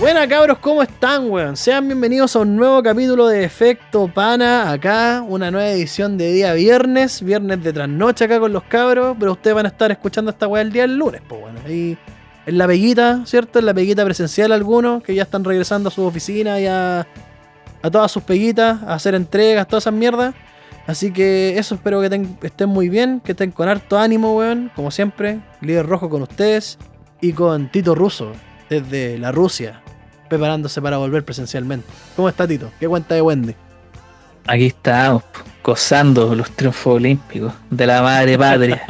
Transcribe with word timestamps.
Buenas 0.00 0.28
cabros, 0.28 0.58
¿cómo 0.58 0.82
están, 0.82 1.30
weón? 1.30 1.56
Sean 1.56 1.86
bienvenidos 1.86 2.34
a 2.34 2.38
un 2.38 2.56
nuevo 2.56 2.82
capítulo 2.82 3.26
de 3.26 3.44
Efecto 3.44 4.08
Pana, 4.08 4.70
acá, 4.70 5.24
una 5.26 5.50
nueva 5.50 5.68
edición 5.68 6.16
de 6.16 6.32
día 6.32 6.52
viernes, 6.54 7.20
viernes 7.22 7.62
de 7.62 7.72
trasnoche 7.72 8.24
acá 8.24 8.40
con 8.40 8.52
los 8.52 8.62
cabros, 8.62 9.16
pero 9.18 9.32
ustedes 9.32 9.54
van 9.54 9.66
a 9.66 9.68
estar 9.68 9.90
escuchando 9.90 10.30
esta 10.30 10.46
weá 10.46 10.62
el 10.62 10.72
día 10.72 10.82
del 10.82 10.96
lunes, 10.96 11.20
pues 11.28 11.40
bueno, 11.40 11.58
ahí 11.66 11.98
en 12.46 12.58
la 12.58 12.66
peguita, 12.66 13.26
¿cierto? 13.26 13.58
En 13.58 13.66
la 13.66 13.74
peguita 13.74 14.04
presencial 14.04 14.52
algunos, 14.52 15.02
que 15.02 15.14
ya 15.14 15.24
están 15.24 15.44
regresando 15.44 15.88
a 15.88 15.92
su 15.92 16.02
oficina 16.02 16.58
y 16.58 16.66
a, 16.66 17.06
a 17.82 17.90
todas 17.90 18.10
sus 18.10 18.22
peguitas, 18.22 18.82
a 18.82 18.94
hacer 18.94 19.14
entregas, 19.14 19.68
todas 19.68 19.82
esas 19.82 19.94
mierdas. 19.94 20.34
Así 20.88 21.12
que 21.12 21.56
eso, 21.58 21.74
espero 21.76 22.00
que 22.00 22.08
ten- 22.10 22.36
estén 22.42 22.68
muy 22.70 22.88
bien, 22.88 23.20
que 23.22 23.32
estén 23.32 23.50
con 23.52 23.68
harto 23.68 23.98
ánimo, 23.98 24.36
weón, 24.36 24.72
como 24.74 24.90
siempre, 24.90 25.38
líder 25.60 25.86
rojo 25.86 26.08
con 26.08 26.22
ustedes 26.22 26.78
y 27.20 27.32
con 27.34 27.70
Tito 27.70 27.94
Russo, 27.94 28.32
desde 28.70 29.18
la 29.18 29.30
Rusia, 29.30 29.82
preparándose 30.30 30.80
para 30.82 30.96
volver 30.96 31.24
presencialmente. 31.26 31.86
¿Cómo 32.16 32.28
está 32.30 32.48
Tito? 32.48 32.70
¿Qué 32.80 32.88
cuenta 32.88 33.14
de 33.14 33.20
Wendy? 33.22 33.54
Aquí 34.46 34.66
estamos, 34.68 35.24
gozando 35.62 36.34
los 36.34 36.50
triunfos 36.52 36.96
olímpicos 36.96 37.52
de 37.68 37.86
la 37.86 38.00
madre 38.00 38.38
patria. 38.38 38.82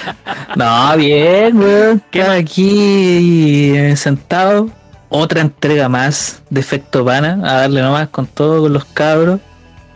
no, 0.56 0.96
bien, 0.96 1.56
weón. 1.56 2.02
¿Qué 2.10 2.20
Estamos 2.22 2.40
aquí 2.40 3.72
sentados. 3.96 4.70
Otra 5.08 5.40
entrega 5.42 5.88
más 5.88 6.42
de 6.50 6.58
Efecto 6.60 7.04
Pana, 7.04 7.38
a 7.44 7.60
darle 7.60 7.80
nomás 7.82 8.08
con 8.08 8.26
todo, 8.26 8.62
con 8.62 8.72
los 8.72 8.84
cabros. 8.86 9.38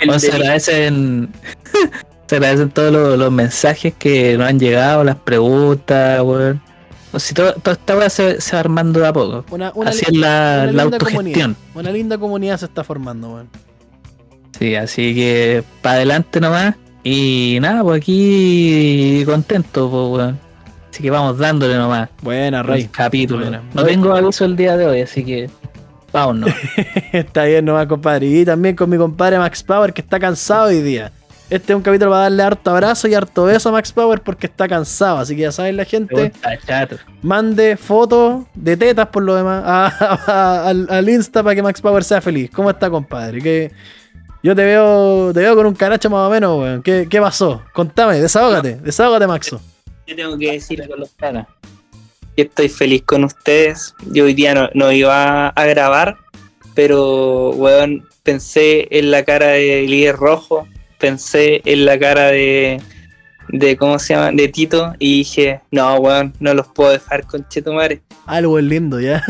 Bueno, 0.01 0.19
se 0.19 0.33
agradecen, 0.33 1.29
se 2.27 2.37
agradecen 2.37 2.71
todos 2.71 2.93
los, 2.93 3.19
los 3.19 3.31
mensajes 3.33 3.95
que 3.99 4.37
nos 4.39 4.49
han 4.49 4.59
llegado, 4.59 5.05
las 5.05 5.17
preguntas, 5.17 6.21
weón. 6.23 6.61
O 7.13 7.19
si 7.19 7.35
todo, 7.35 7.53
toda 7.55 7.73
esta 7.73 7.97
weá 7.97 8.09
se, 8.09 8.41
se 8.41 8.55
va 8.55 8.61
armando 8.61 9.01
de 9.01 9.09
a 9.09 9.13
poco. 9.13 9.45
Una, 9.51 9.73
una, 9.75 9.91
Así 9.91 10.05
es 10.07 10.17
la, 10.17 10.61
una 10.65 10.73
la 10.73 10.83
autogestión. 10.85 11.17
comunidad. 11.25 11.51
Una 11.75 11.91
linda 11.91 12.19
comunidad 12.19 12.57
se 12.59 12.67
está 12.67 12.85
formando, 12.85 13.31
weón. 13.35 13.49
Sí, 14.59 14.75
así 14.77 15.15
que 15.15 15.65
para 15.83 15.97
adelante 15.97 16.41
nomás. 16.41 16.75
Y 17.03 17.59
nada, 17.63 17.83
pues 17.83 18.01
aquí 18.01 19.23
contento, 19.27 19.91
pues 19.91 20.21
weón. 20.21 20.39
Así 20.93 21.03
que 21.03 21.11
vamos 21.11 21.39
dándole 21.39 21.77
nomás. 21.77 22.11
Buena, 22.23 22.61
el 22.61 22.65
Rey. 22.67 22.89
capítulo. 22.93 23.41
Buena. 23.43 23.63
No 23.75 23.85
tengo 23.85 24.15
aviso 24.15 24.45
el 24.45 24.57
día 24.57 24.77
de 24.77 24.87
hoy, 24.87 25.01
así 25.01 25.25
que 25.25 25.49
vámonos. 26.13 26.51
está 27.13 27.45
bien 27.45 27.65
nomás, 27.65 27.87
compadre. 27.87 28.27
Y 28.27 28.45
también 28.45 28.77
con 28.77 28.89
mi 28.91 28.97
compadre 28.97 29.39
Max 29.39 29.63
Power, 29.63 29.93
que 29.93 30.01
está 30.01 30.19
cansado 30.19 30.65
hoy 30.69 30.81
día. 30.83 31.13
Este 31.49 31.73
es 31.73 31.77
un 31.77 31.83
capítulo 31.83 32.13
para 32.13 32.23
darle 32.23 32.43
harto 32.45 32.71
abrazo 32.71 33.09
y 33.09 33.15
harto 33.15 33.45
beso 33.45 33.71
a 33.71 33.73
Max 33.73 33.93
Power 33.93 34.21
porque 34.21 34.47
está 34.47 34.69
cansado. 34.69 35.19
Así 35.19 35.35
que 35.35 35.43
ya 35.43 35.51
saben 35.53 35.77
la 35.77 35.85
gente. 35.85 36.31
Mande 37.23 37.77
fotos 37.77 38.45
de 38.55 38.77
tetas 38.77 39.09
por 39.09 39.25
lo 39.25 39.35
demás 39.35 39.63
a- 39.67 40.19
a- 40.29 40.69
al, 40.69 40.87
al 40.89 41.09
Insta 41.09 41.43
para 41.43 41.57
que 41.57 41.63
Max 41.63 41.81
Power 41.81 42.05
sea 42.05 42.21
feliz. 42.21 42.51
¿Cómo 42.55 42.71
está, 42.71 42.89
compadre? 42.89 43.41
Que 43.43 43.73
yo 44.45 44.55
te 44.55 44.65
veo, 44.65 45.33
te 45.35 45.41
veo 45.41 45.57
con 45.57 45.67
un 45.67 45.75
caracho 45.75 46.09
más 46.09 46.29
o 46.29 46.31
menos, 46.31 46.57
weón. 46.61 46.83
¿Qué, 46.83 47.09
qué 47.11 47.21
pasó? 47.21 47.63
Contame, 47.73 48.21
desahógate, 48.21 48.77
desahógate, 48.77 49.27
Maxo. 49.27 49.61
Yo 50.07 50.15
tengo 50.15 50.39
que 50.39 50.53
decir 50.53 50.87
con 50.89 51.01
los 51.01 51.11
caras. 51.15 51.49
Estoy 52.41 52.69
feliz 52.69 53.03
con 53.03 53.25
ustedes. 53.25 53.95
Yo 54.13 54.25
hoy 54.25 54.35
día 54.35 54.55
no, 54.55 54.69
no 54.75 54.93
iba 54.93 55.49
a 55.49 55.65
grabar, 55.67 56.19
pero, 56.75 57.51
weón, 57.51 58.07
pensé 58.23 58.89
en 58.91 59.11
la 59.11 59.25
cara 59.25 59.49
de 59.49 59.83
líder 59.83 60.17
rojo, 60.17 60.67
pensé 60.99 61.63
en 61.65 61.85
la 61.85 61.99
cara 61.99 62.27
de, 62.27 62.81
de, 63.49 63.77
¿cómo 63.77 63.99
se 63.99 64.15
llama? 64.15 64.31
De 64.33 64.49
Tito, 64.49 64.95
y 64.99 65.19
dije, 65.19 65.61
no, 65.71 65.95
weón, 65.97 66.33
no 66.41 66.55
los 66.55 66.69
puedo 66.69 66.91
dejar 66.91 67.27
con 67.27 67.47
Chetumare. 67.49 68.03
Algo 68.27 68.59
es 68.59 68.65
lindo, 68.65 69.01
¿ya? 69.01 69.25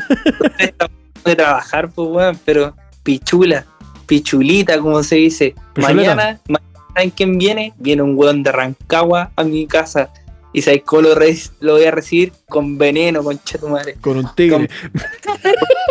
de 1.24 1.36
trabajar, 1.36 1.90
pues, 1.90 2.08
weón, 2.08 2.38
pero 2.44 2.74
pichula, 3.02 3.66
pichulita, 4.06 4.78
como 4.78 5.02
se 5.02 5.16
dice. 5.16 5.54
Pichuleta. 5.74 6.14
Mañana, 6.14 6.40
mañana, 6.48 6.84
¿saben 6.94 7.10
quién 7.10 7.38
viene? 7.38 7.72
Viene 7.78 8.02
un 8.02 8.16
weón 8.16 8.42
de 8.42 8.52
Rancagua 8.52 9.30
a 9.36 9.44
mi 9.44 9.66
casa. 9.66 10.10
Y 10.52 10.80
cómo 10.80 11.02
lo, 11.02 11.14
lo 11.60 11.72
voy 11.74 11.84
a 11.84 11.90
recibir 11.90 12.32
con 12.48 12.76
veneno, 12.76 13.22
con 13.22 13.38
chetumare. 13.42 13.94
Con 14.00 14.16
un 14.18 14.34
tigre. 14.34 14.68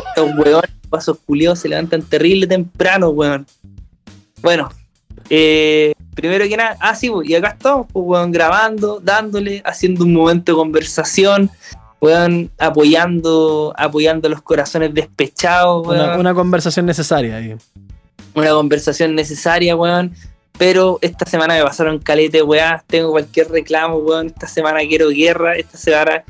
Estos 0.09 0.35
weones, 0.37 0.71
pasos 0.89 1.17
culiados, 1.25 1.59
se 1.59 1.69
levantan 1.69 2.01
terrible 2.01 2.45
temprano, 2.45 3.09
weón. 3.09 3.45
Bueno, 4.41 4.69
eh, 5.29 5.93
primero 6.13 6.45
que 6.47 6.57
nada, 6.57 6.77
ah, 6.81 6.95
sí, 6.95 7.09
y 7.23 7.35
acá 7.35 7.49
estamos, 7.49 7.87
pues, 7.91 8.05
weón, 8.05 8.31
grabando, 8.31 8.99
dándole, 8.99 9.61
haciendo 9.63 10.03
un 10.03 10.13
momento 10.13 10.51
de 10.51 10.57
conversación, 10.57 11.49
weón, 12.01 12.51
apoyando, 12.57 13.73
apoyando 13.77 14.27
los 14.27 14.41
corazones 14.41 14.93
despechados, 14.93 15.87
weón 15.87 16.01
Una, 16.01 16.17
una 16.17 16.33
conversación 16.33 16.85
necesaria 16.85 17.37
ahí. 17.37 17.55
una 18.35 18.51
conversación 18.51 19.15
necesaria, 19.15 19.75
weón. 19.75 20.13
Pero 20.59 20.99
esta 21.01 21.25
semana 21.25 21.55
me 21.55 21.63
pasaron 21.63 21.97
calete, 21.97 22.43
weón. 22.43 22.81
Tengo 22.85 23.11
cualquier 23.11 23.49
reclamo, 23.49 23.95
weón. 23.97 24.27
Esta 24.27 24.45
semana 24.45 24.79
quiero 24.81 25.09
guerra. 25.09 25.55
Esta 25.55 25.77
semana 25.77 26.23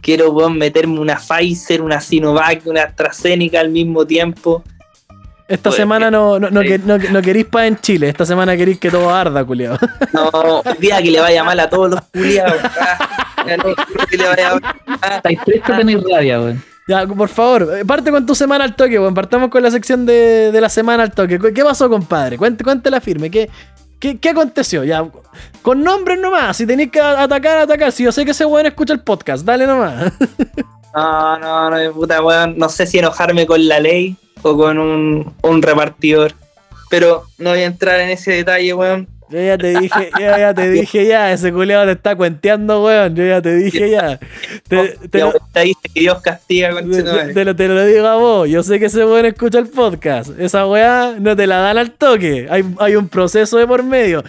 quiero, 0.00 0.30
weón, 0.30 0.56
meterme 0.56 0.98
una 1.00 1.16
Pfizer, 1.18 1.82
una 1.82 2.00
Sinovac, 2.00 2.64
una 2.66 2.84
AstraZeneca 2.84 3.60
al 3.60 3.68
mismo 3.70 4.06
tiempo. 4.06 4.62
Esta 5.48 5.70
Pues, 5.70 5.76
semana 5.76 6.10
no, 6.10 6.38
no, 6.38 6.48
no, 6.50 6.62
no, 6.62 6.96
no 6.98 7.20
queréis 7.22 7.46
paz 7.46 7.64
en 7.66 7.76
Chile. 7.80 8.08
Esta 8.08 8.24
semana 8.24 8.56
queréis 8.56 8.78
que 8.78 8.88
todo 8.90 9.10
arda, 9.10 9.44
culiado. 9.44 9.76
No, 10.14 10.62
el 10.64 10.78
día 10.78 11.02
que 11.02 11.10
le 11.10 11.20
vaya 11.20 11.44
mal 11.44 11.58
a 11.60 11.68
todos 11.68 11.90
los 11.90 12.00
culiados. 12.12 12.56
No, 13.42 13.74
que 14.06 14.16
le 14.16 14.28
vaya 14.28 14.54
mal. 14.54 15.12
Estáis 15.16 15.40
tristes, 15.44 15.76
tenéis 15.76 15.98
rabia, 16.08 16.38
weón. 16.40 16.62
Ya, 16.86 17.06
por 17.06 17.28
favor, 17.28 17.68
eh, 17.76 17.84
parte 17.84 18.10
con 18.12 18.24
tu 18.24 18.36
semana 18.36 18.62
al 18.64 18.76
toque, 18.76 19.00
weón. 19.00 19.14
Partamos 19.14 19.50
con 19.50 19.64
la 19.64 19.70
sección 19.72 20.06
de, 20.06 20.52
de 20.52 20.60
la 20.60 20.68
semana 20.68 21.02
al 21.02 21.10
toque. 21.10 21.40
¿Qué 21.52 21.64
pasó, 21.64 21.88
compadre? 21.88 22.38
Cuente, 22.38 22.62
cuéntela 22.62 23.00
firme. 23.00 23.32
¿Qué, 23.32 23.50
qué, 24.02 24.18
qué 24.18 24.30
aconteció? 24.30 24.82
Ya, 24.82 25.08
con 25.62 25.84
nombres 25.84 26.18
nomás. 26.18 26.56
Si 26.56 26.66
tenéis 26.66 26.90
que 26.90 27.00
atacar, 27.00 27.58
atacar. 27.58 27.92
Si 27.92 28.02
yo 28.02 28.10
sé 28.10 28.24
que 28.24 28.32
ese 28.32 28.44
weón 28.44 28.66
escucha 28.66 28.92
el 28.92 29.00
podcast, 29.00 29.44
dale 29.44 29.66
nomás. 29.66 30.12
No, 30.94 31.38
no, 31.38 31.70
no, 31.70 31.92
puta, 31.94 32.22
weón. 32.22 32.58
No 32.58 32.68
sé 32.68 32.86
si 32.86 32.98
enojarme 32.98 33.46
con 33.46 33.66
la 33.66 33.80
ley 33.80 34.14
o 34.42 34.54
con 34.54 34.78
un, 34.78 35.34
un 35.40 35.62
repartidor. 35.62 36.34
Pero 36.90 37.24
no 37.38 37.48
voy 37.48 37.60
a 37.60 37.64
entrar 37.64 37.98
en 38.00 38.10
ese 38.10 38.32
detalle, 38.32 38.74
weón. 38.74 39.08
Yo 39.32 39.40
ya 39.40 39.56
te 39.56 39.78
dije, 39.78 40.10
yo 40.20 40.38
ya 40.38 40.52
te 40.52 40.70
dije 40.70 41.06
ya, 41.06 41.32
ese 41.32 41.52
culiado 41.52 41.86
te 41.86 41.92
está 41.92 42.14
cuenteando, 42.14 42.84
weón. 42.84 43.16
Yo 43.16 43.24
ya 43.24 43.40
te 43.40 43.56
dije 43.56 43.90
ya. 43.90 44.20
Te, 44.68 44.98
te 45.10 45.20
lo, 45.20 45.32
que 45.32 45.74
Dios 45.94 46.20
castiga 46.20 46.68
te 47.32 47.44
lo, 47.44 47.56
te 47.56 47.68
lo 47.68 47.86
digo 47.86 48.06
a 48.06 48.16
vos. 48.16 48.48
Yo 48.50 48.62
sé 48.62 48.78
que 48.78 48.86
ese 48.86 49.06
weón 49.06 49.24
escucha 49.24 49.58
el 49.58 49.68
podcast. 49.68 50.38
Esa 50.38 50.66
weá 50.66 51.16
no 51.18 51.34
te 51.34 51.46
la 51.46 51.56
dan 51.58 51.78
al 51.78 51.92
toque. 51.92 52.46
Hay, 52.50 52.62
hay 52.78 52.96
un 52.96 53.08
proceso 53.08 53.56
de 53.56 53.66
por 53.66 53.82
medio. 53.82 54.22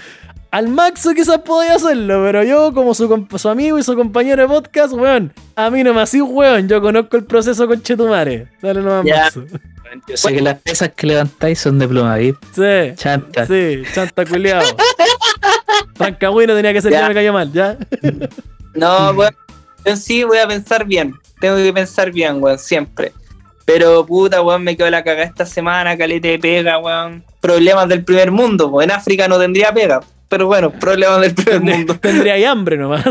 Al 0.53 0.67
Maxo 0.67 1.15
quizás 1.15 1.39
podía 1.39 1.73
hacerlo, 1.73 2.21
pero 2.23 2.43
yo, 2.43 2.71
como 2.75 2.93
su, 2.93 3.27
su 3.37 3.49
amigo 3.49 3.79
y 3.79 3.83
su 3.83 3.95
compañero 3.95 4.43
de 4.43 4.47
podcast, 4.47 4.93
weón, 4.93 5.33
a 5.55 5.71
mí 5.71 5.83
no 5.83 5.95
me 5.95 6.01
así, 6.01 6.21
weón. 6.21 6.69
Yo 6.69 6.79
conozco 6.79 7.17
el 7.17 7.23
proceso 7.25 7.67
con 7.67 7.81
Chetumare. 7.81 8.49
Dale 8.61 8.81
nomás, 8.81 9.03
Ya. 9.03 9.23
Maxo. 9.23 9.45
Yo 10.07 10.15
sé 10.15 10.31
que 10.31 10.41
las 10.41 10.59
pesas 10.59 10.91
que 10.95 11.07
levantáis 11.07 11.57
son 11.57 11.79
de 11.79 11.87
pluma, 11.87 12.17
¿viste? 12.17 12.91
Sí. 12.93 12.95
Chanta. 13.01 13.47
Sí, 13.47 13.81
chanta 13.95 14.25
culiao. 14.25 14.61
Rancagüino 15.95 16.53
tenía 16.55 16.71
que 16.71 16.81
ser, 16.83 16.91
Ya. 16.91 17.01
ya 17.01 17.07
me 17.07 17.13
cayó 17.15 17.33
mal, 17.33 17.51
¿ya? 17.51 17.75
No, 18.75 19.09
weón. 19.11 19.35
Yo 19.85 19.95
sí 19.97 20.23
voy 20.23 20.37
a 20.37 20.47
pensar 20.47 20.85
bien. 20.85 21.15
Tengo 21.41 21.55
que 21.57 21.73
pensar 21.73 22.11
bien, 22.11 22.41
weón, 22.43 22.59
siempre. 22.59 23.11
Pero 23.65 24.05
puta, 24.05 24.39
weón, 24.43 24.63
me 24.63 24.77
quedo 24.77 24.89
la 24.91 25.03
caga 25.03 25.23
esta 25.23 25.47
semana, 25.47 25.97
calete 25.97 26.27
de 26.27 26.37
pega, 26.39 26.77
weón. 26.77 27.23
Problemas 27.41 27.87
del 27.89 28.03
primer 28.03 28.29
mundo, 28.31 28.67
weón. 28.67 28.91
En 28.91 28.95
África 28.95 29.27
no 29.27 29.39
tendría 29.39 29.73
pega. 29.73 29.99
Pero 30.33 30.47
bueno, 30.47 30.71
problemas 30.71 31.21
del 31.21 31.35
primer 31.35 31.61
mundo. 31.61 31.95
Tendría 31.99 32.33
ahí 32.33 32.43
hambre 32.43 32.75
nomás. 32.75 33.05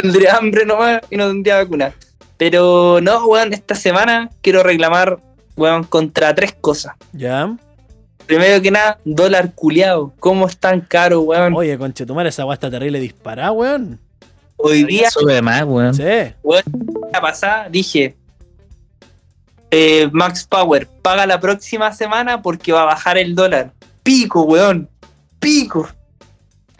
Tendría 0.00 0.36
hambre 0.36 0.64
nomás 0.64 1.00
y 1.10 1.16
no 1.16 1.26
tendría 1.26 1.56
vacuna. 1.56 1.92
Pero 2.36 3.00
no, 3.02 3.26
weón, 3.26 3.52
esta 3.52 3.74
semana 3.74 4.30
quiero 4.40 4.62
reclamar, 4.62 5.18
weón, 5.56 5.82
contra 5.82 6.32
tres 6.32 6.54
cosas. 6.60 6.94
¿Ya? 7.12 7.56
Primero 8.26 8.62
que 8.62 8.70
nada, 8.70 8.98
dólar 9.04 9.52
culiado. 9.52 10.12
¿Cómo 10.20 10.46
es 10.46 10.56
tan 10.56 10.80
caro, 10.80 11.22
weón? 11.22 11.52
Oye, 11.56 11.76
conchetumare, 11.76 12.28
esa 12.28 12.44
está 12.52 12.70
terrible 12.70 13.00
disparada, 13.00 13.50
weón. 13.50 13.98
Hoy 14.56 14.84
día 14.84 15.10
Sube 15.10 15.42
más, 15.42 15.64
weón. 15.64 15.92
Sí. 15.92 16.04
la 16.04 17.20
pasada 17.20 17.68
dije, 17.68 18.14
eh, 19.72 20.08
Max 20.12 20.46
Power, 20.48 20.86
paga 21.02 21.26
la 21.26 21.40
próxima 21.40 21.92
semana 21.92 22.42
porque 22.42 22.70
va 22.70 22.82
a 22.82 22.84
bajar 22.84 23.18
el 23.18 23.34
dólar. 23.34 23.72
Pico, 24.04 24.42
weón. 24.42 24.88
Pico. 25.40 25.88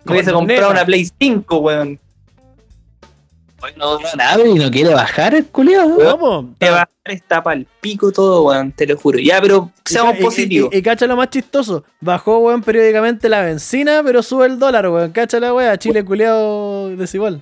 Hubiese 0.06 0.32
comprado 0.32 0.70
una 0.70 0.84
Play 0.84 1.08
5, 1.18 1.56
weón. 1.58 2.00
No, 3.78 3.98
no, 3.98 4.08
nada, 4.16 4.46
y 4.46 4.54
no 4.54 4.70
quiere 4.70 4.92
bajar 4.92 5.34
el 5.34 5.46
culiado. 5.46 5.96
¿Cómo? 5.96 6.54
Que 6.60 6.68
bajar 6.68 6.88
está 7.06 7.42
pa'l 7.42 7.66
pico 7.80 8.12
todo, 8.12 8.42
weón, 8.42 8.72
te 8.72 8.86
lo 8.86 8.94
juro. 8.98 9.18
Ya, 9.18 9.40
pero 9.40 9.70
seamos 9.86 10.16
Y- 10.16 10.18
y- 10.18 10.22
positivos. 10.22 10.74
Y, 10.74 10.76
y 10.78 10.82
cacha 10.82 11.06
lo 11.06 11.16
más 11.16 11.30
chistoso. 11.30 11.82
Bajó, 12.00 12.38
weón, 12.40 12.62
periódicamente 12.62 13.26
la 13.30 13.40
benzina, 13.40 14.02
pero 14.04 14.22
sube 14.22 14.44
el 14.46 14.58
dólar, 14.58 14.88
weón. 14.88 15.12
Cacha 15.12 15.40
la 15.40 15.54
weá. 15.54 15.78
Chile 15.78 16.04
culiado 16.04 16.90
desigual. 16.94 17.40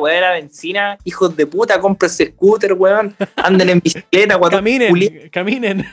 weá 0.00 0.14
de 0.14 0.20
la 0.20 0.32
benzina, 0.32 0.98
hijos 1.04 1.36
de 1.36 1.46
puta, 1.46 1.78
cómprense 1.78 2.32
scooter, 2.32 2.72
weón, 2.72 3.14
anden 3.36 3.68
en 3.70 3.80
bicicleta, 3.80 4.40
Caminen, 4.40 4.88
culiao, 4.88 5.12
caminen. 5.30 5.86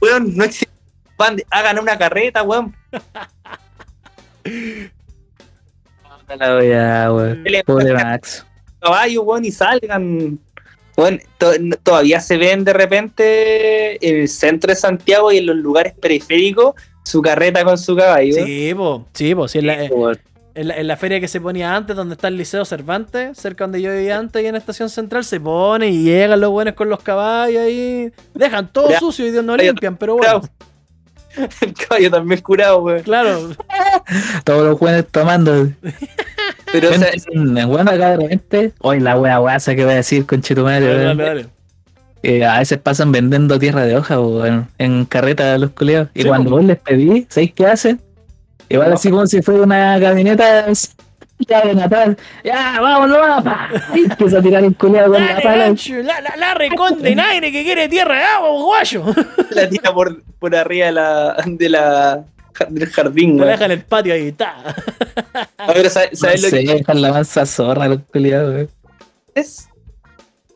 weón, 0.00 0.36
no 0.36 0.42
existe. 0.44 0.72
Van, 1.16 1.36
hagan 1.50 1.78
una 1.78 1.96
carreta, 1.96 2.42
weón. 2.42 2.74
La 6.38 6.56
wea, 6.56 7.12
weón. 7.12 7.44
Pobre 7.66 7.92
Max. 7.92 8.46
caballo, 8.80 9.22
weón, 9.22 9.44
y 9.44 9.50
salgan. 9.52 10.38
Weón, 10.96 11.20
to- 11.38 11.58
no- 11.60 11.76
todavía 11.76 12.20
se 12.20 12.36
ven 12.36 12.64
de 12.64 12.72
repente 12.72 14.06
en 14.06 14.20
el 14.22 14.28
centro 14.28 14.70
de 14.70 14.76
Santiago 14.76 15.30
y 15.32 15.38
en 15.38 15.46
los 15.46 15.56
lugares 15.56 15.92
periféricos 15.94 16.74
su 17.04 17.20
carreta 17.22 17.64
con 17.64 17.76
su 17.78 17.96
caballo. 17.96 18.34
Sí, 18.44 18.72
po, 18.74 19.06
sí, 19.12 19.34
po, 19.34 19.48
sí, 19.48 19.58
en 19.58 19.66
la, 19.66 19.84
en, 19.84 20.68
la, 20.68 20.76
en 20.78 20.86
la 20.86 20.96
feria 20.96 21.18
que 21.20 21.28
se 21.28 21.40
ponía 21.40 21.74
antes, 21.74 21.96
donde 21.96 22.14
está 22.14 22.28
el 22.28 22.36
Liceo 22.36 22.64
Cervantes, 22.64 23.36
cerca 23.38 23.64
donde 23.64 23.80
yo 23.82 23.90
vivía 23.92 24.18
antes 24.18 24.42
y 24.42 24.46
en 24.46 24.54
Estación 24.56 24.88
Central, 24.90 25.24
se 25.24 25.40
pone 25.40 25.88
y 25.88 26.02
llegan 26.04 26.40
los 26.40 26.50
buenos 26.50 26.74
con 26.74 26.88
los 26.88 27.02
caballos 27.02 27.60
ahí. 27.62 28.10
Dejan 28.34 28.70
todo 28.72 28.90
Ya. 28.90 28.98
sucio 29.00 29.26
y 29.26 29.30
Dios 29.32 29.44
no 29.44 29.56
limpian, 29.56 29.96
pero 29.96 30.16
bueno. 30.16 30.40
Curado. 30.40 30.52
El 31.60 31.74
caballo 31.88 32.10
también 32.10 32.40
curado, 32.40 32.82
weón. 32.82 33.02
Claro, 33.02 33.50
Todos 34.44 34.66
los 34.66 34.78
buenos 34.78 35.06
tomando. 35.10 35.68
Pero, 36.72 36.90
o 36.90 36.94
sea, 36.94 37.10
en 37.32 37.56
acá 37.88 38.10
de 38.10 38.16
repente. 38.16 38.72
Hoy 38.80 39.00
la 39.00 39.18
wea 39.18 39.38
guasa 39.38 39.74
que 39.74 39.84
voy 39.84 39.94
a 39.94 39.96
decir, 39.96 40.26
con 40.26 40.42
dale, 40.86 41.04
weón. 41.06 41.18
dale, 41.18 41.28
dale. 41.28 41.46
Eh, 42.24 42.44
a 42.44 42.58
veces 42.60 42.78
pasan 42.78 43.10
vendiendo 43.10 43.58
tierra 43.58 43.84
de 43.84 43.96
hoja 43.96 44.20
weón, 44.20 44.68
en 44.78 45.04
carreta 45.04 45.54
a 45.54 45.58
los 45.58 45.70
culeados. 45.70 46.08
Y 46.14 46.22
Sí, 46.22 46.28
cuando 46.28 46.50
vos 46.50 46.64
les 46.64 46.78
pedís, 46.78 47.26
¿sabéis 47.28 47.52
qué 47.54 47.66
hacen? 47.66 48.00
Igual 48.68 48.90
No. 48.90 48.94
así 48.94 49.10
como 49.10 49.26
si 49.26 49.42
fuera 49.42 49.62
una 49.62 49.98
camioneta 50.00 50.66
ya 51.46 51.60
de 51.62 51.74
Natal. 51.74 52.16
Ya, 52.44 52.80
vámonos, 52.80 53.42
pa. 53.44 53.68
Y 53.94 54.00
empieza 54.10 54.38
a 54.38 54.42
tirar 54.42 54.64
el 54.64 54.76
culeado 54.76 55.12
con 55.12 55.24
la 55.26 55.40
pala. 55.40 55.56
gancho, 55.64 55.94
la, 56.02 56.20
la, 56.20 56.36
la 56.36 56.54
reconde 56.54 57.10
en 57.10 57.20
aire 57.20 57.50
que 57.52 57.62
quiere 57.64 57.88
tierra 57.88 58.16
de 58.16 58.24
agua, 58.24 58.50
guayo. 58.50 59.04
la 59.50 59.68
tira 59.68 59.92
por, 59.92 60.22
por 60.38 60.54
arriba 60.56 60.86
de 60.86 60.92
la, 60.92 61.36
de 61.46 61.68
la, 61.68 62.24
del 62.68 62.88
jardín, 62.88 63.30
Lo 63.38 63.44
weón. 63.44 63.48
deja 63.50 63.64
en 63.66 63.70
el 63.72 63.82
patio 63.84 64.14
ahí, 64.14 64.28
está. 64.28 64.56
A 65.58 65.72
ver, 65.72 65.88
¿sabes, 65.90 66.10
No 66.12 66.18
sabes 66.18 66.42
lo 66.42 66.48
sé, 66.48 66.64
que 66.64 66.74
dejan 66.74 67.02
la 67.02 67.12
mansa 67.12 67.46
zorra 67.46 67.88
los 67.88 68.00
culiados, 68.12 68.54
weón. 68.54 68.68
es? 69.34 69.68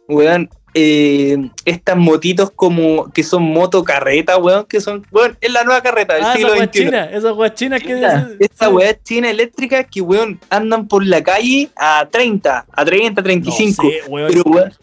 Weón, 0.09 0.49
eh, 0.79 1.39
estas 1.65 1.97
motitos 1.97 2.51
como 2.55 3.11
que 3.13 3.23
son 3.23 3.43
motocarreta, 3.45 4.37
weón, 4.37 4.67
que 4.67 4.81
son, 4.83 5.07
weón, 5.11 5.37
es 5.41 5.51
la 5.51 5.65
nueva 5.65 5.83
carreta 5.83 6.15
del 6.15 6.25
Ah, 6.25 6.35
siglo 6.35 6.49
esas 6.55 6.59
weas 6.59 6.69
XXI. 6.71 6.79
chinas, 6.85 7.09
esas 7.13 7.33
weas 7.33 7.55
chinas 7.55 7.81
que. 7.83 7.89
China. 7.95 8.31
Esta 8.39 8.67
sí. 8.69 8.73
weá 8.73 9.03
china 9.03 9.31
eléctrica 9.31 9.85
que, 9.85 10.01
weón, 10.03 10.39
andan 10.51 10.87
por 10.87 11.03
la 11.07 11.23
calle 11.23 11.71
a 11.77 12.07
30, 12.11 12.67
a 12.71 12.85
30, 12.85 13.23
35. 13.23 13.83
No 13.83 13.91
sé, 13.91 14.01
weón. 14.11 14.29
Pero, 14.31 14.43
weón, 14.45 14.75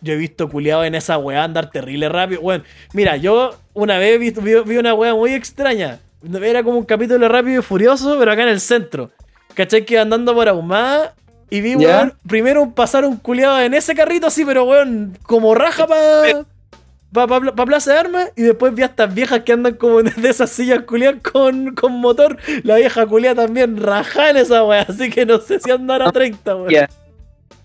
Yo 0.00 0.14
he 0.14 0.16
visto 0.16 0.48
culiados 0.48 0.86
en 0.86 0.94
esa 0.94 1.18
weá 1.18 1.44
andar 1.44 1.70
terrible 1.70 2.08
rápido. 2.08 2.40
Weón, 2.40 2.64
mira, 2.94 3.16
yo 3.18 3.54
una 3.74 3.98
vez 3.98 4.18
vi, 4.18 4.30
vi- 4.30 4.62
vi 4.64 4.76
una 4.78 4.94
weá 4.94 5.14
muy 5.14 5.32
extraña. 5.34 6.00
Era 6.42 6.62
como 6.62 6.78
un 6.78 6.84
capítulo 6.86 7.28
rápido 7.28 7.60
y 7.60 7.62
furioso, 7.62 8.16
pero 8.18 8.32
acá 8.32 8.42
en 8.44 8.48
el 8.48 8.60
centro. 8.60 9.10
¿Cachai? 9.54 9.84
Que 9.84 9.98
andando 9.98 10.34
por 10.34 10.48
Ahumada 10.48 11.14
y 11.50 11.60
vi, 11.60 11.74
weón, 11.76 12.14
primero 12.26 12.70
pasar 12.70 13.04
un 13.04 13.16
culiado 13.16 13.60
en 13.60 13.74
ese 13.74 13.94
carrito 13.94 14.26
así, 14.26 14.44
pero 14.44 14.64
weón, 14.64 15.16
como 15.24 15.54
raja 15.54 15.86
para 15.86 16.44
pa, 17.12 17.26
pa- 17.28 17.40
pa 17.54 17.66
Plaza 17.66 17.92
de 17.92 17.98
Armas. 17.98 18.32
Y 18.36 18.42
después 18.42 18.74
vi 18.74 18.82
a 18.82 18.86
estas 18.86 19.14
viejas 19.14 19.40
que 19.44 19.52
andan 19.52 19.74
como 19.74 20.02
de 20.02 20.28
esas 20.30 20.50
sillas 20.50 20.80
culiadas 20.86 21.20
con, 21.22 21.74
con 21.74 21.92
motor. 21.92 22.36
La 22.64 22.76
vieja 22.76 23.06
culiada 23.06 23.44
también 23.44 23.76
raja 23.76 24.30
en 24.30 24.36
esa 24.38 24.64
weá, 24.64 24.82
así 24.82 25.10
que 25.10 25.24
no 25.26 25.40
sé 25.40 25.60
si 25.60 25.70
andar 25.70 26.02
a 26.02 26.10
30, 26.10 26.56
weón. 26.56 26.70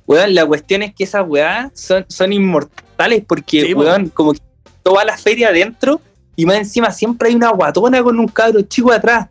Weón, 0.06 0.34
la 0.36 0.46
cuestión 0.46 0.82
es 0.84 0.94
que 0.96 1.04
esas 1.04 1.28
weá 1.28 1.72
son, 1.74 2.06
son 2.08 2.34
inmortales 2.34 3.24
porque, 3.28 3.62
Sí, 3.62 3.74
weón, 3.74 4.10
como 4.10 4.34
que 4.34 4.40
toda 4.84 5.06
la 5.06 5.18
feria 5.18 5.50
adentro 5.50 6.02
y 6.36 6.46
más 6.46 6.58
encima 6.58 6.90
siempre 6.92 7.30
hay 7.30 7.36
una 7.36 7.50
guatona 7.52 8.02
con 8.02 8.20
un 8.20 8.28
cabro 8.28 8.62
chico 8.64 8.92
atrás. 8.92 9.28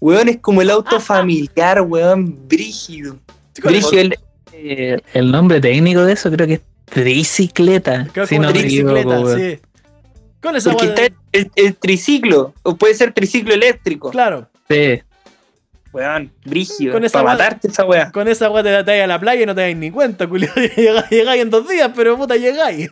Weón, 0.00 0.28
es 0.28 0.38
como 0.38 0.62
el 0.62 0.70
auto 0.70 0.98
familiar, 1.00 1.82
weón, 1.82 2.48
brígido. 2.48 3.16
El- 3.68 4.16
Eh, 4.52 4.98
el 5.14 5.30
nombre 5.30 5.60
técnico 5.60 6.04
de 6.04 6.12
eso 6.12 6.30
creo 6.30 6.46
que 6.46 6.54
es 6.54 6.60
tricicleta. 6.84 8.08
Creo 8.12 8.26
si 8.26 8.38
no 8.38 8.52
tricicleta, 8.52 9.36
sí. 9.36 9.58
Con 10.42 10.56
esa 10.56 10.70
Porque 10.72 10.86
está 10.86 11.02
el, 11.32 11.50
el 11.54 11.76
triciclo, 11.76 12.52
o 12.62 12.76
puede 12.76 12.94
ser 12.94 13.12
triciclo 13.12 13.54
eléctrico. 13.54 14.10
Claro, 14.10 14.48
Sí. 14.68 15.00
Weón, 15.92 16.30
brígido. 16.44 16.92
Con 16.92 17.04
esa 17.04 17.18
para 17.22 17.24
weá- 17.30 17.38
matarte 17.38 17.66
esa 17.68 17.84
weá. 17.84 18.12
con 18.12 18.28
esa 18.28 18.48
weá 18.50 18.62
te, 18.62 18.84
te 18.84 19.02
a 19.02 19.06
la 19.08 19.18
playa 19.18 19.42
y 19.42 19.46
no 19.46 19.54
te 19.56 19.62
das 19.62 19.76
ni 19.76 19.90
cuenta, 19.90 20.28
culiado. 20.28 20.54
Llegáis, 20.76 21.10
llegáis 21.10 21.42
en 21.42 21.50
dos 21.50 21.66
días, 21.68 21.90
pero 21.96 22.16
puta, 22.16 22.36
llegáis. 22.36 22.90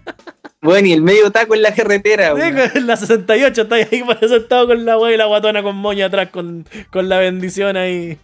Weón, 0.62 0.86
y 0.86 0.92
el 0.92 1.02
medio 1.02 1.30
taco 1.30 1.54
en 1.54 1.62
la 1.62 1.74
carretera, 1.74 2.28
Sí, 2.34 2.40
weón. 2.52 2.70
con 2.70 2.86
la 2.86 2.96
68 2.96 3.62
estáis 3.62 3.88
ahí 3.92 4.02
sentado 4.28 4.66
con 4.66 4.84
la 4.84 4.96
weá 4.98 5.12
y 5.12 5.16
la 5.16 5.26
guatona 5.26 5.62
con 5.62 5.76
moña 5.76 6.06
atrás 6.06 6.28
con, 6.30 6.66
con 6.90 7.08
la 7.08 7.18
bendición 7.18 7.76
ahí. 7.76 8.18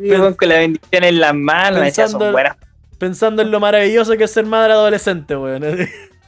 Weón, 0.00 0.34
con 0.34 0.48
la 0.48 0.56
bendición 0.58 1.04
en 1.04 1.20
las 1.20 1.34
manos, 1.34 1.80
Pensando- 1.80 2.18
son 2.24 2.32
buenas. 2.32 2.56
Pensando 2.98 3.42
en 3.42 3.50
lo 3.50 3.60
maravilloso 3.60 4.16
que 4.16 4.24
es 4.24 4.30
ser 4.30 4.46
madre 4.46 4.72
adolescente, 4.72 5.36
weón. 5.36 5.62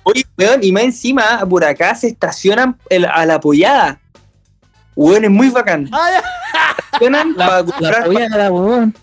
Oye, 0.04 0.24
weón, 0.38 0.62
y 0.62 0.72
más 0.72 0.82
encima, 0.84 1.44
por 1.48 1.64
acá 1.64 1.94
se 1.94 2.08
estacionan 2.08 2.76
el- 2.90 3.06
a 3.06 3.24
la 3.26 3.34
apoyada. 3.36 4.00
Weón, 4.94 5.24
es 5.24 5.30
muy 5.30 5.48
bacán. 5.50 5.88
Ah, 5.92 6.10
ya. 6.12 6.22
Estacionan 6.86 7.34
para 7.34 7.58
La 7.58 7.64
comprar 7.64 8.04
pollada, 8.04 8.50
weón. 8.52 8.94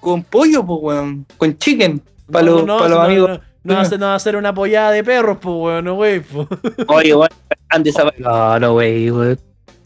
con 0.00 0.22
pollo, 0.24 0.64
pues, 0.66 0.78
weón. 0.82 1.26
Con 1.36 1.56
chicken. 1.58 2.02
Para 2.30 2.44
No, 2.46 2.52
los, 2.52 2.66
no, 2.66 2.78
pa' 2.78 2.88
los 2.88 2.98
no, 2.98 3.02
amigos. 3.04 3.30
No, 3.30 3.40
no, 3.64 3.74
va 3.74 3.80
a 3.80 3.84
ser- 3.84 3.98
no 4.00 4.06
va 4.06 4.14
a 4.14 4.18
ser 4.18 4.36
una 4.36 4.52
pollada 4.54 4.90
de 4.90 5.04
perros, 5.04 5.38
pues, 5.40 5.54
weón, 5.56 5.84
no, 5.84 5.94
wey. 5.94 6.20
po. 6.20 6.48
Oye, 6.88 7.14
weón, 7.14 7.28
han, 7.68 7.82
desapa- 7.84 8.14
No, 8.18 8.58
no, 8.60 8.74
wey, 8.74 9.10
weón. 9.10 9.38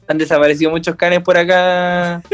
Han 0.08 0.18
desaparecido 0.18 0.70
muchos 0.70 0.94
canes 0.96 1.20
por 1.20 1.36
acá. 1.36 2.22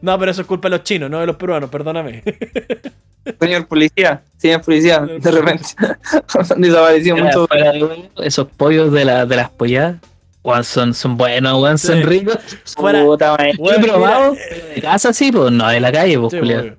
No, 0.00 0.18
pero 0.18 0.30
eso 0.30 0.40
es 0.40 0.46
culpa 0.46 0.68
de 0.70 0.76
los 0.76 0.84
chinos, 0.84 1.10
no 1.10 1.20
de 1.20 1.26
los 1.26 1.36
peruanos, 1.36 1.68
perdóname. 1.68 2.22
Señor 3.40 3.66
policía, 3.66 4.22
señor 4.38 4.62
policía, 4.62 5.00
de 5.00 5.30
repente. 5.30 5.64
han 6.54 6.60
desaparecido 6.62 7.16
muchos. 7.16 7.48
Esos 8.22 8.46
pollos 8.56 8.90
de, 8.92 9.04
la, 9.04 9.26
de 9.26 9.36
las 9.36 9.50
polladas, 9.50 9.96
weón, 10.42 10.64
son, 10.64 10.94
son 10.94 11.16
buenos, 11.18 11.60
weón, 11.60 11.76
son 11.76 11.96
Sí. 11.98 12.02
ricos. 12.04 12.38
Fuera- 12.76 13.04
Puta, 13.04 13.36
Weón, 13.58 13.82
probado 13.82 14.32
mira, 14.32 14.74
de 14.76 14.80
casa 14.80 15.12
sí, 15.12 15.30
pues 15.32 15.50
no 15.52 15.68
de 15.68 15.80
la 15.80 15.92
calle, 15.92 16.18
pues, 16.18 16.32
Sí. 16.32 16.72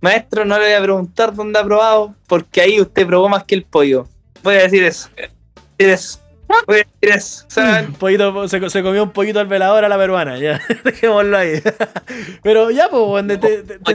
Maestro, 0.00 0.44
no 0.44 0.58
le 0.58 0.64
voy 0.66 0.74
a 0.74 0.82
preguntar 0.82 1.34
dónde 1.34 1.58
ha 1.58 1.64
probado, 1.64 2.14
porque 2.26 2.60
ahí 2.62 2.80
usted 2.80 3.06
probó 3.06 3.28
más 3.28 3.44
que 3.44 3.56
el 3.56 3.64
pollo. 3.64 4.06
Voy 4.44 4.54
a 4.54 4.62
decir 4.62 4.84
eso. 4.84 5.08
Voy 5.16 5.24
a 5.24 5.28
decir 5.76 5.90
eso. 5.92 6.18
Voy 6.66 6.76
a 6.76 6.78
decir 6.78 7.16
eso. 7.16 7.44
O 7.46 7.50
sea, 7.50 7.84
Un 7.86 7.94
pollito, 7.98 8.48
se, 8.48 8.70
se 8.70 8.82
comió 8.82 9.02
un 9.02 9.10
poquito 9.12 9.40
al 9.40 9.46
velador 9.46 9.84
a 9.84 9.88
la 9.88 9.96
peruana, 9.98 10.38
ya. 10.38 10.60
Dejémoslo 10.84 11.36
ahí. 11.36 11.60
Pero 12.42 12.70
ya, 12.70 12.88
pues, 12.88 13.02
weón, 13.06 13.28
te, 13.28 13.36
te, 13.38 13.62
te, 13.62 13.78
te 13.78 13.92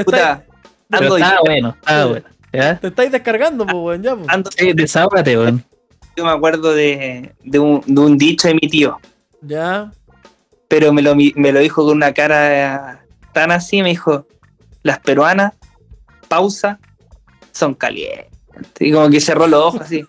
estáis, 0.00 0.04
puta, 0.04 0.44
Pero 0.88 1.02
ando, 1.04 1.16
estaba 1.16 1.40
bueno, 1.44 1.76
Sí. 1.86 1.92
bueno. 2.08 2.26
¿Ya? 2.52 2.78
te 2.78 2.86
estáis 2.88 3.12
descargando, 3.12 3.64
pues, 3.66 3.76
weón, 3.76 4.02
ya, 4.02 4.14
pues. 4.16 4.28
ando- 4.28 4.50
Sí, 4.56 4.72
desahógate, 4.72 5.36
weón. 5.38 5.64
yo 6.16 6.24
me 6.24 6.30
acuerdo 6.30 6.72
de, 6.74 7.34
de, 7.42 7.58
un, 7.58 7.82
de 7.86 8.00
un 8.00 8.16
dicho 8.18 8.48
de 8.48 8.54
mi 8.54 8.68
tío, 8.68 8.98
Ya. 9.42 9.90
pero 10.68 10.92
me 10.92 11.02
lo, 11.02 11.14
me 11.14 11.52
lo 11.52 11.60
dijo 11.60 11.84
con 11.84 11.96
una 11.96 12.12
cara 12.14 13.04
tan 13.32 13.50
así, 13.50 13.82
me 13.82 13.90
dijo, 13.90 14.26
las 14.82 14.98
peruanas, 15.00 15.52
pausa, 16.28 16.78
son 17.52 17.74
calientes. 17.74 18.26
Y 18.80 18.90
como 18.92 19.10
que 19.10 19.20
cerró 19.20 19.46
los 19.46 19.62
ojos 19.62 19.80
así. 19.82 20.06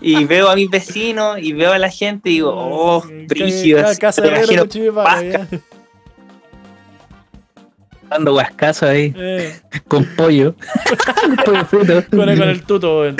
Y 0.00 0.24
veo 0.24 0.48
a 0.48 0.54
mis 0.56 0.70
vecinos 0.70 1.38
y 1.40 1.52
veo 1.52 1.72
a 1.72 1.78
la 1.78 1.90
gente 1.90 2.30
y 2.30 2.34
digo, 2.34 2.52
oh, 2.54 3.02
y 3.08 3.26
palo, 4.92 5.22
ya. 5.22 5.46
Dando 8.08 8.32
guascazo 8.32 8.86
ahí, 8.86 9.14
Eh, 9.16 9.60
con 9.86 10.04
pollo. 10.16 10.54
pollo 11.44 11.64
frito. 11.66 12.02
con, 12.10 12.28
el, 12.28 12.38
con 12.38 12.48
el 12.48 12.62
tuto, 12.64 13.00
weón. 13.00 13.16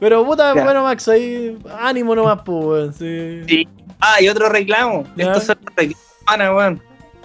Pero 0.00 0.24
puta, 0.24 0.54
Ya. 0.54 0.64
bueno, 0.64 0.82
Max, 0.82 1.08
ahí 1.08 1.56
ánimo 1.78 2.14
nomás, 2.14 2.40
pues, 2.44 2.64
weón. 2.64 2.94
Sí. 2.94 3.42
Sí. 3.46 3.68
Ah, 4.00 4.20
y 4.20 4.28
otro 4.28 4.48
reclamo. 4.48 5.04
Ya. 5.16 5.26
Estos 5.26 5.44
son 5.44 5.58
los 5.64 5.74
reclamos, 5.76 6.56
weón. 6.56 6.82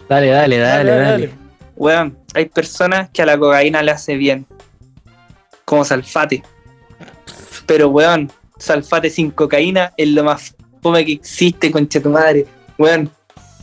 Dale, 0.09 0.27
dale, 0.27 0.57
dale, 0.57 0.91
dale. 0.91 1.29
Weón, 1.75 2.17
hay 2.33 2.45
personas 2.45 3.09
que 3.11 3.21
a 3.21 3.25
la 3.25 3.37
cocaína 3.37 3.81
le 3.81 3.91
hace 3.91 4.15
bien. 4.15 4.45
Como 5.63 5.85
salfate. 5.85 6.43
Pero, 7.65 7.89
weón, 7.89 8.31
salfate 8.57 9.09
sin 9.09 9.31
cocaína 9.31 9.93
es 9.97 10.09
lo 10.09 10.23
más 10.23 10.55
fome 10.81 11.05
que 11.05 11.13
existe, 11.13 11.71
concha 11.71 12.01
tu 12.01 12.09
madre. 12.09 12.45
Weón, 12.77 13.09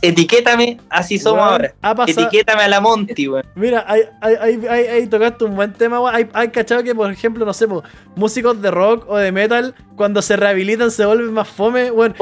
etiquétame, 0.01 0.77
así 0.89 1.17
somos 1.17 1.41
ahora. 1.43 1.73
Ha 1.81 1.95
Etiquétame 2.07 2.63
a 2.63 2.67
la 2.67 2.81
Monty, 2.81 3.27
weón. 3.27 3.45
Mira, 3.55 3.83
ahí, 3.87 4.01
ahí, 4.21 4.59
ahí- 4.69 4.87
ahí 4.87 5.07
tocaste 5.07 5.45
un 5.45 5.55
buen 5.55 5.73
tema, 5.73 5.99
weón. 5.99 6.15
Hay, 6.15 6.27
hay 6.33 6.49
cachado 6.49 6.83
que, 6.83 6.93
por 6.93 7.11
ejemplo, 7.11 7.45
no 7.45 7.53
sé, 7.53 7.67
po, 7.67 7.83
músicos 8.15 8.61
de 8.61 8.71
rock 8.71 9.05
o 9.09 9.17
de 9.17 9.31
metal, 9.31 9.73
cuando 9.95 10.21
se 10.21 10.35
rehabilitan 10.35 10.91
se 10.91 11.05
vuelven 11.05 11.33
más 11.33 11.47
fome, 11.47 11.91
weón. 11.91 12.15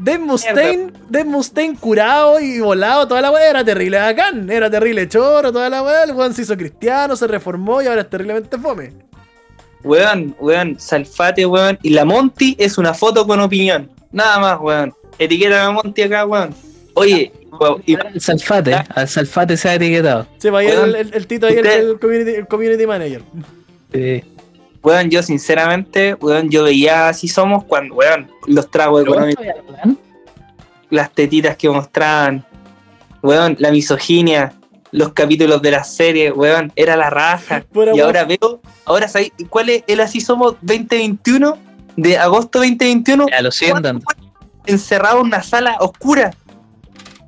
Dave 0.00 0.20
Mustaine, 0.20 0.92
Dave 1.08 1.24
Mustaine 1.24 1.76
curado 1.76 2.38
y 2.38 2.60
volado, 2.60 3.08
toda 3.08 3.20
la 3.20 3.32
weá 3.32 3.50
era 3.50 3.64
terrible 3.64 3.98
bacán, 3.98 4.48
era 4.48 4.70
terrible 4.70 5.08
choro, 5.08 5.50
toda 5.52 5.68
la 5.68 5.82
weá, 5.82 6.04
el 6.04 6.12
weón 6.12 6.32
se 6.34 6.42
hizo 6.42 6.56
cristiano, 6.56 7.16
se 7.16 7.26
reformó 7.26 7.82
y 7.82 7.86
ahora 7.88 8.02
es 8.02 8.08
terriblemente 8.10 8.56
fome. 8.58 8.92
Weón, 9.88 10.36
weón, 10.38 10.78
Salfate, 10.78 11.46
weón. 11.46 11.78
Y 11.82 11.88
la 11.90 12.04
Monty 12.04 12.54
es 12.58 12.76
una 12.76 12.92
foto 12.92 13.26
con 13.26 13.40
opinión. 13.40 13.90
Nada 14.12 14.38
más, 14.38 14.58
weón. 14.60 14.92
Etiqueta 15.18 15.62
a 15.62 15.64
la 15.64 15.70
Monty 15.72 16.02
acá, 16.02 16.26
weón. 16.26 16.54
Oye, 16.92 17.32
weón, 17.58 17.82
y- 17.86 17.94
Al 17.94 18.20
Salfate, 18.20 18.74
al 18.74 19.08
Salfate 19.08 19.56
se 19.56 19.68
ha 19.70 19.74
etiquetado. 19.76 20.26
Se 20.36 20.50
va 20.50 20.58
a 20.58 20.64
ir 20.64 20.70
el, 21.12 21.26
Tito 21.26 21.46
ahí, 21.46 21.54
el, 21.54 21.60
usted- 21.60 21.80
el 21.90 21.98
community, 21.98 22.30
el 22.32 22.46
community 22.46 22.86
manager. 22.86 23.22
Sí. 23.92 24.22
weón, 24.82 25.08
yo 25.08 25.22
sinceramente, 25.22 26.14
weón, 26.20 26.50
yo 26.50 26.64
veía 26.64 27.08
así 27.08 27.26
somos 27.26 27.64
cuando, 27.64 27.94
weón, 27.94 28.30
los 28.46 28.70
tragos 28.70 29.02
económicos, 29.04 29.46
las 30.90 31.10
tetitas 31.12 31.56
que 31.56 31.70
mostraban, 31.70 32.44
weón, 33.22 33.56
la 33.58 33.70
misoginia, 33.70 34.52
los 34.92 35.12
capítulos 35.12 35.60
de 35.62 35.70
la 35.70 35.84
serie, 35.84 36.32
weón, 36.32 36.72
era 36.76 36.96
la 36.96 37.10
raja. 37.10 37.64
Pura 37.72 37.92
y 37.94 38.00
ahora 38.00 38.24
veo, 38.24 38.60
ahora 38.84 39.08
sabéis 39.08 39.32
cuál 39.48 39.70
es 39.70 39.84
el 39.86 40.00
así 40.00 40.20
somos 40.20 40.56
2021 40.62 41.58
de 41.96 42.16
agosto 42.18 42.58
2021 42.60 43.26
Ya 43.30 43.42
lo 43.42 43.50
siguen 43.50 43.82
dando. 43.82 44.04
encerrado 44.66 45.20
en 45.20 45.26
una 45.26 45.42
sala 45.42 45.76
oscura. 45.80 46.32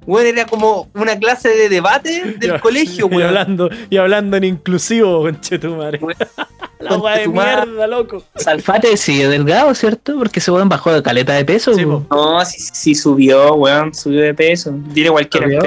Weón, 0.06 0.26
era 0.26 0.46
como 0.46 0.88
una 0.94 1.18
clase 1.18 1.50
de 1.50 1.68
debate 1.68 2.36
del 2.38 2.60
colegio, 2.60 3.06
y 3.10 3.14
weón. 3.16 3.28
hablando, 3.28 3.70
y 3.90 3.96
hablando 3.98 4.36
en 4.36 4.44
inclusivo, 4.44 5.20
conchetumare. 5.22 5.98
Weón, 5.98 6.16
La 6.80 6.96
weá 6.96 7.18
de 7.18 7.28
mierda, 7.28 7.86
loco. 7.86 8.24
Salfate 8.36 8.96
sigue 8.96 9.28
delgado, 9.28 9.74
¿cierto? 9.74 10.16
Porque 10.18 10.40
se 10.40 10.50
weón 10.50 10.70
bajó 10.70 10.90
de 10.94 11.02
caleta 11.02 11.34
de 11.34 11.44
peso. 11.44 11.74
Sí. 11.74 11.84
No, 11.84 12.44
sí, 12.46 12.58
sí 12.58 12.94
subió, 12.94 13.52
weón, 13.54 13.92
subió 13.94 14.22
de 14.22 14.32
peso. 14.32 14.74
Tiene 14.94 15.10
cualquier. 15.10 15.60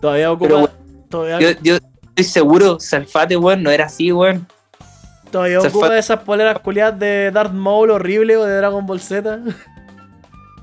Todavía 0.00 0.30
ocupa. 0.30 0.48
Pero, 0.48 0.70
todavía, 1.10 1.38
Yo, 1.52 1.58
yo 1.62 1.74
estoy 1.76 2.24
seguro, 2.24 2.80
Salfate, 2.80 3.36
weón, 3.36 3.62
no 3.62 3.70
era 3.70 3.84
así, 3.86 4.10
weón. 4.12 4.46
todavía 5.30 5.60
se 5.60 5.68
ocupa 5.68 5.96
esas 5.98 6.20
poleras 6.20 6.58
culiadas 6.60 6.98
de 6.98 7.30
Darth 7.30 7.52
Maul 7.52 7.90
horrible 7.90 8.36
o 8.36 8.44
de 8.44 8.56
Dragon 8.56 8.86
Ball 8.86 9.00
Z. 9.00 9.38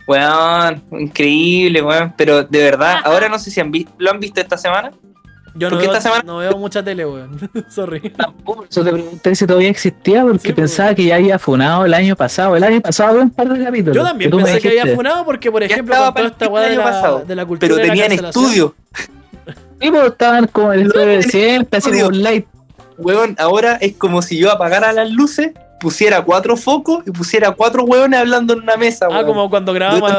Weón, 0.07 0.83
increíble, 0.91 1.81
weón. 1.81 2.13
Pero 2.17 2.43
de 2.43 2.63
verdad, 2.63 2.97
ahora 3.03 3.27
no 3.27 3.37
sé 3.39 3.51
si 3.51 3.59
han 3.59 3.71
vi- 3.71 3.87
lo 3.97 4.09
han 4.11 4.19
visto 4.19 4.39
esta 4.39 4.57
semana. 4.57 4.91
Yo 5.53 5.69
no 5.69 5.75
Porque 5.77 5.87
veo, 5.87 5.97
esta 5.97 6.01
semana- 6.09 6.23
no 6.23 6.37
veo 6.37 6.55
mucha 6.57 6.83
tele, 6.83 7.05
weón. 7.05 7.49
Sorry. 7.69 8.11
Tampoco, 8.11 8.65
eso 8.69 8.83
te 8.83 8.91
pregunté 8.91 9.35
si 9.35 9.45
todavía 9.47 9.69
existía 9.69 10.21
porque 10.23 10.49
Sí, 10.49 10.53
pensaba 10.53 10.93
que 10.95 11.03
ya 11.05 11.15
había 11.15 11.37
funado 11.39 11.83
el 11.83 11.93
año 11.93 12.15
pasado. 12.15 12.55
El 12.55 12.63
año 12.63 12.79
pasado 12.79 13.09
había 13.09 13.23
un 13.23 13.31
par 13.31 13.49
de 13.49 13.63
capítulos. 13.65 13.95
Yo 13.97 14.03
también 14.03 14.29
pensé 14.31 14.59
que 14.61 14.79
había 14.79 14.95
funado 14.95 15.25
porque, 15.25 15.51
por 15.51 15.63
ejemplo, 15.63 15.93
estaba 15.95 16.13
con 16.13 16.21
toda 16.23 16.27
esta 16.31 16.47
weá 16.47 16.63
el 16.63 16.69
de 16.69 16.75
año 16.75 16.85
la, 16.85 16.91
pasado. 16.95 17.23
de 17.25 17.35
la 17.35 17.45
cultura 17.45 17.75
Pero 17.75 17.87
tenían 17.87 18.07
cancelación. 18.09 18.73
Sí, 19.81 19.91
pues 19.91 20.03
estaban 20.05 20.47
como 20.47 20.73
el 20.73 20.83
estudio 20.87 21.05
de 21.07 21.23
siempre, 21.23 21.77
así 21.77 21.91
como 21.91 22.07
un 22.07 22.23
light. 22.23 22.45
Weón, 22.97 23.35
ahora 23.37 23.77
es 23.79 23.93
como 23.95 24.21
si 24.21 24.37
yo 24.37 24.51
apagara 24.51 24.91
las 24.91 25.11
luces, 25.11 25.51
pusiera 25.79 26.23
cuatro 26.23 26.57
focos 26.57 27.03
y 27.05 27.11
pusiera 27.11 27.51
cuatro 27.51 27.83
weones 27.83 28.19
hablando 28.19 28.53
en 28.53 28.61
una 28.61 28.75
mesa, 28.77 29.05
Ah, 29.05 29.09
weón. 29.17 29.25
como 29.27 29.49
cuando 29.51 29.71
grabamos. 29.73 30.11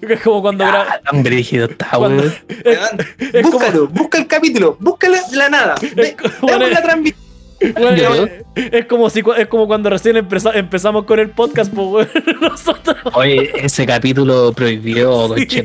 Es 0.00 0.20
como 0.24 0.40
cuando 0.42 0.64
grabamos. 0.64 0.92
Ah, 0.94 1.00
tan 1.10 1.22
brígido 1.24 1.66
está, 1.66 1.88
Cuando- 1.96 2.22
weón. 2.22 3.42
Búscalo, 3.50 3.88
busca 3.88 4.18
el 4.18 4.26
capítulo, 4.28 4.76
búscalo 4.78 5.16
de 5.30 5.36
la 5.36 5.48
nada. 5.48 5.74
Ve- 5.96 6.16
la 6.42 6.82
transmisión. 6.82 7.25
Bueno, 7.60 7.96
Yo- 7.96 8.26
es, 8.54 8.86
como 8.86 9.08
si 9.10 9.22
es 9.38 9.46
como 9.48 9.66
cuando 9.66 9.88
recién 9.90 10.16
empeza- 10.16 10.52
empezamos 10.54 11.04
con 11.04 11.18
el 11.18 11.30
podcast, 11.30 11.72
pues. 11.72 12.08
Nosotros. 12.40 12.96
Oye, 13.14 13.50
ese 13.64 13.86
capítulo 13.86 14.52
prohibió, 14.52 15.34
Sí. 15.36 15.62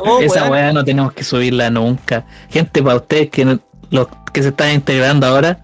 Oh, 0.00 0.20
Esa 0.20 0.40
weón. 0.42 0.52
weá 0.52 0.72
no 0.72 0.84
tenemos 0.84 1.12
que 1.12 1.24
subirla 1.24 1.70
nunca. 1.70 2.24
Gente, 2.50 2.82
para 2.82 2.96
ustedes 2.96 3.30
que 3.30 3.58
los 3.90 4.08
que 4.32 4.42
se 4.42 4.48
están 4.48 4.72
integrando 4.72 5.26
ahora, 5.26 5.60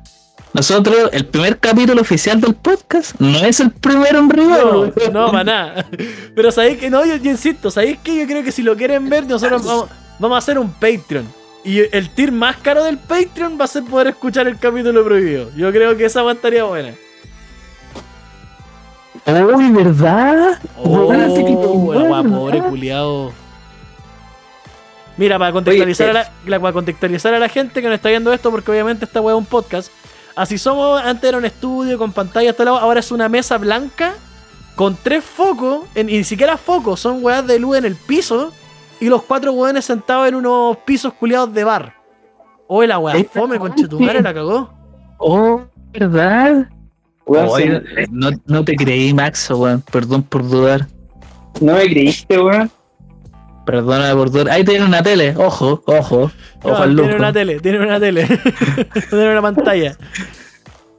nosotros, 0.53 1.11
el 1.13 1.27
primer 1.27 1.59
capítulo 1.59 2.01
oficial 2.03 2.41
del 2.41 2.55
podcast 2.55 3.15
no 3.21 3.39
es 3.39 3.61
el 3.61 3.71
primero 3.71 4.19
en 4.19 4.31
rigor. 4.31 4.93
No, 5.13 5.27
no, 5.27 5.33
para 5.33 5.45
nada. 5.45 5.87
Pero 6.35 6.51
sabéis 6.53 6.79
que 6.79 6.91
no, 6.91 7.05
yo, 7.05 7.17
yo 7.17 7.31
insisto, 7.31 7.71
sabéis 7.71 7.99
que 8.03 8.17
yo 8.19 8.27
creo 8.27 8.43
que 8.43 8.53
si 8.53 8.63
lo 8.63 8.77
quieren 8.77 9.09
ver, 9.09 9.27
nosotros 9.27 9.65
vamos, 9.65 9.89
vamos 10.19 10.35
a 10.35 10.39
hacer 10.39 10.59
un 10.59 10.71
Patreon. 10.73 11.25
Y 11.65 11.81
el 11.95 12.09
tier 12.11 12.33
más 12.33 12.57
caro 12.57 12.83
del 12.85 12.97
Patreon 12.99 13.59
va 13.61 13.65
a 13.67 13.69
ser 13.69 13.85
poder 13.85 14.09
escuchar 14.09 14.49
el 14.49 14.59
capítulo 14.59 15.05
prohibido. 15.05 15.51
Yo 15.57 15.71
creo 15.71 15.97
que 15.97 16.07
esa 16.07 16.29
estaría 16.31 16.65
buena. 16.65 16.95
Uy, 19.27 19.71
¿verdad? 19.71 20.59
Oh, 20.79 21.07
weón, 21.09 22.33
pobre 22.33 22.63
culiao. 22.63 23.33
Mira, 25.17 25.39
para 25.39 25.53
contextualizar, 25.53 26.09
Oye, 26.09 26.19
a 26.19 26.23
la, 26.23 26.33
la- 26.47 26.61
para 26.61 26.73
contextualizar 26.73 27.35
a 27.35 27.39
la 27.39 27.49
gente 27.49 27.83
que 27.83 27.89
no 27.89 27.95
está 27.95 28.09
viendo 28.09 28.33
esto, 28.33 28.51
porque 28.51 28.71
obviamente 28.71 29.05
esta 29.05 29.21
weá 29.21 29.35
es 29.35 29.39
un 29.39 29.45
podcast. 29.45 29.93
Así 30.35 30.57
somos, 30.57 31.03
antes 31.03 31.29
era 31.29 31.37
un 31.37 31.45
estudio 31.45 31.99
con 31.99 32.13
pantalla 32.13 32.51
hasta 32.51 32.65
lado, 32.65 32.79
ahora 32.79 33.01
es 33.01 33.11
una 33.13 33.29
mesa 33.29 33.59
blanca 33.59 34.15
con 34.77 34.97
tres 34.97 35.23
focos, 35.23 35.85
en- 35.95 36.09
y 36.09 36.17
ni 36.17 36.25
siquiera 36.25 36.57
focos, 36.57 37.01
son 37.01 37.23
weas 37.23 37.47
de 37.47 37.59
luz 37.59 37.77
en 37.77 37.85
el 37.85 37.97
piso, 37.97 38.55
y 39.01 39.07
los 39.09 39.23
cuatro 39.23 39.53
weones 39.53 39.85
sentados 39.85 40.29
en 40.29 40.35
unos 40.35 40.77
pisos 40.79 41.13
culiados 41.15 41.53
de 41.53 41.65
bar. 41.65 41.95
Oye, 42.69 42.87
la 42.89 42.99
weá, 42.99 43.15
fome, 43.33 43.57
está, 43.57 43.59
conchetumare, 43.69 44.21
la 44.23 44.33
cagó. 44.35 44.73
Oh, 45.19 45.63
¿verdad? 45.93 46.69
Weón, 47.27 47.49
Oye, 47.49 47.81
sí. 47.81 48.05
no, 48.11 48.31
no 48.47 48.65
te 48.65 48.75
creí, 48.77 49.13
Max, 49.15 49.51
weón. 49.51 49.83
Perdón 49.91 50.23
por 50.23 50.49
dudar. 50.49 50.87
No 51.61 51.75
me 51.75 51.85
creíste, 51.85 52.39
weón. 52.41 52.71
Perdona 53.67 54.13
por 54.15 54.31
dudar. 54.31 54.51
Ahí 54.51 54.65
tiene 54.65 54.85
una 54.85 55.03
tele. 55.03 55.35
Ojo, 55.37 55.83
ojo. 55.87 56.31
Ojo 56.63 56.69
No, 56.69 56.77
al 56.77 56.89
tiene 56.95 57.03
lujo. 57.03 57.17
una 57.19 57.33
tele, 57.33 57.61
tiene 57.61 57.81
una 57.81 58.01
tele. 58.01 58.27
tiene 59.11 59.31
una 59.33 59.43
pantalla. 59.43 59.97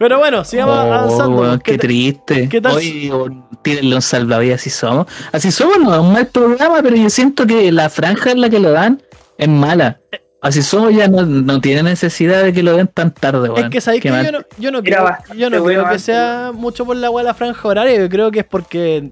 Pero 0.01 0.17
bueno, 0.17 0.43
sigamos 0.43 0.75
Oh, 0.75 0.81
avanzando. 0.81 1.59
¿Qué 1.59 1.71
qué 1.73 1.77
te- 1.77 1.87
triste. 1.87 2.49
qué 2.49 2.59
tal 2.59 2.75
Oye, 2.75 3.09
weón, 3.11 3.45
tírenle 3.61 3.95
un 3.95 4.01
salvavidas 4.01 4.59
así 4.61 4.69
somos. 4.71 5.05
Así 5.31 5.51
somos, 5.51 5.77
no 5.79 5.93
es 5.93 5.99
un 5.99 6.11
mal 6.11 6.25
programa, 6.27 6.79
pero 6.81 6.95
yo 6.95 7.09
siento 7.11 7.45
que 7.45 7.71
la 7.71 7.87
franja 7.89 8.31
en 8.31 8.41
la 8.41 8.49
que 8.49 8.59
lo 8.59 8.71
dan 8.71 9.01
es 9.37 9.47
mala. 9.47 9.99
Así 10.41 10.63
somos 10.63 10.91
ya 10.91 11.07
no, 11.07 11.23
no 11.23 11.61
tiene 11.61 11.83
necesidad 11.83 12.41
de 12.43 12.51
que 12.51 12.63
lo 12.63 12.75
den 12.75 12.87
tan 12.87 13.13
tarde, 13.13 13.47
weón. 13.47 13.65
Es 13.65 13.69
que 13.69 13.79
sabéis 13.79 14.01
que 14.01 14.09
yo 14.09 14.31
no, 14.31 14.39
yo 14.57 14.71
no 14.71 14.81
creo, 14.81 15.05
yo 15.37 15.51
no 15.51 15.61
bueno 15.61 15.81
creo 15.83 15.91
que 15.93 15.99
sea 15.99 16.51
mucho 16.51 16.83
por 16.83 16.95
la 16.95 17.11
weá 17.11 17.23
de 17.23 17.27
la 17.29 17.33
franja 17.35 17.67
horaria, 17.67 17.99
yo 17.99 18.09
creo 18.09 18.31
que 18.31 18.39
es 18.39 18.45
porque 18.45 19.11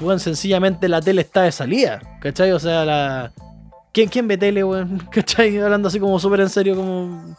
weón, 0.00 0.18
sencillamente 0.18 0.88
la 0.88 1.00
tele 1.00 1.20
está 1.20 1.42
de 1.42 1.52
salida, 1.52 2.00
¿cachai? 2.20 2.50
O 2.50 2.58
sea, 2.58 2.84
la. 2.84 3.32
¿Quién, 3.92 4.08
quién 4.08 4.26
ve 4.26 4.36
tele, 4.38 4.64
weón? 4.64 5.06
¿Cachai? 5.12 5.56
Hablando 5.60 5.86
así 5.86 6.00
como 6.00 6.18
súper 6.18 6.40
en 6.40 6.48
serio, 6.48 6.74
como. 6.74 7.36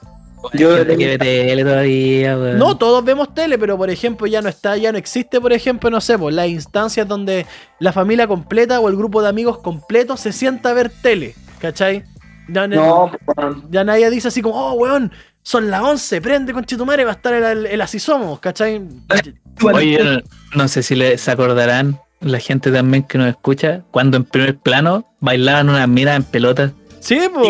Yo- 0.53 0.75
Gente 0.77 0.97
que 0.97 1.07
ve 1.07 1.17
tele 1.17 1.63
todavía, 1.63 2.37
weón. 2.37 2.57
No, 2.57 2.77
todos 2.77 3.03
vemos 3.03 3.33
tele, 3.33 3.57
pero 3.57 3.77
por 3.77 3.89
ejemplo 3.89 4.27
ya 4.27 4.41
no 4.41 4.49
está, 4.49 4.77
ya 4.77 4.91
no 4.91 4.97
existe, 4.97 5.39
por 5.41 5.53
ejemplo, 5.53 5.89
no 5.89 6.01
sé, 6.01 6.17
pues 6.17 6.33
las 6.35 6.47
instancias 6.47 7.07
donde 7.07 7.45
la 7.79 7.93
familia 7.93 8.27
completa 8.27 8.79
o 8.79 8.89
el 8.89 8.95
grupo 8.95 9.21
de 9.21 9.29
amigos 9.29 9.59
completo 9.59 10.17
se 10.17 10.31
sienta 10.31 10.69
a 10.69 10.73
ver 10.73 10.89
tele, 10.89 11.35
¿cachai? 11.59 12.03
Ya, 12.49 12.67
No, 12.67 13.11
weón. 13.37 13.67
ya 13.69 13.83
nadie 13.83 14.09
dice 14.09 14.27
así 14.29 14.41
como, 14.41 14.55
oh, 14.55 14.73
weón, 14.73 15.11
son 15.43 15.69
las 15.71 15.81
11, 15.81 16.21
prende 16.21 16.53
con 16.53 16.65
Chitumare, 16.65 17.03
va 17.05 17.11
a 17.11 17.15
estar 17.15 17.33
el, 17.33 17.43
el, 17.43 17.65
el 17.65 17.81
así 17.81 17.99
somos, 17.99 18.39
¿cachai? 18.39 18.81
Oye, 19.63 20.03
no, 20.03 20.21
no 20.55 20.67
sé 20.67 20.83
si 20.83 20.95
les 20.95 21.27
acordarán, 21.29 21.99
la 22.19 22.39
gente 22.39 22.71
también 22.71 23.03
que 23.03 23.17
nos 23.17 23.27
escucha, 23.29 23.83
cuando 23.91 24.17
en 24.17 24.23
primer 24.25 24.57
plano 24.57 25.05
bailaban 25.19 25.69
unas 25.69 25.87
miras 25.87 26.17
en 26.17 26.23
pelotas. 26.23 26.71
Sí, 27.01 27.19
po, 27.33 27.43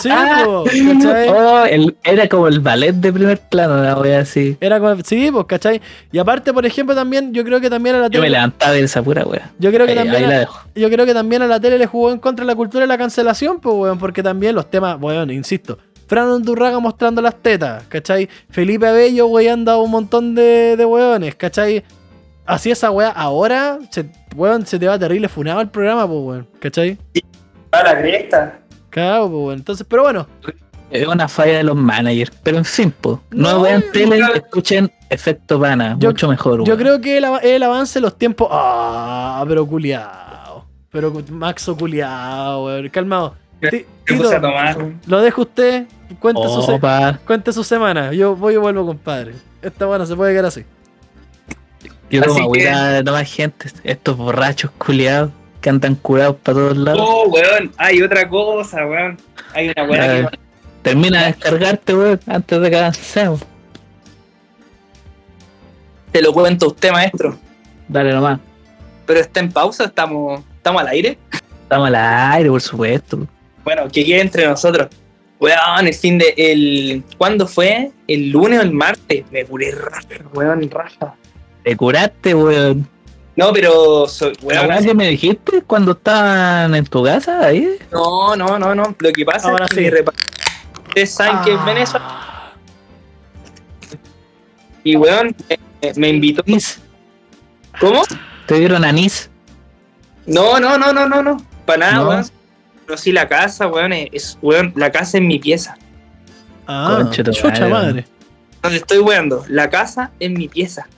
sí, 0.00 0.08
po, 0.44 0.64
¿cachai? 0.64 1.28
Oh, 1.28 1.64
el- 1.64 1.96
era 2.02 2.26
como 2.28 2.48
el 2.48 2.60
ballet 2.60 2.92
de 2.94 3.12
primer 3.12 3.38
plano, 3.38 3.82
la 3.82 3.94
voy 3.94 4.08
a 4.10 4.18
decir. 4.18 4.56
Era 4.60 4.80
como, 4.80 4.96
sí, 5.04 5.30
pues, 5.30 5.44
¿cachai? 5.46 5.80
Y 6.10 6.18
aparte, 6.18 6.52
por 6.52 6.64
ejemplo, 6.64 6.94
también, 6.94 7.32
yo 7.34 7.44
creo 7.44 7.60
que 7.60 7.68
también 7.68 7.96
a 7.96 7.98
la 7.98 8.04
Yo 8.08 8.20
me 8.20 8.26
tele. 8.26 8.30
levantaba 8.38 8.72
de 8.72 8.80
esa 8.82 9.02
pura 9.02 9.24
wea. 9.24 9.50
Yo 9.58 9.70
creo 9.70 9.84
que 9.86 9.92
Ahí, 9.92 9.98
también 9.98 10.16
ahí 10.16 10.24
a- 10.24 10.28
la 10.28 10.38
dejo. 10.40 10.60
yo 10.74 10.88
creo 10.90 11.04
que 11.06 11.14
también 11.14 11.42
a 11.42 11.46
la 11.46 11.60
tele 11.60 11.78
le 11.78 11.86
jugó 11.86 12.10
en 12.12 12.18
contra 12.18 12.44
la 12.44 12.54
cultura 12.54 12.82
de 12.82 12.88
la 12.88 12.96
cancelación, 12.98 13.60
pues, 13.60 13.74
weón, 13.76 13.98
porque 13.98 14.22
también 14.22 14.54
los 14.54 14.70
temas, 14.70 14.96
weón, 15.00 15.30
insisto. 15.30 15.78
Fran 16.06 16.28
Undurraga 16.30 16.78
mostrando 16.80 17.20
las 17.20 17.34
tetas, 17.34 17.84
¿cachai? 17.88 18.26
Felipe 18.48 18.86
Abello, 18.86 19.26
weón, 19.26 19.68
a 19.68 19.76
un 19.76 19.90
montón 19.90 20.34
de, 20.34 20.74
de 20.76 20.84
weones, 20.86 21.34
¿cachai? 21.34 21.84
Así 22.46 22.70
esa 22.70 22.90
weá, 22.90 23.10
ahora, 23.10 23.78
se, 23.90 24.06
weón, 24.34 24.64
se 24.64 24.78
te 24.78 24.86
va 24.88 24.98
terrible 24.98 25.28
funado 25.28 25.60
el 25.60 25.68
programa, 25.68 26.06
pues, 26.08 26.20
weón, 26.22 26.48
¿cachai? 26.58 26.96
A 27.72 27.82
la 27.82 27.98
cresta. 28.00 28.58
Cagado, 28.90 29.30
pues. 29.30 29.58
Entonces, 29.58 29.86
pero 29.88 30.02
bueno, 30.02 30.26
Es 30.90 31.06
una 31.06 31.28
falla 31.28 31.58
de 31.58 31.64
los 31.64 31.76
managers, 31.76 32.30
pero 32.42 32.56
en 32.58 32.64
fin, 32.64 32.90
po. 32.90 33.20
no, 33.30 33.52
No, 33.52 33.60
vean 33.62 33.84
tele, 33.92 34.18
yo- 34.18 34.32
escuchen 34.34 34.90
Efecto 35.10 35.60
Pana, 35.60 35.96
Yo- 35.98 36.08
mucho 36.10 36.28
mejor. 36.28 36.64
yo 36.64 36.76
creo 36.78 36.98
que 37.00 37.18
el, 37.18 37.24
el 37.42 37.62
avance 37.62 37.98
de 37.98 38.02
los 38.02 38.16
tiempos. 38.16 38.48
Ah, 38.50 39.44
pero 39.46 39.66
culiao. 39.66 40.64
Pero 40.90 41.12
Maxo 41.30 41.76
culiao, 41.76 42.64
weón. 42.66 42.88
Calmado. 42.88 43.34
¿Qué 43.60 43.86
Tito, 44.06 44.30
a 44.30 44.40
tomar? 44.40 44.76
lo 45.06 45.20
dejo 45.20 45.42
usted. 45.42 45.86
Cuente, 46.20 46.42
su 46.48 46.62
se- 46.62 46.72
Opa, 46.72 47.18
cuente 47.26 47.52
su 47.52 47.62
semana. 47.64 48.12
Yo 48.14 48.34
voy 48.34 48.54
y 48.54 48.56
vuelvo, 48.56 48.86
compadre. 48.86 49.34
Esta 49.60 49.84
buena 49.84 50.06
se 50.06 50.16
puede 50.16 50.32
quedar 50.32 50.46
así. 50.46 50.64
yo 52.10 52.22
Así 52.22 52.30
como 52.40 52.52
que- 52.52 52.64
de 52.70 53.04
tomar 53.04 53.24
gente, 53.26 53.70
estos 53.84 54.16
borrachos 54.16 54.70
culiados, 54.78 55.30
que 55.68 55.70
andan 55.70 55.96
curados 55.96 56.36
para 56.36 56.56
todos 56.56 56.76
lados. 56.78 57.00
Oh, 57.02 57.28
weón, 57.28 57.70
hay 57.76 58.00
otra 58.00 58.26
cosa, 58.26 58.86
weón. 58.86 59.18
Hay 59.52 59.68
una 59.68 59.84
weá 59.84 60.30
que. 60.30 60.38
Termina 60.80 61.20
de 61.20 61.26
descargarte, 61.26 61.94
weón, 61.94 62.20
antes 62.26 62.60
de 62.60 62.70
que 62.70 62.76
avancemos. 62.76 63.40
Te 66.10 66.22
lo 66.22 66.32
cuento 66.32 66.64
a 66.64 66.68
usted, 66.68 66.90
maestro. 66.90 67.38
Dale 67.86 68.14
nomás. 68.14 68.40
Pero 69.04 69.20
está 69.20 69.40
en 69.40 69.52
pausa, 69.52 69.84
estamos, 69.84 70.42
estamos 70.56 70.80
al 70.80 70.88
aire. 70.88 71.18
Estamos 71.62 71.88
al 71.88 71.96
aire, 71.96 72.48
por 72.48 72.62
supuesto. 72.62 73.26
Bueno, 73.62 73.88
que 73.92 74.06
quede 74.06 74.22
entre 74.22 74.46
nosotros. 74.46 74.88
Weón, 75.38 75.86
el 75.86 75.94
fin 75.94 76.16
de. 76.16 76.32
El, 76.34 77.04
¿Cuándo 77.18 77.46
fue? 77.46 77.90
¿El 78.06 78.30
lunes 78.30 78.60
o 78.60 78.62
el 78.62 78.72
martes? 78.72 79.22
Me 79.30 79.44
curé 79.44 79.72
raja, 79.72 80.08
weón, 80.32 80.70
raja. 80.70 81.14
Te 81.62 81.76
curaste, 81.76 82.34
weón. 82.34 82.88
No, 83.38 83.52
pero. 83.52 84.08
so- 84.08 84.32
¿La 84.42 84.62
weón, 84.62 84.66
weá 84.68 84.80
que 84.82 84.94
me 84.94 85.08
dijiste 85.10 85.62
cuando 85.62 85.92
estaban 85.92 86.74
en 86.74 86.84
tu 86.86 87.04
casa 87.04 87.38
ahí? 87.46 87.68
no, 87.92 88.34
no, 88.34 88.58
no, 88.58 88.74
no. 88.74 88.96
Lo 88.98 89.12
que 89.12 89.24
pasa 89.24 89.48
Ahora 89.50 89.66
es 89.66 89.70
que 89.76 89.84
sí. 89.84 89.90
repa- 89.90 90.12
Ustedes 90.88 91.10
saben 91.14 91.38
que 91.44 91.54
es 91.54 91.64
Venezuela. 91.64 92.04
Ah, 92.08 92.52
Y 94.82 94.96
weón, 94.96 95.36
me, 95.82 95.92
me 95.94 96.08
invitó. 96.08 96.42
Anís. 96.46 96.80
¿Cómo? 97.80 98.02
¿Te 98.46 98.54
dieron 98.58 98.84
anís? 98.84 99.30
No, 100.26 100.58
no, 100.58 100.76
no, 100.76 100.92
no, 100.92 101.08
no, 101.08 101.22
no. 101.22 101.36
Para 101.64 101.78
nada, 101.92 101.92
No. 102.02 102.08
weón. 102.08 102.24
Pero 102.86 102.98
sí, 102.98 103.12
la 103.12 103.28
casa, 103.28 103.66
weón, 103.68 103.92
es, 103.92 104.36
weón, 104.42 104.72
la 104.74 104.90
casa 104.90 105.18
es 105.18 105.22
mi 105.24 105.38
pieza. 105.38 105.76
Ah, 106.66 106.94
Conche 106.96 107.22
tu 107.22 107.30
chucha 107.32 107.50
madre, 107.50 107.70
madre. 107.70 108.04
Donde 108.62 108.78
estoy 108.78 108.98
weando. 108.98 109.44
La 109.48 109.70
casa 109.70 110.10
es 110.18 110.30
mi 110.30 110.48
pieza. 110.48 110.88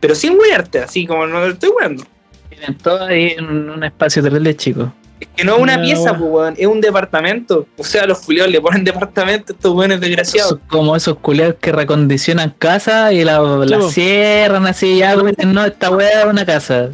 Pero 0.00 0.14
sin 0.14 0.38
wearte, 0.38 0.80
así 0.80 1.06
como 1.06 1.26
no 1.26 1.44
estoy 1.46 1.70
weando. 1.70 2.04
Tienen 2.48 2.76
todo 2.78 3.04
ahí 3.04 3.34
en 3.36 3.70
un 3.70 3.84
espacio 3.84 4.22
terrible 4.22 4.56
chico. 4.56 4.92
Es 5.18 5.28
que 5.34 5.44
no 5.44 5.56
es 5.56 5.62
una 5.62 5.80
pieza, 5.80 6.10
pues, 6.16 6.30
weón, 6.30 6.54
es 6.58 6.66
un 6.66 6.80
departamento. 6.80 7.66
O 7.78 7.84
sea, 7.84 8.06
los 8.06 8.18
culiados 8.20 8.52
le 8.52 8.60
ponen 8.60 8.84
departamento 8.84 9.52
a 9.52 9.56
estos 9.56 9.72
weones 9.74 10.00
desgraciados. 10.00 10.52
Esos- 10.52 10.60
como 10.68 10.94
esos 10.94 11.16
culiados 11.18 11.56
que 11.60 11.72
recondicionan 11.72 12.54
casa 12.58 13.12
y 13.12 13.24
la, 13.24 13.38
la 13.40 13.78
po. 13.78 13.88
cierran 13.90 14.66
así 14.66 14.88
y 14.88 14.98
ya 14.98 15.16
dicen, 15.16 15.52
no, 15.54 15.64
esta 15.64 15.90
weá 15.90 16.20
es 16.22 16.26
una 16.26 16.44
casa. 16.44 16.90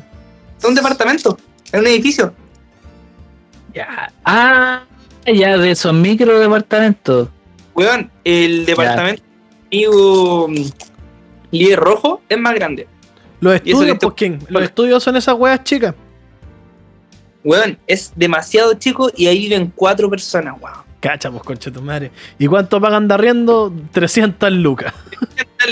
Es 0.59 0.65
un 0.65 0.75
departamento, 0.77 1.37
es 1.73 1.81
un 1.81 1.87
edificio. 1.87 2.33
Ya. 3.75 4.13
Ah, 4.25 4.83
ya 5.27 5.57
de 5.59 5.71
esos 5.73 5.93
micro 5.93 6.39
departamentos. 6.39 7.29
Weón, 7.75 8.11
el 8.25 8.67
departamento 8.67 9.23
amigo 9.73 10.49
mm, 10.49 10.65
líder 11.51 11.79
rojo 11.81 12.21
es 12.29 12.39
más 12.39 12.55
grande. 12.55 12.87
Los 13.43 13.55
estudios, 13.57 13.99
te- 13.99 14.07
pues 14.07 14.15
quién? 14.17 14.39
Los 14.49 14.63
estudios 14.63 15.03
son 15.03 15.17
esas 15.17 15.35
weas 15.35 15.63
chicas. 15.65 15.95
Weón, 17.45 17.77
es 17.87 18.13
demasiado 18.15 18.73
chico 18.75 19.11
y 19.17 19.27
ahí 19.27 19.41
viven 19.41 19.73
cuatro 19.75 20.09
personas, 20.09 20.55
weón. 20.61 20.77
Cacha, 21.01 21.29
pues 21.31 21.43
conche 21.43 21.71
tu 21.73 21.83
madre. 21.83 22.13
¿Y 22.39 22.47
cuánto 22.47 22.81
pagan 22.81 23.09
de 23.09 23.15
arriendo? 23.15 23.73
300 23.91 24.53
lucas. 24.53 24.95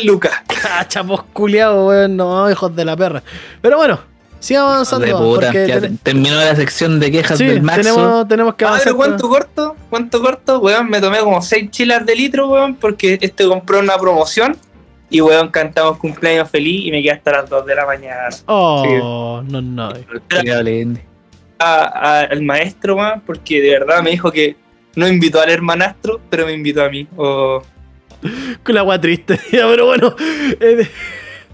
Lucas. 0.05 0.33
Cacha, 0.63 1.05
pues 1.05 1.21
culiao, 1.33 1.87
weón. 1.87 2.17
No, 2.17 2.51
hijos 2.51 2.75
de 2.75 2.85
la 2.85 2.97
perra. 2.97 3.23
Pero 3.63 3.77
bueno, 3.77 4.01
sigamos 4.41 4.73
avanzando. 4.73 5.07
de 5.07 5.13
puta, 5.13 5.47
porque 5.47 5.69
ya 5.69 5.81
ten- 5.81 5.99
terminó 5.99 6.35
la 6.35 6.57
sección 6.57 6.99
de 6.99 7.13
quejas 7.13 7.39
sí, 7.39 7.47
del 7.47 7.63
Maxo. 7.63 7.83
tenemos, 7.95 8.29
tenemos 8.29 8.55
que 8.57 8.65
avanzar. 8.65 8.87
Padre, 8.87 8.97
¿cuánto 8.97 9.29
corto? 9.29 9.77
¿Cuánto 9.89 10.21
corto? 10.21 10.59
Weón, 10.59 10.91
me 10.91 11.01
tomé 11.01 11.21
como 11.21 11.41
seis 11.41 11.71
chilas 11.71 12.05
de 12.05 12.17
litro, 12.17 12.49
weón, 12.49 12.75
porque 12.75 13.17
este 13.21 13.47
compró 13.47 13.79
una 13.79 13.97
promoción. 13.97 14.57
Y 15.11 15.21
weón, 15.21 15.49
cantamos 15.49 15.99
cumpleaños 15.99 16.49
feliz 16.49 16.87
y 16.87 16.91
me 16.93 17.03
quedé 17.03 17.13
hasta 17.13 17.33
las 17.33 17.51
2 17.51 17.67
de 17.67 17.75
la 17.75 17.85
mañana. 17.87 18.29
Oh, 18.47 19.43
no, 19.47 19.61
no. 19.61 19.93
Lindo. 20.63 21.01
A- 21.59 21.85
a- 21.85 22.21
al 22.23 22.43
maestro, 22.43 22.97
weón, 22.97 23.21
porque 23.27 23.61
de 23.61 23.71
verdad 23.71 24.03
me 24.03 24.11
dijo 24.11 24.31
que 24.31 24.57
no 24.97 25.07
invitó 25.09 25.41
al 25.41 25.51
hermanastro, 25.51 26.21
pero 26.31 26.47
me 26.47 26.53
invitó 26.53 26.83
a 26.85 26.89
mí. 26.89 27.07
Oh, 27.17 27.63
Con 28.63 28.75
la 28.75 28.81
agua 28.83 29.01
triste. 29.01 29.39
Pero 29.51 29.87
bueno. 29.87 30.15
eh, 30.19 30.87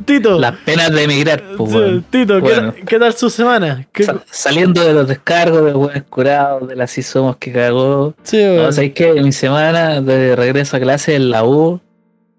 Tito. 0.05 0.39
Las 0.39 0.57
penas 0.57 0.91
de 0.93 1.05
emigrar, 1.05 1.43
pues, 1.57 1.71
Sí. 1.73 2.05
Tito, 2.11 2.35
¿qué, 2.37 2.41
Bueno. 2.41 2.75
qué 2.87 2.99
tal 2.99 3.15
su 3.15 3.31
semana? 3.31 3.87
¿Qué- 3.93 4.05
Sa- 4.05 4.23
saliendo 4.31 4.85
de 4.85 4.93
los 4.93 5.07
descargos 5.09 5.65
de 5.65 5.73
weones 5.73 6.03
curados, 6.11 6.69
de 6.69 6.77
las 6.77 6.91
si 6.91 7.03
somos 7.03 7.37
que 7.37 7.53
cagó. 7.53 8.15
sí, 8.23 8.37
No, 8.43 8.51
weón. 8.55 8.73
¿sabes 8.75 8.93
qué? 8.95 9.13
Mi 9.15 9.33
semana 9.33 10.01
de 10.03 10.35
regreso 10.37 10.77
a 10.77 10.81
clase 10.81 11.15
en 11.15 11.31
la 11.31 11.45
U, 11.45 11.81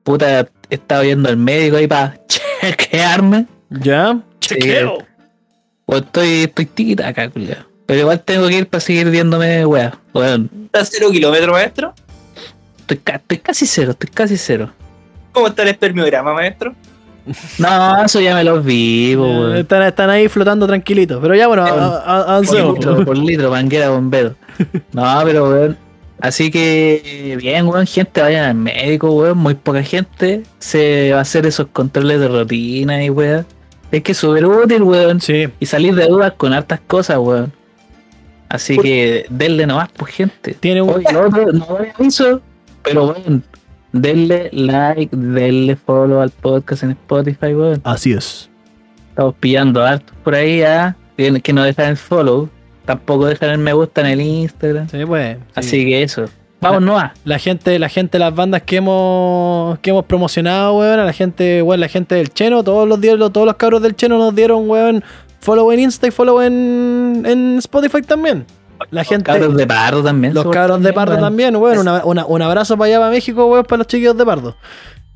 puta, 0.03 0.47
estaba 0.69 1.03
yendo 1.03 1.29
al 1.29 1.37
médico 1.37 1.77
ahí 1.77 1.87
para 1.87 2.19
chequearme. 2.61 3.45
¿Ya? 3.69 4.19
Chequeo. 4.39 4.97
O 5.85 5.97
estoy, 5.97 6.43
estoy 6.43 6.65
tita 6.65 7.07
acá, 7.07 7.29
culiao. 7.29 7.65
Pero 7.85 8.01
igual 8.01 8.19
tengo 8.21 8.47
que 8.49 8.57
ir 8.57 8.67
para 8.67 8.81
seguir 8.81 9.09
viéndome, 9.09 9.65
weá. 9.65 9.97
Weón, 10.13 10.49
¿Está 10.65 10.81
a 10.81 10.85
cero 10.85 11.07
kilómetros, 11.11 11.51
maestro? 11.51 11.93
estoy, 12.79 12.97
ca- 12.97 13.15
estoy 13.15 13.37
casi 13.39 13.65
cero, 13.65 13.91
estoy 13.91 14.09
casi 14.09 14.37
cero. 14.37 14.71
¿Cómo 15.31 15.47
está 15.47 15.63
el 15.63 15.69
espermiograma, 15.69 16.33
maestro? 16.33 16.73
No, 17.57 18.03
eso 18.05 18.21
ya 18.21 18.35
me 18.35 18.43
lo 18.43 18.61
vi, 18.61 19.13
po, 19.17 19.25
Eh, 19.25 19.29
weón. 19.39 19.55
están, 19.57 19.83
están 19.83 20.09
ahí 20.09 20.27
flotando 20.29 20.65
tranquilitos. 20.67 21.19
Pero 21.21 21.35
ya, 21.35 21.47
bueno, 21.47 21.65
Sí, 21.67 21.73
Por 21.73 22.09
avancemos. 22.09 22.73
litro, 22.77 23.05
por 23.05 23.17
litro, 23.17 23.49
manguera, 23.51 23.89
bombero. 23.89 24.35
No, 24.93 25.21
pero 25.25 25.49
weón. 25.49 25.77
Así 26.19 26.49
que, 26.49 27.37
bien, 27.39 27.67
weón, 27.67 27.85
gente, 27.85 28.21
vayan 28.21 28.45
al 28.45 28.55
médico, 28.55 29.11
weón. 29.11 29.37
Muy 29.37 29.53
poca 29.53 29.83
gente 29.83 30.43
se 30.59 31.11
va 31.11 31.19
a 31.19 31.21
hacer 31.21 31.45
esos 31.45 31.67
controles 31.67 32.19
de 32.19 32.27
rutina 32.27 33.03
y 33.03 33.09
weón. 33.09 33.45
Es 33.91 34.03
que 34.03 34.11
es 34.13 34.17
súper 34.17 34.45
útil, 34.45 34.83
weón. 34.83 35.21
Sí. 35.21 35.47
Y 35.59 35.65
salir 35.65 35.95
de 35.95 36.07
dudas 36.07 36.33
con 36.35 36.53
hartas 36.53 36.79
cosas, 36.87 37.17
weón. 37.19 37.53
Así 38.49 38.77
que 38.77 39.25
denle 39.29 39.67
nomás, 39.67 39.89
pues, 39.95 40.13
gente. 40.13 40.53
Tiene 40.53 40.81
un. 40.81 40.89
Oye, 40.89 41.05
no 41.11 41.29
doy 41.29 41.87
aviso, 41.97 42.41
pero 42.81 43.09
weón, 43.09 43.43
denle 43.91 44.49
like, 44.53 45.15
denle 45.15 45.75
follow 45.75 46.21
al 46.21 46.31
podcast 46.31 46.83
en 46.83 46.91
Spotify, 46.91 47.53
weón. 47.53 47.81
Así 47.83 48.13
es. 48.13 48.49
Estamos 49.09 49.35
pillando 49.39 49.83
hartos 49.83 50.15
por 50.23 50.33
ahí, 50.35 50.61
¿ah? 50.63 50.95
Tienen 51.15 51.41
que 51.41 51.53
no 51.53 51.63
dejan 51.63 51.89
el 51.89 51.97
follow. 51.97 52.49
Tampoco 52.87 53.27
dejan 53.27 53.49
el 53.51 53.57
me 53.59 53.73
gusta 53.73 54.01
en 54.01 54.07
el 54.07 54.21
Instagram. 54.21 54.89
Sí, 54.89 55.05
pues. 55.05 55.37
sí. 55.37 55.43
Así 55.53 55.85
que 55.85 56.01
eso. 56.01 56.25
Vamos, 56.59 56.81
Noah. 56.81 57.13
La 57.23 57.37
gente, 57.37 57.77
la 57.77 57.87
gente, 57.89 58.17
las 58.17 58.33
bandas 58.33 58.63
que 58.63 58.77
hemos, 58.77 59.77
que 59.79 59.91
hemos 59.91 60.05
promocionado, 60.05 60.77
weón, 60.79 60.99
a 60.99 61.05
la 61.05 61.13
gente, 61.13 61.61
weón, 61.61 61.79
la 61.79 61.87
gente 61.87 62.15
del 62.15 62.33
Cheno, 62.33 62.63
todos 62.63 62.87
los 62.87 62.99
días, 62.99 63.15
todos 63.17 63.45
los 63.45 63.55
cabros 63.57 63.81
del 63.83 63.95
Cheno 63.95 64.17
nos 64.17 64.33
dieron, 64.33 64.67
weón, 64.67 65.03
follow 65.39 65.71
en 65.71 65.81
Insta 65.81 66.07
y 66.07 66.11
follow 66.11 66.41
en, 66.41 67.21
en 67.27 67.57
Spotify 67.59 68.01
también. 68.01 68.45
La 68.89 69.03
gente, 69.03 69.23
Cabros 69.25 69.55
de 69.57 69.67
Pardo 69.67 70.03
también. 70.03 70.33
los 70.33 70.47
cabros 70.49 70.81
de 70.81 70.93
Pardo 70.93 71.17
también, 71.17 71.55
weón, 71.57 71.79
una- 71.79 72.05
una- 72.05 72.25
un 72.25 72.41
abrazo 72.41 72.75
para 72.77 72.87
allá, 72.87 72.99
para 72.99 73.11
México, 73.11 73.45
weón, 73.47 73.63
para 73.65 73.77
los 73.79 73.87
chiquillos 73.87 74.17
de 74.17 74.25
Pardo. 74.25 74.55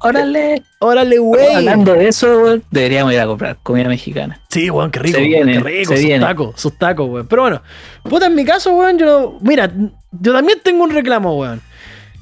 Órale. 0.03 0.63
Órale, 0.79 1.19
weón. 1.19 1.55
Hablando 1.57 1.93
de 1.93 2.07
eso, 2.07 2.27
weón, 2.41 2.63
deberíamos 2.71 3.13
ir 3.13 3.19
a 3.19 3.25
comprar 3.27 3.57
comida 3.61 3.87
mexicana. 3.87 4.39
Sí, 4.49 4.69
weón, 4.69 4.91
qué 4.91 4.99
rico. 4.99 5.17
Se 5.17 5.23
viene, 5.23 5.53
qué 5.53 5.59
rico, 5.59 5.91
se 5.91 5.97
sus 5.97 6.05
viene. 6.05 6.25
tacos, 6.25 6.59
sus 6.59 6.77
tacos, 6.77 7.09
weón. 7.09 7.27
Pero 7.27 7.41
bueno, 7.43 7.61
puta, 8.03 8.25
en 8.25 8.35
mi 8.35 8.43
caso, 8.45 8.73
weón, 8.73 8.97
yo 8.97 9.05
no. 9.05 9.37
Mira, 9.41 9.71
yo 10.11 10.33
también 10.33 10.59
tengo 10.63 10.83
un 10.83 10.89
reclamo, 10.91 11.37
weón. 11.37 11.61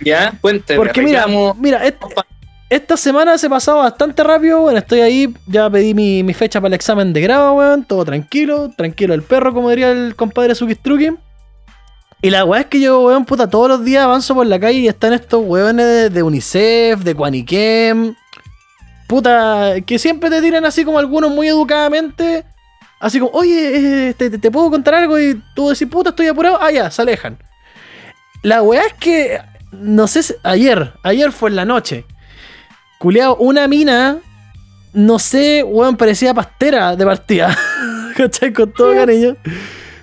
Ya, 0.01 0.33
cuénteme. 0.41 0.77
Porque 0.77 1.01
mira, 1.01 1.25
reclamo. 1.25 1.55
mira, 1.59 1.81
esta 2.69 2.97
semana 2.97 3.37
se 3.37 3.47
ha 3.47 3.49
pasado 3.49 3.79
bastante 3.79 4.23
rápido, 4.23 4.63
weón. 4.63 4.77
Estoy 4.77 5.01
ahí, 5.01 5.33
ya 5.47 5.69
pedí 5.69 5.93
mi, 5.93 6.23
mi 6.23 6.33
fecha 6.33 6.59
para 6.59 6.67
el 6.69 6.73
examen 6.75 7.13
de 7.13 7.21
grado, 7.21 7.53
weón. 7.53 7.83
Todo 7.83 8.05
tranquilo, 8.05 8.71
tranquilo 8.75 9.13
el 9.13 9.23
perro, 9.23 9.53
como 9.53 9.69
diría 9.69 9.91
el 9.91 10.15
compadre 10.15 10.55
Sukistruki. 10.55 11.11
Y 12.21 12.29
la 12.31 12.43
weá 12.43 12.61
es 12.61 12.65
que 12.67 12.81
yo, 12.81 13.01
weón, 13.01 13.23
puta, 13.25 13.49
todos 13.49 13.69
los 13.69 13.83
días 13.85 14.03
avanzo 14.03 14.35
por 14.35 14.45
la 14.45 14.59
calle 14.59 14.79
y 14.79 14.87
están 14.87 15.13
estos 15.13 15.41
weones 15.45 15.85
de, 15.85 16.09
de 16.09 16.23
UNICEF, 16.23 16.99
de 17.01 17.15
Quaniquem. 17.15 18.13
Puta, 19.07 19.75
que 19.85 19.97
siempre 19.97 20.29
te 20.29 20.41
tiran 20.41 20.65
así 20.65 20.83
como 20.83 20.99
algunos 20.99 21.31
muy 21.31 21.47
educadamente. 21.47 22.43
Así 22.99 23.19
como, 23.19 23.31
oye, 23.31 24.09
eh, 24.09 24.13
te, 24.13 24.29
te- 24.29 24.37
te 24.37 24.51
puedo 24.51 24.69
contar 24.69 24.95
algo 24.95 25.17
y 25.17 25.41
tú 25.55 25.69
decís, 25.69 25.87
puta, 25.87 26.09
estoy 26.09 26.27
apurado. 26.27 26.57
Ah, 26.61 26.71
ya, 26.71 26.91
se 26.91 27.01
alejan. 27.01 27.37
La 28.43 28.61
weá 28.61 28.85
es 28.85 28.93
que, 28.95 29.39
no 29.71 30.05
sé, 30.07 30.23
si- 30.23 30.35
ayer, 30.43 30.93
ayer 31.03 31.31
fue 31.31 31.49
en 31.49 31.55
la 31.55 31.63
noche. 31.65 32.03
Culeado, 32.97 33.37
una 33.37 33.67
mina, 33.69 34.17
no 34.91 35.17
sé, 35.19 35.63
weón, 35.63 35.95
parecía 35.95 36.33
pastera 36.33 36.97
de 36.97 37.05
partida. 37.05 37.57
¿Cachai? 38.17 38.51
Con 38.51 38.73
todo 38.73 38.93
cariño. 38.93 39.37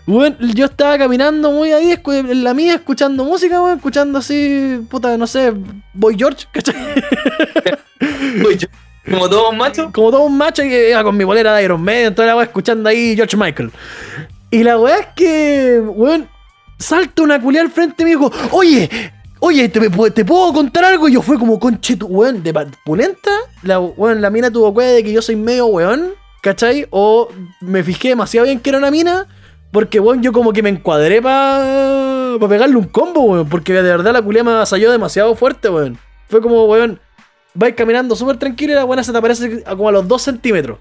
Weón, 0.06 0.36
yo 0.54 0.66
estaba 0.66 0.98
caminando 0.98 1.50
muy 1.50 1.72
ahí, 1.72 1.98
en 2.06 2.44
la 2.44 2.54
mía, 2.54 2.74
escuchando 2.74 3.24
música, 3.24 3.60
weón, 3.60 3.76
escuchando 3.76 4.18
así, 4.18 4.80
puta, 4.88 5.16
no 5.16 5.26
sé, 5.26 5.52
Boy 5.92 6.16
George, 6.16 6.46
¿cachai? 6.52 6.76
Como 9.10 9.28
todos 9.28 9.56
machos. 9.56 9.90
Como 9.92 10.10
todo 10.10 10.24
un 10.24 10.36
macho 10.36 10.62
que 10.62 10.90
iba 10.90 11.02
con 11.04 11.16
mi 11.16 11.24
bolera 11.24 11.54
de 11.54 11.64
Iron 11.64 11.82
Man, 11.82 12.14
toda 12.14 12.28
la 12.28 12.36
weá 12.36 12.44
escuchando 12.44 12.88
ahí 12.88 13.14
George 13.14 13.36
Michael. 13.36 13.70
Y 14.50 14.64
la 14.64 14.78
weá 14.78 14.98
es 14.98 15.06
que, 15.14 15.82
weón, 15.84 16.28
salta 16.78 17.22
una 17.22 17.40
culia 17.40 17.60
al 17.60 17.70
frente 17.70 18.02
y 18.02 18.04
me 18.04 18.10
dijo, 18.10 18.32
oye, 18.50 19.12
oye, 19.40 19.68
¿te, 19.68 19.80
te 20.10 20.24
puedo 20.24 20.52
contar 20.52 20.84
algo? 20.84 21.08
Y 21.08 21.12
yo 21.12 21.22
fue 21.22 21.38
como, 21.38 21.58
conche 21.58 21.96
tu 21.96 22.06
weón, 22.06 22.42
de 22.42 22.52
pulenta. 22.84 23.30
La, 23.62 23.78
weón, 23.78 24.20
la 24.20 24.30
mina 24.30 24.50
tuvo 24.50 24.74
cuenta 24.74 24.94
de 24.94 25.04
que 25.04 25.12
yo 25.12 25.22
soy 25.22 25.36
medio 25.36 25.66
weón, 25.66 26.14
¿cachai? 26.42 26.86
O 26.90 27.28
me 27.60 27.84
fijé 27.84 28.08
demasiado 28.08 28.46
bien 28.46 28.60
que 28.60 28.70
era 28.70 28.78
una 28.78 28.90
mina, 28.90 29.28
Porque, 29.72 30.00
weón, 30.00 30.22
yo 30.22 30.32
como 30.32 30.52
que 30.52 30.62
me 30.62 30.70
encuadré 30.70 31.20
para 31.20 32.36
pa 32.38 32.48
pegarle 32.48 32.76
un 32.76 32.84
combo, 32.84 33.20
weón. 33.22 33.48
Porque 33.48 33.72
de 33.72 33.82
verdad 33.82 34.12
la 34.12 34.22
culia 34.22 34.44
me 34.44 34.52
avasalló 34.52 34.90
demasiado 34.90 35.34
fuerte, 35.34 35.68
weón. 35.68 35.98
Fue 36.28 36.40
como, 36.40 36.64
weón, 36.66 37.00
vais 37.54 37.74
caminando 37.74 38.16
súper 38.16 38.36
tranquilo 38.36 38.72
y 38.72 38.76
la 38.76 38.84
buena 38.84 39.02
se 39.02 39.12
te 39.12 39.18
aparece 39.18 39.62
a 39.66 39.76
como 39.76 39.88
a 39.88 39.92
los 39.92 40.06
2 40.06 40.22
centímetros. 40.22 40.78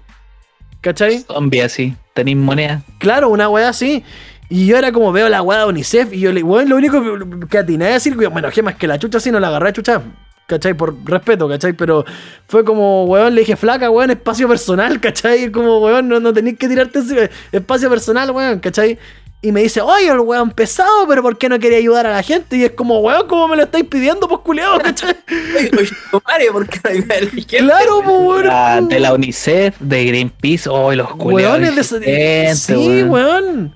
¿Cachai? 0.80 1.18
Zombie 1.20 1.62
así. 1.62 1.96
Tenéis 2.14 2.36
moneda. 2.36 2.82
Claro, 2.98 3.28
una 3.28 3.48
weá 3.48 3.68
así. 3.68 4.04
Y 4.48 4.66
yo 4.66 4.76
era 4.76 4.92
como 4.92 5.10
veo 5.12 5.28
la 5.28 5.42
weá 5.42 5.60
de 5.60 5.66
UNICEF 5.66 6.12
y 6.12 6.20
yo 6.20 6.32
le, 6.32 6.42
weón, 6.42 6.68
lo 6.68 6.76
único 6.76 7.02
que, 7.48 7.58
atiné 7.58 7.86
a 7.86 7.92
decir, 7.94 8.14
bueno, 8.14 8.48
que 8.50 8.62
más 8.62 8.76
que 8.76 8.86
la 8.86 8.98
chucha 8.98 9.18
así 9.18 9.30
no 9.30 9.40
la 9.40 9.48
agarré 9.48 9.70
a 9.70 9.72
chucha. 9.72 10.02
¿Cachai? 10.46 10.74
Por 10.74 10.94
respeto, 11.04 11.48
¿cachai? 11.48 11.72
Pero 11.72 12.04
fue 12.48 12.64
como, 12.64 13.04
weón, 13.06 13.34
le 13.34 13.40
dije, 13.40 13.56
flaca, 13.56 13.90
weón, 13.90 14.10
espacio 14.10 14.46
personal, 14.48 15.00
¿cachai? 15.00 15.50
Como, 15.50 15.80
weón, 15.80 16.08
no, 16.08 16.20
no 16.20 16.32
tenéis 16.32 16.56
que 16.58 16.68
tirarte 16.68 17.00
ese 17.00 17.30
espacio 17.52 17.90
personal, 17.90 18.30
weón, 18.30 18.60
¿cachai? 18.60 18.98
Y 19.42 19.52
me 19.52 19.62
dice, 19.62 19.80
oye, 19.80 20.08
el 20.08 20.20
weón 20.20 20.50
pesado, 20.50 21.06
pero 21.06 21.22
¿por 21.22 21.36
qué 21.36 21.48
no 21.48 21.58
quería 21.58 21.78
ayudar 21.78 22.06
a 22.06 22.10
la 22.12 22.22
gente? 22.22 22.56
Y 22.56 22.64
es 22.64 22.70
como, 22.72 23.00
weón, 23.00 23.26
¿cómo 23.28 23.46
me 23.48 23.56
lo 23.56 23.64
estáis 23.64 23.84
pidiendo, 23.84 24.26
pues 24.28 24.40
culiado, 24.40 24.78
¿cachai? 24.82 25.14
Oye, 25.56 25.70
oye, 26.12 26.52
¿por 26.52 26.68
qué 26.68 26.80
no 26.82 26.90
ayuda 26.90 27.14
a 27.16 27.20
la 27.20 27.30
gente? 27.30 27.56
Claro, 27.58 28.02
pues, 28.04 28.16
weón. 28.20 28.46
Ah, 28.50 28.80
de 28.82 29.00
la 29.00 29.12
UNICEF, 29.14 29.76
de 29.80 30.04
Greenpeace, 30.04 30.68
oh, 30.68 30.92
los 30.94 31.10
culiados. 31.16 31.58
Weones 31.60 31.74
de 31.74 31.80
ese- 31.80 31.96
insistentes, 32.50 32.58
Sí, 32.60 33.02
weón. 33.02 33.10
weón. 33.10 33.74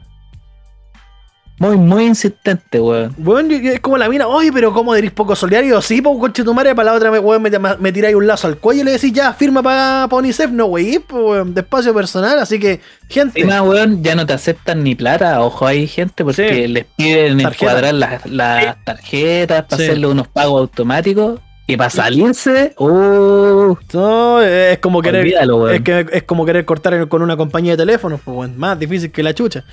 Muy, 1.60 1.76
muy 1.76 2.06
insistente, 2.06 2.80
weón. 2.80 3.14
Yo- 3.18 3.38
es 3.70 3.80
como 3.80 3.98
la 3.98 4.08
mina, 4.08 4.26
oye, 4.26 4.50
pero 4.50 4.72
¿cómo 4.72 4.94
eres 4.94 5.10
poco 5.10 5.36
solidario? 5.36 5.82
Sí, 5.82 6.00
pues, 6.00 6.16
conche 6.18 6.42
tu 6.42 6.54
madre, 6.54 6.74
para 6.74 6.90
la 6.92 6.96
otra, 6.96 7.10
weón, 7.20 7.42
me, 7.42 7.50
me, 7.78 7.92
tiráis 7.92 8.16
un 8.16 8.26
lazo 8.26 8.46
al 8.46 8.56
cuello 8.56 8.80
y 8.80 8.84
le 8.84 8.92
decís, 8.92 9.12
ya, 9.12 9.34
firma 9.34 9.62
para 9.62 10.08
UNICEF. 10.10 10.50
No, 10.52 10.64
wey, 10.64 11.00
pues, 11.00 11.22
weón, 11.22 11.52
de 11.52 11.60
espacio 11.60 11.92
personal. 11.92 12.38
Así 12.38 12.58
que, 12.58 12.80
gente, 13.10 13.40
Encima, 13.40 13.60
weón, 13.62 14.02
ya 14.02 14.14
no 14.14 14.24
te 14.24 14.32
aceptan 14.32 14.82
ni 14.82 14.94
plata. 14.94 15.42
Ojo, 15.42 15.66
hay 15.66 15.86
gente 15.86 16.24
porque 16.24 16.48
Sí. 16.64 16.66
les 16.68 16.86
piden 16.96 17.42
Tarjeta. 17.42 17.64
encuadrar 17.66 17.92
las, 17.94 18.24
las 18.26 18.82
tarjetas 18.82 19.64
para 19.66 19.76
Sí. 19.76 19.82
hacerle 19.82 20.06
unos 20.06 20.28
pagos 20.28 20.62
automáticos. 20.62 21.40
Para 21.76 21.90
salirse, 21.90 22.74
uh, 22.78 23.76
no, 23.92 24.42
es 24.42 24.78
como 24.78 25.02
querer. 25.02 25.22
olvídalo. 25.22 25.68
Es, 25.68 25.82
que, 25.82 26.06
es 26.12 26.22
como 26.24 26.44
querer 26.46 26.64
cortar 26.64 27.08
con 27.08 27.22
una 27.22 27.36
compañía 27.36 27.72
de 27.72 27.78
teléfonos, 27.78 28.20
pues, 28.24 28.54
más 28.56 28.78
difícil 28.78 29.10
que 29.10 29.22
la 29.22 29.34
chucha. 29.34 29.64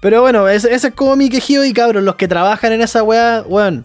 Pero 0.00 0.22
bueno, 0.22 0.48
ese, 0.48 0.72
ese 0.72 0.88
es 0.88 0.94
como 0.94 1.16
mi 1.16 1.28
quejido 1.28 1.64
y 1.64 1.72
cabros, 1.72 2.02
los 2.02 2.16
que 2.16 2.28
trabajan 2.28 2.72
en 2.72 2.80
esa 2.80 3.02
weá, 3.02 3.44
weón. 3.46 3.84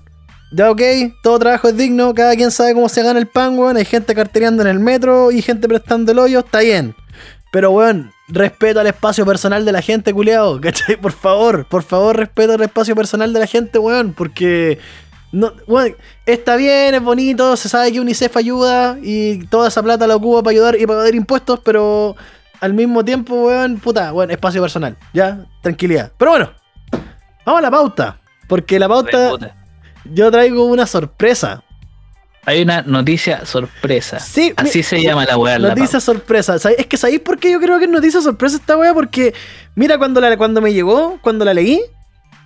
Ya 0.51 0.71
ok, 0.71 0.81
todo 1.21 1.39
trabajo 1.39 1.67
es 1.67 1.75
digno, 1.75 2.13
cada 2.13 2.35
quien 2.35 2.51
sabe 2.51 2.73
cómo 2.73 2.87
se 2.87 3.03
gana 3.03 3.19
el 3.19 3.27
pan, 3.27 3.57
weón. 3.57 3.77
Hay 3.77 3.85
gente 3.85 4.15
cartereando 4.15 4.61
en 4.61 4.69
el 4.69 4.79
metro 4.79 5.31
y 5.31 5.41
gente 5.41 5.67
prestando 5.67 6.11
el 6.11 6.19
hoyo, 6.19 6.39
está 6.39 6.59
bien. 6.59 6.95
Pero 7.51 7.71
weón, 7.71 8.11
respeto 8.27 8.79
al 8.79 8.87
espacio 8.87 9.25
personal 9.25 9.65
de 9.65 9.71
la 9.71 9.81
gente, 9.81 10.13
culiao, 10.13 10.59
¿cachai? 10.61 10.97
Por 10.97 11.11
favor, 11.11 11.65
por 11.65 11.83
favor, 11.83 12.17
respeto 12.17 12.53
al 12.53 12.61
espacio 12.61 12.95
personal 12.95 13.33
de 13.33 13.39
la 13.39 13.47
gente, 13.47 13.79
weón, 13.79 14.13
porque... 14.13 14.79
No, 15.31 15.51
weón, 15.67 15.95
está 16.25 16.55
bien, 16.55 16.95
es 16.95 17.01
bonito, 17.01 17.57
se 17.57 17.67
sabe 17.67 17.91
que 17.91 17.99
UNICEF 17.99 18.37
ayuda 18.37 18.97
y 19.01 19.45
toda 19.47 19.67
esa 19.67 19.83
plata 19.83 20.07
la 20.07 20.15
ocupa 20.15 20.41
para 20.43 20.51
ayudar 20.51 20.79
y 20.79 20.85
para 20.85 20.99
pagar 20.99 21.15
impuestos, 21.15 21.59
pero 21.63 22.15
al 22.61 22.73
mismo 22.73 23.03
tiempo, 23.03 23.35
weón, 23.47 23.77
puta, 23.77 24.13
weón, 24.13 24.31
espacio 24.31 24.61
personal, 24.61 24.95
ya, 25.13 25.45
tranquilidad. 25.61 26.11
Pero 26.17 26.31
bueno, 26.31 26.51
vamos 27.45 27.59
a 27.59 27.61
la 27.61 27.71
pauta, 27.71 28.17
porque 28.47 28.79
la 28.79 28.87
pauta 28.87 29.35
yo 30.05 30.31
traigo 30.31 30.65
una 30.65 30.85
sorpresa. 30.87 31.63
Hay 32.47 32.61
una 32.61 32.83
noticia 32.83 33.43
sorpresa. 33.45 34.19
Sí, 34.19 34.53
Así 34.55 34.77
mi- 34.77 34.83
se 34.83 35.01
llama 35.01 35.25
la 35.25 35.35
weá. 35.35 35.57
la 35.57 35.69
Noticia 35.69 35.99
sorpresa. 35.99 36.55
Es 36.77 36.85
que 36.85 36.95
¿sabéis 36.95 37.19
por 37.21 37.39
qué 37.39 37.51
yo 37.51 37.59
creo 37.59 37.79
que 37.79 37.85
es 37.85 37.91
noticia 37.91 38.21
sorpresa 38.21 38.57
esta 38.57 38.77
weá? 38.77 38.93
Porque, 38.93 39.33
mira, 39.73 39.97
cuando, 39.97 40.21
la, 40.21 40.37
cuando 40.37 40.61
me 40.61 40.71
llegó, 40.71 41.17
cuando 41.23 41.43
la 41.43 41.55
leí, 41.55 41.81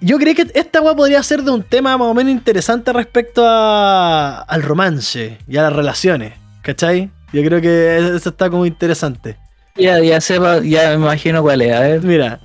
yo 0.02 0.18
creí 0.18 0.34
que 0.36 0.48
esta 0.54 0.82
weá 0.82 0.96
podría 0.96 1.22
ser 1.24 1.42
de 1.44 1.52
un 1.52 1.64
tema 1.64 1.98
más 1.98 2.08
o 2.08 2.14
menos 2.14 2.32
interesante 2.32 2.94
respecto 2.94 3.44
a, 3.46 4.42
al 4.42 4.62
romance 4.64 5.38
y 5.48 5.58
a 5.58 5.64
las 5.64 5.74
relaciones. 5.74 6.34
¿Cachai? 6.62 7.10
Yo 7.34 7.44
creo 7.44 7.62
que 7.62 7.98
eso 8.16 8.30
está 8.30 8.50
como 8.50 8.66
interesante. 8.66 9.38
Ya, 9.76 10.00
ya 10.00 10.20
sepa, 10.20 10.60
ya 10.60 10.90
me 10.90 10.96
imagino 10.96 11.42
cuál 11.42 11.62
es. 11.62 11.74
A 11.74 11.80
ver. 11.82 12.02
Mira, 12.02 12.40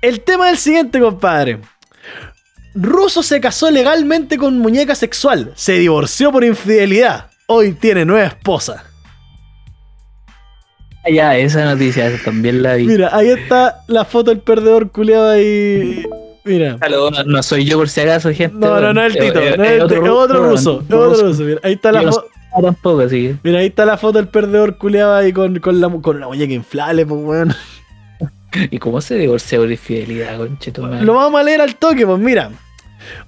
el 0.00 0.20
tema 0.20 0.46
es 0.46 0.52
el 0.52 0.58
siguiente, 0.58 1.00
compadre. 1.00 1.58
Ruso 2.74 3.22
se 3.22 3.40
casó 3.40 3.70
legalmente 3.70 4.38
con 4.38 4.58
muñeca 4.58 4.94
sexual. 4.94 5.52
Se 5.54 5.72
divorció 5.74 6.32
por 6.32 6.44
infidelidad. 6.44 7.26
Hoy 7.46 7.72
tiene 7.72 8.04
nueva 8.04 8.26
esposa. 8.28 8.84
Ah, 11.04 11.10
Ya, 11.10 11.36
esa 11.36 11.64
noticia 11.64 12.10
también 12.24 12.62
la 12.62 12.74
vi. 12.74 12.86
Mira, 12.86 13.10
ahí 13.12 13.28
está 13.28 13.82
la 13.88 14.04
foto 14.04 14.30
del 14.30 14.40
perdedor 14.40 14.90
culiado 14.90 15.30
ahí. 15.30 16.06
Mira. 16.44 16.76
No, 16.90 17.10
no 17.24 17.42
soy 17.42 17.64
yo 17.64 17.78
por 17.78 17.88
si 17.88 18.00
acaso, 18.00 18.32
gente. 18.32 18.56
No, 18.58 18.80
no, 18.80 18.92
no 18.92 19.02
es 19.04 19.14
el 19.16 19.22
Tito, 19.22 19.40
Eh, 19.40 19.54
no 19.56 19.64
es 19.64 19.70
el 19.72 19.82
otro 19.82 20.00
ruso, 20.50 20.80
es 20.80 20.84
otro 20.94 21.14
ruso. 21.14 21.42
Mira, 21.44 21.60
ahí 21.62 21.74
está 21.74 21.92
la 21.92 22.02
foto. 22.12 22.26
tampoco, 22.60 23.08
que- 23.08 23.36
Mira, 23.42 23.60
ahí 23.60 23.66
está 23.66 23.84
la 23.86 23.96
foto 23.96 24.18
del 24.18 24.28
perdedor 24.28 24.76
culiado 24.76 25.14
ahí 25.14 25.32
con, 25.32 25.58
con, 25.60 25.80
la, 25.80 25.88
con 25.88 26.20
muñeca 26.20 26.52
inflable, 26.52 27.06
pues 27.06 27.20
weón. 27.22 27.54
¿Y 28.70 28.78
cómo 28.78 29.00
se 29.00 29.14
divorció 29.16 29.60
por 29.60 29.70
infidelidad, 29.70 30.36
concheto 30.36 30.82
madre? 30.82 31.04
Lo 31.04 31.14
vamos 31.14 31.40
a 31.40 31.44
leer 31.44 31.60
al 31.60 31.76
toque, 31.76 32.04
pues 32.06 32.18
mira. 32.18 32.50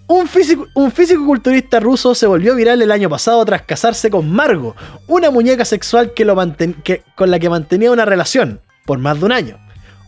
Un 0.07 0.29
físico, 0.29 0.67
un 0.75 0.93
físico-culturista 0.93 1.81
ruso 1.81 2.15
se 2.15 2.27
volvió 2.27 2.55
viral 2.55 2.81
el 2.83 2.93
año 2.93 3.09
pasado 3.11 3.45
tras 3.45 3.63
casarse 3.63 4.09
con 4.11 4.31
Margo, 4.31 4.77
una 5.09 5.31
muñeca 5.31 5.65
sexual 5.65 6.13
que 6.15 6.25
lo 6.25 6.37
manten- 6.37 6.81
que- 6.83 7.03
con 7.17 7.31
la 7.31 7.39
que 7.41 7.49
mantenía 7.49 7.91
una 7.91 8.05
relación 8.05 8.61
por 8.87 8.99
más 8.99 9.19
de 9.19 9.25
un 9.27 9.33
año. 9.33 9.59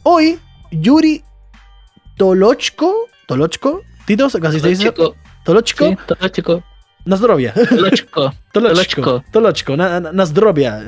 Hoy, 0.05 0.38
Yuri 0.71 1.23
Tolochko, 2.16 3.09
Tolochko, 3.26 3.83
Tito, 4.07 4.29
casi 4.40 4.61
se 4.61 4.68
dice 4.68 4.92
Tolochko, 5.44 5.88
sí, 5.88 5.96
todo 6.07 6.29
chico. 6.29 6.62
Tolochko, 7.70 8.35
Tolochko. 8.52 9.24
Tolochko, 9.31 9.76
na- 9.76 10.00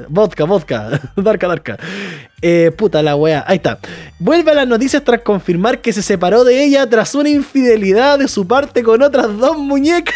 vodka, 0.08 0.44
vodka, 0.44 1.00
darka, 1.16 1.46
darka. 1.48 1.76
Eh, 2.42 2.72
puta 2.76 3.02
la 3.02 3.14
wea, 3.14 3.44
ahí 3.46 3.56
está. 3.56 3.78
Vuelve 4.18 4.50
a 4.50 4.54
las 4.54 4.66
noticias 4.66 5.04
tras 5.04 5.20
confirmar 5.22 5.80
que 5.80 5.92
se 5.92 6.02
separó 6.02 6.44
de 6.44 6.64
ella 6.64 6.88
tras 6.88 7.14
una 7.14 7.28
infidelidad 7.28 8.18
de 8.18 8.26
su 8.26 8.46
parte 8.48 8.82
con 8.82 9.02
otras 9.02 9.36
dos 9.38 9.56
muñecas. 9.58 10.14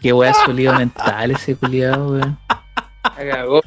Qué 0.00 0.12
wea 0.12 0.32
su 0.44 0.52
lío 0.52 0.72
mental 0.74 1.30
ese 1.30 1.54
culiado, 1.54 2.12
weón. 2.12 2.38
cagó. 3.02 3.60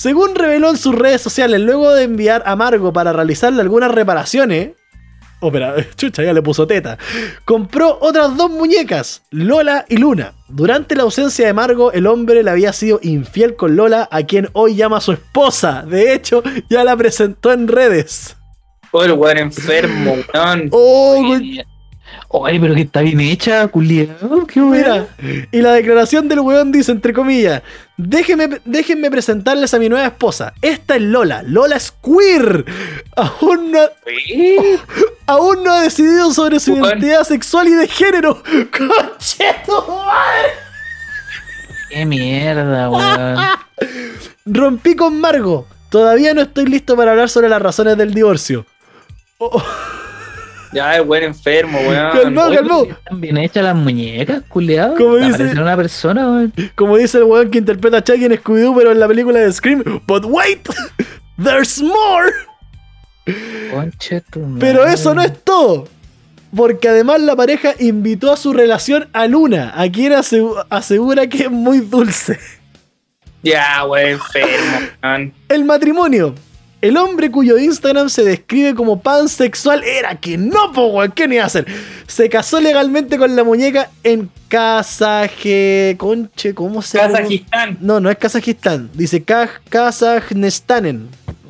Según 0.00 0.34
reveló 0.34 0.70
en 0.70 0.78
sus 0.78 0.94
redes 0.94 1.20
sociales, 1.20 1.60
luego 1.60 1.92
de 1.92 2.04
enviar 2.04 2.42
a 2.46 2.56
Margo 2.56 2.90
para 2.90 3.12
realizarle 3.12 3.60
algunas 3.60 3.90
reparaciones. 3.90 4.70
Oh, 5.40 5.52
chucha, 5.94 6.22
ya 6.22 6.32
le 6.32 6.40
puso 6.40 6.66
teta. 6.66 6.96
Compró 7.44 7.98
otras 8.00 8.34
dos 8.34 8.50
muñecas, 8.50 9.24
Lola 9.30 9.84
y 9.90 9.98
Luna. 9.98 10.32
Durante 10.48 10.96
la 10.96 11.02
ausencia 11.02 11.46
de 11.46 11.52
Margo, 11.52 11.92
el 11.92 12.06
hombre 12.06 12.42
le 12.42 12.50
había 12.50 12.72
sido 12.72 12.98
infiel 13.02 13.56
con 13.56 13.76
Lola, 13.76 14.08
a 14.10 14.22
quien 14.22 14.48
hoy 14.54 14.74
llama 14.74 15.02
su 15.02 15.12
esposa. 15.12 15.82
De 15.82 16.14
hecho, 16.14 16.42
ya 16.70 16.82
la 16.82 16.96
presentó 16.96 17.52
en 17.52 17.68
redes. 17.68 18.38
Oh, 18.92 19.04
el 19.04 19.12
weón 19.12 19.36
enfermo, 19.36 20.16
weón. 20.32 20.68
Oh, 20.72 21.38
Oye, 22.32 22.60
pero 22.60 22.76
que 22.76 22.82
está 22.82 23.00
bien 23.00 23.20
hecha, 23.20 23.66
culiado. 23.66 24.46
Qué 24.46 24.62
wea. 24.62 25.08
Mira, 25.18 25.46
y 25.50 25.60
la 25.62 25.72
declaración 25.72 26.28
del 26.28 26.38
weón 26.38 26.70
dice, 26.70 26.92
entre 26.92 27.12
comillas, 27.12 27.60
déjenme, 27.96 28.60
déjenme 28.64 29.10
presentarles 29.10 29.74
a 29.74 29.80
mi 29.80 29.88
nueva 29.88 30.06
esposa. 30.06 30.54
Esta 30.62 30.94
es 30.94 31.02
Lola. 31.02 31.42
Lola 31.42 31.74
es 31.74 31.92
queer. 32.00 32.64
Aún 33.16 33.72
no, 33.72 33.80
aún 35.26 35.64
no 35.64 35.72
ha 35.72 35.82
decidido 35.82 36.32
sobre 36.32 36.60
su 36.60 36.76
identidad 36.76 37.24
sexual 37.24 37.66
y 37.66 37.72
de 37.72 37.88
género. 37.88 38.40
¡Concheto 38.44 39.88
madre! 39.88 40.50
Qué 41.90 42.06
mierda, 42.06 42.90
weón. 42.90 43.38
Rompí 44.44 44.94
con 44.94 45.20
Margo. 45.20 45.66
Todavía 45.88 46.32
no 46.32 46.42
estoy 46.42 46.66
listo 46.66 46.96
para 46.96 47.10
hablar 47.10 47.28
sobre 47.28 47.48
las 47.48 47.60
razones 47.60 47.96
del 47.96 48.14
divorcio. 48.14 48.66
Oh, 49.38 49.60
Ya, 50.72 50.96
el 50.96 51.02
weón 51.02 51.24
enfermo, 51.24 51.78
weón. 51.80 52.12
Calmado. 52.12 52.54
Calmó. 52.54 52.82
Están 52.84 53.20
bien 53.20 53.36
hechas 53.38 53.64
las 53.64 53.74
muñecas, 53.74 54.42
culiado. 54.48 54.94
¿Cómo 54.96 55.16
dice? 55.16 55.42
Una 55.60 55.76
persona, 55.76 56.26
weón. 56.28 56.52
como 56.76 56.96
dice 56.96 57.18
el 57.18 57.24
weón 57.24 57.50
que 57.50 57.58
interpreta 57.58 57.96
a 57.98 58.04
Chucky 58.04 58.24
en 58.26 58.32
Scooby-Doo, 58.32 58.74
pero 58.76 58.92
en 58.92 59.00
la 59.00 59.08
película 59.08 59.38
de 59.40 59.52
Scream. 59.52 59.82
But 60.06 60.24
wait, 60.26 60.68
there's 61.42 61.82
more. 61.82 62.30
Concheto, 63.72 64.40
Pero 64.58 64.84
eso 64.86 65.14
no 65.14 65.22
es 65.22 65.42
todo. 65.44 65.88
Porque 66.54 66.88
además 66.88 67.20
la 67.20 67.36
pareja 67.36 67.74
invitó 67.78 68.32
a 68.32 68.36
su 68.36 68.52
relación 68.52 69.08
a 69.12 69.26
Luna, 69.28 69.72
a 69.76 69.88
quien 69.90 70.12
asegu- 70.12 70.64
asegura 70.68 71.28
que 71.28 71.44
es 71.44 71.50
muy 71.50 71.78
dulce. 71.78 72.38
Ya, 73.42 73.84
weón 73.86 74.10
enfermo, 74.12 74.78
weón. 75.02 75.32
El 75.48 75.64
matrimonio. 75.64 76.34
El 76.80 76.96
hombre 76.96 77.30
cuyo 77.30 77.58
Instagram 77.58 78.08
se 78.08 78.24
describe 78.24 78.74
como 78.74 79.00
pansexual 79.02 79.84
era 79.84 80.14
que 80.18 80.38
no, 80.38 80.72
po, 80.72 80.86
weón, 80.86 81.12
¿qué 81.12 81.28
ni 81.28 81.36
hacer? 81.38 81.66
Se 82.06 82.28
casó 82.30 82.58
legalmente 82.60 83.18
con 83.18 83.36
la 83.36 83.44
muñeca 83.44 83.90
en 84.02 84.30
Kazaje... 84.48 85.94
Conche, 85.98 86.54
¿cómo 86.54 86.80
se 86.80 86.98
llama? 86.98 87.18
Kazajistán. 87.18 87.78
No, 87.80 88.00
no 88.00 88.10
es 88.10 88.16
Kazajistán. 88.16 88.90
Dice 88.94 89.22
Kaj 89.22 89.50
Kazajstanen. 89.68 91.08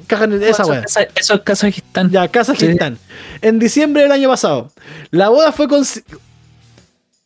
Kajan- 0.09 0.43
esa 0.43 0.63
Eso- 0.65 0.75
esa- 0.75 1.03
Eso 1.15 1.35
es 1.35 1.41
Kazajistán. 1.43 2.11
Ya, 2.11 2.27
Kazajistán. 2.27 2.99
En 3.41 3.59
diciembre 3.61 4.03
del 4.03 4.11
año 4.13 4.29
pasado. 4.29 4.73
La 5.13 5.29
boda 5.29 5.53
fue 5.53 5.69
con. 5.69 5.85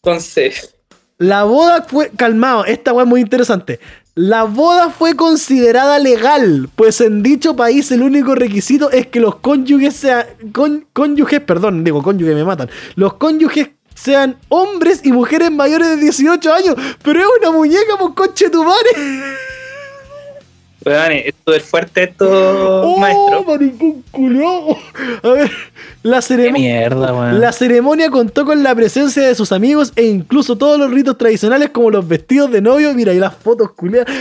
Entonces, 0.02 0.74
La 1.18 1.44
boda 1.44 1.84
fue. 1.88 2.10
Calmado, 2.16 2.64
esta 2.66 2.92
weá 2.92 3.04
es 3.04 3.08
muy 3.08 3.20
interesante. 3.22 3.80
La 4.16 4.44
boda 4.44 4.90
fue 4.90 5.16
considerada 5.16 5.98
legal, 5.98 6.68
pues 6.76 7.00
en 7.00 7.24
dicho 7.24 7.56
país 7.56 7.90
el 7.90 8.00
único 8.00 8.36
requisito 8.36 8.92
es 8.92 9.08
que 9.08 9.18
los 9.18 9.36
cónyuges 9.36 9.96
sean. 9.96 10.24
cónyuges, 10.92 11.40
perdón, 11.40 11.82
digo 11.82 12.00
cónyuges 12.00 12.36
me 12.36 12.44
matan. 12.44 12.70
Los 12.94 13.14
cónyuges 13.14 13.70
sean 13.92 14.36
hombres 14.50 15.00
y 15.02 15.10
mujeres 15.10 15.50
mayores 15.50 15.88
de 15.88 15.96
18 15.96 16.52
años. 16.52 16.76
Pero 17.02 17.20
es 17.20 17.26
una 17.40 17.50
muñeca, 17.50 17.96
por 17.98 18.14
coche 18.14 18.50
tu 18.50 18.62
madre. 18.62 18.90
weón, 20.84 21.12
esto 21.12 21.54
es 21.54 21.62
fuerte 21.62 22.04
esto, 22.04 22.26
¡Oh, 22.82 22.98
maestro. 22.98 23.44
maricón 23.44 24.02
culiao! 24.10 24.76
A 25.22 25.28
ver, 25.30 25.50
la 26.02 26.20
ceremonia. 26.22 26.72
mierda, 26.80 27.12
weón. 27.12 27.40
La 27.40 27.52
ceremonia 27.52 28.10
contó 28.10 28.44
con 28.44 28.62
la 28.62 28.74
presencia 28.74 29.22
de 29.26 29.34
sus 29.34 29.52
amigos 29.52 29.92
e 29.96 30.04
incluso 30.04 30.56
todos 30.56 30.78
los 30.78 30.90
ritos 30.90 31.16
tradicionales 31.18 31.70
como 31.70 31.90
los 31.90 32.06
vestidos 32.06 32.50
de 32.50 32.60
novio, 32.60 32.92
mira, 32.94 33.12
y 33.12 33.18
las 33.18 33.34
fotos 33.34 33.72
culiadas 33.72 34.12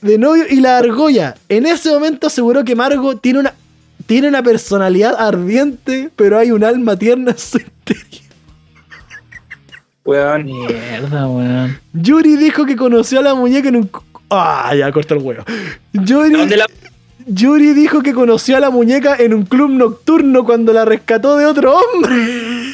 de 0.00 0.16
novio 0.18 0.44
y 0.48 0.60
la 0.60 0.78
argolla. 0.78 1.36
En 1.48 1.66
ese 1.66 1.90
momento 1.90 2.26
aseguró 2.28 2.64
que 2.64 2.74
Margo 2.74 3.16
tiene 3.18 3.40
una, 3.40 3.54
tiene 4.06 4.28
una 4.28 4.42
personalidad 4.42 5.14
ardiente, 5.18 6.10
pero 6.16 6.38
hay 6.38 6.50
un 6.52 6.64
alma 6.64 6.96
tierna 6.96 7.32
en 7.32 7.38
su 7.38 7.58
interior. 7.58 8.22
Weón, 10.04 10.44
Mierda, 10.46 11.28
weón. 11.28 11.78
Yuri 11.92 12.36
dijo 12.36 12.64
que 12.64 12.74
conoció 12.74 13.20
a 13.20 13.22
la 13.22 13.34
muñeca 13.34 13.68
en 13.68 13.76
un... 13.76 13.90
Ah, 14.30 14.72
ya 14.76 14.90
corta 14.92 15.14
el 15.14 15.20
huevo. 15.22 15.44
Yuri, 15.92 16.32
¿dónde 16.32 16.56
la 16.56 16.66
Yuri 17.26 17.74
dijo 17.74 18.02
que 18.02 18.12
conoció 18.14 18.56
a 18.56 18.60
la 18.60 18.70
muñeca 18.70 19.16
en 19.18 19.34
un 19.34 19.44
club 19.44 19.70
nocturno 19.70 20.44
cuando 20.44 20.72
la 20.72 20.84
rescató 20.84 21.36
de 21.36 21.46
otro 21.46 21.76
hombre. 21.78 22.72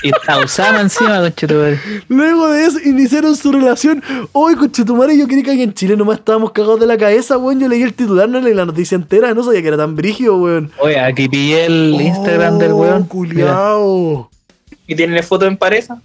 Y 0.00 0.10
está 0.10 0.38
Usama 0.38 0.80
encima, 0.80 1.18
conchetumare. 1.20 1.80
Luego 2.08 2.48
de 2.50 2.66
eso 2.66 2.78
iniciaron 2.84 3.34
su 3.36 3.50
relación. 3.50 4.00
Hoy, 4.30 4.54
conchetumare, 4.54 5.18
yo 5.18 5.26
creí 5.26 5.42
que 5.42 5.50
aquí 5.50 5.62
en 5.62 5.74
Chile 5.74 5.96
nomás 5.96 6.18
estábamos 6.18 6.52
cagados 6.52 6.78
de 6.78 6.86
la 6.86 6.96
cabeza, 6.96 7.36
weón. 7.36 7.58
Yo 7.58 7.68
leí 7.68 7.82
el 7.82 7.94
titular, 7.94 8.28
no 8.28 8.40
leí 8.40 8.54
la 8.54 8.64
noticia 8.64 8.94
entera, 8.94 9.34
no 9.34 9.42
sabía 9.42 9.60
que 9.60 9.68
era 9.68 9.76
tan 9.76 9.96
brígido, 9.96 10.36
weón. 10.36 10.70
Oye, 10.78 11.00
aquí 11.00 11.28
pillé 11.28 11.66
el 11.66 12.00
Instagram 12.00 12.58
del 12.58 12.72
Oh, 12.72 12.76
weón. 12.76 12.98
Mira, 12.98 13.08
culiao. 13.08 14.30
¿Y 14.86 14.94
tienen 14.94 15.22
foto 15.24 15.46
en 15.46 15.56
pareja? 15.56 16.00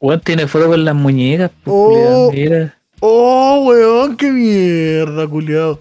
weón 0.00 0.20
tiene 0.20 0.46
foto 0.46 0.68
con 0.68 0.82
las 0.84 0.94
muñecas. 0.94 1.50
pues, 1.64 1.76
Oh. 1.76 2.30
Mira. 2.32 2.77
Oh, 3.00 3.64
weón, 3.66 4.16
qué 4.16 4.30
mierda, 4.30 5.26
culiao. 5.26 5.78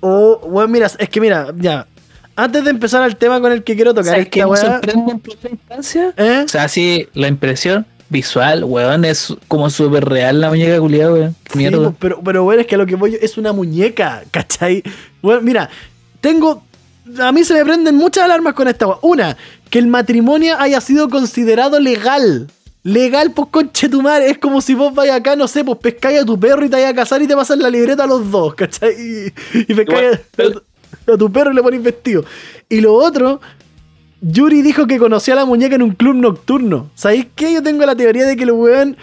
Oh, 0.00 0.40
weón, 0.44 0.70
mira, 0.70 0.90
es 0.98 1.08
que 1.08 1.20
mira, 1.20 1.48
ya. 1.56 1.86
Antes 2.34 2.64
de 2.64 2.70
empezar 2.70 3.02
al 3.02 3.16
tema 3.16 3.40
con 3.40 3.52
el 3.52 3.62
que 3.62 3.74
quiero 3.74 3.92
tocar 3.92 4.12
¿Sabes 4.14 4.28
qué 4.28 4.40
esta 4.40 4.50
me 4.50 4.56
sorprende 4.56 5.12
en 5.12 5.20
primera 5.20 5.50
instancia? 5.50 6.14
¿Eh? 6.16 6.42
O 6.44 6.48
sea, 6.48 6.66
sí, 6.68 7.06
la 7.14 7.28
impresión 7.28 7.86
visual, 8.08 8.64
weón, 8.64 9.04
es 9.04 9.34
como 9.48 9.70
súper 9.70 10.04
real 10.06 10.40
la 10.40 10.48
muñeca 10.48 10.78
culiada, 10.80 11.12
weón. 11.12 11.36
Qué 11.44 11.52
Sí, 11.52 11.58
Mierda. 11.58 11.94
pero, 11.98 12.20
pero 12.22 12.44
bueno, 12.44 12.60
es 12.62 12.66
que 12.66 12.74
a 12.74 12.78
lo 12.78 12.86
que 12.86 12.96
voy 12.96 13.12
yo 13.12 13.18
es 13.20 13.36
una 13.38 13.52
muñeca, 13.52 14.22
¿cachai? 14.30 14.82
Bueno, 15.22 15.40
mira, 15.42 15.68
tengo. 16.20 16.62
A 17.20 17.32
mí 17.32 17.44
se 17.44 17.54
me 17.54 17.64
prenden 17.64 17.96
muchas 17.96 18.24
alarmas 18.24 18.54
con 18.54 18.68
esta. 18.68 18.86
weá. 18.86 18.98
Una, 19.02 19.36
que 19.70 19.78
el 19.78 19.86
matrimonio 19.86 20.56
haya 20.58 20.80
sido 20.80 21.08
considerado 21.08 21.80
legal. 21.80 22.48
Legal, 22.84 23.30
pues 23.32 23.48
conche 23.50 23.88
tu 23.88 24.02
madre. 24.02 24.30
Es 24.30 24.38
como 24.38 24.60
si 24.60 24.74
vos 24.74 24.94
vayas 24.94 25.16
acá, 25.20 25.36
no 25.36 25.46
sé, 25.46 25.64
pues 25.64 25.78
pescáis 25.78 26.20
a 26.20 26.24
tu 26.24 26.38
perro 26.38 26.64
y 26.64 26.68
te 26.68 26.76
vayas 26.76 26.90
a 26.90 26.94
casar 26.94 27.22
y 27.22 27.26
te 27.28 27.36
pasan 27.36 27.60
la 27.60 27.70
libreta 27.70 28.04
a 28.04 28.06
los 28.06 28.30
dos, 28.30 28.54
¿cachai? 28.54 28.92
Y, 28.92 29.32
y 29.54 29.74
pescáis 29.74 30.18
a, 31.06 31.12
a 31.12 31.16
tu 31.16 31.30
perro 31.30 31.52
y 31.52 31.54
le 31.54 31.62
pones 31.62 31.82
vestido. 31.82 32.24
Y 32.68 32.80
lo 32.80 32.94
otro, 32.94 33.40
Yuri 34.20 34.62
dijo 34.62 34.86
que 34.86 34.98
conocía 34.98 35.34
a 35.34 35.38
la 35.38 35.44
muñeca 35.44 35.74
en 35.76 35.82
un 35.82 35.92
club 35.92 36.14
nocturno. 36.14 36.90
¿Sabéis 36.94 37.26
qué? 37.36 37.52
Yo 37.52 37.62
tengo 37.62 37.84
la 37.86 37.94
teoría 37.94 38.24
de 38.26 38.36
que 38.36 38.44
el 38.44 38.52
weón 38.52 38.96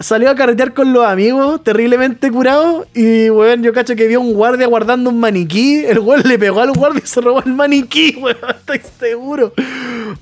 salió 0.00 0.30
a 0.30 0.34
carretear 0.34 0.72
con 0.74 0.92
los 0.92 1.04
amigos, 1.04 1.62
terriblemente 1.64 2.30
curado. 2.30 2.86
Y 2.94 3.28
weón, 3.30 3.62
yo 3.62 3.72
cacho 3.72 3.96
que 3.96 4.06
vio 4.06 4.20
un 4.20 4.32
guardia 4.34 4.66
guardando 4.66 5.10
un 5.10 5.20
maniquí. 5.20 5.84
El 5.84 5.98
weón 5.98 6.22
le 6.24 6.38
pegó 6.38 6.60
al 6.60 6.72
guardia 6.72 7.02
y 7.04 7.06
se 7.06 7.20
robó 7.20 7.42
el 7.44 7.52
maniquí, 7.52 8.16
weón. 8.22 8.36
Estoy 8.50 8.80
seguro. 8.98 9.52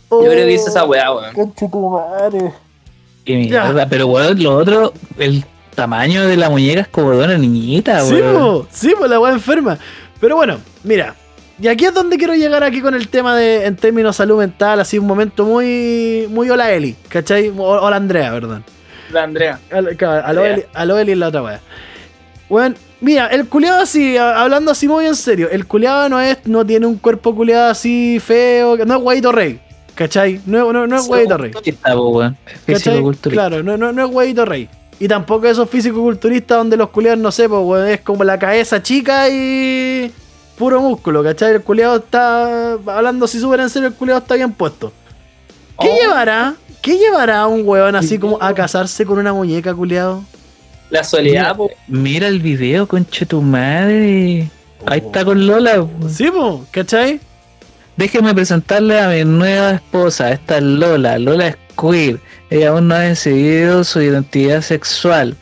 Oh, 0.09 0.25
Yo 0.25 0.31
creo 0.31 0.47
que 0.47 0.53
hice 0.55 0.71
esa 0.71 0.85
weá, 0.85 1.13
weón. 1.13 1.35
Conche 1.35 1.69
tu 1.69 1.91
madre. 1.91 2.53
Mierda. 3.27 3.89
Pero, 3.89 4.07
weón, 4.07 4.43
lo 4.43 4.57
otro, 4.57 4.93
el 5.19 5.45
tamaño 5.75 6.27
de 6.27 6.37
la 6.37 6.49
muñeca 6.49 6.81
es 6.83 6.89
como 6.89 7.11
de 7.13 7.25
una 7.25 7.37
niñita, 7.39 8.01
Sí, 8.01 8.15
weón. 8.15 8.35
po, 8.35 8.69
sí, 8.71 8.95
pues 8.99 9.11
la 9.11 9.19
weá 9.21 9.33
enferma. 9.33 9.79
Pero 10.21 10.37
bueno, 10.37 10.59
mira. 10.85 11.15
Y 11.61 11.69
aquí 11.69 11.87
es 11.87 11.95
donde 11.95 12.19
quiero 12.19 12.35
llegar 12.35 12.63
aquí 12.63 12.81
con 12.83 12.95
el 12.95 13.09
tema 13.09 13.35
de, 13.35 13.65
en 13.65 13.77
términos 13.77 14.15
de 14.15 14.19
salud 14.19 14.39
mental, 14.39 14.79
así 14.79 14.99
un 14.99 15.07
momento 15.07 15.45
muy, 15.47 16.27
muy 16.31 16.51
hola 16.51 16.71
Eli, 16.73 16.95
¿cachai? 17.09 17.51
Hola 17.57 17.97
Andrea, 17.97 18.31
perdón. 18.31 18.63
La 19.11 19.23
Andrea. 19.23 19.59
Al- 19.71 19.97
claro, 19.97 20.27
A 20.27 20.33
lo. 20.35 20.45
Eli, 20.45 20.65
a 20.75 20.85
lo 20.85 20.99
Eli 20.99 21.13
es 21.13 21.19
la 21.19 21.29
otra 21.29 21.43
weá. 21.43 21.61
Weón, 22.51 22.77
mira, 23.01 23.27
el 23.29 23.49
culiado 23.49 23.81
así, 23.83 24.17
hablando 24.19 24.71
así 24.71 24.87
muy 24.87 25.07
en 25.07 25.17
serio, 25.17 25.49
el 25.51 25.67
culiado 25.67 26.09
no 26.11 26.21
es, 26.21 26.39
no 26.45 26.65
tiene 26.65 26.87
un 26.87 26.97
cuerpo 26.99 27.35
culiado 27.35 27.71
así 27.71 28.21
feo, 28.21 28.77
no 28.85 28.95
es 28.97 29.01
guayito 29.01 29.33
rey, 29.33 29.59
¿cachai? 29.97 30.41
No, 30.47 30.73
no, 30.73 30.87
no 30.87 30.97
es 30.97 31.07
guayito 31.09 31.37
rey. 31.37 31.51
Culturista, 31.51 31.93
po, 31.95 32.09
weón. 32.11 32.37
Es 32.47 32.53
¿Cachai? 32.53 32.75
físico-culturista. 32.77 33.49
Claro, 33.49 33.63
no, 33.65 33.77
no, 33.77 33.93
no 33.93 34.07
es 34.07 34.15
huevito 34.15 34.45
rey. 34.45 34.69
Y 35.01 35.09
tampoco 35.09 35.47
esos 35.49 35.69
físico-culturistas 35.69 36.57
donde 36.59 36.77
los 36.77 36.91
culiados, 36.91 37.19
no 37.19 37.33
sé, 37.33 37.49
pues 37.49 37.61
weón, 37.65 37.89
es 37.89 38.01
como 38.03 38.23
la 38.23 38.39
cabeza 38.39 38.81
chica 38.83 39.29
y 39.29 40.13
puro 40.57 40.81
músculo, 40.81 41.23
¿cachai? 41.25 41.55
El 41.55 41.63
culiado 41.63 41.97
está, 41.97 42.73
hablando 42.75 43.25
así 43.25 43.41
súper 43.41 43.61
en 43.61 43.69
serio, 43.71 43.89
el 43.89 43.95
culiado 43.95 44.21
está 44.21 44.37
bien 44.37 44.53
puesto. 44.53 44.93
¿Qué 45.81 45.89
Oh. 45.91 45.97
llevará? 46.01 46.55
¿Qué 46.81 46.97
llevará 46.97 47.41
a 47.41 47.47
un 47.49 47.63
weón 47.67 47.97
así 47.97 48.19
como 48.19 48.39
a 48.41 48.55
casarse 48.55 49.05
con 49.05 49.19
una 49.19 49.33
muñeca, 49.33 49.75
culiado? 49.75 50.23
La 50.89 51.03
soledad, 51.03 51.57
po. 51.57 51.69
Mira 51.89 52.29
el 52.29 52.41
video, 52.41 52.87
conche 52.87 53.27
tu 53.27 53.43
madre. 53.43 54.49
Ahí 54.87 54.99
está 55.05 55.25
con 55.25 55.47
Lola. 55.47 55.77
po. 55.83 56.09
Sí, 56.09 56.31
pues, 56.31 56.61
¿cachai? 56.71 57.21
Déjeme 57.97 58.35
presentarle 58.35 59.01
a 59.01 59.09
mi 59.09 59.25
nueva 59.25 59.73
esposa. 59.73 60.31
Esta 60.31 60.59
es 60.59 60.63
Lola. 60.63 61.19
Lola 61.19 61.49
es 61.49 61.57
queer. 61.81 62.21
Ella 62.51 62.71
aún 62.71 62.89
no 62.89 62.95
ha 62.95 63.01
decidido 63.01 63.85
su 63.85 64.01
identidad 64.03 64.61
sexual. 64.61 65.37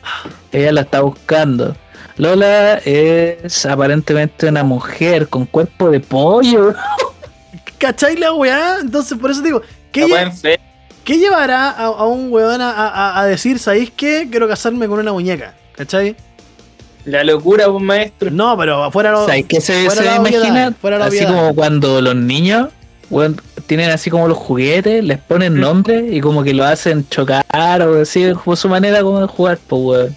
Ella 0.51 0.71
la 0.71 0.81
está 0.81 1.01
buscando. 1.01 1.75
Lola 2.17 2.75
es 2.85 3.65
aparentemente 3.65 4.47
una 4.47 4.63
mujer 4.63 5.27
con 5.27 5.45
cuerpo 5.45 5.89
de 5.91 5.99
pollo. 5.99 6.73
¿Cachai 7.77 8.15
la 8.15 8.33
weá? 8.33 8.77
Entonces, 8.79 9.17
por 9.17 9.31
eso 9.31 9.41
digo, 9.41 9.61
¿qué, 9.91 10.01
La 10.01 10.07
lle- 10.07 10.11
weá 10.13 10.21
enferma. 10.23 10.65
¿qué 11.03 11.17
llevará 11.17 11.69
a, 11.71 11.85
a 11.87 12.05
un 12.05 12.31
weón 12.31 12.61
a, 12.61 12.71
a- 12.71 13.19
a 13.19 13.25
decir, 13.25 13.59
¿sabéis 13.59 13.91
qué? 13.91 14.29
Quiero 14.31 14.47
casarme 14.47 14.87
con 14.87 14.99
una 14.99 15.11
muñeca, 15.11 15.53
¿cachai? 15.75 16.15
La 17.05 17.23
locura, 17.23 17.67
pues, 17.69 17.83
maestro. 17.83 18.31
No, 18.31 18.57
pero 18.57 18.91
fuera 18.91 19.11
lo. 19.11 19.25
¿Sabes 19.25 19.45
qué 19.47 19.61
se, 19.61 19.85
fuera 19.85 19.95
se 20.01 20.03
la 20.03 20.15
imagina? 20.17 20.73
fuera 20.79 20.97
la 20.97 21.05
Así 21.05 21.17
obviedad. 21.17 21.35
como 21.35 21.55
cuando 21.55 22.01
los 22.01 22.15
niños 22.15 22.69
weón, 23.09 23.39
tienen 23.67 23.91
así 23.91 24.09
como 24.09 24.27
los 24.27 24.37
juguetes, 24.37 25.03
les 25.03 25.19
ponen 25.19 25.59
nombre 25.59 26.07
y 26.11 26.21
como 26.21 26.43
que 26.43 26.53
lo 26.53 26.63
hacen 26.65 27.07
chocar 27.09 27.81
o 27.81 28.01
así, 28.01 28.33
como 28.43 28.55
su 28.55 28.67
manera 28.69 29.01
como 29.01 29.21
de 29.21 29.27
jugar, 29.27 29.59
pues 29.67 29.81
weón. 29.81 30.15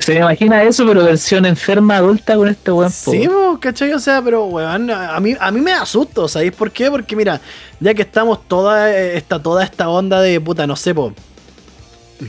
Se 0.00 0.12
me 0.14 0.20
imagina 0.20 0.62
eso, 0.64 0.84
pero 0.86 1.02
versión 1.04 1.46
enferma 1.46 1.96
adulta 1.96 2.36
con 2.36 2.48
este 2.48 2.72
weón. 2.72 2.90
po, 3.04 3.10
Sí, 3.12 3.26
po, 3.28 3.58
¿cachai? 3.60 3.92
O 3.92 3.98
sea, 3.98 4.20
pero, 4.20 4.44
weón, 4.46 4.90
a 4.90 5.18
mí, 5.20 5.34
a 5.38 5.50
mí 5.50 5.60
me 5.60 5.70
da 5.70 5.86
susto, 5.86 6.28
¿sabéis 6.28 6.52
por 6.52 6.70
qué? 6.72 6.90
Porque, 6.90 7.16
mira, 7.16 7.40
ya 7.80 7.94
que 7.94 8.02
estamos 8.02 8.46
toda 8.46 8.94
esta, 8.94 9.40
toda 9.40 9.64
esta 9.64 9.88
onda 9.88 10.20
de 10.20 10.40
puta, 10.40 10.66
no 10.66 10.76
sé, 10.76 10.94
po, 10.94 11.14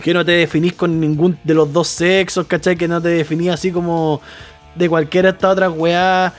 que 0.03 0.13
no 0.13 0.25
te 0.25 0.31
definís 0.31 0.73
con 0.73 0.99
ningún 0.99 1.37
de 1.43 1.53
los 1.53 1.71
dos 1.71 1.87
sexos, 1.87 2.47
¿cachai? 2.47 2.75
Que 2.75 2.87
no 2.87 3.01
te 3.01 3.09
definís 3.09 3.49
así 3.49 3.71
como 3.71 4.21
de 4.75 4.89
cualquiera 4.89 5.31
de 5.31 5.35
estas 5.35 5.51
otras 5.51 5.71
weas. 5.75 6.33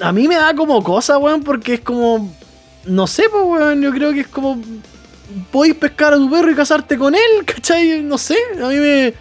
A 0.00 0.12
mí 0.12 0.28
me 0.28 0.36
da 0.36 0.54
como 0.54 0.82
cosa, 0.82 1.18
weón, 1.18 1.42
porque 1.42 1.74
es 1.74 1.80
como, 1.80 2.32
no 2.86 3.06
sé, 3.06 3.24
pues, 3.30 3.44
weón, 3.44 3.82
yo 3.82 3.92
creo 3.92 4.12
que 4.12 4.20
es 4.20 4.28
como, 4.28 4.60
podéis 5.50 5.74
pescar 5.74 6.14
a 6.14 6.16
tu 6.16 6.30
perro 6.30 6.50
y 6.50 6.54
casarte 6.54 6.96
con 6.96 7.14
él, 7.14 7.44
¿cachai? 7.44 8.02
No 8.02 8.18
sé, 8.18 8.36
a 8.62 8.68
mí 8.68 8.76
me... 8.76 9.14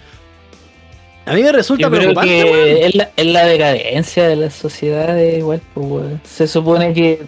A 1.26 1.36
mí 1.36 1.42
me 1.42 1.54
resulta 1.54 1.84
Yo 1.84 1.90
creo 1.90 2.02
preocupante, 2.02 2.34
que 2.34 2.86
es 2.86 2.96
la, 2.96 3.10
es 3.16 3.26
la 3.26 3.46
decadencia 3.46 4.28
de 4.28 4.36
la 4.36 4.50
sociedad 4.50 5.18
igual, 5.18 5.62
pues 5.74 5.88
weón. 5.88 6.22
Se 6.26 6.48
supone 6.48 6.94
que 6.94 7.22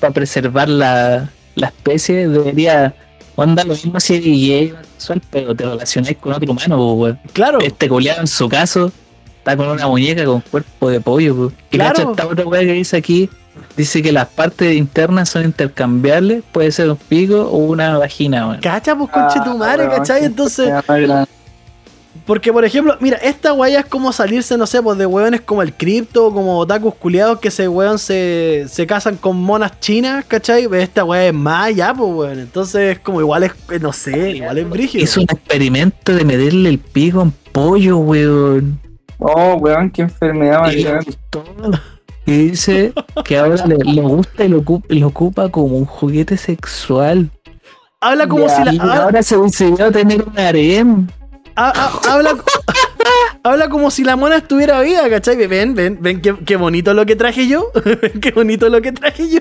para 0.00 0.14
preservar 0.14 0.70
la, 0.70 1.30
la 1.54 1.66
especie 1.66 2.28
debería 2.28 2.94
onda 3.36 3.64
lo 3.64 3.74
mismo 3.74 4.00
si 4.00 4.72
o 4.72 4.76
sexual, 4.98 5.22
pero 5.30 5.54
te 5.54 5.64
relacionáis 5.64 6.16
con 6.16 6.32
otro 6.32 6.50
humano, 6.50 6.76
pues 6.76 6.96
weón. 6.98 7.20
Claro. 7.32 7.58
Este 7.60 7.88
culiado 7.88 8.20
en 8.20 8.26
su 8.26 8.48
caso 8.48 8.90
está 9.38 9.56
con 9.56 9.68
una 9.68 9.86
muñeca 9.86 10.24
con 10.24 10.40
cuerpo 10.40 10.90
de 10.90 11.00
pollo. 11.00 11.36
po. 11.36 11.52
Y 11.70 11.76
Claro. 11.76 11.94
cacha 11.94 12.10
esta 12.10 12.26
otra 12.26 12.46
weá 12.46 12.60
que 12.62 12.72
dice 12.72 12.96
aquí, 12.96 13.28
dice 13.76 14.02
que 14.02 14.12
las 14.12 14.26
partes 14.28 14.74
internas 14.74 15.28
son 15.28 15.44
intercambiables, 15.44 16.42
puede 16.50 16.72
ser 16.72 16.90
un 16.90 16.96
pico 16.96 17.42
o 17.42 17.58
una 17.58 17.98
vagina, 17.98 18.48
weón. 18.48 18.60
Cacha, 18.60 18.96
pues 18.96 19.10
conche 19.10 19.38
tu 19.44 19.56
madre, 19.56 19.86
weón, 19.86 19.98
¿cachai? 19.98 20.24
Entonces. 20.24 20.72
Porque, 22.26 22.52
por 22.52 22.64
ejemplo, 22.64 22.96
mira, 23.00 23.18
esta 23.18 23.52
weá 23.52 23.78
es 23.80 23.86
como 23.86 24.12
salirse, 24.12 24.58
no 24.58 24.66
sé, 24.66 24.82
pues 24.82 24.98
de 24.98 25.06
weones 25.06 25.42
como 25.42 25.62
el 25.62 25.72
cripto, 25.72 26.32
como 26.32 26.58
otakus 26.58 26.94
culiados 26.96 27.38
que 27.38 27.52
se 27.52 27.68
weón 27.68 28.00
se, 28.00 28.66
se 28.68 28.84
casan 28.84 29.16
con 29.16 29.36
monas 29.36 29.78
chinas, 29.78 30.24
¿cachai? 30.24 30.66
Pues 30.66 30.82
Esta 30.82 31.04
weá 31.04 31.28
es 31.28 31.34
más 31.34 31.74
ya, 31.74 31.94
pues 31.94 32.12
weón. 32.12 32.40
Entonces, 32.40 32.98
como 32.98 33.20
igual 33.20 33.44
es, 33.44 33.52
eh, 33.70 33.78
no 33.78 33.92
sé, 33.92 34.32
igual 34.32 34.58
es 34.58 34.68
brígido. 34.68 35.04
Hizo 35.04 35.20
un 35.20 35.26
experimento 35.30 36.12
de 36.12 36.24
meterle 36.24 36.68
el 36.68 36.78
pico 36.80 37.20
a 37.20 37.22
un 37.24 37.34
pollo, 37.52 37.98
weón. 37.98 38.80
Oh, 39.18 39.54
weón, 39.54 39.90
qué 39.90 40.02
enfermedad 40.02 40.62
más 40.62 40.74
Y 42.26 42.48
dice 42.48 42.92
que 43.24 43.38
ahora 43.38 43.64
le, 43.66 43.76
le 43.76 44.02
gusta 44.02 44.44
y 44.44 44.48
lo, 44.48 44.60
ocup- 44.60 44.84
lo 44.88 45.06
ocupa 45.06 45.48
como 45.48 45.76
un 45.76 45.84
juguete 45.84 46.36
sexual. 46.36 47.30
Habla 48.00 48.26
como 48.26 48.48
Ya, 48.48 48.64
si 48.64 48.76
la. 48.76 49.02
Ahora 49.04 49.22
se 49.22 49.36
decidió 49.36 49.92
tener 49.92 50.24
un 50.24 50.36
harem. 50.36 51.06
Ha- 51.56 51.72
ha- 51.74 52.12
habla, 52.14 52.36
habla 53.42 53.68
como 53.68 53.90
si 53.90 54.04
la 54.04 54.16
mona 54.16 54.36
estuviera 54.36 54.80
viva, 54.82 55.08
¿cachai? 55.08 55.36
Ven, 55.46 55.74
ven, 55.74 55.98
ven, 56.00 56.20
qué, 56.20 56.34
qué 56.44 56.56
bonito 56.56 56.94
lo 56.94 57.04
que 57.06 57.16
traje 57.16 57.48
yo. 57.48 57.70
Ven 57.84 58.20
qué 58.20 58.30
bonito 58.32 58.68
lo 58.68 58.80
que 58.82 58.92
traje 58.92 59.28
yo. 59.30 59.40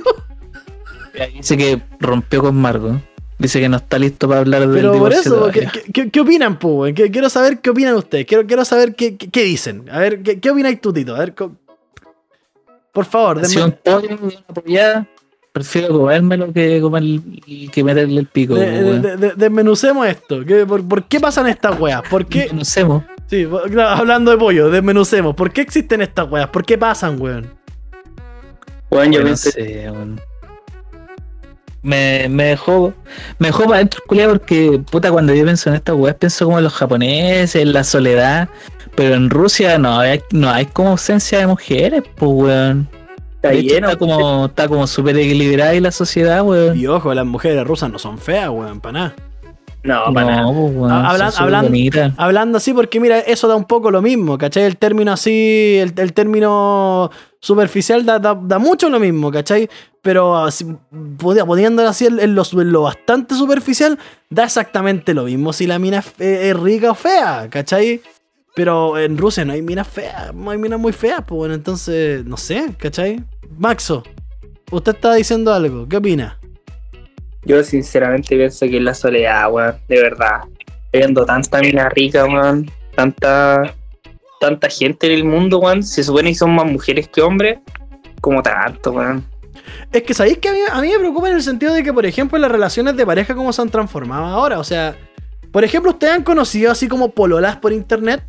Dice 1.34 1.56
que 1.58 1.82
rompió 2.00 2.42
con 2.42 2.56
Margo. 2.56 3.00
Dice 3.38 3.60
que 3.60 3.68
no 3.70 3.78
está 3.78 4.00
listo 4.00 4.28
para 4.30 4.40
hablar 4.42 4.62
del 4.62 4.72
Pero 4.72 4.94
por 4.98 5.12
eso, 5.14 5.50
¿qué, 5.52 5.68
qué- 5.94 6.10
qué- 6.10 6.20
opinan? 6.22 6.58
¿Qué- 6.96 7.12
Quiero 7.12 7.30
saber 7.30 7.60
qué 7.60 7.70
opinan 7.70 7.96
ustedes. 7.96 8.26
Quiero, 8.26 8.46
quiero 8.48 8.64
saber 8.66 8.96
qué, 8.96 9.18
qué- 9.18 9.44
dicen. 9.44 9.90
A 9.92 10.00
ver, 10.00 10.22
¿qué, 10.24 10.40
qué 10.40 10.50
opináis 10.52 10.80
tú, 10.80 10.94
Tito? 10.94 11.16
A 11.16 11.20
ver, 11.20 11.34
por 12.94 13.06
favor, 13.06 13.42
denme, 13.42 13.76
una 14.66 15.08
prefiero 15.56 15.98
comérmelo 15.98 16.52
que 16.52 16.82
comer 16.82 17.02
que 17.72 17.82
meterle 17.82 18.20
el 18.20 18.28
pico. 18.28 18.56
de- 18.56 18.84
de- 18.84 19.00
de- 19.00 19.18
de- 19.18 19.34
desmenucemos 19.38 20.06
esto. 20.06 20.44
¿Qué- 20.46 20.66
por, 20.66 20.86
por 20.86 21.06
qué 21.06 21.18
pasan 21.22 21.48
estas 21.48 21.80
weas? 21.80 22.02
¿Por 22.10 22.26
qué? 22.26 22.50
Mo. 22.86 23.06
Sí, 23.28 23.48
hablando 23.80 24.32
de 24.32 24.38
pollo, 24.38 24.70
desmenucemos. 24.70 25.34
¿Por 25.34 25.52
qué 25.52 25.62
existen 25.62 26.02
estas 26.02 26.30
weas? 26.30 26.50
¿Por 26.50 26.66
qué 26.66 26.78
pasan, 26.78 27.22
weón? 27.22 27.48
Weón, 28.92 29.14
yo 29.14 29.20
no 29.22 29.28
pensé, 29.28 29.52
sé, 29.52 29.90
weón. 29.92 30.20
Me, 31.82 32.28
me 32.30 32.46
dejó 32.46 32.94
me 33.40 33.48
dejó 33.48 33.64
para 33.64 33.76
adentro 33.76 34.02
culiao 34.08 34.32
porque 34.32 34.82
puta 34.92 35.10
cuando 35.12 35.34
yo 35.36 35.44
pienso 35.46 35.70
en 35.70 35.76
estas 35.76 35.96
weas 35.96 36.16
pienso 36.16 36.44
como 36.46 36.58
en 36.58 36.66
los 36.66 36.74
japoneses, 36.74 37.56
en 37.62 37.72
la 37.72 37.84
soledad, 37.86 38.50
pero 38.96 39.16
en 39.16 39.30
Rusia 39.30 39.78
no 39.78 40.00
hay, 40.00 40.22
no 40.32 40.50
hay 40.50 40.66
como 40.66 40.90
ausencia 40.90 41.40
de 41.40 41.48
mujeres, 41.48 42.04
pues 42.18 42.32
weón. 42.34 42.90
Está 43.46 43.56
De 43.56 43.60
hecho, 43.60 43.74
lleno. 43.76 43.88
está 43.88 44.00
como 44.00 44.46
está 44.46 44.68
como 44.68 44.88
súper 44.88 45.18
equilibrada 45.18 45.72
ahí 45.72 45.80
la 45.80 45.92
sociedad, 45.92 46.44
weón. 46.44 46.78
Y 46.78 46.88
ojo, 46.88 47.14
las 47.14 47.26
mujeres 47.26 47.64
rusas 47.66 47.92
no 47.92 48.00
son 48.00 48.18
feas, 48.18 48.50
weón, 48.50 48.80
para 48.82 48.94
nada. 48.94 49.16
No, 49.84 50.12
para 50.14 50.26
nada. 50.28 50.42
No, 50.42 50.54
pues 50.54 50.76
weón. 50.76 50.92
Ah, 50.92 51.10
hablan- 51.12 51.32
son 51.32 51.32
súper 51.32 51.44
hablan- 51.46 51.64
bonitas. 51.66 52.14
Hablando 52.18 52.58
así, 52.58 52.74
porque 52.74 53.00
mira, 53.00 53.20
eso 53.20 53.48
da 53.48 53.56
un 53.56 53.66
poco 53.66 53.92
lo 53.92 54.02
mismo, 54.02 54.38
¿cachai? 54.38 54.64
El 54.64 54.78
término 54.78 55.12
así, 55.12 55.78
el, 55.80 55.94
el 55.98 56.14
término 56.14 57.12
superficial 57.40 58.04
da, 58.06 58.18
da- 58.20 58.40
da 58.42 58.58
mucho 58.60 58.90
lo 58.90 59.00
mismo, 59.00 59.32
¿cachai? 59.32 59.70
Pero 60.02 60.38
así, 60.38 60.66
poniéndolo 61.18 61.90
así 61.90 62.06
en, 62.08 62.36
lo, 62.36 62.44
en 62.52 62.72
lo 62.72 62.82
bastante 62.84 63.36
superficial, 63.36 63.98
da 64.30 64.44
exactamente 64.46 65.14
lo 65.14 65.24
mismo 65.24 65.52
si 65.54 65.66
la 65.68 65.80
mina 65.80 66.00
es, 66.00 66.14
es 66.20 66.56
rica 66.60 66.92
o 66.92 66.96
fea, 66.96 67.48
¿cachai? 67.50 68.02
Pero 68.56 68.98
en 68.98 69.18
Rusia 69.18 69.44
no 69.44 69.54
hay 69.54 69.62
minas 69.62 69.88
feas, 69.88 70.34
no 70.34 70.50
hay 70.50 70.58
minas 70.58 70.80
muy 70.80 70.94
feas, 70.94 71.24
pues 71.28 71.38
bueno, 71.38 71.54
entonces, 71.54 72.24
no 72.26 72.38
sé, 72.38 72.74
¿cachai? 72.78 73.22
Maxo, 73.58 74.04
usted 74.72 74.96
está 74.96 75.14
diciendo 75.14 75.54
algo, 75.54 75.88
¿qué 75.88 75.98
opina? 75.98 76.40
Yo 77.44 77.64
sinceramente 77.64 78.36
pienso 78.36 78.66
que 78.66 78.78
es 78.78 78.84
la 78.84 78.94
soledad, 78.94 79.52
weón, 79.52 79.76
de 79.88 80.02
verdad. 80.02 80.42
Viendo 80.92 81.26
tanta 81.26 81.60
mina 81.60 81.90
rica, 81.90 82.26
weón, 82.26 82.72
tanta 82.96 83.76
tanta 84.40 84.70
gente 84.70 85.08
en 85.08 85.14
el 85.14 85.24
mundo, 85.26 85.60
weón. 85.60 85.84
Se 85.84 86.04
supone 86.04 86.30
que 86.30 86.36
son 86.36 86.56
más 86.56 86.66
mujeres 86.66 87.08
que 87.08 87.22
hombres, 87.22 87.60
como 88.22 88.42
tanto, 88.42 88.92
weón. 88.92 89.26
Es 89.92 90.04
que 90.04 90.14
sabéis 90.14 90.38
que 90.38 90.50
a 90.50 90.54
mí, 90.54 90.60
a 90.72 90.82
mí 90.82 90.90
me 90.90 91.00
preocupa 91.00 91.30
en 91.30 91.36
el 91.36 91.44
sentido 91.44 91.74
de 91.74 91.84
que, 91.84 91.94
por 91.94 92.06
ejemplo, 92.06 92.38
las 92.38 92.52
relaciones 92.52 92.96
de 92.96 93.06
pareja, 93.06 93.36
cómo 93.36 93.54
se 93.54 93.62
han 93.62 93.70
transformado 93.70 94.26
ahora. 94.26 94.60
O 94.60 94.64
sea, 94.64 94.96
por 95.52 95.64
ejemplo, 95.64 95.92
¿ustedes 95.92 96.14
han 96.14 96.24
conocido 96.24 96.72
así 96.72 96.88
como 96.88 97.12
pololas 97.12 97.58
por 97.58 97.74
internet? 97.74 98.24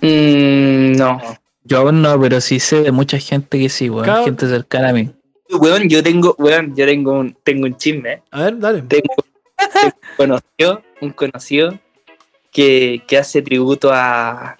Mm, 0.00 0.92
no. 0.96 1.20
Yo 1.64 1.78
aún 1.78 2.00
no, 2.02 2.20
pero 2.20 2.40
sí 2.40 2.60
sé 2.60 2.82
de 2.82 2.92
mucha 2.92 3.18
gente 3.18 3.58
que 3.58 3.68
sí, 3.68 3.90
weón. 3.90 4.04
Claro. 4.04 4.24
Gente 4.24 4.46
cercana 4.48 4.90
a 4.90 4.92
mí. 4.92 5.10
Weón, 5.50 5.88
yo 5.88 6.02
tengo, 6.02 6.34
weón, 6.38 6.74
yo 6.76 6.86
tengo 6.86 7.12
un, 7.12 7.36
tengo 7.42 7.66
un 7.66 7.76
chisme. 7.76 8.12
¿eh? 8.14 8.22
A 8.30 8.42
ver, 8.44 8.58
dale. 8.58 8.82
Tengo, 8.82 9.14
tengo 9.56 9.94
un 9.96 10.16
conocido, 10.16 10.82
un 11.00 11.10
conocido 11.10 11.78
que, 12.52 13.02
que 13.06 13.18
hace 13.18 13.42
tributo 13.42 13.90
a, 13.92 14.56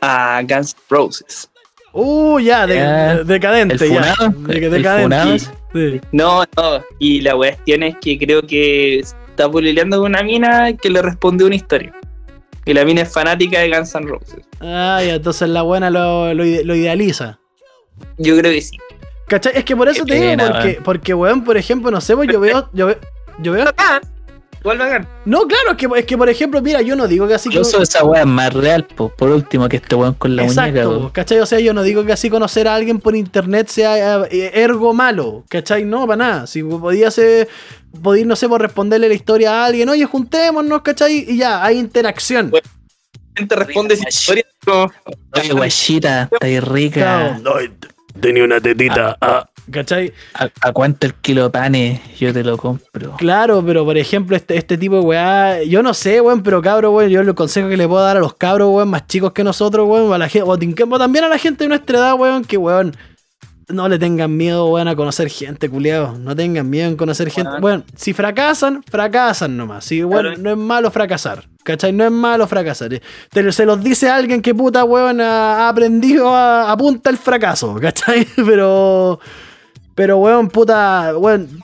a 0.00 0.42
Guns 0.48 0.74
N' 0.74 0.82
Roses. 0.88 1.50
Uh, 1.92 2.38
ya, 2.38 2.66
de- 2.66 2.76
Ya. 2.76 3.16
de- 3.16 3.24
decadente, 3.24 3.74
¿El 3.84 3.90
ya. 3.92 4.14
funado? 4.14 4.38
De- 4.46 4.66
¿El 4.66 4.70
decadente. 4.70 5.38
Sí. 5.72 6.00
No, 6.12 6.42
no. 6.56 6.84
Y 6.98 7.20
la 7.20 7.34
cuestión 7.34 7.82
es 7.82 7.96
que 8.00 8.18
creo 8.18 8.42
que 8.42 9.00
está 9.00 9.50
pololeando 9.50 9.98
con 10.00 10.10
una 10.12 10.22
mina 10.22 10.72
que 10.76 10.90
le 10.90 11.02
respondió 11.02 11.46
una 11.46 11.56
historia. 11.56 11.92
Y 12.70 12.72
la 12.74 12.84
mina 12.84 13.02
es 13.02 13.12
fanática 13.12 13.58
de 13.58 13.68
Guns 13.68 13.92
N' 13.96 14.06
Roses. 14.06 14.44
Ah, 14.60 15.00
ya, 15.04 15.14
entonces 15.14 15.48
la 15.48 15.62
buena 15.62 15.90
lo, 15.90 16.32
lo 16.34 16.44
lo 16.44 16.74
idealiza. 16.76 17.40
Yo 18.16 18.38
creo 18.38 18.52
que 18.52 18.62
sí. 18.62 18.78
¿Cachai? 19.26 19.54
Es 19.56 19.64
que 19.64 19.74
por 19.74 19.88
eso 19.88 20.04
Qué 20.04 20.12
te 20.12 20.20
digo, 20.20 20.30
pena, 20.30 20.46
porque, 20.52 20.68
weón. 20.68 20.82
porque, 20.84 21.14
weón, 21.14 21.44
por 21.44 21.56
ejemplo, 21.56 21.90
no 21.90 22.00
sé, 22.00 22.14
pues 22.14 22.28
yo 22.30 22.38
veo, 22.38 22.70
yo 22.72 22.86
veo, 22.86 22.98
yo 23.40 23.52
veo. 23.54 23.64
Bacán. 24.62 25.08
No, 25.24 25.46
claro, 25.46 25.70
es 25.72 25.76
que, 25.76 25.88
es 25.96 26.04
que 26.04 26.18
por 26.18 26.28
ejemplo, 26.28 26.60
mira, 26.60 26.82
yo 26.82 26.94
no 26.96 27.08
digo 27.08 27.26
que 27.26 27.34
así 27.34 27.48
Yo 27.50 27.60
como- 27.62 27.70
soy 27.70 27.82
esa 27.84 28.04
weá 28.04 28.26
más 28.26 28.52
real, 28.52 28.84
po. 28.84 29.08
por 29.08 29.30
último, 29.30 29.68
que 29.68 29.76
este 29.76 29.94
weón 29.94 30.14
con 30.14 30.36
la 30.36 30.42
muñeca, 30.42 30.66
Exacto, 30.68 30.90
weón. 30.90 31.10
¿cachai? 31.10 31.38
O 31.40 31.46
sea, 31.46 31.60
yo 31.60 31.72
no 31.72 31.82
digo 31.82 32.04
que 32.04 32.12
así 32.12 32.28
conocer 32.28 32.68
a 32.68 32.74
alguien 32.74 32.98
por 33.00 33.16
internet 33.16 33.68
sea 33.68 34.24
eh, 34.30 34.50
ergo 34.54 34.92
malo, 34.92 35.44
¿cachai? 35.48 35.84
No, 35.84 36.06
para 36.06 36.16
nada. 36.16 36.46
Si 36.46 36.62
podía 36.62 37.10
ser, 37.10 37.48
podía, 38.02 38.24
no 38.26 38.36
sé, 38.36 38.48
por 38.48 38.60
responderle 38.60 39.08
la 39.08 39.14
historia 39.14 39.62
a 39.62 39.66
alguien, 39.66 39.88
oye, 39.88 40.04
juntémonos, 40.04 40.82
¿cachai? 40.82 41.24
Y 41.28 41.38
ya, 41.38 41.64
hay 41.64 41.78
interacción. 41.78 42.50
Bueno, 42.50 42.66
Gente 43.34 43.54
responde 43.56 43.94
esa 43.94 44.08
historia 44.08 44.44
Oye, 45.32 45.52
guachita, 45.52 46.24
está 46.32 46.46
ahí 46.46 46.60
rica. 46.60 47.40
Tenía 48.20 48.44
una 48.44 48.60
tetita. 48.60 49.16
ah, 49.20 49.48
¿Cachai? 49.70 50.12
¿A, 50.34 50.48
a 50.60 50.72
cuánto 50.72 51.06
el 51.06 51.14
kilo 51.14 51.44
de 51.44 51.50
panes? 51.50 52.00
Yo 52.18 52.32
te 52.32 52.42
lo 52.44 52.56
compro. 52.56 53.14
Claro, 53.16 53.62
pero 53.64 53.84
por 53.84 53.96
ejemplo, 53.96 54.36
este, 54.36 54.56
este 54.56 54.76
tipo 54.76 54.96
de 54.96 55.00
weá, 55.02 55.62
yo 55.62 55.82
no 55.82 55.94
sé, 55.94 56.20
weón, 56.20 56.42
pero 56.42 56.60
cabro, 56.62 56.90
weón, 56.92 57.10
yo 57.10 57.20
el 57.20 57.34
consejo 57.34 57.68
que 57.68 57.76
le 57.76 57.86
puedo 57.88 58.02
dar 58.02 58.16
a 58.16 58.20
los 58.20 58.34
cabros, 58.34 58.70
weón, 58.72 58.88
más 58.90 59.06
chicos 59.06 59.32
que 59.32 59.44
nosotros, 59.44 59.86
weón, 59.88 60.12
a 60.12 60.18
la 60.18 60.28
gente, 60.28 60.48
o 60.48 60.98
también 60.98 61.24
a 61.24 61.28
la 61.28 61.38
gente 61.38 61.64
de 61.64 61.68
nuestra 61.68 61.98
edad, 61.98 62.14
weón, 62.14 62.44
que 62.44 62.56
weón, 62.56 62.96
no 63.68 63.88
le 63.88 63.98
tengan 64.00 64.36
miedo, 64.36 64.66
weón, 64.66 64.88
a 64.88 64.96
conocer 64.96 65.28
gente, 65.30 65.68
culiado. 65.70 66.18
No 66.18 66.34
tengan 66.34 66.68
miedo 66.68 66.88
en 66.88 66.96
conocer 66.96 67.30
gente. 67.30 67.50
Weón. 67.50 67.60
Bueno, 67.60 67.84
si 67.94 68.12
fracasan, 68.12 68.82
fracasan 68.82 69.56
nomás. 69.56 69.88
Weón, 69.90 70.10
Claro. 70.10 70.32
no 70.38 70.50
es 70.50 70.56
malo 70.56 70.90
fracasar. 70.90 71.44
¿Cachai? 71.62 71.92
No 71.92 72.04
es 72.04 72.10
malo 72.10 72.46
fracasar. 72.48 72.88
Te- 73.30 73.52
se 73.52 73.66
los 73.66 73.84
dice 73.84 74.08
alguien 74.08 74.42
que 74.42 74.54
puta, 74.54 74.82
weón, 74.82 75.20
ha, 75.20 75.68
aprendido 75.68 76.34
a, 76.34 76.72
a 76.72 76.76
punta 76.76 77.10
el 77.10 77.18
fracaso. 77.18 77.76
¿Cachai? 77.80 78.26
Pero. 78.36 79.20
Pero, 80.00 80.16
weón, 80.16 80.48
puta, 80.48 81.12
weón. 81.14 81.62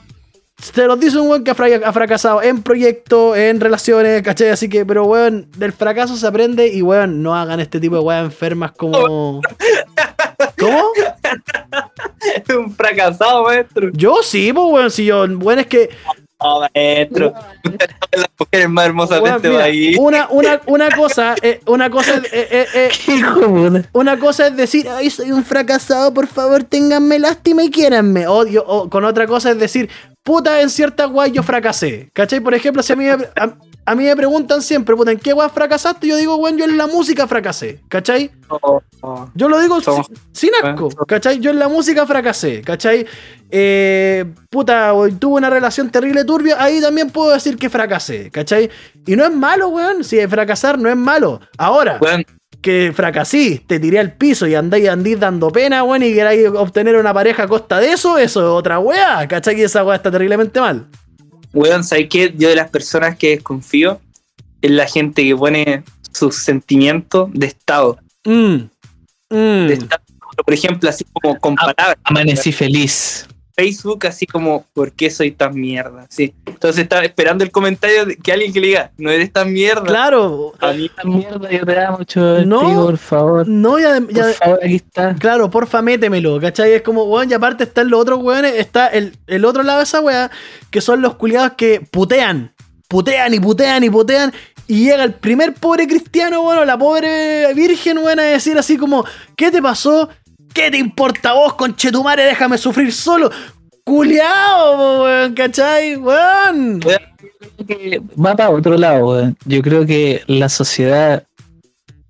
Te 0.75 0.87
los 0.87 1.01
dice 1.01 1.19
un 1.19 1.31
weón 1.31 1.43
que 1.43 1.53
ha, 1.53 1.55
fra- 1.55 1.81
ha 1.83 1.91
fracasado 1.95 2.43
en 2.43 2.63
proyectos, 2.63 3.35
en 3.35 3.61
relaciones, 3.61 4.21
¿cachai? 4.21 4.51
Así 4.51 4.69
que, 4.69 4.85
pero 4.85 5.07
weón, 5.07 5.49
del 5.57 5.73
fracaso 5.73 6.17
se 6.19 6.27
aprende 6.27 6.69
y 6.69 6.83
weón, 6.83 7.23
no 7.23 7.35
hagan 7.35 7.61
este 7.61 7.81
tipo 7.81 7.95
de 7.95 8.03
weas 8.03 8.25
enfermas 8.27 8.73
como. 8.73 9.41
¿Cómo? 10.59 10.83
un 12.59 12.75
fracasado, 12.75 13.45
maestro. 13.45 13.89
Yo 13.95 14.17
sí, 14.23 14.53
pues 14.53 14.67
weón, 14.71 14.91
si 14.91 15.07
yo, 15.07 15.27
bueno, 15.39 15.63
es 15.63 15.67
que. 15.67 15.89
No, 16.43 16.61
maestro. 16.61 17.33
Usted 17.65 17.89
es 18.13 18.21
las 18.21 18.31
mujeres 18.39 18.69
más 18.69 18.87
hermosas 18.87 19.17
de 19.19 19.23
weón, 19.23 19.37
este 19.37 19.49
mira, 19.49 19.61
país. 19.63 19.97
una, 19.99 20.29
una, 20.29 20.61
una 20.67 20.91
cosa, 20.95 21.35
eh, 21.43 21.61
una 21.67 21.89
cosa, 21.91 22.17
eh, 22.33 22.49
eh, 22.51 22.67
eh, 22.75 22.91
de 23.41 23.47
puta. 23.47 23.89
Una 23.93 24.19
cosa 24.19 24.49
es 24.49 24.57
decir, 24.57 24.87
ay, 24.89 25.09
soy 25.11 25.33
un 25.33 25.45
fracasado, 25.45 26.13
por 26.13 26.27
favor, 26.27 26.63
ténganme 26.65 27.19
lástima 27.19 27.63
y 27.63 27.71
quiéranme. 27.71 28.27
O, 28.27 28.45
yo- 28.47 28.65
o 28.67 28.91
con 28.91 29.05
otra 29.05 29.27
cosa 29.27 29.51
es 29.53 29.59
decir, 29.59 29.89
puta, 30.23 30.61
en 30.61 30.69
cierta 30.69 31.07
guay 31.07 31.33
yo 31.33 31.43
fracasé. 31.43 32.11
¿Cachai? 32.13 32.41
Por 32.41 32.55
ejemplo, 32.55 32.83
si 32.83 32.93
a 32.93 32.97
mí 32.97 33.05
me, 33.05 33.13
a, 33.13 33.55
a 33.87 33.95
mí 33.95 34.05
me 34.05 34.17
preguntan 34.17 34.63
siempre, 34.63 34.97
puta, 34.97 35.13
¿en 35.13 35.19
qué 35.19 35.33
guay 35.33 35.49
fracasaste? 35.49 36.09
Yo 36.09 36.17
digo, 36.17 36.35
weón, 36.37 36.59
yo 36.59 36.65
en 36.65 36.77
la 36.77 36.89
música 36.89 37.29
fracasé. 37.29 37.81
¿Cachai? 37.89 38.33
Oh, 38.49 38.83
oh. 39.01 39.31
Yo 39.35 39.49
lo 39.49 39.61
digo 39.61 39.81
Somos- 39.81 40.07
sin, 40.33 40.51
sin 40.51 40.51
asco, 40.61 40.89
¿cachai? 41.07 41.39
Yo 41.39 41.51
en 41.53 41.59
la 41.61 41.69
música 41.69 42.05
fracasé, 42.05 42.63
¿cachai? 42.63 43.07
Eh, 43.51 44.25
puta, 44.51 44.93
tuve 45.19 45.37
una 45.37 45.51
relación 45.51 45.91
terrible 45.91 46.25
turbia, 46.25 46.57
ahí 46.63 46.81
también 46.81 47.11
puedo 47.11 47.33
decir 47.33 47.57
que 47.57 47.71
fracasé, 47.71 48.31
¿cachai? 48.31 48.69
Y 49.07 49.15
no 49.15 49.25
es 49.25 49.33
malo, 49.33 49.69
weón, 49.69 50.03
si 50.03 50.25
fracasar 50.27 50.79
no 50.79 50.91
es 50.91 50.97
malo. 50.97 51.41
Ahora, 51.57 52.01
que 52.61 52.93
fracasís, 52.93 53.65
te 53.69 53.79
tiré 53.79 54.01
al 54.01 54.15
piso 54.15 54.49
y 54.49 54.57
andáis 54.57 54.89
andís 54.89 55.21
dando 55.21 55.51
pena, 55.51 55.85
weón, 55.85 56.03
y 56.03 56.13
queráis 56.13 56.49
obtener 56.49 56.97
una 56.97 57.15
pareja 57.15 57.45
a 57.45 57.49
costa 57.49 57.79
de 57.79 57.93
eso, 57.93 58.19
eso 58.19 58.41
es 58.41 58.47
otra 58.47 58.81
weá, 58.81 59.29
¿cachai? 59.29 59.55
Que 59.55 59.65
esa 59.65 59.85
weá 59.85 59.95
está 59.97 60.11
terriblemente 60.11 60.61
mal. 60.61 60.89
Weón, 61.57 61.83
¿sabes 61.83 62.09
qué? 62.09 62.33
Yo 62.37 62.49
de 62.49 62.57
las 62.57 62.71
personas 62.71 63.17
que 63.17 63.31
desconfío 63.31 64.01
es 64.61 64.71
la 64.71 64.87
gente 64.87 65.25
que 65.25 65.35
pone 65.35 65.83
sus 66.13 66.37
sentimientos 66.37 67.31
de 67.33 67.47
estado. 67.47 67.99
Mm. 68.25 68.69
Mm. 69.31 69.67
De 69.67 69.73
estado. 69.73 70.03
Por 70.45 70.55
ejemplo, 70.55 70.89
así 70.89 71.05
como 71.13 71.41
con 71.41 71.55
palabras. 71.57 71.97
Amanecí 72.05 72.53
feliz. 72.53 73.27
Facebook 73.57 74.07
así 74.07 74.27
como, 74.27 74.67
¿por 74.75 74.93
qué 74.93 75.09
soy 75.11 75.31
tan 75.33 75.55
mierda? 75.59 76.07
Sí. 76.11 76.35
Entonces 76.45 76.83
estaba 76.83 77.03
esperando 77.05 77.43
el 77.43 77.51
comentario 77.51 78.05
de 78.05 78.17
que 78.17 78.31
alguien 78.33 78.53
que 78.53 78.61
le 78.61 78.67
diga, 78.67 78.93
no 78.99 79.11
eres 79.11 79.33
tan 79.33 79.51
mierda. 79.53 79.83
Claro. 79.85 80.53
A 80.61 80.73
mí 80.75 80.87
Esta 80.87 81.05
mierda 81.05 81.51
yo 81.51 81.65
te 81.65 81.81
amo 81.81 81.99
mucho. 81.99 82.45
No. 82.45 82.63
No. 82.75 82.85
por 82.87 82.99
favor. 82.99 83.49
No, 83.49 83.79
ya, 83.79 83.99
ya- 84.11 84.25
Por 84.25 84.33
favor, 84.35 84.61
aquí 84.63 84.75
está. 84.77 85.15
Claro, 85.15 85.51
porfa, 85.51 85.81
métemelo, 85.81 86.39
¿cachai? 86.39 86.73
Es 86.75 86.83
como, 86.83 87.05
weón, 87.05 87.31
y 87.31 87.35
aparte 87.35 87.65
están 87.65 87.89
los 87.89 87.99
otros 88.01 88.19
weones, 88.23 88.55
está 88.57 88.89
el, 88.89 89.17
el 89.27 89.45
otro 89.47 89.63
lado 89.63 89.79
de 89.79 89.85
esa 89.85 90.01
weá, 90.01 90.31
que 90.71 90.83
son 90.83 91.01
los 91.01 91.15
culiados 91.15 91.53
que 91.57 91.81
putean, 91.81 92.53
putean 92.89 93.33
y 93.33 93.41
putean 93.41 93.83
y 93.85 93.89
putean, 93.91 94.33
y 94.67 94.85
llega 94.85 95.03
el 95.05 95.15
primer 95.15 95.55
pobre 95.55 95.87
cristiano, 95.87 96.43
bueno, 96.43 96.65
la 96.67 96.77
pobre 96.77 97.55
virgen, 97.55 97.99
weón, 97.99 98.21
a 98.21 98.25
decir 98.25 98.59
así 98.59 98.77
como, 98.77 99.05
¿qué 99.35 99.51
te 99.51 99.63
pasó? 99.63 100.11
¿Qué 100.57 100.71
te 100.71 100.79
importa 100.79 101.35
vos, 101.35 101.53
conchetumare? 101.53 102.25
Déjame 102.25 102.57
sufrir 102.57 102.91
solo. 102.91 103.31
Culeado, 103.85 105.03
weón, 105.03 105.35
¿cachai? 105.35 105.97
Weón. 105.97 106.81
que 107.67 108.01
va 108.19 108.35
para 108.35 108.49
otro 108.49 108.79
lado, 108.79 109.07
weón. 109.07 109.37
Yo 109.45 109.61
creo 109.61 109.85
que 109.85 110.23
la 110.27 110.49
sociedad, 110.49 111.25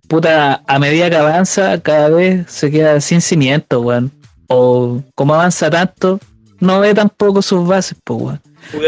puta, 0.06 0.62
a 0.64 0.78
medida 0.78 1.10
que 1.10 1.16
avanza, 1.16 1.80
cada 1.80 2.08
vez 2.08 2.48
se 2.48 2.70
queda 2.70 3.00
sin 3.00 3.20
cimiento, 3.20 3.80
weón. 3.80 4.12
O 4.46 5.02
como 5.16 5.34
avanza 5.34 5.68
tanto, 5.68 6.20
no 6.60 6.78
ve 6.78 6.94
tampoco 6.94 7.42
sus 7.42 7.66
bases, 7.66 7.98
pues, 8.04 8.22
weón. 8.22 8.40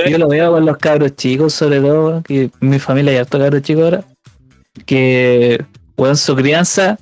Yo 0.09 0.19
lo 0.19 0.29
veo 0.29 0.53
con 0.53 0.65
los 0.65 0.77
cabros 0.77 1.17
chicos, 1.17 1.53
sobre 1.53 1.81
todo, 1.81 2.23
que 2.23 2.49
mi 2.61 2.79
familia 2.79 3.11
hay 3.11 3.19
harto 3.19 3.41
cabros 3.41 3.63
chicos 3.63 3.83
ahora, 3.83 4.05
que, 4.87 5.65
weón, 5.97 6.17
su 6.17 6.37
crianza 6.37 6.97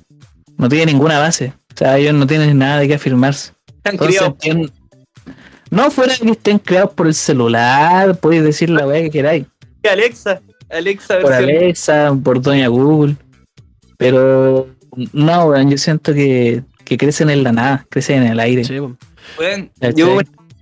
no 0.57 0.67
tiene 0.67 0.87
ninguna 0.87 1.19
base. 1.19 1.53
O 1.77 1.79
sea, 1.79 1.95
ellos 1.99 2.15
no 2.15 2.25
tienen 2.25 2.57
nada 2.57 2.79
de 2.79 2.87
qué 2.87 2.95
afirmarse. 2.95 3.51
están 3.67 3.93
Entonces, 3.93 4.19
criados. 4.39 4.71
no 5.69 5.91
fuera 5.91 6.15
que 6.17 6.31
estén 6.31 6.57
creados 6.57 6.93
por 6.93 7.05
el 7.05 7.13
celular, 7.13 8.17
podéis 8.17 8.43
decir 8.43 8.69
la 8.71 8.87
weá 8.87 8.99
que 9.03 9.11
queráis 9.11 9.45
Alexa, 9.87 10.41
Alexa 10.71 11.19
por 11.19 11.29
versión- 11.31 11.57
Alexa, 11.57 12.17
por 12.23 12.41
Doña 12.41 12.67
Google. 12.67 13.15
Pero 13.97 14.67
no, 15.13 15.45
weón, 15.45 15.69
yo 15.69 15.77
siento 15.77 16.13
que, 16.15 16.63
que 16.83 16.97
crecen 16.97 17.29
en 17.29 17.43
la 17.43 17.51
nada, 17.51 17.85
crecen 17.89 18.23
en 18.23 18.31
el 18.31 18.39
aire. 18.39 18.63
Sí, 18.63 18.73
¿cachai? 19.79 19.93
yo, 19.95 20.17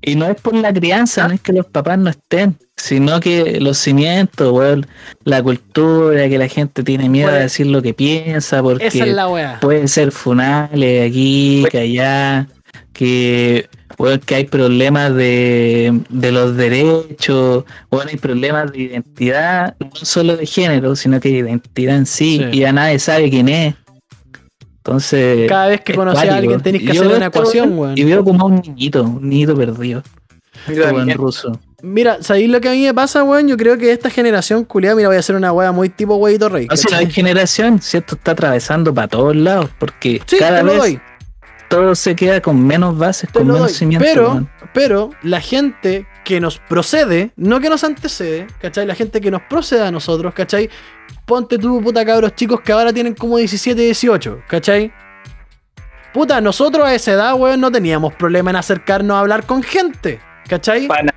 Y 0.08 0.16
no 0.16 0.28
es 0.28 0.40
por 0.40 0.54
la 0.54 0.72
crianza, 0.72 1.28
no 1.28 1.34
es 1.34 1.42
que 1.42 1.52
los 1.52 1.66
papás 1.66 1.98
no 1.98 2.10
estén, 2.12 2.58
sino 2.78 3.20
que 3.20 3.60
los 3.60 3.78
cimientos, 3.80 4.52
weón, 4.54 4.86
la 5.24 5.42
cultura, 5.42 6.30
que 6.30 6.38
la 6.38 6.48
gente 6.48 6.84
tiene 6.84 7.10
miedo 7.10 7.26
Bueno, 7.28 7.38
de 7.38 7.44
decir 7.44 7.66
lo 7.66 7.82
que 7.82 7.94
piensa, 7.96 8.62
porque 8.62 8.86
Esa 8.88 9.04
es 9.06 9.14
la 9.14 9.28
weá. 9.28 9.60
pueden 9.60 9.88
ser 9.88 10.12
funales 10.12 11.10
aquí, 11.10 11.66
que 11.72 11.80
allá, 11.80 12.48
que, 12.94 13.68
weón, 13.98 14.20
que 14.20 14.36
hay 14.36 14.46
problemas 14.46 15.16
de, 15.16 16.00
de 16.10 16.32
los 16.32 16.56
derechos, 16.56 17.64
bueno, 17.90 18.10
hay 18.12 18.18
problemas 18.18 18.72
de 18.72 18.80
identidad, 18.84 19.76
no 19.80 19.90
solo 19.94 20.38
de 20.38 20.46
género, 20.46 20.96
sino 20.96 21.20
que 21.20 21.30
de 21.30 21.38
identidad 21.40 21.96
en 21.98 22.06
sí, 22.06 22.38
Sí. 22.38 22.58
y 22.58 22.60
ya 22.60 22.72
nadie 22.72 23.00
sabe 23.00 23.30
quién 23.30 23.50
es. 23.50 23.76
Entonces, 24.86 25.50
Cada 25.50 25.68
vez 25.68 25.82
que 25.82 25.94
es 25.94 25.98
conocí 25.98 26.28
a 26.28 26.36
alguien 26.36 26.62
tenés 26.62 26.84
que 26.84 26.92
hacer 26.92 27.08
una 27.08 27.26
ecuación, 27.26 27.78
weón. 27.78 27.98
Y 27.98 28.04
veo 28.04 28.24
como 28.24 28.44
a 28.44 28.46
un 28.46 28.62
niñito, 28.62 29.04
un 29.04 29.28
niñito 29.28 29.56
perdido, 29.56 30.04
yo 30.68 30.74
como 30.76 30.90
en 30.90 30.96
también. 30.98 31.18
ruso. 31.18 31.60
Mira, 31.82 32.18
¿sabéis 32.22 32.50
lo 32.50 32.62
que 32.62 32.70
a 32.70 32.72
mí 32.72 32.84
me 32.84 32.94
pasa, 32.94 33.24
weón? 33.24 33.48
Yo 33.48 33.58
creo 33.58 33.78
que 33.80 33.92
esta 33.92 34.12
generación 34.12 34.64
culiada, 34.64 34.96
mira, 34.96 35.08
voy 35.10 35.18
a 35.18 35.20
hacer 35.20 35.36
una 35.36 35.52
weá 35.52 35.72
muy 35.72 35.90
tipo 35.90 36.16
huevito 36.18 36.50
rey. 36.50 36.68
¿cachai? 36.68 36.94
hay 37.06 37.12
generación, 37.12 37.82
si 37.82 37.98
esto 37.98 38.14
está 38.16 38.32
atravesando 38.32 38.94
para 38.94 39.08
todos 39.08 39.36
lados, 39.36 39.72
porque 39.80 40.22
Sí, 40.28 40.38
cada 40.38 40.60
te 40.60 40.64
lo 40.66 40.72
vez 40.74 40.82
doy. 40.82 41.02
Todo 41.76 41.96
se 41.96 42.16
queda 42.16 42.42
con 42.42 42.66
menos 42.66 42.98
bases, 42.98 43.30
Te 43.32 43.40
con 43.40 43.48
menos 43.48 43.62
doy. 43.62 43.70
cimientos. 43.74 44.08
Pero, 44.10 44.48
pero 44.74 45.10
la 45.24 45.40
gente 45.42 46.06
que 46.24 46.40
nos 46.40 46.58
procede, 46.60 47.32
no 47.36 47.60
que 47.60 47.70
nos 47.70 47.84
antecede, 47.84 48.48
¿cachai? 48.62 48.86
La 48.86 48.96
gente 48.96 49.22
que 49.22 49.30
nos 49.32 49.42
procede 49.44 49.84
a 49.86 49.92
nosotros, 49.92 50.34
¿cachai? 50.34 50.70
Ponte 51.26 51.58
tú, 51.58 51.82
puta 51.82 52.06
cabros 52.06 52.34
chicos 52.36 52.62
que 52.62 52.72
ahora 52.72 52.92
tienen 52.94 53.14
como 53.16 53.38
17, 53.38 53.80
18, 53.82 54.42
¿cachai? 54.48 54.92
Puta, 56.14 56.40
nosotros 56.40 56.86
a 56.86 56.94
esa 56.96 57.12
edad, 57.12 57.34
weón, 57.36 57.60
no 57.60 57.72
teníamos 57.72 58.14
problema 58.14 58.50
en 58.50 58.56
acercarnos 58.56 59.16
a 59.16 59.20
hablar 59.20 59.46
con 59.46 59.62
gente, 59.62 60.20
¿cachai? 60.48 60.88
Pa' 60.88 61.02
nada. 61.04 61.16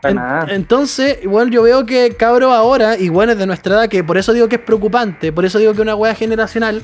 Pa' 0.00 0.08
En- 0.10 0.16
nada. 0.16 0.46
entonces, 0.54 1.18
igual 1.22 1.50
yo 1.50 1.62
veo 1.62 1.84
que 1.84 2.16
cabros 2.16 2.52
ahora, 2.52 2.96
y 2.96 3.08
bueno, 3.10 3.32
es 3.32 3.38
de 3.38 3.46
nuestra 3.46 3.74
edad, 3.74 3.88
que 3.88 4.02
por 4.02 4.16
eso 4.16 4.32
digo 4.32 4.48
que 4.48 4.56
es 4.56 4.62
preocupante, 4.62 5.32
por 5.32 5.44
eso 5.44 5.58
digo 5.58 5.72
que 5.72 5.78
es 5.78 5.82
una 5.82 5.94
wea 5.94 6.14
generacional, 6.14 6.82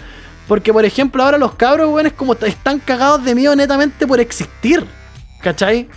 porque 0.48 0.72
por 0.72 0.84
ejemplo 0.84 1.22
ahora 1.22 1.38
los 1.38 1.54
cabros, 1.54 1.90
weón, 1.90 2.06
es 2.06 2.12
como 2.12 2.34
están 2.34 2.78
cagados 2.80 3.24
de 3.24 3.34
miedo 3.34 3.54
netamente 3.56 4.06
por 4.06 4.20
existir, 4.20 4.84
¿cachai? 5.40 5.88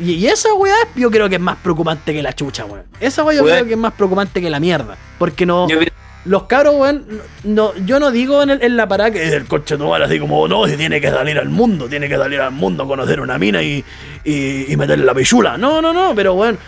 Y, 0.00 0.12
y 0.12 0.26
esa 0.28 0.52
weá 0.54 0.76
yo 0.94 1.10
creo 1.10 1.28
que 1.28 1.34
es 1.36 1.40
más 1.40 1.56
preocupante 1.56 2.12
que 2.12 2.22
la 2.22 2.32
chucha, 2.32 2.64
weón. 2.64 2.84
Esa 3.00 3.24
weá 3.24 3.36
yo 3.36 3.44
creo 3.44 3.64
que 3.66 3.72
es 3.72 3.78
más 3.78 3.92
preocupante 3.94 4.40
que 4.40 4.48
la 4.50 4.60
mierda, 4.60 4.96
porque 5.18 5.44
no... 5.44 5.66
Los 6.24 6.42
cabros, 6.42 6.74
weón, 6.76 7.06
no, 7.44 7.74
yo 7.86 7.98
no 7.98 8.10
digo 8.10 8.42
en, 8.42 8.50
el- 8.50 8.62
en 8.62 8.76
la 8.76 8.86
parada 8.86 9.10
que 9.12 9.26
el 9.28 9.46
coche 9.46 9.78
no 9.78 9.94
así 9.94 10.18
como, 10.18 10.46
no, 10.46 10.66
si 10.66 10.76
tiene 10.76 11.00
que 11.00 11.10
salir 11.10 11.38
al 11.38 11.48
mundo, 11.48 11.88
tiene 11.88 12.06
que 12.08 12.16
salir 12.18 12.40
al 12.40 12.50
mundo, 12.52 12.86
conocer 12.86 13.20
una 13.20 13.38
mina 13.38 13.62
y, 13.62 13.82
y, 14.24 14.70
y 14.70 14.76
meterle 14.76 15.04
la 15.06 15.14
pichula. 15.14 15.56
No, 15.56 15.80
no, 15.80 15.92
no, 15.92 16.14
pero 16.14 16.34
weón, 16.34 16.58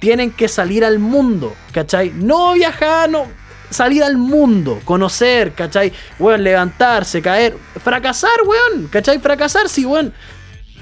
tienen 0.00 0.32
que 0.32 0.48
salir 0.48 0.84
al 0.84 0.98
mundo, 0.98 1.54
¿cachai? 1.72 2.10
No 2.16 2.54
viajar, 2.54 3.08
no. 3.08 3.26
Salir 3.74 4.04
al 4.04 4.16
mundo, 4.16 4.80
conocer, 4.84 5.52
¿cachai? 5.52 5.92
Weón, 6.20 6.44
levantarse, 6.44 7.20
caer, 7.20 7.56
fracasar, 7.82 8.30
weón, 8.46 8.86
¿cachai? 8.86 9.18
Fracasar, 9.18 9.68
sí, 9.68 9.84
weón. 9.84 10.12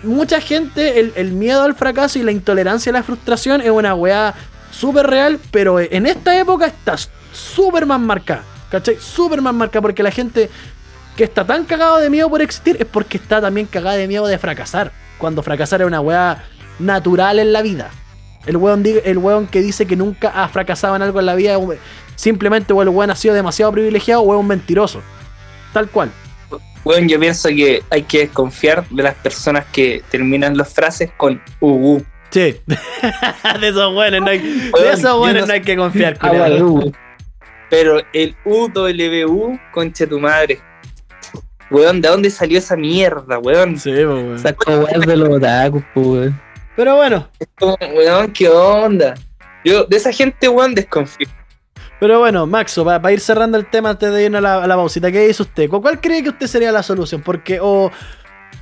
Mucha 0.03 0.43
gente, 0.43 1.01
el, 1.01 1.33
miedo 1.33 1.63
al 1.63 1.75
fracaso 1.75 2.19
y 2.19 2.23
la 2.23 2.33
intolerancia 2.33 2.91
a 2.91 2.93
la 2.93 3.03
frustración 3.03 3.63
es 3.63 3.71
una 3.71 3.95
weá 3.95 4.35
súper 4.71 5.07
real, 5.07 5.39
pero 5.51 5.81
en 5.81 6.05
esta 6.05 6.39
época 6.39 6.67
está 6.67 6.97
súper 7.33 7.87
más 7.87 7.99
marcada, 7.99 8.43
¿cachai? 8.71 8.99
Súper 9.01 9.41
más 9.41 9.55
marcada 9.55 9.81
porque 9.81 10.03
la 10.03 10.11
gente 10.11 10.51
que 11.17 11.25
está 11.25 11.47
tan 11.47 11.65
cagado 11.65 11.97
de 11.97 12.11
miedo 12.11 12.29
por 12.29 12.43
existir 12.43 12.77
es 12.79 12.87
porque 12.87 13.17
está 13.17 13.41
también 13.41 13.67
cagada 13.67 13.97
de 13.97 14.07
miedo 14.07 14.27
de 14.27 14.37
fracasar. 14.37 14.93
Cuando 15.17 15.43
fracasar 15.43 15.81
es 15.81 15.87
una 15.87 16.03
weá 16.03 16.45
natural 16.79 17.39
en 17.39 17.55
la 17.55 17.63
vida. 17.63 17.91
El 18.47 18.57
weón, 18.57 18.85
el 19.05 19.19
weón 19.19 19.47
que 19.47 19.61
dice 19.61 19.87
que 19.87 19.97
nunca 19.97 20.29
ha 20.31 20.49
fracasado 20.49 20.97
en 20.97 21.03
algo 21.03 21.21
en 21.21 21.27
la 21.27 21.35
vida, 21.35 21.57
simplemente 22.17 22.73
o 22.73 22.83
el 22.83 22.89
weón 22.89 23.11
ha 23.11 23.17
sido 23.17 23.35
demasiado 23.35 23.73
privilegiado 23.73 24.23
o 24.23 24.35
es 24.35 24.41
un 24.41 24.47
mentiroso. 24.47 25.01
Tal 25.73 25.89
cual. 25.89 26.11
Weón, 26.85 27.09
yo 27.09 27.21
pienso 27.21 27.49
que 27.49 27.83
hay 27.91 28.03
que 28.03 28.21
desconfiar 28.21 28.89
de 28.89 29.03
las 29.03 29.15
personas 29.15 29.65
que 29.73 30.03
terminan 30.11 30.57
las 30.57 30.73
frases 30.73 31.11
con 31.17 31.41
UU. 31.61 32.05
Sí. 32.31 32.61
de 32.67 33.69
esos 33.69 33.95
weones 33.95 34.21
no 34.21 34.29
hay, 34.29 34.39
de 34.39 34.71
Weón, 34.71 34.95
esos 34.95 35.21
weones 35.21 35.43
no 35.43 35.47
no 35.49 35.53
hay 35.53 35.63
que 35.63 35.77
confiar, 35.77 36.19
Hugo. 36.61 36.93
Pero 37.71 38.01
el 38.13 38.37
UWU, 38.45 39.59
conche 39.73 40.07
tu 40.07 40.19
madre. 40.19 40.61
Weón, 41.71 42.01
¿de 42.01 42.09
dónde 42.09 42.31
salió 42.31 42.59
esa 42.59 42.77
mierda, 42.77 43.39
weón? 43.39 43.79
Sí, 43.79 43.93
po, 44.05 44.15
weón. 44.15 44.39
Sacó 44.39 44.73
weas 44.81 45.07
de 45.07 45.17
los 45.17 45.29
otakus, 45.29 45.83
po, 45.95 46.01
weón. 46.01 46.41
Pero 46.77 46.97
bueno, 46.97 47.29
Es 47.39 47.49
como, 47.59 47.77
weón, 47.95 48.33
¿qué 48.33 48.49
onda? 48.49 49.15
Yo, 49.65 49.85
de 49.85 49.97
esa 49.97 50.13
gente, 50.13 50.49
weón, 50.49 50.75
desconfío. 50.75 51.29
pero 52.01 52.19
bueno, 52.19 52.47
Maxo, 52.47 52.85
para 52.85 53.13
ir 53.13 53.21
cerrando 53.21 53.59
el 53.59 53.67
tema 53.71 53.91
antes 53.91 54.13
de 54.13 54.25
irnos 54.25 54.39
a 54.39 54.43
la, 54.43 54.65
a 54.65 54.67
la 54.67 54.75
pausita, 54.77 55.13
¿qué 55.13 55.27
dice 55.27 55.43
usted? 55.43 55.69
¿Cu- 55.69 55.81
¿Cuál 55.83 56.01
cree 56.01 56.23
que 56.23 56.31
usted 56.31 56.47
sería 56.47 56.73
la 56.73 56.83
solución? 56.83 57.23
Porque, 57.23 57.61
o, 57.61 57.91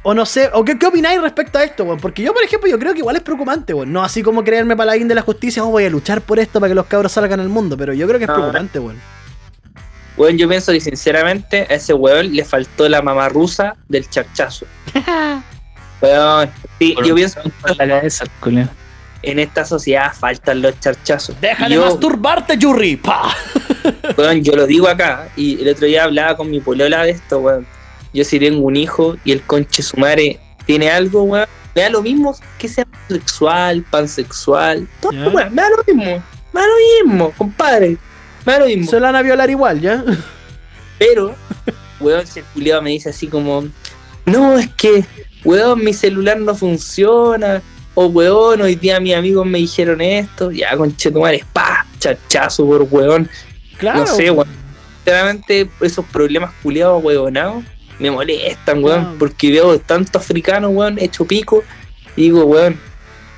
o 0.02 0.14
no 0.14 0.26
sé, 0.26 0.50
o 0.52 0.64
qué, 0.64 0.78
qué 0.78 0.86
opináis 0.86 1.20
respecto 1.22 1.58
a 1.58 1.64
esto, 1.64 1.84
weón? 1.84 1.98
Porque 2.00 2.22
yo, 2.22 2.34
por 2.34 2.42
ejemplo, 2.42 2.68
yo 2.68 2.78
creo 2.78 2.92
que 2.92 2.98
igual 2.98 3.16
es 3.16 3.22
preocupante, 3.22 3.72
weón. 3.72 3.92
No 3.92 4.02
así 4.02 4.22
como 4.22 4.42
creerme 4.44 4.76
paladín 4.76 5.08
de 5.08 5.14
la 5.14 5.22
justicia, 5.22 5.64
oh, 5.64 5.70
voy 5.70 5.84
a 5.86 5.90
luchar 5.90 6.20
por 6.20 6.38
esto 6.38 6.58
para 6.60 6.68
que 6.70 6.74
los 6.74 6.86
cabros 6.86 7.12
salgan 7.12 7.38
al 7.40 7.48
mundo, 7.48 7.76
pero 7.78 7.94
yo 7.94 8.06
creo 8.06 8.18
que 8.18 8.24
es 8.24 8.28
No. 8.28 8.34
preocupante, 8.34 8.78
weón. 8.80 9.00
Weón, 10.16 10.36
yo 10.36 10.48
pienso 10.48 10.72
que 10.72 10.80
sinceramente 10.80 11.66
a 11.70 11.74
ese 11.74 11.94
weón 11.94 12.34
le 12.34 12.44
faltó 12.44 12.88
la 12.88 13.00
mamá 13.00 13.28
rusa 13.30 13.76
del 13.88 14.10
charchazo. 14.10 14.66
weón, 16.00 16.50
sí, 16.78 16.94
yo 17.04 17.14
pienso 17.14 17.40
la 17.64 17.86
cabeza, 17.86 18.24
culiao. 18.40 18.68
en 19.22 19.38
esta 19.38 19.64
sociedad 19.64 20.12
faltan 20.14 20.62
los 20.62 20.78
charchazos. 20.80 21.40
Deja 21.40 21.68
de 21.68 21.74
yo, 21.74 21.84
masturbarte, 21.84 22.56
Yurri. 22.56 22.96
¡Pa! 22.96 23.34
weón, 24.16 24.42
yo 24.42 24.54
lo 24.54 24.66
digo 24.66 24.88
acá, 24.88 25.28
y 25.36 25.60
el 25.60 25.68
otro 25.68 25.86
día 25.86 26.04
hablaba 26.04 26.36
con 26.36 26.50
mi 26.50 26.60
polola 26.60 27.02
de 27.04 27.10
esto, 27.10 27.38
weón. 27.40 27.66
Yo 28.12 28.24
si 28.24 28.38
tengo 28.40 28.60
un 28.66 28.76
hijo 28.76 29.16
y 29.24 29.32
el 29.32 29.42
conche 29.42 29.82
su 29.82 29.96
madre 29.96 30.40
tiene 30.66 30.90
algo, 30.90 31.22
weón, 31.22 31.46
me 31.74 31.82
da 31.82 31.90
lo 31.90 32.02
mismo 32.02 32.34
que 32.58 32.68
sea 32.68 32.86
sexual, 33.08 33.84
pansexual, 33.90 34.88
todo, 35.00 35.12
Ya. 35.12 35.28
weón, 35.28 35.54
me 35.54 35.62
da 35.62 35.68
lo 35.70 35.84
mismo, 35.94 36.22
me 36.52 36.60
da 36.60 36.66
lo 36.66 37.04
mismo, 37.06 37.32
compadre, 37.38 37.96
me 38.44 38.52
da 38.52 38.58
lo 38.60 38.66
mismo. 38.66 38.90
Se 38.90 38.98
la 38.98 39.08
van 39.08 39.16
a 39.16 39.22
violar 39.22 39.48
igual, 39.50 39.80
¿ya? 39.80 40.02
Pero, 40.98 41.34
weón, 42.00 42.26
si 42.26 42.40
el 42.40 42.44
culiao 42.46 42.82
me 42.82 42.90
dice 42.90 43.10
así 43.10 43.26
como, 43.28 43.64
no, 44.26 44.58
es 44.58 44.68
que, 44.74 45.04
weón, 45.44 45.84
mi 45.84 45.92
celular 45.92 46.38
no 46.38 46.54
funciona, 46.54 47.62
o 47.94 48.06
weón, 48.06 48.62
hoy 48.62 48.76
día 48.76 49.00
mis 49.00 49.14
amigos 49.14 49.46
me 49.46 49.58
dijeron 49.58 50.00
esto, 50.00 50.50
ya, 50.50 50.76
conchetumare, 50.76 51.44
pa, 51.52 51.86
chachazo 51.98 52.66
por 52.66 52.86
weón, 52.90 53.28
Claro. 53.78 54.00
no 54.00 54.06
sé, 54.06 54.30
weón. 54.30 54.48
sinceramente, 54.98 55.70
esos 55.80 56.04
problemas 56.06 56.52
culiados, 56.62 57.02
huevonados, 57.02 57.64
me 57.98 58.10
molestan, 58.10 58.82
weón, 58.82 59.16
porque 59.18 59.50
veo 59.50 59.78
tanto 59.80 60.18
africano, 60.18 60.68
weón, 60.68 60.98
hecho 60.98 61.24
pico, 61.24 61.62
y 62.16 62.22
digo, 62.22 62.44
weón, 62.44 62.78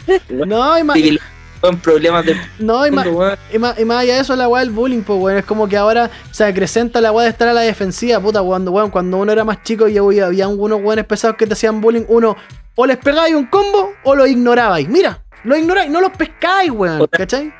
No, 0.28 0.78
y 0.96 1.18
weón, 1.62 1.78
problemas 1.78 2.24
del 2.24 2.36
no, 2.58 2.86
y 2.86 2.90
más, 2.90 3.06
y 3.52 3.58
más, 3.58 3.78
y 3.78 3.84
más 3.84 3.98
allá 3.98 4.14
de 4.14 4.20
eso, 4.20 4.36
la 4.36 4.48
weá 4.48 4.62
del 4.62 4.70
bullying, 4.70 5.02
pues, 5.02 5.18
weón. 5.20 5.38
Es 5.38 5.44
como 5.44 5.68
que 5.68 5.76
ahora 5.76 6.10
se 6.30 6.44
acrecenta 6.44 7.00
la 7.00 7.12
weá 7.12 7.24
de 7.24 7.30
estar 7.30 7.48
a 7.48 7.52
la 7.52 7.62
defensiva, 7.62 8.20
puta, 8.20 8.42
cuando, 8.42 8.72
weón, 8.72 8.90
cuando 8.90 9.18
uno 9.18 9.32
era 9.32 9.44
más 9.44 9.62
chico 9.62 9.88
y 9.88 9.98
había, 9.98 10.26
había 10.26 10.48
unos 10.48 10.80
weones 10.82 11.04
pesados 11.04 11.36
que 11.36 11.46
te 11.46 11.52
hacían 11.52 11.80
bullying, 11.80 12.04
uno 12.08 12.36
o 12.74 12.86
les 12.86 12.96
pegáis 12.96 13.34
un 13.34 13.46
combo 13.46 13.92
o 14.04 14.14
los 14.14 14.28
ignorabais. 14.28 14.88
Mira, 14.88 15.22
los 15.44 15.58
ignoráis, 15.58 15.90
no 15.90 16.00
los 16.00 16.10
pescáis, 16.12 16.70
weón. 16.70 17.06
¿cachai? 17.10 17.52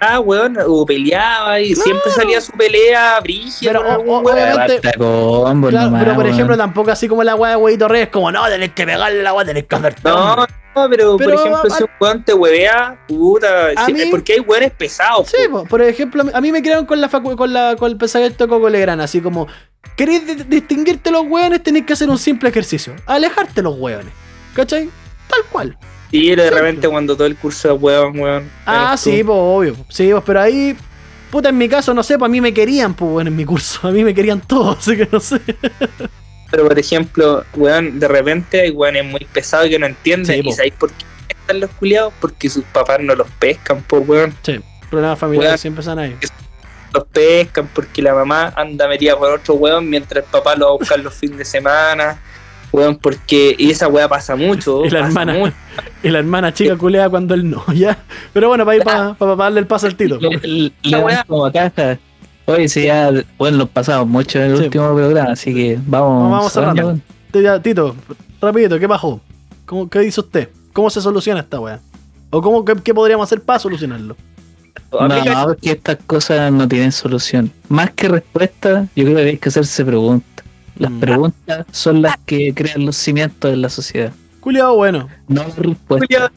Ah, 0.00 0.20
weón, 0.20 0.56
o 0.64 0.86
peleaba 0.86 1.58
y 1.60 1.74
siempre 1.74 2.10
salía 2.12 2.40
su 2.40 2.52
pelea 2.52 3.18
brígida. 3.20 3.70
Pero, 3.72 3.82
con 3.82 3.88
o- 3.90 3.92
algún 3.94 4.08
o- 4.10 4.20
weón. 4.20 4.38
obviamente- 4.38 4.74
Basta 4.76 4.92
combo 4.98 5.68
Claro, 5.68 5.84
nomás, 5.86 6.02
pero 6.04 6.14
por 6.14 6.24
weón. 6.24 6.34
ejemplo, 6.34 6.56
tampoco 6.56 6.90
así 6.92 7.08
como 7.08 7.24
la 7.24 7.34
weá 7.34 7.50
de 7.50 7.56
Huevito 7.56 7.88
Reyes, 7.88 8.08
como 8.10 8.30
no, 8.30 8.46
tenés 8.46 8.72
que 8.72 8.86
pegarle 8.86 9.22
la 9.22 9.32
weá, 9.34 9.44
tenés 9.44 9.66
que 9.66 9.74
hacerte 9.76 10.00
No, 10.04 10.14
hombre". 10.34 10.54
no, 10.76 10.88
pero, 10.88 11.16
Pero, 11.16 11.16
por 11.16 11.40
ejemplo, 11.40 11.72
a- 11.72 11.76
si 11.76 11.82
un 11.82 11.90
weón 12.00 12.24
te 12.24 12.32
huevea, 12.34 13.04
puta, 13.08 13.70
mí- 13.88 14.06
porque 14.10 14.34
hay 14.34 14.40
weones 14.40 14.70
pesados. 14.70 15.28
Sí, 15.28 15.48
po, 15.50 15.64
por 15.64 15.82
ejemplo, 15.82 16.22
a 16.32 16.40
mí 16.40 16.52
me 16.52 16.62
crearon 16.62 16.86
con 16.86 17.00
la 17.00 17.10
facu- 17.10 17.36
con 17.36 17.52
la 17.52 17.74
con 17.76 17.90
el 17.90 17.96
pensamiento 17.96 18.44
de 18.44 18.48
Coco 18.48 18.68
Legrand, 18.68 19.00
así 19.00 19.20
como 19.20 19.48
querés 19.96 20.24
di- 20.26 20.44
distinguirte 20.44 21.10
los 21.10 21.22
hueones, 21.26 21.60
tenés 21.64 21.84
que 21.84 21.94
hacer 21.94 22.08
un 22.08 22.18
simple 22.18 22.50
ejercicio, 22.50 22.94
alejarte 23.06 23.62
los 23.62 23.76
hueones. 23.76 24.12
¿Cachai? 24.54 24.88
Tal 25.28 25.40
cual. 25.50 25.76
Sí, 26.10 26.34
de 26.34 26.48
Sí, 26.48 26.54
repente 26.54 26.88
cuando 26.88 27.14
todo 27.16 27.26
el 27.26 27.36
curso 27.36 27.68
de 27.68 27.74
huevón, 27.74 28.18
weón. 28.18 28.50
Ah, 28.66 28.96
sí, 28.96 29.22
pues 29.22 29.38
obvio. 29.38 29.76
Sí, 29.88 30.08
pues, 30.10 30.22
pero 30.24 30.40
ahí 30.40 30.76
puta 31.30 31.50
en 31.50 31.58
mi 31.58 31.68
caso 31.68 31.92
no 31.92 32.02
sé, 32.02 32.18
pues 32.18 32.28
a 32.28 32.32
mí 32.32 32.40
me 32.40 32.54
querían, 32.54 32.94
pues 32.94 33.10
bueno, 33.10 33.28
en 33.28 33.36
mi 33.36 33.44
curso, 33.44 33.80
a 33.88 33.90
mí 33.90 34.02
me 34.04 34.14
querían 34.14 34.40
todos, 34.40 34.78
así 34.78 34.96
que 34.96 35.08
no 35.10 35.20
sé. 35.20 35.40
Pero 36.50 36.66
por 36.66 36.78
ejemplo, 36.78 37.44
weón, 37.54 37.98
de 38.00 38.08
repente 38.08 38.62
hay 38.62 38.70
weones 38.70 39.04
muy 39.04 39.26
pesados 39.32 39.68
que 39.68 39.78
no 39.78 39.86
entienden. 39.86 40.36
Sí, 40.36 40.42
po. 40.42 40.48
¿Y 40.48 40.52
sabéis 40.52 40.74
por 40.78 40.90
qué 40.92 41.04
están 41.28 41.60
los 41.60 41.70
culiados? 41.72 42.14
Porque 42.20 42.48
sus 42.48 42.64
papás 42.64 43.00
no 43.02 43.14
los 43.14 43.28
pescan, 43.38 43.82
pues 43.86 44.08
weón. 44.08 44.34
Sí, 44.42 44.58
problemas 44.88 45.18
familiares 45.18 45.60
siempre 45.60 45.80
están 45.80 45.98
ahí. 45.98 46.16
Los 46.94 47.04
pescan 47.04 47.68
porque 47.74 48.00
la 48.00 48.14
mamá 48.14 48.54
anda 48.56 48.88
metida 48.88 49.14
con 49.14 49.30
otro 49.30 49.54
weón 49.54 49.90
mientras 49.90 50.24
el 50.24 50.30
papá 50.30 50.56
lo 50.56 50.66
va 50.68 50.72
a 50.72 50.78
buscar 50.78 50.98
los 51.00 51.12
fines 51.14 51.36
de 51.36 51.44
semana. 51.44 52.18
Weón, 52.72 52.96
porque. 52.96 53.54
Y 53.58 53.70
esa 53.70 53.88
weá 53.88 54.08
pasa 54.08 54.36
mucho. 54.36 54.84
Y 54.84 54.90
la 54.90 55.00
pasa 55.00 55.08
hermana. 55.08 55.34
mucho. 55.34 55.54
Y 56.02 56.08
la 56.10 56.18
hermana 56.20 56.52
chica 56.52 56.76
culea 56.76 57.08
cuando 57.08 57.34
él 57.34 57.48
no, 57.50 57.64
ya. 57.74 57.98
Pero 58.32 58.48
bueno, 58.48 58.64
para 58.64 58.76
ir 58.76 58.84
para 58.84 59.14
darle 59.36 59.60
el 59.60 59.66
paso 59.66 59.86
al 59.86 59.94
tito. 59.96 60.18
La 60.82 60.98
weá. 61.00 61.24
como 61.26 61.50
caja. 61.52 61.98
Oye, 62.46 62.68
sí, 62.68 62.84
ya, 62.84 63.10
bueno, 63.36 63.58
lo 63.58 63.66
pasamos 63.66 64.06
mucho 64.08 64.38
en 64.38 64.52
el 64.52 64.56
Sí. 64.56 64.64
último 64.64 64.94
programa, 64.94 65.32
así 65.32 65.52
que 65.54 65.78
vamos, 65.86 66.30
Vamos 66.30 66.52
cerrando. 66.52 66.98
Tito, 67.62 67.94
rapidito, 68.40 68.78
¿qué 68.78 68.86
bajó? 68.86 69.20
¿Cómo, 69.66 69.88
¿Qué 69.90 69.98
dice 70.00 70.20
usted? 70.20 70.48
¿Cómo 70.72 70.88
se 70.88 71.02
soluciona 71.02 71.40
esta 71.40 71.60
weá? 71.60 71.78
¿O 72.30 72.40
cómo, 72.40 72.64
qué, 72.64 72.74
qué 72.82 72.94
podríamos 72.94 73.24
hacer 73.28 73.42
para 73.42 73.58
solucionarlo? 73.58 74.16
Aplica- 74.98 75.34
No, 75.34 75.44
porque 75.48 75.72
estas 75.72 75.98
cosas 76.06 76.50
no 76.50 76.66
tienen 76.66 76.90
solución. 76.92 77.50
Más 77.68 77.90
que 77.90 78.08
respuesta, 78.08 78.86
yo 78.96 79.04
creo 79.04 79.16
que 79.16 79.22
hay 79.24 79.36
que 79.38 79.48
hacerse 79.50 79.84
preguntas. 79.84 80.37
Las 80.78 80.90
Mm. 80.90 81.00
preguntas 81.00 81.66
son 81.72 82.02
las 82.02 82.16
que 82.24 82.52
crean 82.54 82.86
los 82.86 82.96
cimientos 82.96 83.50
de 83.50 83.56
la 83.56 83.68
sociedad. 83.68 84.12
Culiado 84.40 84.74
bueno. 84.76 85.08
No 85.26 85.42
las 85.44 85.56
respuestas. 85.56 86.06
Culiao, 86.08 86.28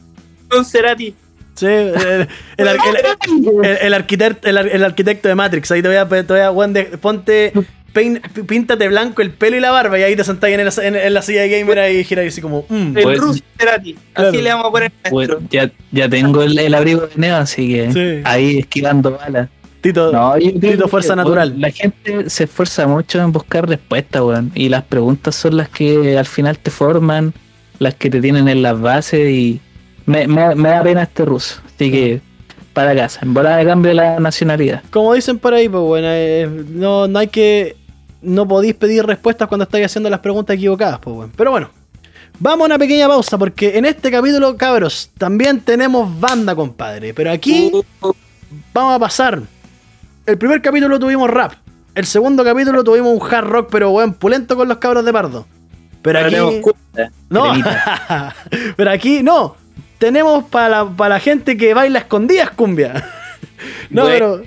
con 0.48 0.64
Cerati. 0.64 1.14
Sí, 1.54 1.66
el, 1.66 2.26
el, 2.56 2.68
ar- 2.68 2.76
el- 2.86 3.64
el- 3.64 3.76
el 3.82 3.94
arquitecto, 3.94 4.48
el, 4.48 4.56
ar- 4.58 4.68
el 4.68 4.84
arquitecto 4.84 5.28
de 5.28 5.34
Matrix. 5.34 5.70
Ahí 5.70 5.82
te 5.82 5.88
voy 5.88 5.96
a, 5.98 6.08
te 6.08 6.22
voy 6.22 6.40
a 6.40 6.50
weón, 6.50 6.72
de- 6.72 6.84
ponte, 6.98 7.52
pein- 7.92 8.20
píntate 8.46 8.88
blanco 8.88 9.20
el 9.20 9.32
pelo 9.32 9.56
y 9.56 9.60
la 9.60 9.70
barba 9.70 9.98
y 9.98 10.02
ahí 10.02 10.16
te 10.16 10.24
sentás 10.24 10.48
en, 10.50 10.60
el- 10.60 10.70
en- 10.82 10.96
en 10.96 11.14
la 11.14 11.20
silla 11.20 11.42
de 11.42 11.50
gamer 11.60 11.78
ahí 11.78 11.98
y 11.98 12.04
giras 12.04 12.26
así 12.26 12.40
como, 12.40 12.64
mm. 12.70 12.96
El 12.96 13.02
Pues- 13.02 13.18
ruso 13.18 13.40
Cerati. 13.58 13.96
Claro. 14.14 14.30
Así 14.30 14.40
le 14.42 14.48
vamos 14.48 14.66
a 14.66 14.70
poner 14.70 14.92
Pues, 15.10 15.28
nuestro. 15.28 15.48
ya, 15.50 15.70
ya 15.90 16.08
tengo 16.08 16.42
el, 16.42 16.58
el 16.58 16.74
abrigo 16.74 17.02
de 17.02 17.10
Neo, 17.16 17.36
así 17.36 17.68
que 17.68 17.92
Sí. 17.92 18.22
ahí 18.24 18.58
esquivando 18.60 19.10
balas. 19.18 19.48
Tito, 19.82 20.12
No, 20.12 20.34
Tito 20.36 20.88
fuerza 20.88 21.14
natural. 21.16 21.60
La 21.60 21.70
gente 21.70 22.30
se 22.30 22.44
esfuerza 22.44 22.86
mucho 22.86 23.20
en 23.20 23.32
buscar 23.32 23.68
respuestas, 23.68 24.22
weón. 24.22 24.52
Y 24.54 24.68
las 24.68 24.84
preguntas 24.84 25.34
son 25.34 25.56
las 25.56 25.68
que 25.68 26.16
al 26.16 26.26
final 26.26 26.58
te 26.58 26.70
forman, 26.70 27.34
las 27.78 27.94
que 27.94 28.08
te 28.08 28.20
tienen 28.20 28.48
en 28.48 28.62
las 28.62 28.80
bases 28.80 29.28
y 29.30 29.60
me, 30.06 30.26
me- 30.26 30.54
me 30.54 30.68
da 30.70 30.82
pena 30.82 31.02
este 31.02 31.24
ruso. 31.24 31.60
Así 31.66 31.90
que 31.90 32.20
para 32.72 32.94
casa, 32.94 33.20
en 33.22 33.34
volada 33.34 33.56
de 33.58 33.66
cambio 33.66 33.92
la 33.92 34.18
nacionalidad. 34.20 34.82
como 34.90 35.12
dicen 35.14 35.38
por 35.38 35.52
ahí, 35.52 35.68
pues 35.68 35.82
bueno, 35.82 36.06
eh, 36.10 36.48
no, 36.70 37.06
no 37.08 37.18
hay 37.18 37.26
que. 37.28 37.76
No 38.22 38.46
podéis 38.46 38.74
pedir 38.74 39.04
respuestas 39.04 39.48
cuando 39.48 39.64
estáis 39.64 39.86
haciendo 39.86 40.08
las 40.08 40.20
preguntas 40.20 40.54
equivocadas, 40.54 41.00
pues 41.00 41.16
bueno. 41.16 41.32
Pero 41.36 41.50
bueno, 41.50 41.70
vamos 42.38 42.62
a 42.62 42.66
una 42.66 42.78
pequeña 42.78 43.08
pausa 43.08 43.36
porque 43.36 43.76
en 43.76 43.84
este 43.84 44.12
capítulo, 44.12 44.56
cabros, 44.56 45.10
también 45.18 45.58
tenemos 45.60 46.08
banda, 46.20 46.54
compadre. 46.54 47.12
Pero 47.14 47.32
aquí 47.32 47.72
Uh, 48.00 48.12
vamos 48.72 48.94
a 48.94 48.98
pasar. 49.00 49.42
El 50.26 50.38
primer 50.38 50.62
capítulo 50.62 50.98
tuvimos 50.98 51.28
rap. 51.30 51.52
El 51.94 52.06
segundo 52.06 52.44
capítulo 52.44 52.82
tuvimos 52.84 53.20
un 53.20 53.34
hard 53.34 53.46
rock, 53.46 53.68
pero 53.70 53.90
weón, 53.90 54.14
pulento 54.14 54.56
con 54.56 54.68
los 54.68 54.78
cabros 54.78 55.04
de 55.04 55.12
pardo. 55.12 55.46
Pero 56.02 56.18
aquí. 56.20 56.36
No, 57.30 57.52
pero 58.76 58.90
aquí 58.90 59.22
no. 59.22 59.56
Tenemos 59.98 60.44
para 60.44 60.84
la, 60.84 61.08
la 61.08 61.20
gente 61.20 61.56
que 61.56 61.74
baila 61.74 62.00
escondidas 62.00 62.50
cumbia. 62.50 63.04
No, 63.90 64.02
Bueno. 64.02 64.14
pero. 64.18 64.42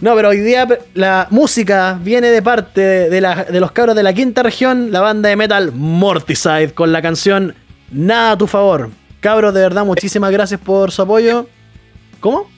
No, 0.00 0.14
pero 0.14 0.28
hoy 0.30 0.40
día 0.40 0.66
la 0.94 1.26
música 1.30 1.98
viene 2.02 2.28
de 2.28 2.40
parte 2.40 2.80
de, 2.80 3.10
de 3.10 3.20
la- 3.20 3.44
de 3.44 3.60
los 3.60 3.70
cabros 3.72 3.94
de 3.96 4.02
la 4.02 4.14
quinta 4.14 4.42
región, 4.42 4.92
la 4.92 5.00
banda 5.00 5.28
de 5.28 5.36
metal 5.36 5.72
Mortiside, 5.74 6.72
con 6.72 6.90
la 6.92 7.02
canción 7.02 7.54
Nada 7.90 8.32
a 8.32 8.38
tu 8.38 8.46
favor. 8.46 8.88
Cabros, 9.20 9.52
de 9.52 9.60
verdad, 9.60 9.84
muchísimas 9.84 10.30
gracias 10.32 10.58
por 10.60 10.90
su 10.90 11.02
apoyo. 11.02 11.46
¿Cómo? 12.20 12.48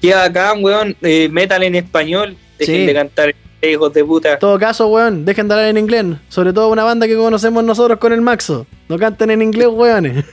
Qué 0.00 0.14
bacán, 0.14 0.62
weón. 0.64 0.96
eh, 1.02 1.28
metal 1.30 1.62
en 1.62 1.74
español. 1.74 2.36
Dejen 2.58 2.74
Sí. 2.76 2.86
de 2.86 2.94
cantar, 2.94 3.34
hijos 3.62 3.92
de 3.92 4.04
puta. 4.04 4.32
En 4.34 4.38
todo 4.38 4.58
caso, 4.58 4.88
weón, 4.88 5.24
dejen 5.24 5.48
de 5.48 5.54
hablar 5.54 5.68
en 5.70 5.78
inglés. 5.78 6.04
Sobre 6.28 6.52
todo 6.52 6.68
una 6.68 6.84
banda 6.84 7.06
que 7.06 7.16
conocemos 7.16 7.62
nosotros 7.64 7.98
con 7.98 8.12
el 8.12 8.20
Maxo. 8.20 8.66
No 8.88 8.98
canten 8.98 9.30
en 9.30 9.42
inglés, 9.42 9.68
weones. 9.70 10.24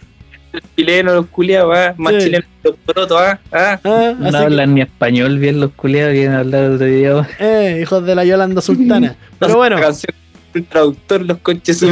Los 0.52 0.64
chilenos, 0.76 1.14
los 1.16 1.26
culiados, 1.28 1.74
ah. 1.78 1.94
Más 1.98 2.14
Sí. 2.16 2.20
chilenos 2.26 2.48
que 2.64 2.70
los 2.70 2.78
porotos, 2.86 3.18
ah. 3.22 3.40
ah. 3.52 3.80
Ah, 3.84 4.14
No 4.18 4.28
así 4.28 4.38
que- 4.38 4.44
hablan 4.44 4.74
ni 4.76 4.82
español 4.82 5.38
bien 5.40 5.60
los 5.60 5.72
culiados, 5.72 6.14
quieren 6.14 6.34
hablar 6.34 6.72
otro 6.72 6.88
idioma. 6.88 7.28
eh, 7.40 7.80
hijos 7.82 8.06
de 8.06 8.16
la 8.16 8.26
Yolanda 8.26 8.62
Sultana. 8.62 9.16
Pero 9.40 9.56
bueno. 9.58 9.76
La 9.76 9.82
canción 9.84 10.14
el 10.54 10.66
traductor, 10.66 11.22
los 11.22 11.38
conches. 11.40 11.86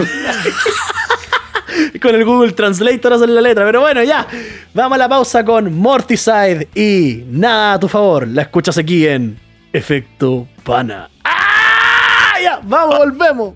Con 2.02 2.16
el 2.16 2.26
Google 2.26 2.52
Translator 2.54 3.14
hacen 3.14 3.34
la 3.34 3.42
letra. 3.42 3.66
Pero 3.66 3.82
bueno, 3.82 4.04
ya. 4.04 4.28
Vamos 4.74 4.96
a 4.96 5.00
la 5.00 5.10
pausa 5.10 5.46
con 5.46 5.74
Mortiside 5.74 6.68
y 6.76 7.24
nada 7.28 7.74
a 7.74 7.80
tu 7.80 7.88
favor. 7.88 8.28
La 8.28 8.44
escuchas 8.44 8.78
aquí 8.78 9.08
en 9.08 9.40
Efecto 9.72 10.48
Pana. 10.64 11.10
¡Ah! 11.24 12.36
Ya, 12.42 12.60
vamos, 12.64 12.98
volvemos. 12.98 13.54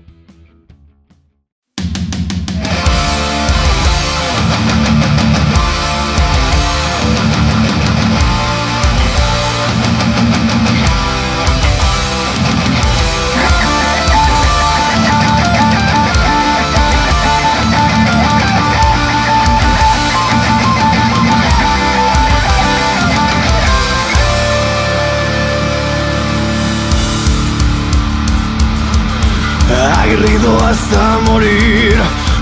Aguerrido 30.10 30.58
hasta 30.64 31.18
morir. 31.26 31.94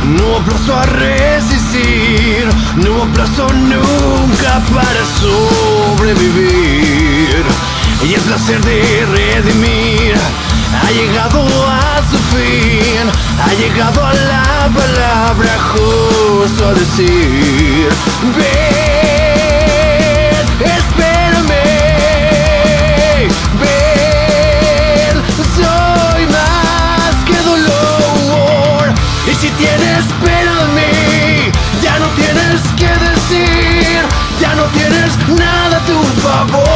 No 0.04 0.36
aplazo 0.36 0.76
a 0.76 0.86
resistir, 0.86 2.46
no 2.76 3.02
aplazo 3.02 3.48
nunca 3.52 4.62
para 4.74 5.04
sobrevivir. 5.20 7.44
Y 8.04 8.14
el 8.14 8.20
placer 8.22 8.60
de 8.62 9.04
redimir 9.06 10.16
ha 10.82 10.90
llegado 10.92 11.40
a 11.66 12.00
su 12.10 12.16
fin, 12.34 13.10
ha 13.44 13.52
llegado 13.54 14.06
a 14.06 14.14
la 14.14 14.70
palabra 14.74 15.58
justo 15.72 16.68
a 16.68 16.74
decir: 16.74 17.88
Ven, 18.38 19.17
ya 34.40 34.54
no 34.54 34.64
tienes 34.64 35.16
nada 35.38 35.76
a 35.76 35.80
tu 35.86 36.02
favor. 36.22 36.68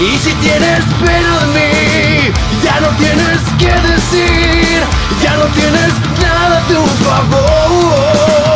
Y 0.00 0.18
si 0.18 0.32
tienes 0.34 0.84
pena 1.04 1.38
de 1.40 1.46
mí, 1.56 2.32
ya 2.64 2.80
no 2.80 2.88
tienes 2.98 3.40
que 3.58 3.72
decir, 3.88 4.82
ya 5.22 5.36
no 5.36 5.44
tienes 5.46 5.92
nada 6.22 6.58
a 6.58 6.66
tu 6.68 6.86
favor. 7.04 8.55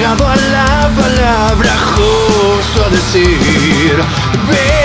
Llegado 0.00 0.26
a 0.26 0.36
la 0.36 0.90
palabra 0.96 1.76
justo 1.94 2.84
a 2.86 2.88
decir, 2.88 4.02
ven, 4.48 4.79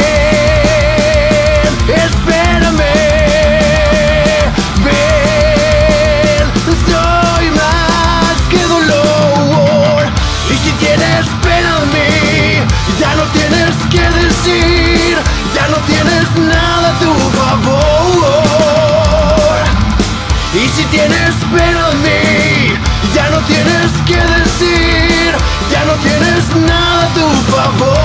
a 27.65 27.71
tu 27.77 28.04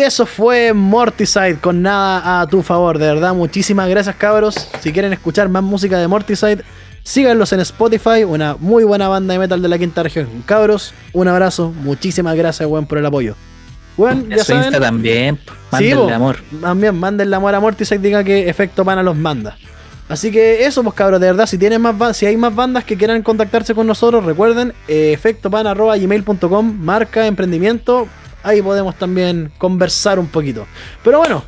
Y 0.00 0.02
eso 0.02 0.24
fue 0.24 0.72
Mortiside 0.72 1.56
con 1.60 1.82
nada 1.82 2.40
a 2.40 2.46
tu 2.46 2.62
favor. 2.62 2.96
De 2.96 3.06
verdad, 3.06 3.34
muchísimas 3.34 3.86
gracias, 3.86 4.16
cabros. 4.16 4.54
Si 4.80 4.92
quieren 4.94 5.12
escuchar 5.12 5.50
más 5.50 5.62
música 5.62 5.98
de 5.98 6.08
Mortiside, 6.08 6.64
síganlos 7.02 7.52
en 7.52 7.60
Spotify. 7.60 8.24
Una 8.24 8.56
muy 8.58 8.82
buena 8.84 9.08
banda 9.08 9.34
de 9.34 9.38
metal 9.40 9.60
de 9.60 9.68
la 9.68 9.78
quinta 9.78 10.02
región. 10.02 10.26
Cabros, 10.46 10.94
un 11.12 11.28
abrazo. 11.28 11.70
Muchísimas 11.82 12.34
gracias, 12.34 12.66
weón, 12.66 12.86
por 12.86 12.96
el 12.96 13.04
apoyo. 13.04 13.34
Weón, 13.98 14.26
ya 14.30 14.36
Eso 14.36 14.54
Insta 14.54 14.70
saben. 14.70 14.80
también. 14.80 15.36
Sí, 15.44 15.52
Mándenle 15.70 15.96
po. 15.96 16.10
amor. 16.14 16.36
También 16.62 16.98
mándenle 16.98 17.36
amor 17.36 17.54
a 17.54 17.60
Mortiside, 17.60 17.98
diga 17.98 18.24
que 18.24 18.48
Efecto 18.48 18.86
Pana 18.86 19.02
los 19.02 19.18
manda. 19.18 19.58
Así 20.08 20.32
que 20.32 20.64
eso, 20.64 20.82
pues 20.82 20.94
cabros, 20.94 21.20
de 21.20 21.26
verdad, 21.26 21.44
si 21.44 21.58
tienen 21.58 21.82
más 21.82 22.16
si 22.16 22.24
hay 22.24 22.38
más 22.38 22.54
bandas 22.54 22.84
que 22.84 22.96
quieran 22.96 23.22
contactarse 23.22 23.74
con 23.74 23.86
nosotros, 23.86 24.24
recuerden, 24.24 24.72
eh, 24.88 25.12
efectopana.gmail.com, 25.12 26.78
marca, 26.80 27.26
emprendimiento, 27.26 28.08
ahí 28.42 28.62
podemos 28.62 28.96
también 28.96 29.52
conversar 29.58 30.18
un 30.18 30.26
poquito. 30.26 30.66
Pero 31.02 31.18
bueno, 31.18 31.44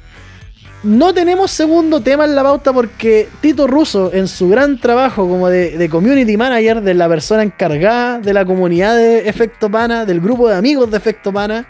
no 0.82 1.14
tenemos 1.14 1.50
segundo 1.50 2.00
tema 2.00 2.24
en 2.24 2.34
la 2.34 2.42
pauta 2.42 2.72
porque 2.72 3.28
Tito 3.40 3.66
Russo, 3.66 4.12
en 4.12 4.26
su 4.26 4.48
gran 4.48 4.80
trabajo 4.80 5.28
como 5.28 5.48
de, 5.48 5.88
community 5.90 6.36
manager, 6.36 6.80
de 6.80 6.94
la 6.94 7.08
persona 7.08 7.42
encargada 7.42 8.18
de 8.18 8.32
la 8.32 8.44
comunidad 8.44 8.96
de 8.96 9.28
Efecto 9.28 9.70
Pana, 9.70 10.04
del 10.04 10.20
grupo 10.20 10.48
de 10.48 10.56
amigos 10.56 10.90
de 10.90 10.96
Efecto 10.96 11.32
Pana, 11.32 11.66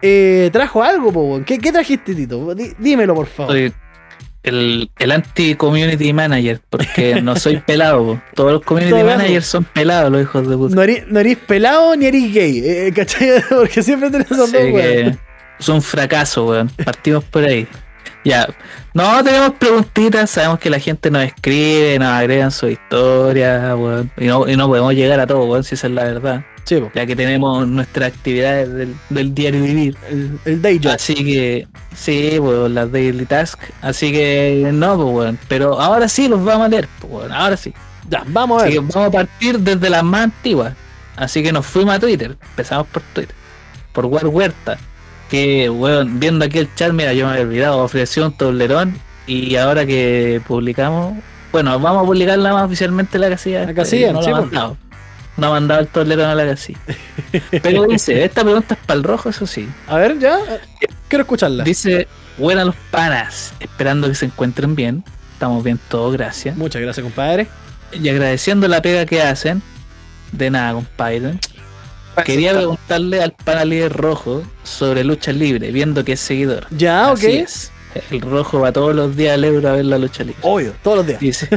eh, 0.00 0.50
trajo 0.52 0.82
algo, 0.82 1.12
po. 1.12 1.40
¿Qué, 1.44 1.58
¿Qué 1.58 1.72
trajiste, 1.72 2.14
Tito? 2.14 2.54
Dímelo, 2.78 3.14
por 3.14 3.26
favor. 3.26 3.56
El, 4.46 4.90
el 4.98 5.12
anti-community 5.12 6.12
manager, 6.12 6.60
porque 6.70 7.20
no 7.20 7.36
soy 7.36 7.56
pelado. 7.66 8.04
po. 8.04 8.22
Todos 8.34 8.52
los 8.52 8.62
community 8.62 8.92
Todo 8.92 9.04
managers 9.04 9.46
son 9.46 9.64
pelados, 9.64 10.10
los 10.10 10.22
hijos 10.22 10.48
de 10.48 10.56
puta. 10.56 10.74
No 10.74 10.82
eres, 10.82 11.04
no 11.08 11.20
pelado 11.46 11.96
ni 11.96 12.06
eres 12.06 12.32
gay, 12.32 12.62
eh, 12.64 12.92
¿cachai? 12.94 13.42
Porque 13.48 13.82
siempre 13.82 14.10
tenés 14.10 14.30
esos 14.30 14.52
dos, 14.52 14.62
weón. 14.62 15.18
es 15.58 15.68
un 15.68 15.82
fracaso, 15.82 16.46
weón. 16.46 16.70
Partimos 16.84 17.24
por 17.24 17.44
ahí. 17.44 17.66
Ya. 18.24 18.48
No, 18.94 19.22
tenemos 19.22 19.52
preguntitas. 19.52 20.30
Sabemos 20.30 20.58
que 20.58 20.70
la 20.70 20.78
gente 20.78 21.10
nos 21.10 21.24
escribe, 21.24 21.98
nos 21.98 22.08
agregan 22.08 22.50
su 22.50 22.68
historia, 22.68 23.74
weón. 23.76 24.10
Y 24.16 24.26
no, 24.26 24.48
y 24.48 24.56
no 24.56 24.68
podemos 24.68 24.94
llegar 24.94 25.20
a 25.20 25.26
todo, 25.26 25.44
weón, 25.44 25.64
si 25.64 25.74
esa 25.74 25.88
es 25.88 25.92
la 25.92 26.04
verdad. 26.04 26.44
Sí. 26.66 26.82
Ya 26.94 27.06
que 27.06 27.14
tenemos 27.16 27.66
nuestras 27.66 28.12
actividades 28.12 28.72
del, 28.74 28.94
del 29.08 29.34
diario 29.34 29.62
vivir. 29.62 29.96
El, 30.10 30.38
el 30.44 30.60
day 30.60 30.80
job. 30.82 30.92
Así 30.92 31.14
que, 31.14 31.68
sí, 31.94 32.34
pues 32.38 32.70
las 32.72 32.90
daily 32.90 33.24
task. 33.24 33.60
Así 33.80 34.10
que, 34.12 34.68
no, 34.74 34.96
pues, 34.96 35.14
weón. 35.14 35.38
Pero 35.48 35.80
ahora 35.80 36.08
sí 36.08 36.26
los 36.28 36.44
vamos 36.44 36.66
a 36.66 36.68
leer, 36.68 36.88
pues, 37.00 37.12
weón. 37.12 37.32
Ahora 37.32 37.56
sí. 37.56 37.72
Ya, 38.10 38.24
vamos 38.26 38.60
a 38.60 38.66
Así 38.66 38.74
ver. 38.74 38.82
que 38.86 38.92
vamos 38.92 39.08
a 39.08 39.10
partir 39.12 39.58
desde 39.60 39.88
las 39.88 40.02
más 40.02 40.24
antiguas. 40.24 40.74
Así 41.16 41.42
que 41.42 41.52
nos 41.52 41.64
fuimos 41.64 41.94
a 41.94 42.00
Twitter. 42.00 42.36
Empezamos 42.50 42.88
por 42.88 43.02
Twitter. 43.14 43.34
Por 43.92 44.06
War 44.06 44.26
Huerta. 44.26 44.76
Que, 45.30 45.70
weón, 45.70 46.18
viendo 46.20 46.44
aquí 46.44 46.58
el 46.58 46.74
chat, 46.74 46.92
mira, 46.92 47.12
yo 47.12 47.26
me 47.26 47.32
había 47.32 47.44
olvidado, 47.44 47.78
ofreció 47.78 48.26
un 48.26 48.32
tablerón. 48.36 48.98
Y 49.28 49.56
ahora 49.56 49.86
que 49.86 50.40
publicamos, 50.46 51.14
bueno, 51.52 51.78
vamos 51.80 52.02
a 52.02 52.06
publicarla 52.06 52.52
más 52.52 52.64
oficialmente 52.66 53.16
en 53.16 53.20
la 53.22 53.28
casilla. 53.30 53.64
La 53.66 53.74
casilla, 53.74 54.12
no 54.12 54.22
sí, 54.22 54.30
lo 54.30 54.36
ha 54.36 54.40
pues. 54.40 54.52
mandado. 54.52 54.76
No 55.36 55.48
ha 55.48 55.50
mandado 55.50 55.80
el 55.80 55.88
tablerón 55.88 56.30
a 56.30 56.34
la 56.34 56.46
casilla. 56.46 56.78
Pero 57.62 57.84
dice, 57.84 58.24
esta 58.24 58.42
pregunta 58.42 58.74
es 58.74 58.80
para 58.86 58.96
el 58.98 59.04
rojo, 59.04 59.28
eso 59.28 59.46
sí. 59.46 59.68
A 59.86 59.96
ver, 59.96 60.18
ya. 60.18 60.38
Quiero 61.08 61.22
escucharla. 61.22 61.64
Dice, 61.64 62.08
buenas 62.38 62.66
los 62.66 62.74
panas, 62.90 63.52
esperando 63.60 64.08
que 64.08 64.14
se 64.14 64.26
encuentren 64.26 64.74
bien. 64.74 65.04
Estamos 65.32 65.62
bien 65.62 65.78
todos, 65.88 66.14
gracias. 66.14 66.56
Muchas 66.56 66.80
gracias, 66.80 67.04
compadre. 67.04 67.46
Y 67.92 68.08
agradeciendo 68.08 68.66
la 68.68 68.80
pega 68.80 69.04
que 69.04 69.20
hacen. 69.20 69.62
De 70.32 70.50
nada, 70.50 70.72
compadre. 70.72 71.38
Quería 72.24 72.54
preguntarle 72.54 73.22
al 73.22 73.32
pana 73.32 73.64
líder 73.64 73.92
rojo 73.92 74.42
sobre 74.62 75.04
lucha 75.04 75.32
libre, 75.32 75.70
viendo 75.70 76.04
que 76.04 76.12
es 76.12 76.20
seguidor. 76.20 76.66
Ya, 76.70 77.10
Así 77.10 77.26
ok. 77.26 77.32
es. 77.32 77.72
El 78.10 78.20
rojo 78.20 78.60
va 78.60 78.72
todos 78.72 78.94
los 78.94 79.16
días 79.16 79.34
al 79.34 79.44
euro 79.44 79.68
a 79.68 79.72
ver 79.72 79.84
la 79.84 79.98
lucha 79.98 80.24
libre. 80.24 80.38
Obvio, 80.42 80.74
todos 80.82 80.98
los 80.98 81.06
días. 81.06 81.20
Dice, 81.20 81.48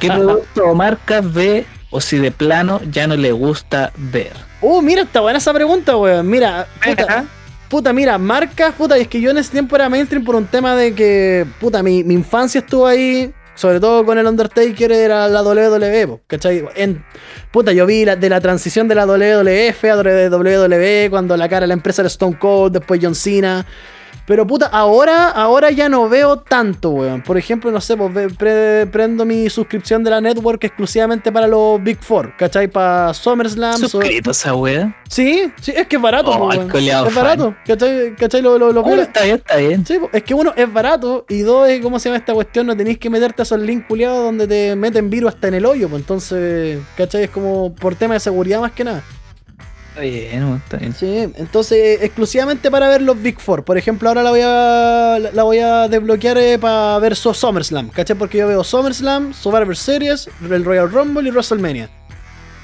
¿qué 0.00 0.08
producto 0.08 0.64
o 0.64 0.74
marca 0.74 1.20
ve 1.20 1.66
o 1.90 2.00
si 2.00 2.18
de 2.18 2.30
plano 2.30 2.80
ya 2.90 3.06
no 3.06 3.16
le 3.16 3.32
gusta 3.32 3.92
ver? 3.96 4.32
Uh, 4.60 4.80
mira, 4.82 5.02
está 5.02 5.20
buena 5.20 5.38
esa 5.38 5.52
pregunta, 5.52 5.96
weón. 5.96 6.28
Mira, 6.28 6.66
puta, 6.84 7.24
puta, 7.68 7.92
mira, 7.92 8.18
marcas, 8.18 8.74
puta, 8.74 8.98
y 8.98 9.02
es 9.02 9.08
que 9.08 9.20
yo 9.20 9.30
en 9.30 9.38
ese 9.38 9.52
tiempo 9.52 9.76
era 9.76 9.88
mainstream 9.88 10.24
por 10.24 10.34
un 10.36 10.46
tema 10.46 10.76
de 10.76 10.94
que, 10.94 11.46
puta, 11.60 11.82
mi, 11.82 12.04
mi 12.04 12.14
infancia 12.14 12.60
estuvo 12.60 12.86
ahí, 12.86 13.32
sobre 13.54 13.80
todo 13.80 14.04
con 14.04 14.18
el 14.18 14.26
Undertaker, 14.26 14.92
era 14.92 15.28
la 15.28 15.42
WWE, 15.42 16.06
po, 16.08 16.20
¿cachai? 16.26 16.64
En, 16.76 17.04
puta, 17.50 17.72
yo 17.72 17.86
vi 17.86 18.04
la- 18.04 18.16
de 18.16 18.28
la 18.28 18.40
transición 18.40 18.86
de 18.88 18.94
la 18.94 19.06
WWF 19.06 19.84
a 19.84 19.96
WWE, 19.96 21.08
cuando 21.10 21.36
la 21.36 21.48
cara 21.48 21.62
de 21.62 21.66
la 21.68 21.74
empresa 21.74 22.02
era 22.02 22.06
Stone 22.08 22.38
Cold, 22.38 22.72
después 22.74 23.00
John 23.02 23.14
Cena. 23.14 23.66
Pero 24.26 24.46
puta, 24.46 24.66
ahora, 24.66 25.30
ahora 25.30 25.70
ya 25.70 25.88
no 25.88 26.08
veo 26.08 26.36
tanto, 26.38 26.90
weón. 26.90 27.22
Por 27.22 27.36
ejemplo, 27.36 27.70
no 27.70 27.80
sé, 27.80 27.96
pues 27.96 28.32
pre- 28.36 28.86
prendo 28.86 29.24
mi 29.24 29.50
suscripción 29.50 30.04
de 30.04 30.10
la 30.10 30.20
network 30.20 30.62
exclusivamente 30.64 31.32
para 31.32 31.46
los 31.48 31.82
Big 31.82 31.98
Four, 32.00 32.36
¿cachai? 32.36 32.68
Para 32.68 33.12
SummerSlam. 33.12 33.78
Suscrito 33.78 34.30
esa 34.30 34.54
wea. 34.54 34.96
Sí, 35.08 35.50
sí, 35.60 35.72
es 35.74 35.86
que 35.88 35.96
es 35.96 36.02
barato, 36.02 36.30
Oh, 36.30 36.38
po, 36.38 36.52
el 36.52 36.58
weón. 36.72 37.06
Es 37.08 37.14
barato, 37.14 37.54
¿cachai? 37.66 38.14
¿Cachai? 38.14 38.40
Lo, 38.42 38.56
lo, 38.58 38.72
lo 38.72 38.82
Oh, 38.82 38.94
está 38.94 39.22
bien, 39.24 39.36
está 39.36 39.56
bien. 39.56 39.84
Sí, 39.84 39.98
po, 39.98 40.08
es 40.12 40.22
que 40.22 40.34
uno 40.34 40.52
es 40.56 40.72
barato 40.72 41.24
y 41.28 41.40
dos 41.40 41.68
es, 41.68 41.80
¿cómo 41.80 41.98
se 41.98 42.08
llama 42.08 42.18
esta 42.18 42.32
cuestión? 42.34 42.66
No 42.66 42.76
tenéis 42.76 42.98
que 42.98 43.10
meterte 43.10 43.42
a 43.42 43.44
esos 43.44 43.58
links 43.60 43.86
culiados 43.88 44.22
donde 44.24 44.46
te 44.46 44.76
meten 44.76 45.10
virus 45.10 45.34
hasta 45.34 45.48
en 45.48 45.54
el 45.54 45.66
hoyo, 45.66 45.88
pues 45.88 46.02
entonces, 46.02 46.78
¿cachai? 46.96 47.24
Es 47.24 47.30
como 47.30 47.74
por 47.74 47.94
tema 47.96 48.14
de 48.14 48.20
seguridad 48.20 48.60
más 48.60 48.72
que 48.72 48.84
nada. 48.84 49.02
Está 50.00 50.18
bien, 50.18 50.54
está 50.54 50.76
bien. 50.78 50.94
Sí, 50.94 51.32
entonces 51.36 52.02
exclusivamente 52.02 52.70
para 52.70 52.88
ver 52.88 53.02
los 53.02 53.20
Big 53.20 53.38
Four. 53.38 53.64
Por 53.64 53.76
ejemplo, 53.76 54.08
ahora 54.08 54.22
la 54.22 54.30
voy 54.30 54.40
a, 54.42 55.18
la 55.32 55.42
voy 55.42 55.58
a 55.58 55.88
desbloquear 55.88 56.38
eh, 56.38 56.58
para 56.58 56.98
ver 56.98 57.14
su 57.14 57.34
SummerSlam, 57.34 57.90
¿cachai? 57.90 58.16
Porque 58.16 58.38
yo 58.38 58.48
veo 58.48 58.64
SummerSlam, 58.64 59.34
Survivor 59.34 59.76
Series, 59.76 60.30
el 60.50 60.64
Royal 60.64 60.90
Rumble 60.90 61.28
y 61.28 61.32
WrestleMania. 61.32 61.90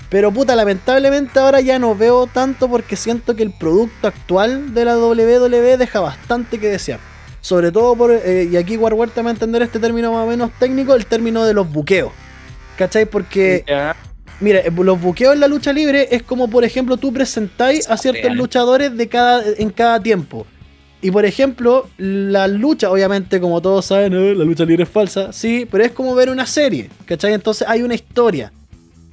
Pero 0.08 0.32
puta, 0.32 0.56
lamentablemente 0.56 1.38
ahora 1.38 1.60
ya 1.60 1.78
no 1.78 1.94
veo 1.94 2.26
tanto 2.26 2.68
porque 2.70 2.96
siento 2.96 3.36
que 3.36 3.42
el 3.42 3.50
producto 3.50 4.08
actual 4.08 4.72
de 4.72 4.84
la 4.86 4.96
WWE 4.96 5.76
deja 5.76 6.00
bastante 6.00 6.58
que 6.58 6.68
desear. 6.68 7.00
Sobre 7.42 7.70
todo 7.70 7.94
por, 7.96 8.12
eh, 8.12 8.48
y 8.50 8.56
aquí 8.56 8.78
Warware 8.78 9.10
te 9.10 9.20
va 9.20 9.28
a 9.28 9.32
entender 9.32 9.60
este 9.60 9.78
término 9.78 10.10
más 10.12 10.24
o 10.24 10.26
menos 10.26 10.50
técnico, 10.58 10.94
el 10.94 11.04
término 11.04 11.44
de 11.44 11.52
los 11.52 11.70
buqueos. 11.70 12.12
¿Cachai? 12.78 13.04
Porque. 13.04 13.64
Mira, 14.40 14.60
eh, 14.60 14.70
los 14.70 15.00
buqueos 15.00 15.34
en 15.34 15.40
la 15.40 15.48
lucha 15.48 15.72
libre 15.72 16.08
es 16.10 16.22
como, 16.22 16.48
por 16.48 16.64
ejemplo, 16.64 16.96
tú 16.96 17.12
presentáis 17.12 17.88
a 17.88 17.96
ciertos 17.96 18.24
Real. 18.24 18.36
luchadores 18.36 18.96
de 18.96 19.08
cada, 19.08 19.42
en 19.56 19.70
cada 19.70 20.00
tiempo. 20.00 20.46
Y 21.00 21.10
por 21.10 21.24
ejemplo, 21.24 21.88
la 21.98 22.48
lucha, 22.48 22.90
obviamente, 22.90 23.40
como 23.40 23.60
todos 23.60 23.86
saben, 23.86 24.12
eh, 24.14 24.34
la 24.34 24.44
lucha 24.44 24.64
libre 24.64 24.84
es 24.84 24.88
falsa, 24.88 25.32
sí, 25.32 25.66
pero 25.70 25.84
es 25.84 25.92
como 25.92 26.14
ver 26.14 26.30
una 26.30 26.46
serie, 26.46 26.90
¿cachai? 27.04 27.32
Entonces 27.32 27.66
hay 27.68 27.82
una 27.82 27.94
historia. 27.94 28.52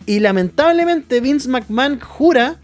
Y 0.05 0.19
lamentablemente 0.19 1.21
Vince 1.21 1.47
McMahon 1.47 1.99
jura 1.99 2.57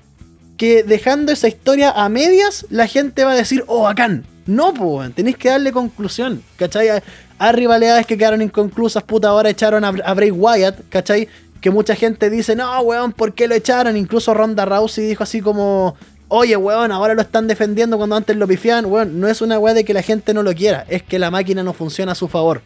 que 0.57 0.84
dejando 0.84 1.32
esa 1.32 1.47
historia 1.47 1.91
a 1.91 2.10
medias, 2.10 2.66
la 2.70 2.88
gente 2.88 3.24
va 3.24 3.32
a 3.32 3.36
decir, 3.36 3.64
oh, 3.68 3.84
bacán. 3.84 4.26
No, 4.45 4.74
pues, 4.74 5.14
tenéis 5.14 5.38
que 5.38 5.49
darle 5.49 5.72
conclusión, 5.72 6.41
¿cachai? 6.57 6.89
Hay, 6.89 7.01
hay 7.38 7.51
rivalidades 7.53 8.05
que 8.07 8.18
quedaron 8.18 8.41
inconclusas, 8.41 9.03
puta, 9.03 9.30
ahora 9.30 9.49
echaron 9.49 9.86
a, 9.86 9.89
a 9.89 10.14
Bray 10.14 10.32
Wyatt, 10.32 10.89
¿cachai? 10.89 11.30
Que 11.62 11.72
mucha 11.72 11.95
gente 11.95 12.30
dice, 12.30 12.55
no, 12.55 12.80
weón, 12.82 13.12
¿por 13.12 13.34
qué 13.34 13.47
lo 13.47 13.55
echaron? 13.55 13.97
Incluso 13.97 14.34
Ronda 14.34 14.66
Rousey 14.66 15.07
dijo 15.07 15.24
así 15.24 15.41
como, 15.41 15.95
oye, 16.30 16.55
weón, 16.55 16.91
ahora 16.91 17.14
lo 17.14 17.22
están 17.22 17.47
defendiendo 17.47 17.97
cuando 17.97 18.16
antes 18.16 18.38
lo 18.38 18.47
pifiaban. 18.47 18.86
Weón, 18.86 19.20
no 19.20 19.28
es 19.28 19.41
una 19.41 19.60
weá 19.60 19.74
de 19.74 19.84
que 19.84 19.93
la 19.93 20.01
gente 20.01 20.34
no 20.34 20.43
lo 20.43 20.53
quiera, 20.53 20.86
es 20.88 21.03
que 21.03 21.20
la 21.20 21.32
máquina 21.32 21.64
no 21.64 21.74
funciona 21.74 22.14
a 22.14 22.16
su 22.16 22.28
favor. 22.28 22.62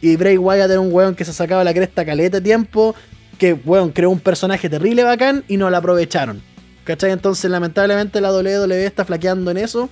Y 0.00 0.16
Bray 0.16 0.38
Wyatt 0.38 0.70
era 0.70 0.80
un 0.80 0.92
weón 0.92 1.14
que 1.16 1.24
se 1.24 1.32
sacaba 1.32 1.64
la 1.64 1.74
cresta 1.74 2.04
caleta 2.04 2.36
de 2.38 2.42
tiempo, 2.42 2.94
que, 3.38 3.54
weón, 3.54 3.90
creó 3.90 4.10
un 4.10 4.20
personaje 4.20 4.68
terrible 4.68 5.02
bacán 5.02 5.44
y 5.48 5.56
no 5.56 5.70
lo 5.70 5.76
aprovecharon. 5.76 6.40
¿Cachai? 6.84 7.10
Entonces, 7.10 7.50
lamentablemente, 7.50 8.20
la 8.20 8.32
WWE 8.32 8.86
está 8.86 9.04
flaqueando 9.04 9.50
en 9.50 9.58
eso. 9.58 9.90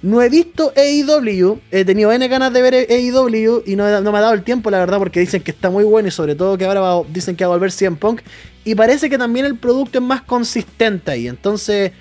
No 0.00 0.22
he 0.22 0.28
visto 0.28 0.72
AEW, 0.76 1.58
he 1.72 1.84
tenido 1.84 2.12
N 2.12 2.28
ganas 2.28 2.52
de 2.52 2.62
ver 2.62 2.74
AEW 2.74 3.62
y 3.66 3.74
no, 3.74 4.00
no 4.00 4.12
me 4.12 4.18
ha 4.18 4.20
dado 4.20 4.34
el 4.34 4.44
tiempo, 4.44 4.70
la 4.70 4.78
verdad, 4.78 4.98
porque 4.98 5.18
dicen 5.20 5.42
que 5.42 5.50
está 5.50 5.70
muy 5.70 5.82
bueno 5.82 6.08
y 6.08 6.12
sobre 6.12 6.36
todo 6.36 6.56
que 6.56 6.64
ahora 6.64 7.04
dicen 7.12 7.34
que 7.34 7.44
va 7.44 7.52
a 7.52 7.56
volver 7.56 7.72
CM 7.72 7.96
Punk. 7.96 8.20
Y 8.64 8.74
parece 8.74 9.10
que 9.10 9.18
también 9.18 9.46
el 9.46 9.56
producto 9.56 9.98
es 9.98 10.04
más 10.04 10.22
consistente 10.22 11.10
ahí. 11.10 11.26
Entonces, 11.26 11.92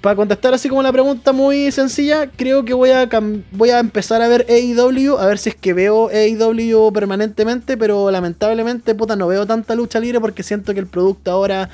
para 0.00 0.16
contestar 0.16 0.54
así 0.54 0.68
como 0.68 0.82
la 0.82 0.92
pregunta 0.92 1.32
muy 1.32 1.70
sencilla, 1.70 2.28
creo 2.28 2.64
que 2.64 2.74
voy 2.74 2.90
a, 2.90 3.08
voy 3.52 3.70
a 3.70 3.78
empezar 3.78 4.22
a 4.22 4.28
ver 4.28 4.46
AEW, 4.48 5.18
a 5.18 5.26
ver 5.26 5.38
si 5.38 5.50
es 5.50 5.54
que 5.54 5.72
veo 5.72 6.08
AEW 6.08 6.92
permanentemente, 6.92 7.76
pero 7.76 8.10
lamentablemente, 8.10 8.94
puta, 8.94 9.16
no 9.16 9.28
veo 9.28 9.46
tanta 9.46 9.74
lucha 9.74 10.00
libre 10.00 10.20
porque 10.20 10.42
siento 10.42 10.72
que 10.72 10.80
el 10.80 10.86
producto 10.86 11.30
ahora 11.30 11.68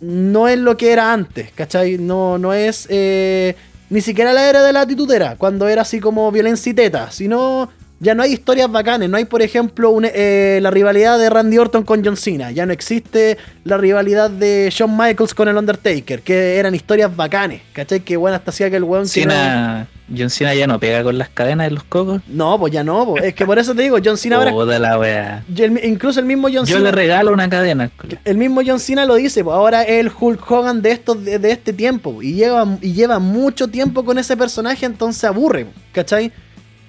no 0.00 0.48
es 0.48 0.58
lo 0.58 0.76
que 0.76 0.92
era 0.92 1.12
antes, 1.12 1.50
¿cachai? 1.52 1.98
No, 1.98 2.38
no 2.38 2.54
es 2.54 2.86
eh, 2.90 3.56
ni 3.90 4.00
siquiera 4.00 4.32
la 4.32 4.48
era 4.48 4.62
de 4.62 4.72
la 4.72 4.86
titutera, 4.86 5.36
cuando 5.36 5.68
era 5.68 5.82
así 5.82 6.00
como 6.00 6.30
violencia 6.30 6.70
y 6.70 6.74
teta, 6.74 7.10
sino 7.10 7.70
ya 8.02 8.14
no 8.14 8.22
hay 8.22 8.32
historias 8.32 8.70
bacanes, 8.72 9.08
no 9.10 9.16
hay 9.18 9.26
por 9.26 9.42
ejemplo 9.42 9.94
eh, 10.02 10.58
la 10.62 10.70
rivalidad 10.70 11.18
de 11.18 11.28
Randy 11.30 11.58
Orton 11.58 11.82
con 11.84 12.04
John 12.04 12.16
Cena, 12.16 12.50
ya 12.50 12.64
no 12.66 12.72
existe 12.72 13.36
la 13.64 13.76
rivalidad 13.76 14.30
de 14.30 14.68
Shawn 14.72 14.96
Michaels 14.96 15.34
con 15.34 15.48
el 15.48 15.56
Undertaker, 15.56 16.22
que 16.22 16.56
eran 16.56 16.74
historias 16.74 17.14
bacanes, 17.14 17.60
¿cachai? 17.74 18.00
Que 18.00 18.16
bueno, 18.16 18.36
hasta 18.36 18.50
hacía 18.50 18.70
que 18.70 18.76
el 18.76 18.84
weón 18.84 19.02
no- 19.02 19.08
Cena, 19.08 19.86
John 20.16 20.30
Cena 20.30 20.54
ya 20.54 20.66
no 20.66 20.80
pega 20.80 21.04
con 21.04 21.18
las 21.18 21.28
cadenas 21.28 21.68
de 21.68 21.74
los 21.74 21.84
cocos. 21.84 22.20
No, 22.26 22.58
pues 22.58 22.72
ya 22.72 22.82
no, 22.82 23.04
pues, 23.06 23.22
es 23.22 23.34
que 23.34 23.44
por 23.46 23.58
eso 23.58 23.74
te 23.74 23.82
digo, 23.82 23.98
John 24.04 24.16
Cena 24.16 24.36
ahora... 24.36 24.78
La 24.78 24.98
wea. 24.98 25.44
el- 25.56 25.84
incluso 25.84 26.18
el 26.20 26.26
mismo 26.26 26.48
John 26.48 26.64
Yo 26.66 26.78
Cena... 26.78 26.80
le 26.80 26.92
regalo 26.92 27.32
una 27.32 27.48
cadena. 27.50 27.90
El 28.24 28.36
mismo 28.38 28.62
John 28.66 28.80
Cena 28.80 29.04
lo 29.04 29.14
dice, 29.16 29.44
pues 29.44 29.54
ahora 29.54 29.82
es 29.82 30.00
el 30.00 30.10
Hulk 30.18 30.50
Hogan 30.50 30.80
de 30.82 30.90
estos 30.92 31.22
de, 31.24 31.38
de 31.38 31.52
este 31.52 31.72
tiempo 31.74 32.22
y 32.22 32.32
lleva 32.32 32.66
y 32.80 32.92
lleva 32.94 33.18
mucho 33.18 33.68
tiempo 33.68 34.04
con 34.04 34.18
ese 34.18 34.36
personaje, 34.36 34.84
entonces 34.86 35.22
aburre, 35.24 35.66
¿cachai? 35.92 36.32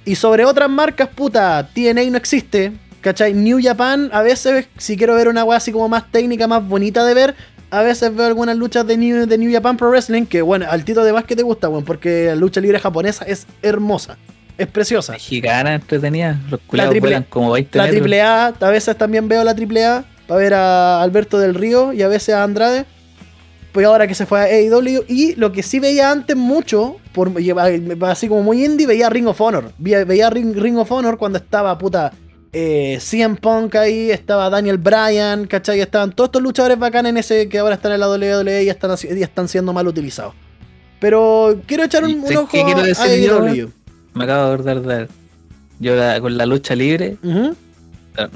Y 0.06 0.16
sobre 0.16 0.46
otras 0.46 0.70
marcas, 0.70 1.10
puta, 1.10 1.70
TNA 1.74 2.04
no 2.10 2.18
existe, 2.18 2.72
¿cachai? 3.02 3.34
New 3.34 3.60
Japan, 3.62 4.10
a 4.12 4.22
veces 4.24 4.68
si 4.78 4.98
quiero 4.98 5.16
ver 5.16 5.28
una 5.28 5.44
weá 5.44 5.58
así 5.58 5.72
como 5.72 5.88
más 5.90 6.12
técnica, 6.12 6.48
más 6.48 6.68
bonita 6.68 7.06
de 7.06 7.14
ver, 7.14 7.36
a 7.70 7.84
veces 7.84 8.14
veo 8.16 8.26
algunas 8.26 8.58
luchas 8.58 8.86
de 8.88 8.98
New, 8.98 9.28
de 9.28 9.38
New 9.38 9.52
Japan 9.54 9.78
Pro 9.78 9.90
Wrestling, 9.90 10.26
que 10.26 10.42
bueno, 10.42 10.66
al 10.70 10.84
tito 10.84 11.04
de 11.04 11.14
más 11.14 11.24
que 11.26 11.36
te 11.36 11.44
gusta, 11.44 11.70
weón, 11.70 11.86
porque 11.86 12.26
la 12.28 12.36
lucha 12.36 12.60
libre 12.62 12.80
japonesa 12.80 13.24
es 13.26 13.46
hermosa, 13.62 14.18
es 14.58 14.68
preciosa. 14.68 15.14
Mexicana 15.14 15.76
entretenida. 15.76 16.40
Los 16.50 16.60
culiados 16.62 16.94
triple- 16.94 17.00
vuelan 17.02 17.24
como 17.30 17.52
20 17.52 17.78
La 17.78 17.86
metros. 17.86 18.08
AAA, 18.12 18.46
a 18.60 18.70
veces 18.70 18.98
también 18.98 19.28
veo 19.28 19.44
la 19.44 19.52
AAA 19.54 20.04
para 20.28 20.40
ver 20.40 20.54
a 20.56 21.02
Alberto 21.04 21.38
del 21.40 21.54
Río 21.54 21.94
y 21.94 22.02
a 22.02 22.08
veces 22.08 22.34
a 22.34 22.44
Andrade. 22.44 22.86
Pues 23.72 23.86
ahora 23.86 24.06
que 24.08 24.16
se 24.16 24.26
fue 24.26 24.40
a 24.40 24.44
AEW. 24.44 25.06
Y 25.08 25.36
lo 25.36 25.52
que 25.52 25.64
sí 25.64 25.80
veía 25.80 26.12
antes 26.12 26.36
mucho, 26.36 26.98
por, 27.14 27.32
así 28.02 28.28
como 28.28 28.44
muy 28.44 28.66
indie, 28.66 28.86
veía 28.86 29.10
Ring 29.10 29.28
of 29.28 29.40
Honor. 29.40 29.72
Veía, 29.78 30.04
veía 30.04 30.30
Ring, 30.30 30.56
Ring 30.56 30.78
of 30.78 30.92
Honor 30.92 31.18
cuando 31.18 31.38
estaba 31.38 31.78
puta 31.78 32.12
eh, 32.54 32.98
CM 33.00 33.38
Punk 33.38 33.76
ahí, 33.76 34.12
estaba 34.12 34.50
Daniel 34.50 34.78
Bryan, 34.78 35.48
¿cachai? 35.48 35.80
Estaban 35.80 36.12
todos 36.12 36.28
estos 36.28 36.42
luchadores 36.42 36.78
bacanes 36.78 37.12
en 37.12 37.18
ese 37.18 37.48
que 37.48 37.60
ahora 37.60 37.76
están 37.76 37.94
en 37.94 38.02
la 38.02 38.10
WWE 38.10 38.64
y 38.66 38.70
están, 38.70 38.92
y 39.10 39.22
están 39.24 39.48
siendo 39.48 39.72
mal 39.72 39.88
utilizados. 39.88 40.34
Pero 41.00 41.62
quiero 41.66 41.84
echar 41.86 42.04
un, 42.04 42.10
¿Y 42.12 42.14
un 42.16 42.38
ojo 42.38 42.50
qué 42.52 42.64
quiero 42.66 42.82
a 42.82 42.84
decir 42.84 43.22
yo? 43.26 43.42
AEW. 43.44 43.72
Me 44.14 44.26
acabo 44.26 44.48
de 44.48 44.54
acordar 44.54 44.82
de. 44.82 45.08
Yo 45.80 45.96
la- 45.96 46.20
con 46.20 46.38
la 46.38 46.46
lucha 46.46 46.76
libre. 46.76 47.16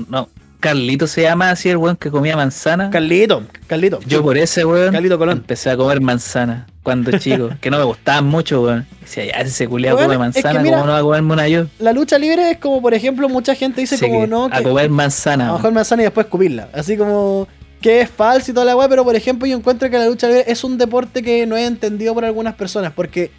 No, 0.10 0.30
Carlito 0.70 1.07
se 1.07 1.22
llama 1.24 1.51
así 1.51 1.70
el 1.70 1.78
weón 1.78 1.95
que 1.95 2.09
comía 2.11 2.36
manzana. 2.36 2.89
Carlito, 2.89 3.43
Carlito. 3.68 3.99
Yo 4.05 4.22
por 4.24 4.38
ese 4.38 4.66
weón 4.66 4.91
Carlito 4.91 5.18
Colón. 5.18 5.38
empecé 5.38 5.70
a 5.70 5.78
comer 5.78 6.01
manzana 6.01 6.68
cuando 6.84 7.18
chico, 7.18 7.49
que 7.61 7.70
no 7.72 7.78
me 7.78 7.84
gustaban 7.84 8.26
mucho, 8.26 8.61
weón. 8.63 8.86
Decía, 9.01 9.26
ya 9.26 9.32
ese 9.41 9.68
culiado 9.68 9.97
Bueno, 9.97 10.13
come 10.13 10.28
es 10.30 10.36
que 10.36 10.41
manzana, 10.43 10.61
mira- 10.63 10.78
¿cómo 10.78 10.88
no 10.88 10.93
va 10.93 10.99
a 10.99 11.01
comerme 11.01 11.34
una 11.34 11.47
yo? 11.47 11.66
la 11.80 11.93
lucha 11.93 12.18
libre 12.18 12.51
es 12.51 12.57
como, 12.57 12.82
por 12.82 12.93
ejemplo, 12.93 13.28
mucha 13.30 13.55
gente 13.55 13.82
dice 13.82 13.99
como 13.99 14.22
que, 14.22 14.28
no, 14.28 14.45
a 14.45 14.57
que 14.57 14.63
comer 14.63 14.86
a 14.86 14.89
manzana. 14.89 15.47
lo 15.47 15.53
mejor 15.55 15.72
manzana 15.74 16.01
y 16.01 16.05
después 16.05 16.26
escupirla. 16.26 16.70
Así 16.74 16.97
como 16.97 17.47
que 17.82 18.01
es 18.01 18.09
falso 18.09 18.49
y 18.51 18.53
toda 18.53 18.66
la 18.66 18.76
weá, 18.76 18.89
pero 18.89 19.03
por 19.03 19.16
ejemplo 19.16 19.47
yo 19.47 19.55
encuentro 19.57 19.89
que 19.91 19.97
la 19.99 20.07
lucha 20.07 20.28
libre 20.28 20.45
es 20.47 20.63
un 20.63 20.78
deporte 20.78 21.22
que 21.22 21.45
no 21.45 21.55
es 21.55 21.68
entendido 21.68 22.13
por 22.16 22.26
algunas 22.26 22.55
personas, 22.55 22.91
porque 22.95 23.30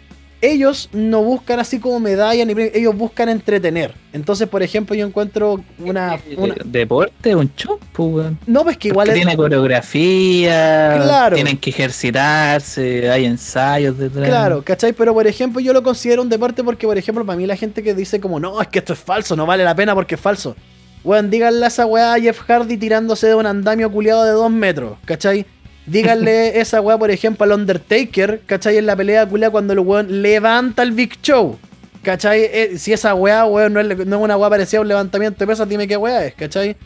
ellos 0.41 0.89
no 0.93 1.23
buscan 1.23 1.59
así 1.59 1.79
como 1.79 1.99
medallas, 1.99 2.45
ni 2.47 2.53
ellos 2.73 2.95
buscan 2.95 3.29
entretener. 3.29 3.93
Entonces, 4.13 4.47
por 4.47 4.61
ejemplo, 4.63 4.95
yo 4.95 5.05
encuentro 5.05 5.63
una... 5.79 6.19
una- 6.37 6.55
Deporte, 6.63 7.35
un 7.35 7.51
show, 7.55 7.79
pues, 7.93 8.27
no, 8.45 8.63
pues 8.63 8.77
que 8.77 8.89
igual 8.89 9.09
es... 9.09 9.15
tiene 9.15 9.35
coreografía, 9.35 10.99
Claro. 11.03 11.35
tienen 11.35 11.57
que 11.57 11.69
ejercitarse, 11.71 13.09
hay 13.09 13.25
ensayos 13.25 13.97
detrás. 13.97 14.27
Claro, 14.27 14.61
¿cachai? 14.63 14.93
Pero 14.93 15.13
por 15.13 15.27
ejemplo, 15.27 15.59
yo 15.59 15.73
lo 15.73 15.83
considero 15.83 16.21
un 16.21 16.29
deporte 16.29 16.63
porque, 16.63 16.85
por 16.87 16.97
ejemplo, 16.97 17.25
para 17.25 17.37
mí 17.37 17.45
la 17.45 17.55
gente 17.55 17.83
que 17.83 17.93
dice 17.93 18.19
como, 18.19 18.39
no, 18.39 18.61
es 18.61 18.67
que 18.67 18.79
esto 18.79 18.93
es 18.93 18.99
falso, 18.99 19.35
no 19.35 19.45
vale 19.45 19.63
la 19.63 19.75
pena 19.75 19.93
porque 19.95 20.15
es 20.15 20.21
falso. 20.21 20.55
Weón, 21.03 21.29
díganle 21.29 21.63
a 21.63 21.67
esa 21.69 21.85
weá 21.85 22.15
a 22.15 22.19
Jeff 22.19 22.41
Hardy 22.41 22.75
tirándose 22.75 23.27
de 23.27 23.35
un 23.35 23.45
andamio 23.45 23.89
culiado 23.89 24.25
de 24.25 24.31
dos 24.31 24.51
metros, 24.51 24.97
¿cachai? 25.05 25.45
Díganle 25.87 26.59
esa 26.61 26.81
weá, 26.81 26.97
por 26.97 27.09
ejemplo, 27.09 27.43
al 27.45 27.53
Undertaker, 27.53 28.41
¿cachai? 28.45 28.77
En 28.77 28.85
la 28.85 28.95
pelea 28.95 29.25
culiada 29.25 29.51
cuando 29.51 29.73
el 29.73 29.79
weón 29.79 30.21
levanta 30.21 30.83
el 30.83 30.91
Big 30.91 31.19
Show, 31.21 31.57
¿Cachai? 32.03 32.43
Eh, 32.43 32.77
si 32.77 32.93
esa 32.93 33.13
weá, 33.15 33.45
weón, 33.45 33.73
no 33.73 33.81
es, 33.81 33.87
no 34.05 34.17
es 34.17 34.23
una 34.23 34.37
weá 34.37 34.49
parecida 34.49 34.79
a 34.79 34.81
un 34.81 34.87
levantamiento 34.87 35.39
de 35.39 35.47
pesas, 35.47 35.67
dime 35.67 35.87
qué 35.87 35.97
weá 35.97 36.25
es, 36.25 36.33
¿cachai? 36.35 36.77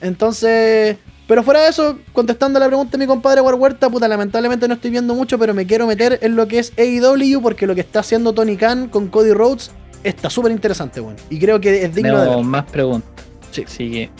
Entonces. 0.00 0.96
Pero 1.28 1.44
fuera 1.44 1.62
de 1.62 1.68
eso, 1.68 1.96
contestando 2.12 2.58
la 2.58 2.66
pregunta 2.66 2.90
de 2.90 2.98
mi 2.98 3.06
compadre 3.06 3.40
War 3.40 3.54
Huerta, 3.54 3.88
puta, 3.88 4.08
lamentablemente 4.08 4.66
no 4.66 4.74
estoy 4.74 4.90
viendo 4.90 5.14
mucho, 5.14 5.38
pero 5.38 5.54
me 5.54 5.64
quiero 5.64 5.86
meter 5.86 6.18
en 6.22 6.34
lo 6.34 6.48
que 6.48 6.58
es 6.58 6.72
AEW 6.76 7.40
porque 7.40 7.68
lo 7.68 7.76
que 7.76 7.82
está 7.82 8.00
haciendo 8.00 8.32
Tony 8.32 8.56
Khan 8.56 8.88
con 8.88 9.06
Cody 9.06 9.32
Rhodes 9.32 9.70
está 10.02 10.28
súper 10.28 10.50
interesante, 10.50 11.00
weón. 11.00 11.14
Y 11.28 11.38
creo 11.38 11.60
que 11.60 11.84
es 11.84 11.94
digno 11.94 12.20
de 12.20 12.28
ver. 12.30 12.44
más 12.44 12.64
preguntas. 12.64 13.08
Sí. 13.52 13.62
Así 13.64 14.10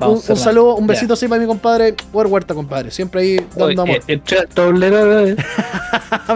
Un, 0.00 0.20
saludo, 0.36 0.76
un 0.76 0.86
besito 0.86 1.14
así 1.14 1.26
para 1.26 1.40
mi 1.40 1.46
compadre 1.46 1.94
War 2.12 2.26
Huerta, 2.28 2.54
compadre. 2.54 2.90
Siempre 2.90 3.20
ahí 3.20 3.36
Oye, 3.56 3.66
dando 3.66 3.82
amor. 3.82 3.96
eh, 3.96 4.02
entré 4.06 4.38
al 4.38 4.48
tablero, 4.48 5.26
eh. 5.26 5.36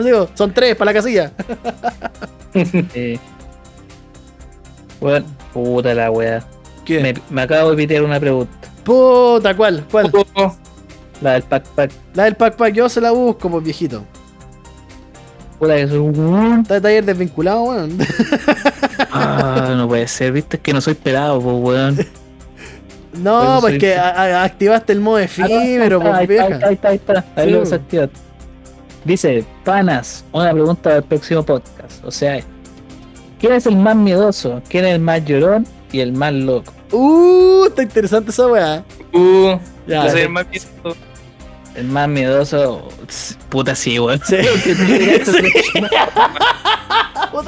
Digo, 0.03 0.29
son 0.35 0.53
tres 0.53 0.75
para 0.77 0.91
la 0.91 0.95
casilla. 0.95 1.33
Eh, 2.55 3.19
Bueno, 5.01 5.25
puta 5.55 5.95
la 5.95 6.11
wea. 6.11 6.45
Me, 6.89 7.15
me 7.31 7.43
acabo 7.43 7.71
de 7.71 7.77
pitear 7.77 8.03
una 8.03 8.21
pregunta. 8.21 8.53
Puta, 8.85 9.57
¿cuál? 9.57 9.85
¿Cuál? 9.91 10.13
La 11.23 11.33
del 11.35 11.43
pack 11.45 11.65
pack. 11.69 11.91
La 12.15 12.25
del 12.25 12.35
pack 12.37 12.57
pack, 12.57 12.75
yo 12.75 12.89
se 12.89 13.01
la 13.01 13.13
busco, 13.13 13.49
pues 13.49 13.65
viejito. 13.65 14.05
Puta 15.59 15.77
que 15.77 15.89
soy 15.89 15.99
un. 15.99 16.61
Está 16.63 16.81
taller 16.81 17.05
desvinculado, 17.05 17.63
weón. 17.63 17.97
Ah, 19.13 19.73
no 19.77 19.87
puede 19.89 20.09
ser, 20.09 20.33
viste 20.33 20.57
es 20.57 20.63
que 20.63 20.73
no 20.73 20.81
soy 20.81 20.95
pelado, 20.95 21.41
pues 21.41 21.57
weón. 21.57 21.99
No, 23.15 23.59
Pues 23.61 23.79
que 23.79 23.95
activaste 23.97 24.93
el 24.93 25.01
modo 25.01 25.19
efímero, 25.19 26.01
ahí, 26.15 26.27
está, 26.31 26.45
ahí 26.45 26.53
está, 26.53 26.67
ahí 26.69 26.75
está, 26.75 26.89
ahí 26.89 26.97
está. 26.97 27.25
Ahí 27.37 27.47
Sí, 27.47 27.51
lo 27.53 27.61
desactivaste. 27.61 28.17
Dice, 29.05 29.45
panas, 29.65 30.25
una 30.33 30.53
pregunta 30.53 30.91
del 30.95 31.03
próximo 31.03 31.43
podcast. 31.43 32.05
O 32.05 32.11
sea, 32.11 32.41
¿quién 33.41 33.53
es 33.55 33.67
el 33.67 33.77
más 33.77 33.97
miedoso? 33.97 34.63
¿Quién 34.69 34.85
es 34.85 34.95
el 34.95 35.01
más 35.01 35.25
llorón 35.25 35.67
y 35.91 36.01
el 36.01 36.13
más 36.13 36.33
loco? 36.33 36.73
Uh, 36.93 37.67
está 37.67 37.83
interesante 37.83 38.31
esa 38.31 38.47
weá. 38.47 38.85
uh, 39.13 39.57
Ya, 39.87 40.05
yo 40.05 40.11
soy 40.11 40.21
el 40.23 40.29
más 40.29 40.49
viejo. 40.49 40.67
El 41.75 41.87
más 41.89 42.07
miedoso, 42.09 42.89
puta 43.49 43.75
sí, 43.75 43.99
weón. 43.99 44.21
Sí. 44.27 44.37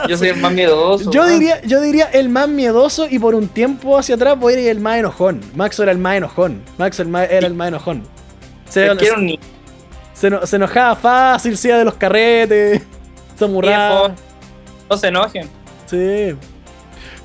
Yo 0.09 0.17
soy 0.17 0.29
el 0.29 0.37
más 0.39 0.53
miedoso. 0.53 1.11
Yo 1.11 1.27
diría, 1.27 1.61
yo 1.63 1.81
diría 1.81 2.07
el 2.07 2.29
más 2.31 2.49
miedoso 2.49 3.07
y 3.09 3.19
por 3.19 3.35
un 3.35 3.49
tiempo 3.49 3.99
hacia 3.99 4.15
atrás 4.15 4.39
voy 4.39 4.55
a 4.55 4.61
ir 4.61 4.69
el 4.71 4.81
más 4.81 4.99
enojón. 4.99 5.41
Max 5.55 5.79
era 5.79 5.93
el 5.93 5.99
más 5.99 6.17
enojón. 6.17 6.63
Max 6.79 7.01
el 7.01 7.09
más- 7.09 7.29
era 7.31 7.47
el 7.47 7.55
más 7.55 7.69
enojón. 7.69 8.03
Se, 8.69 8.89
niño. 9.19 9.37
se 10.15 10.29
eno- 10.29 10.47
se 10.47 10.57
enojaba 10.57 10.97
fácil, 10.97 11.57
se 11.59 11.69
iba 11.69 11.79
de 11.79 11.85
los 11.85 11.95
carretes, 11.95 12.83
se 13.39 13.45
amurraba. 13.45 14.15
No 14.91 14.97
se 14.97 15.09
enojen. 15.09 15.51
Sí. 15.87 16.35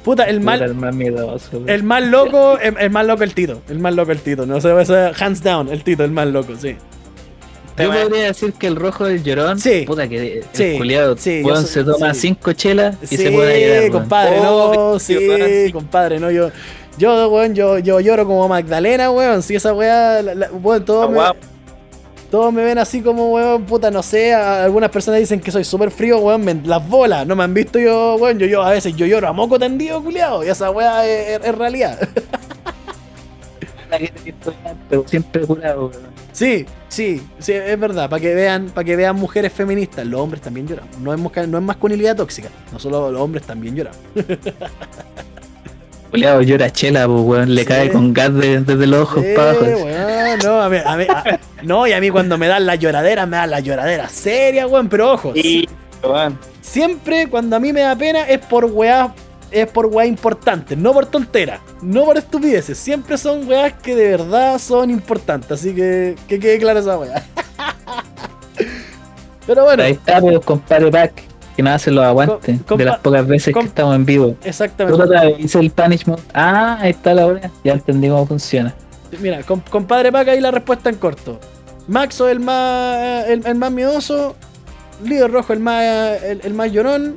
Puta, 0.03 0.23
el 0.25 0.41
mal, 0.41 0.61
el 0.61 0.75
más 0.75 0.93
miedoso. 0.95 1.63
el 1.67 1.83
más 1.83 2.03
loco, 2.03 2.57
el, 2.59 2.75
el 2.77 2.89
más 2.89 3.05
loco 3.05 3.23
el 3.23 3.33
Tito. 3.33 3.61
El 3.69 3.79
más 3.79 3.93
loco 3.93 4.11
el 4.11 4.19
Tito. 4.19 4.45
No 4.45 4.59
sé, 4.59 4.69
hands 5.19 5.41
down, 5.43 5.69
el 5.69 5.83
Tito, 5.83 6.03
el 6.03 6.11
más 6.11 6.27
loco, 6.27 6.53
sí. 6.59 6.75
Yo 7.79 7.89
Tema- 7.91 8.03
podría 8.03 8.23
decir 8.25 8.53
que 8.53 8.67
el 8.67 8.75
rojo 8.75 9.05
del 9.05 9.23
llorón, 9.23 9.59
Sí. 9.59 9.83
puta 9.87 10.07
que 10.07 10.43
Sí, 10.53 10.63
el 10.63 10.77
culiado, 10.77 11.15
sí, 11.17 11.41
weón, 11.43 11.65
se 11.65 11.83
toma 11.83 12.13
sí. 12.13 12.19
cinco 12.21 12.53
chelas 12.53 12.95
y 13.03 13.07
sí, 13.07 13.17
se 13.17 13.31
puede 13.31 13.61
llorar. 13.61 13.79
weón. 13.81 13.91
compadre, 13.93 14.39
Oh, 14.41 14.73
no, 14.93 14.99
sí, 14.99 15.15
sí. 15.67 15.71
compadre, 15.71 16.19
no, 16.19 16.29
yo, 16.31 16.49
yo, 16.97 17.29
weón, 17.29 17.55
yo, 17.55 17.79
yo 17.79 17.99
lloro 17.99 18.25
como 18.25 18.47
Magdalena, 18.47 19.09
weón, 19.11 19.41
si 19.41 19.55
esa 19.55 19.73
weá, 19.73 20.21
la- 20.21 20.35
la- 20.35 20.51
weón, 20.51 20.83
todos, 20.83 21.09
Ah, 21.17 21.33
me, 21.33 21.39
todos 22.29 22.53
me 22.53 22.63
ven 22.63 22.77
así 22.77 23.01
como, 23.01 23.31
weón, 23.31 23.63
puta, 23.65 23.89
no 23.89 24.03
sé, 24.03 24.33
algunas 24.33 24.89
personas 24.91 25.19
dicen 25.19 25.39
que 25.39 25.49
soy 25.51 25.63
súper 25.63 25.89
frío, 25.89 26.19
weón, 26.19 26.43
me- 26.43 26.53
las 26.65 26.87
bolas, 26.87 27.25
no 27.25 27.35
me 27.35 27.43
han 27.43 27.53
visto 27.53 27.79
yo, 27.79 28.17
weón, 28.19 28.37
yo, 28.37 28.45
yo 28.45 28.61
a 28.61 28.71
veces 28.71 28.95
yo 28.95 29.05
lloro 29.05 29.27
a 29.29 29.33
moco 29.33 29.57
tendido, 29.57 30.03
culiado, 30.03 30.43
y 30.43 30.49
esa 30.49 30.69
weá 30.69 31.05
es, 31.07 31.39
es- 31.39 31.47
es 31.47 31.55
realidad. 31.57 31.97
Pero 34.89 35.03
siempre 35.07 35.41
curado. 35.45 35.91
Sí, 36.31 36.65
sí, 36.87 37.21
sí, 37.39 37.53
es 37.53 37.79
verdad, 37.79 38.09
para 38.09 38.21
que 38.21 38.33
vean, 38.35 38.67
para 38.67 38.85
que 38.85 38.95
vean 38.95 39.15
mujeres 39.15 39.51
feministas, 39.51 40.05
los 40.05 40.21
hombres 40.21 40.41
también 40.41 40.67
lloran, 40.67 40.85
no 41.01 41.13
es, 41.13 41.19
no 41.47 41.57
es 41.57 41.63
masculinidad 41.63 42.15
tóxica, 42.15 42.49
no 42.71 42.79
solo 42.79 43.11
los 43.11 43.21
hombres 43.21 43.43
también 43.43 43.75
lloran. 43.75 43.93
Culiado 46.11 46.41
llora 46.41 46.71
chela, 46.71 47.05
pues, 47.07 47.21
weón. 47.21 47.53
Le 47.53 47.61
Sí. 47.61 47.67
cae 47.67 47.91
con 47.91 48.13
gas 48.13 48.33
de- 48.33 48.61
desde 48.61 48.87
los 48.87 49.01
ojos 49.03 49.23
Sí, 49.23 49.33
para 49.35 49.51
abajo. 49.51 49.65
weón, 49.65 50.39
no, 50.43 50.61
a 50.61 50.69
mí, 50.69 50.77
a 50.83 50.97
mí- 50.97 51.05
a- 51.07 51.39
no, 51.61 51.85
y 51.87 51.91
a 51.91 52.01
mí 52.01 52.09
cuando 52.09 52.37
me 52.37 52.47
dan 52.47 52.65
la 52.65 52.75
lloradera, 52.75 53.25
me 53.27 53.37
dan 53.37 53.51
la 53.51 53.59
lloradera 53.59 54.09
seria, 54.09 54.65
weón, 54.65 54.89
pero 54.89 55.13
ojo, 55.13 55.33
Y, 55.35 55.69
weón. 56.03 56.37
siempre 56.61 57.27
cuando 57.29 57.55
a 57.57 57.59
mí 57.59 57.71
me 57.73 57.81
da 57.81 57.95
pena 57.95 58.23
es 58.27 58.39
por 58.39 58.65
weá, 58.65 59.13
es 59.51 59.67
por 59.67 59.87
weá 59.87 60.05
importantes, 60.05 60.77
no 60.77 60.93
por 60.93 61.05
tonteras, 61.05 61.59
no 61.81 62.05
por 62.05 62.17
estupideces, 62.17 62.77
siempre 62.77 63.17
son 63.17 63.47
weás 63.47 63.73
que 63.73 63.95
de 63.95 64.09
verdad 64.11 64.59
son 64.59 64.89
importantes, 64.91 65.51
así 65.51 65.73
que 65.73 66.15
que 66.27 66.39
quede 66.39 66.59
clara 66.59 66.79
esa 66.79 66.97
weá. 66.97 67.23
Pero 69.47 69.63
bueno, 69.63 69.83
Ahí 69.83 69.93
está, 69.93 70.19
pues, 70.21 70.39
compadre 70.45 70.91
Pac, 70.91 71.13
que 71.55 71.63
nos 71.63 71.73
hace 71.73 71.89
los 71.91 72.03
aguantes 72.05 72.61
Com- 72.67 72.77
de 72.77 72.85
las 72.85 72.99
pocas 72.99 73.25
veces 73.25 73.53
que 73.53 73.59
estamos 73.61 73.95
en 73.95 74.05
vivo. 74.05 74.35
exactamente. 74.43 75.01
Otra 75.01 75.23
vez 75.25 75.55
el 75.55 75.71
punish 75.71 76.05
mode. 76.05 76.21
Ah, 76.33 76.77
ahí 76.79 76.91
está 76.91 77.13
la 77.13 77.25
hora. 77.25 77.49
Ya 77.63 77.73
entendí 77.73 78.09
cómo 78.09 78.27
funciona. 78.27 78.73
Mira, 79.19 79.41
com- 79.43 79.61
compadre 79.71 80.11
Paca, 80.11 80.31
ahí 80.31 80.39
la 80.39 80.51
respuesta 80.51 80.89
en 80.89 80.97
corto. 80.97 81.39
Maxo 81.87 82.29
el 82.29 82.39
más 82.39 83.25
el, 83.27 83.43
el 83.47 83.55
más 83.55 83.71
miedoso, 83.71 84.35
Líder 85.03 85.31
Rojo 85.31 85.53
el 85.53 85.59
más 85.59 86.21
el, 86.21 86.41
el 86.43 86.53
más 86.53 86.71
llorón, 86.71 87.15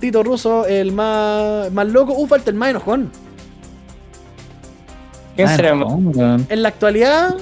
Tito 0.00 0.22
Russo 0.22 0.66
el 0.66 0.92
más 0.92 1.70
más 1.72 1.86
loco, 1.88 2.14
uh, 2.16 2.26
falta 2.26 2.50
el 2.50 2.56
más 2.56 2.70
enojón. 2.70 3.10
¿Quién 5.36 5.48
Ah, 5.48 5.56
será? 5.56 5.70
En 6.48 6.62
la 6.62 6.68
actualidad, 6.68 7.36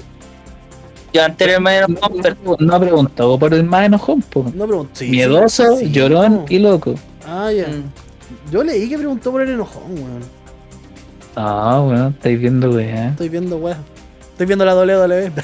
Yo 1.12 1.24
antes 1.24 1.46
era 1.48 1.56
el 1.56 1.62
más 1.62 1.74
enojón, 1.88 2.12
pero 2.22 2.36
No, 2.58 2.80
preguntado 2.80 3.38
por 3.38 3.54
el 3.54 3.64
más 3.64 3.86
enojón, 3.86 4.22
no 4.54 4.66
pregunto. 4.66 4.90
sí, 4.92 5.08
Miedoso, 5.08 5.76
sí, 5.78 5.86
sí, 5.86 5.92
llorón 5.92 6.34
no. 6.34 6.44
y 6.48 6.58
loco. 6.58 6.94
Ah, 7.26 7.50
ya. 7.52 7.66
Mm. 7.68 7.90
Yo 8.52 8.62
leí 8.62 8.88
que 8.88 8.98
preguntó 8.98 9.30
por 9.32 9.40
el 9.42 9.50
enojón, 9.50 9.92
weón. 9.94 10.22
Ah, 11.36 11.82
weón, 11.86 12.12
estáis 12.14 12.38
viendo, 12.40 12.70
weón. 12.70 13.08
Estoy 13.08 13.28
viendo, 13.28 13.56
weón. 13.56 13.78
Estoy 14.32 14.46
viendo 14.46 14.64
la 14.64 14.74
WWE. 14.76 15.32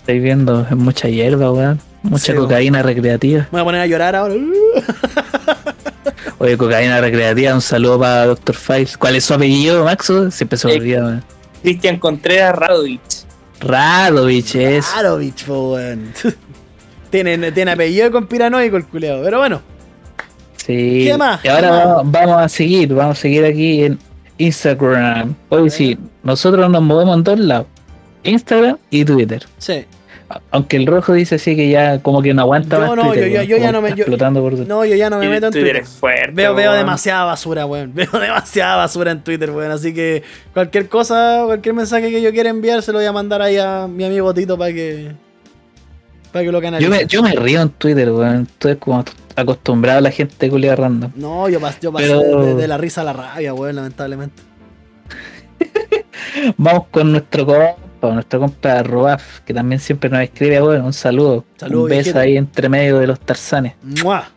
Estáis 0.00 0.22
viendo, 0.22 0.60
es 0.62 0.76
mucha 0.76 1.08
hierba, 1.08 1.50
weón. 1.52 1.80
Mucha 2.10 2.32
Sí, 2.32 2.38
cocaína 2.38 2.82
recreativa. 2.82 3.40
Me 3.42 3.46
voy 3.50 3.60
a 3.60 3.64
poner 3.64 3.80
a 3.82 3.86
llorar 3.86 4.16
ahora. 4.16 4.34
Oye, 6.38 6.56
cocaína 6.56 7.00
recreativa, 7.00 7.54
un 7.54 7.60
saludo 7.60 7.98
para 8.00 8.26
Dr. 8.26 8.54
Files. 8.54 8.96
¿Cuál 8.96 9.16
es 9.16 9.24
su 9.24 9.34
apellido, 9.34 9.84
Maxo? 9.84 10.30
Siempre 10.30 10.58
se 10.58 10.66
me 10.68 10.74
Eh, 10.74 10.76
olvida. 10.78 11.22
Cristian 11.62 11.98
Contreras 11.98 12.54
Radovich. 12.54 13.24
Radovich 13.60 14.54
es. 14.56 14.86
Claro, 14.86 15.16
bicho, 15.18 15.72
weón. 15.72 16.12
tiene, 17.10 17.52
tiene 17.52 17.70
apellido 17.72 18.10
conspiranoico 18.12 18.76
el 18.76 18.86
culeado. 18.86 19.22
Pero 19.24 19.38
bueno, 19.38 19.62
Sí. 20.56 21.04
¿Qué 21.06 21.16
más? 21.16 21.44
Y 21.44 21.48
ahora 21.48 21.70
vamos, 21.70 22.10
vamos 22.12 22.42
a 22.42 22.48
seguir, 22.48 22.92
vamos 22.92 23.16
a 23.16 23.20
seguir 23.20 23.44
aquí 23.44 23.84
en 23.84 23.98
Instagram. 24.38 25.34
Hoy 25.48 25.70
sí, 25.70 25.96
nosotros 26.24 26.68
nos 26.68 26.82
movemos 26.82 27.16
en 27.18 27.24
dos 27.24 27.38
lados. 27.38 27.66
Instagram 28.24 28.76
y 28.90 29.04
Twitter. 29.04 29.46
sí. 29.58 29.84
Aunque 30.50 30.76
el 30.76 30.86
rojo 30.86 31.12
dice 31.12 31.36
así 31.36 31.54
que 31.54 31.68
ya 31.68 32.00
como 32.02 32.20
que 32.20 32.34
no 32.34 32.42
aguanta 32.42 32.76
Yo 32.76 32.86
más 32.86 32.96
no, 32.96 33.02
Twitter, 33.12 33.28
yo- 33.28 33.28
yo- 33.28 33.36
weón, 33.38 33.48
yo 33.48 33.56
ya 33.58 33.72
no 33.72 33.80
me- 33.80 33.90
explotando 33.90 34.40
por 34.42 34.54
No, 34.66 34.84
yo 34.84 34.96
ya 34.96 35.08
no 35.08 35.18
me 35.18 35.28
meto 35.28 35.46
en 35.46 35.52
Twitter 35.52 35.68
Twitter. 35.72 35.82
es 35.84 35.88
fuerte. 35.88 36.30
Veo, 36.32 36.54
veo 36.54 36.72
demasiada 36.72 37.24
basura, 37.24 37.64
weón. 37.64 37.92
Veo 37.94 38.10
demasiada 38.10 38.74
basura 38.76 39.12
en 39.12 39.22
Twitter, 39.22 39.50
weón. 39.52 39.70
Así 39.70 39.94
que 39.94 40.24
cualquier 40.52 40.88
cosa, 40.88 41.42
cualquier 41.46 41.74
mensaje 41.76 42.10
que 42.10 42.20
yo 42.20 42.32
quiera 42.32 42.50
enviar, 42.50 42.82
se 42.82 42.90
lo 42.92 42.98
voy 42.98 43.06
a 43.06 43.12
mandar 43.12 43.40
ahí 43.40 43.56
a 43.56 43.86
mi 43.88 44.04
amigo 44.04 44.34
Tito 44.34 44.58
para 44.58 44.72
que. 44.72 45.12
Para 46.32 46.44
que 46.44 46.50
lo 46.52 46.60
canalice. 46.60 46.90
yo, 46.90 46.96
me, 46.96 47.06
yo 47.06 47.22
me 47.22 47.32
río 47.32 47.62
en 47.62 47.68
Twitter, 47.70 48.10
weón. 48.10 48.42
Estoy 48.50 48.76
como 48.76 49.04
acostumbrado 49.36 49.98
a 49.98 50.02
la 50.02 50.10
gente 50.10 50.50
culia 50.50 50.74
random. 50.74 51.12
No, 51.14 51.48
yo, 51.48 51.60
pas- 51.60 51.78
yo 51.80 51.92
pasé 51.92 52.08
Pero- 52.08 52.44
de, 52.44 52.54
de 52.56 52.66
la 52.68 52.76
risa 52.78 53.02
a 53.02 53.04
la 53.04 53.12
rabia, 53.12 53.54
weón, 53.54 53.76
lamentablemente. 53.76 54.42
Vamos 56.56 56.86
con 56.90 57.12
nuestro 57.12 57.46
compa, 58.06 58.14
nuestro 58.14 58.40
compa 58.40 58.82
Robaf, 58.82 59.40
que 59.40 59.54
también 59.54 59.80
siempre 59.80 60.10
nos 60.10 60.20
escribe, 60.20 60.62
weón. 60.62 60.84
Un 60.84 60.92
saludo. 60.92 61.44
Saludo, 61.56 61.84
un 61.84 61.88
beso 61.88 62.18
ahí 62.18 62.36
entre 62.36 62.68
medio 62.68 62.98
de 62.98 63.06
los 63.06 63.20
tarzanes. 63.20 63.74
¡Mua! 63.82 64.30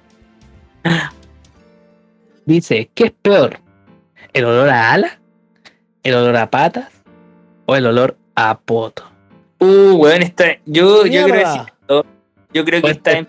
Dice, 2.46 2.90
¿qué 2.94 3.06
es 3.06 3.12
peor? 3.12 3.60
¿El 4.34 4.46
olor 4.46 4.70
a 4.70 4.94
ala? 4.94 5.20
¿El 6.04 6.16
olor 6.16 6.38
a 6.38 6.50
patas? 6.50 6.90
¿O 7.66 7.76
el 7.76 7.86
olor 7.86 8.18
a 8.36 8.58
poto? 8.58 9.04
Uh, 9.60 9.94
weón, 9.94 10.22
está. 10.22 10.58
Yo, 10.66 11.06
yo 11.06 11.26
creo 11.26 11.66
que 11.88 12.04
Yo 12.54 12.66
creo 12.66 12.82
que 12.82 12.92
está 12.92 13.12
en. 13.12 13.28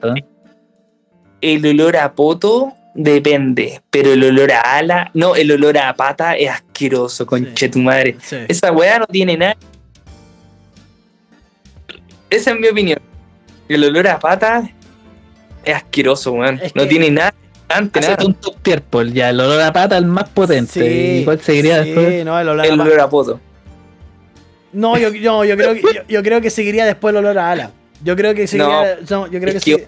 El 1.41 1.66
olor 1.66 1.97
a 1.97 2.14
poto 2.14 2.72
depende, 2.95 3.80
pero 3.91 4.12
el 4.12 4.24
olor 4.24 4.53
a 4.53 4.61
ala. 4.61 5.11
No, 5.14 5.34
el 5.34 5.51
olor 5.53 5.76
a 5.78 5.95
pata 5.95 6.36
es 6.36 6.51
asqueroso, 6.51 7.26
conche 7.26 7.68
tu 7.68 7.78
madre. 7.78 8.16
Sí. 8.22 8.36
Esa 8.49 8.72
weá 8.72 8.99
no 8.99 9.07
tiene 9.07 9.36
nada. 9.36 9.57
Esa 12.31 12.53
es 12.53 12.61
mi 12.61 12.68
opinión. 12.68 12.99
El 13.68 13.85
olor 13.85 14.07
a 14.09 14.18
pata 14.18 14.70
es 15.64 15.74
asqueroso, 15.74 16.33
weón. 16.33 16.59
Es 16.62 16.74
no 16.74 16.83
que- 16.83 16.89
tiene 16.89 17.11
nada. 17.11 17.35
Antes, 17.68 18.09
nada. 18.09 18.24
un 18.26 18.35
top 18.35 18.57
tier, 18.62 18.83
pues 18.83 19.12
ya 19.12 19.31
el 19.31 19.39
olor 19.39 19.61
a 19.62 19.72
pata 19.72 19.97
el 19.97 20.07
más 20.07 20.28
potente. 20.31 21.20
¿Y 21.20 21.24
cuál 21.24 21.41
seguiría 21.41 21.85
sí, 21.85 21.91
después? 21.91 22.24
no, 22.24 22.39
el 22.41 22.49
olor 22.49 22.64
a 22.64 22.68
El 22.68 22.76
pa- 22.76 22.83
olor 22.85 23.01
a 23.01 23.09
poto. 23.09 23.41
No, 24.72 24.99
yo, 24.99 25.11
yo, 25.11 25.45
yo 25.45 25.57
creo 25.57 25.74
que, 25.74 25.81
yo, 25.83 26.03
yo 26.09 26.22
creo 26.22 26.41
que 26.41 26.51
seguiría 26.51 26.85
después 26.85 27.12
el 27.12 27.18
olor 27.18 27.39
a 27.39 27.51
ala. 27.53 27.70
Yo 28.03 28.16
creo 28.16 28.35
que 28.35 28.47
seguiría. 28.49 28.99
No, 29.09 29.26
yo 29.26 29.41
creo 29.41 29.53
que 29.53 29.59
es 29.59 29.64
que- 29.64 29.76
sí. 29.76 29.85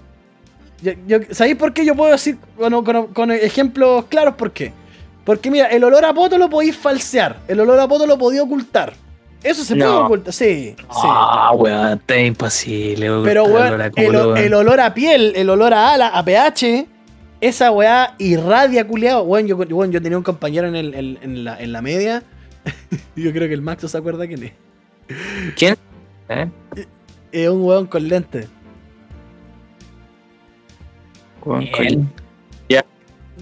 Yo, 0.82 0.93
yo- 1.07 1.18
¿Sabéis 1.34 1.57
por 1.57 1.72
qué 1.72 1.84
yo 1.84 1.95
puedo 1.97 2.12
decir 2.12 2.36
con, 2.57 2.84
con- 2.84 3.07
con 3.09 3.30
ejemplos 3.32 4.05
claros 4.07 4.34
por 4.34 4.53
qué? 4.53 4.72
Porque 5.24 5.51
mira, 5.51 5.66
el 5.66 5.82
olor 5.84 6.05
a 6.05 6.12
poto 6.14 6.36
lo 6.38 6.49
podéis 6.51 6.76
falsear, 6.76 7.38
el 7.49 7.59
olor 7.61 7.78
a 7.80 7.86
poto 7.88 8.07
lo 8.07 8.18
podéis 8.18 8.43
ocultar. 8.43 8.93
Eso 9.43 9.64
se 9.64 9.74
puede 9.74 9.88
ocultar, 9.90 10.32
sí, 10.32 10.74
sí. 10.78 10.84
Ah, 10.88 11.51
weón, 11.55 11.99
está 11.99 12.16
imposible. 12.18 13.11
weón, 13.11 13.24
Pero 13.24 13.45
weón, 13.45 13.80
el, 14.38 14.55
olor 14.55 14.80
a 14.80 14.95
piel, 14.95 15.32
el 15.34 15.51
olor 15.51 15.74
a 15.74 15.93
ala, 15.95 16.09
a 16.09 16.24
pH, 16.24 16.86
esa 17.40 17.70
weá 17.72 18.14
irradia 18.18 18.86
culiado. 18.86 19.22
Weón, 19.24 19.47
yo, 19.49 19.57
weón, 19.57 19.90
yo 19.90 20.01
tenía 20.01 20.16
un 20.16 20.22
compañero 20.24 20.68
en, 20.68 20.76
el- 20.76 20.95
en- 20.95 21.18
en 21.22 21.45
la, 21.45 21.61
en 21.61 21.72
la 21.72 21.82
media. 21.82 22.22
yo 23.16 23.32
creo 23.32 23.49
que 23.49 23.55
el 23.55 23.62
Max 23.62 23.90
se 23.90 23.99
acuerda 23.99 24.26
quién 24.28 24.45
es. 24.45 24.53
¿Quién? 25.57 25.76
¿Eh? 26.28 26.49
Es 27.32 27.49
un 27.49 27.62
weón 27.64 27.86
con 27.86 28.07
lentes. 28.09 28.47
Weón, 31.45 31.66
con- 31.68 31.84
Él. 31.86 32.05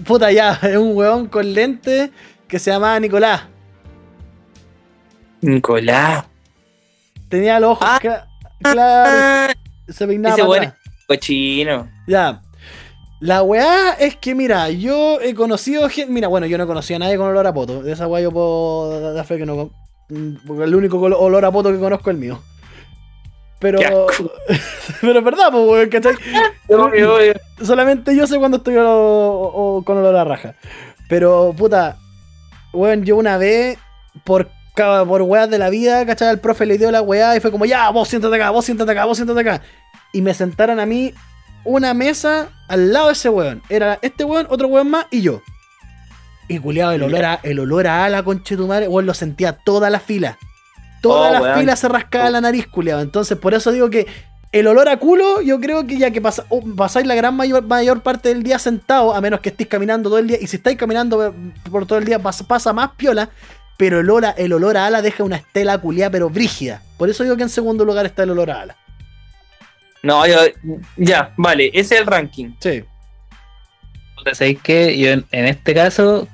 Puta 0.05 0.31
ya, 0.31 0.53
es 0.63 0.77
un 0.77 0.95
weón 0.97 1.27
con 1.27 1.53
lentes 1.53 2.09
que 2.47 2.57
se 2.57 2.71
llamaba 2.71 2.99
Nicolás. 2.99 3.43
Nicolás. 5.41 6.25
Tenía 7.29 7.59
los 7.59 7.71
ojos 7.71 7.87
Ah. 7.89 7.99
cla- 8.01 8.25
claros, 8.61 9.13
Ah, 9.13 9.53
se 9.89 10.07
peinaba 10.07 10.35
ese 10.35 10.43
atrás. 10.43 10.73
cochino. 11.07 11.89
Ya. 12.07 12.41
La 13.19 13.43
weá 13.43 13.93
es 13.93 14.15
que, 14.15 14.33
mira, 14.35 14.69
yo 14.71 15.19
he 15.21 15.33
conocido 15.35 15.87
gente. 15.89 16.11
Mira, 16.11 16.27
bueno, 16.27 16.47
yo 16.47 16.57
no 16.57 16.65
conocía 16.67 16.95
a 16.95 16.99
nadie 16.99 17.17
con 17.17 17.27
olor 17.27 17.45
a 17.47 17.53
poto. 17.53 17.83
De 17.83 17.91
esa 17.91 18.07
weá 18.07 18.21
yo 18.23 18.31
puedo 18.31 19.13
dar 19.13 19.25
fe 19.25 19.37
que 19.37 19.45
no. 19.45 19.55
con- 19.55 19.71
mm, 20.09 20.37
Porque 20.47 20.63
el 20.63 20.73
único 20.75 20.97
olor 20.99 21.45
a 21.45 21.51
poto 21.51 21.71
que 21.71 21.79
conozco 21.79 22.09
es 22.09 22.15
el 22.15 22.19
mío. 22.21 22.41
Pero. 23.59 23.79
Pero 25.01 25.19
es 25.19 25.23
verdad, 25.23 25.51
pues, 25.51 25.67
weón, 25.69 25.89
¿cachai? 25.89 26.15
Obvio, 26.69 27.15
obvio. 27.15 27.33
Solamente 27.63 28.15
yo 28.15 28.25
sé 28.25 28.37
cuando 28.39 28.57
estoy 28.57 28.75
o- 28.77 28.89
o- 28.89 29.77
o 29.77 29.83
con 29.83 29.97
olor 29.99 30.15
a 30.15 30.23
raja. 30.23 30.55
Pero, 31.07 31.53
puta, 31.55 31.97
weón, 32.73 33.03
yo 33.03 33.17
una 33.17 33.37
vez, 33.37 33.77
por, 34.23 34.49
por 34.75 35.21
weas 35.23 35.49
de 35.49 35.57
la 35.57 35.69
vida, 35.69 36.05
¿cachai? 36.05 36.29
El 36.29 36.39
profe 36.39 36.65
le 36.65 36.77
dio 36.77 36.91
la 36.91 37.01
weá 37.01 37.35
y 37.35 37.39
fue 37.39 37.51
como, 37.51 37.65
ya, 37.65 37.89
vos 37.89 38.07
siéntate 38.07 38.35
acá, 38.35 38.49
vos 38.51 38.65
siéntate 38.65 38.91
acá, 38.91 39.05
vos 39.05 39.17
siéntate 39.17 39.39
acá. 39.41 39.61
Y 40.13 40.21
me 40.21 40.33
sentaron 40.33 40.79
a 40.79 40.85
mí 40.85 41.13
una 41.63 41.93
mesa 41.93 42.49
al 42.67 42.91
lado 42.93 43.07
de 43.07 43.13
ese 43.13 43.29
weón. 43.29 43.61
Era 43.69 43.99
este 44.01 44.23
weón, 44.23 44.47
otro 44.49 44.67
weón 44.67 44.89
más 44.89 45.05
y 45.11 45.21
yo. 45.21 45.41
Y 46.47 46.59
culiado, 46.59 46.91
el 46.91 47.03
olor 47.03 47.23
a, 47.25 47.39
el 47.43 47.59
olor 47.59 47.87
a 47.87 48.05
ala, 48.05 48.23
conchetumare, 48.23 48.87
weón, 48.87 49.05
lo 49.05 49.13
sentía 49.13 49.53
toda 49.53 49.89
la 49.89 49.99
fila. 49.99 50.37
Toda 51.01 51.29
Oh, 51.29 51.33
la 51.33 51.41
weón. 51.41 51.59
fila 51.59 51.75
se 51.75 51.87
rascaba 51.87 52.29
la 52.29 52.41
nariz, 52.41 52.67
culiado. 52.67 53.01
Entonces, 53.01 53.37
por 53.37 53.53
eso 53.53 53.71
digo 53.71 53.89
que 53.89 54.05
el 54.51 54.67
olor 54.67 54.89
a 54.89 54.97
culo, 54.97 55.41
yo 55.41 55.59
creo 55.61 55.87
que 55.87 55.97
ya 55.97 56.11
que 56.11 56.19
pasa, 56.21 56.45
o 56.49 56.61
pasáis 56.75 57.07
la 57.07 57.15
gran 57.15 57.35
mayor, 57.35 57.63
mayor 57.63 58.01
parte 58.01 58.29
del 58.29 58.43
día 58.43 58.59
sentado, 58.59 59.13
a 59.15 59.21
menos 59.21 59.39
que 59.39 59.49
estéis 59.49 59.69
caminando 59.69 60.09
todo 60.09 60.19
el 60.19 60.27
día, 60.27 60.37
y 60.41 60.47
si 60.47 60.57
estáis 60.57 60.77
caminando 60.77 61.25
eh, 61.25 61.31
por 61.71 61.85
todo 61.85 61.97
el 61.99 62.05
día 62.05 62.19
pasa, 62.19 62.43
pasa 62.45 62.73
más 62.73 62.91
piola, 62.97 63.29
pero 63.81 63.99
el 63.99 64.07
olor, 64.11 64.25
a, 64.25 64.29
el 64.31 64.53
olor 64.53 64.77
a 64.77 64.85
ala 64.85 65.01
deja 65.01 65.23
una 65.23 65.37
estela 65.37 65.75
culiada, 65.79 66.11
pero 66.11 66.29
brígida. 66.29 66.83
Por 66.99 67.09
eso 67.09 67.23
digo 67.23 67.35
que 67.35 67.41
en 67.41 67.49
segundo 67.49 67.83
lugar 67.83 68.05
está 68.05 68.21
el 68.21 68.29
olor 68.29 68.51
a 68.51 68.61
ala. 68.61 68.77
No, 70.03 70.27
yo, 70.27 70.35
ya, 70.97 71.33
vale, 71.35 71.71
ese 71.73 71.95
es 71.95 72.01
el 72.01 72.05
ranking. 72.05 72.51
Sí. 72.59 72.83
¿Sabéis 74.33 74.59
qué? 74.61 74.95
Yo 74.99 75.09
en, 75.09 75.25
en 75.31 75.45
este 75.45 75.73
caso, 75.73 76.27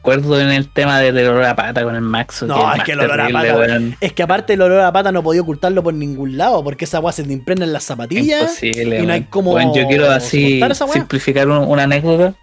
acuerdo 0.00 0.38
en 0.38 0.50
el 0.50 0.70
tema 0.70 1.00
del 1.00 1.16
olor 1.26 1.44
a 1.44 1.56
pata 1.56 1.82
con 1.84 1.94
el 1.94 2.02
Maxo. 2.02 2.46
No, 2.46 2.70
que 2.74 2.78
es 2.80 2.84
que 2.84 2.92
el 2.92 3.00
olor 3.00 3.20
a 3.22 3.28
pata. 3.30 3.78
Es 4.02 4.12
que 4.12 4.22
aparte 4.22 4.52
el 4.52 4.60
olor 4.60 4.80
a 4.82 4.92
pata 4.92 5.10
no 5.10 5.22
podía 5.22 5.40
ocultarlo 5.40 5.82
por 5.82 5.94
ningún 5.94 6.36
lado, 6.36 6.62
porque 6.62 6.84
esa 6.84 7.00
weá 7.00 7.12
se 7.12 7.24
te 7.24 7.32
impregna 7.32 7.64
en 7.64 7.72
las 7.72 7.84
zapatillas. 7.84 8.42
Imposible. 8.42 9.00
y 9.00 9.06
no 9.06 9.12
hay 9.14 9.22
cómo 9.24 9.52
Weón, 9.54 9.72
yo 9.74 9.86
quiero 9.86 10.10
así 10.10 10.60
simplificar 10.92 11.48
un- 11.48 11.66
una 11.66 11.84
anécdota. 11.84 12.34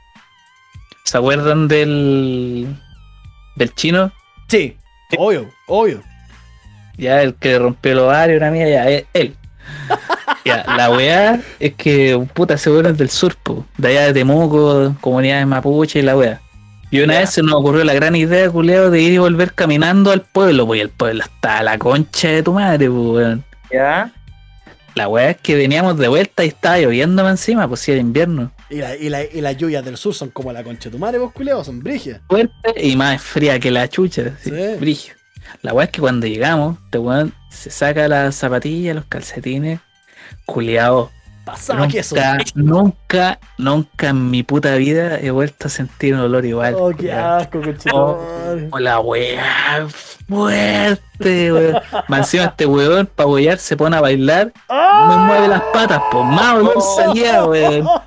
¿Se 1.04 1.16
acuerdan 1.16 1.68
del 1.68 2.68
del 3.56 3.74
chino? 3.76 4.12
Sí, 4.48 4.78
obvio, 5.18 5.50
obvio. 5.68 6.02
Ya 6.98 7.22
el 7.22 7.36
que 7.36 7.60
rompió 7.60 7.92
el 7.92 8.00
ovario, 8.00 8.38
una 8.38 8.50
mía, 8.52 8.68
ya, 8.68 8.90
eh, 8.90 9.06
él. 9.14 9.36
Ya, 10.46 10.64
la 10.78 10.90
weá 10.90 11.40
es 11.60 11.74
que 11.76 12.26
puta 12.34 12.58
se 12.58 12.70
es 12.80 12.98
del 12.98 13.10
sur, 13.10 13.36
po, 13.36 13.66
de 13.78 13.90
allá 13.90 14.02
de 14.08 14.14
Temuco, 14.14 14.96
comunidades 15.02 15.46
mapuche 15.46 16.00
y 16.00 16.02
la 16.02 16.16
weá. 16.16 16.42
Y 16.90 17.02
una 17.02 17.16
Ya. 17.16 17.20
vez 17.20 17.32
se 17.32 17.44
nos 17.44 17.54
ocurrió 17.56 17.84
la 17.84 17.94
gran 17.94 18.16
idea, 18.16 18.50
culeo, 18.50 18.90
de 18.90 19.02
ir 19.02 19.14
y 19.14 19.18
volver 19.18 19.54
caminando 19.54 20.12
al 20.12 20.22
pueblo, 20.22 20.66
pues 20.66 20.82
el 20.82 20.90
pueblo 20.90 21.24
está 21.24 21.60
a 21.60 21.64
la 21.64 21.78
concha 21.78 22.30
de 22.30 22.44
tu 22.44 22.54
madre, 22.54 22.90
pues 22.90 23.08
weón. 23.08 23.44
Ya. 23.72 24.12
La 24.96 25.08
weá 25.10 25.32
es 25.32 25.38
que 25.38 25.56
veníamos 25.56 25.98
de 25.98 26.08
vuelta 26.08 26.46
y 26.46 26.48
estaba 26.48 26.80
lloviendo 26.80 27.28
encima, 27.30 27.68
pues 27.68 27.82
si 27.82 27.92
era 27.92 28.00
invierno. 28.02 28.52
Y, 28.70 28.76
la- 28.78 28.96
y 28.96 29.10
la- 29.10 29.24
y 29.24 29.42
las 29.42 29.56
lluvias 29.58 29.84
del 29.86 29.96
sur 29.98 30.14
son 30.14 30.30
como 30.30 30.52
la 30.52 30.64
concha 30.64 30.90
de 30.90 30.92
tu 30.92 31.00
madre, 31.00 31.18
vos 31.20 31.32
culeo, 31.32 31.64
son 31.64 31.80
brigias. 31.80 32.20
fuerte 32.28 32.74
y 32.84 32.96
más 32.96 33.22
fría 33.22 33.60
que 33.60 33.72
la 33.72 33.88
chucha. 33.88 34.38
Sí, 34.44 34.52
brillo. 34.80 35.14
La 35.62 35.74
weá 35.74 35.86
es 35.86 35.92
que 35.92 36.02
cuando 36.02 36.28
llegamos, 36.28 36.78
este 36.86 36.98
weón 36.98 37.34
se 37.50 37.70
saca 37.70 38.08
las 38.10 38.36
zapatillas, 38.36 38.96
los 38.96 39.06
calcetines, 39.06 39.80
culiao. 40.46 41.12
Pasaba 41.48 41.88
que 41.88 42.00
eso. 42.00 42.14
Nunca, 42.16 42.38
nunca, 42.56 43.40
nunca 43.58 44.10
en 44.10 44.30
mi 44.30 44.44
puta 44.44 44.76
vida 44.76 45.18
he 45.20 45.32
vuelto 45.32 45.68
a 45.68 45.70
sentir 45.70 46.14
un 46.14 46.20
olor 46.20 46.46
igual. 46.46 46.76
Oh, 46.78 46.92
qué 46.94 47.12
asco, 47.14 47.62
Oh, 47.94 48.20
oh, 48.72 48.80
la 48.80 49.00
weá 49.00 49.88
fuerte, 50.28 51.54
weón. 51.54 51.82
Encima 52.10 52.44
este 52.46 52.66
weón, 52.66 53.08
para 53.16 53.28
huear, 53.30 53.58
se 53.60 53.78
pone 53.78 53.96
a 53.96 54.02
bailar, 54.02 54.52
me 54.70 55.16
mueve 55.18 55.48
las 55.48 55.62
patas, 55.74 56.02
pues 56.12 56.26
más 56.26 56.56
olor 56.56 56.82
salía, 56.96 57.46
weón. 57.46 57.88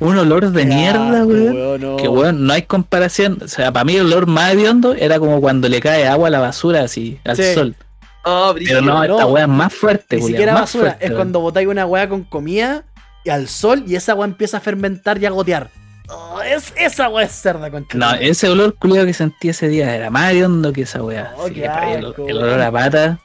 Un 0.00 0.16
olor 0.18 0.50
de 0.50 0.64
mierda, 0.64 1.24
weón. 1.24 1.80
no. 1.80 1.96
Que 1.96 2.08
weón, 2.08 2.46
no 2.46 2.52
hay 2.52 2.62
comparación. 2.62 3.38
O 3.44 3.48
sea, 3.48 3.70
para 3.72 3.84
mí 3.84 3.96
el 3.96 4.06
olor 4.06 4.26
más 4.26 4.52
hediondo 4.54 4.94
era 4.94 5.18
como 5.18 5.40
cuando 5.40 5.68
le 5.68 5.80
cae 5.80 6.06
agua 6.06 6.28
a 6.28 6.30
la 6.30 6.40
basura 6.40 6.82
así, 6.82 7.18
al 7.24 7.36
Sí. 7.36 7.54
sol. 7.54 7.76
Oh, 8.24 8.54
Pero 8.56 8.80
no, 8.80 8.94
no. 8.94 9.04
esta 9.04 9.26
weá 9.26 9.44
es 9.44 9.48
más 9.48 9.72
fuerte, 9.72 10.16
Ni 10.16 10.22
siquiera 10.22 10.52
más 10.52 10.62
basura, 10.62 10.90
fuerte, 10.92 11.06
es 11.06 11.12
cuando 11.12 11.40
botáis 11.40 11.68
una 11.68 11.84
weá 11.84 12.08
con 12.08 12.24
comida 12.24 12.84
y 13.22 13.30
al 13.30 13.48
sol 13.48 13.84
y 13.86 13.96
esa 13.96 14.14
weá 14.14 14.26
empieza 14.26 14.58
a 14.58 14.60
fermentar 14.60 15.18
y 15.18 15.26
a 15.26 15.30
gotear. 15.30 15.70
Oh, 16.08 16.40
es, 16.42 16.72
esa 16.76 17.08
weá 17.08 17.24
es 17.24 17.32
cerda, 17.32 17.70
concha. 17.70 17.96
No, 17.96 18.14
ese 18.14 18.48
olor 18.48 18.74
culiado 18.76 19.06
que 19.06 19.14
sentí 19.14 19.48
ese 19.48 19.68
día 19.68 19.94
era 19.94 20.10
más 20.10 20.32
hediondo 20.32 20.72
que 20.72 20.82
esa 20.82 21.02
weá. 21.02 21.34
Oh, 21.36 21.46
el, 21.46 22.36
olor 22.36 22.60
a 22.60 22.70
pata, 22.70 23.18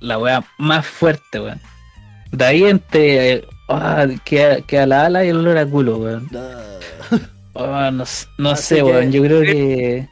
la 0.00 0.18
weá 0.18 0.44
más 0.58 0.86
fuerte, 0.86 1.40
weón. 1.40 1.60
De 2.32 2.44
ahí 2.44 2.64
entre 2.64 3.32
eh, 3.32 3.48
ah, 3.68 4.06
queda, 4.24 4.60
queda 4.62 4.86
la 4.86 5.06
ala 5.06 5.24
y 5.24 5.28
el 5.28 5.38
olor 5.38 5.58
a 5.58 5.66
culo, 5.66 5.96
weón. 5.98 6.28
Ah, 7.54 7.90
no, 7.92 8.04
no 8.38 8.56
sé, 8.56 8.76
que- 8.76 8.82
weón. 8.82 9.12
Yo 9.12 9.22
creo 9.22 9.40
que. 9.42 10.08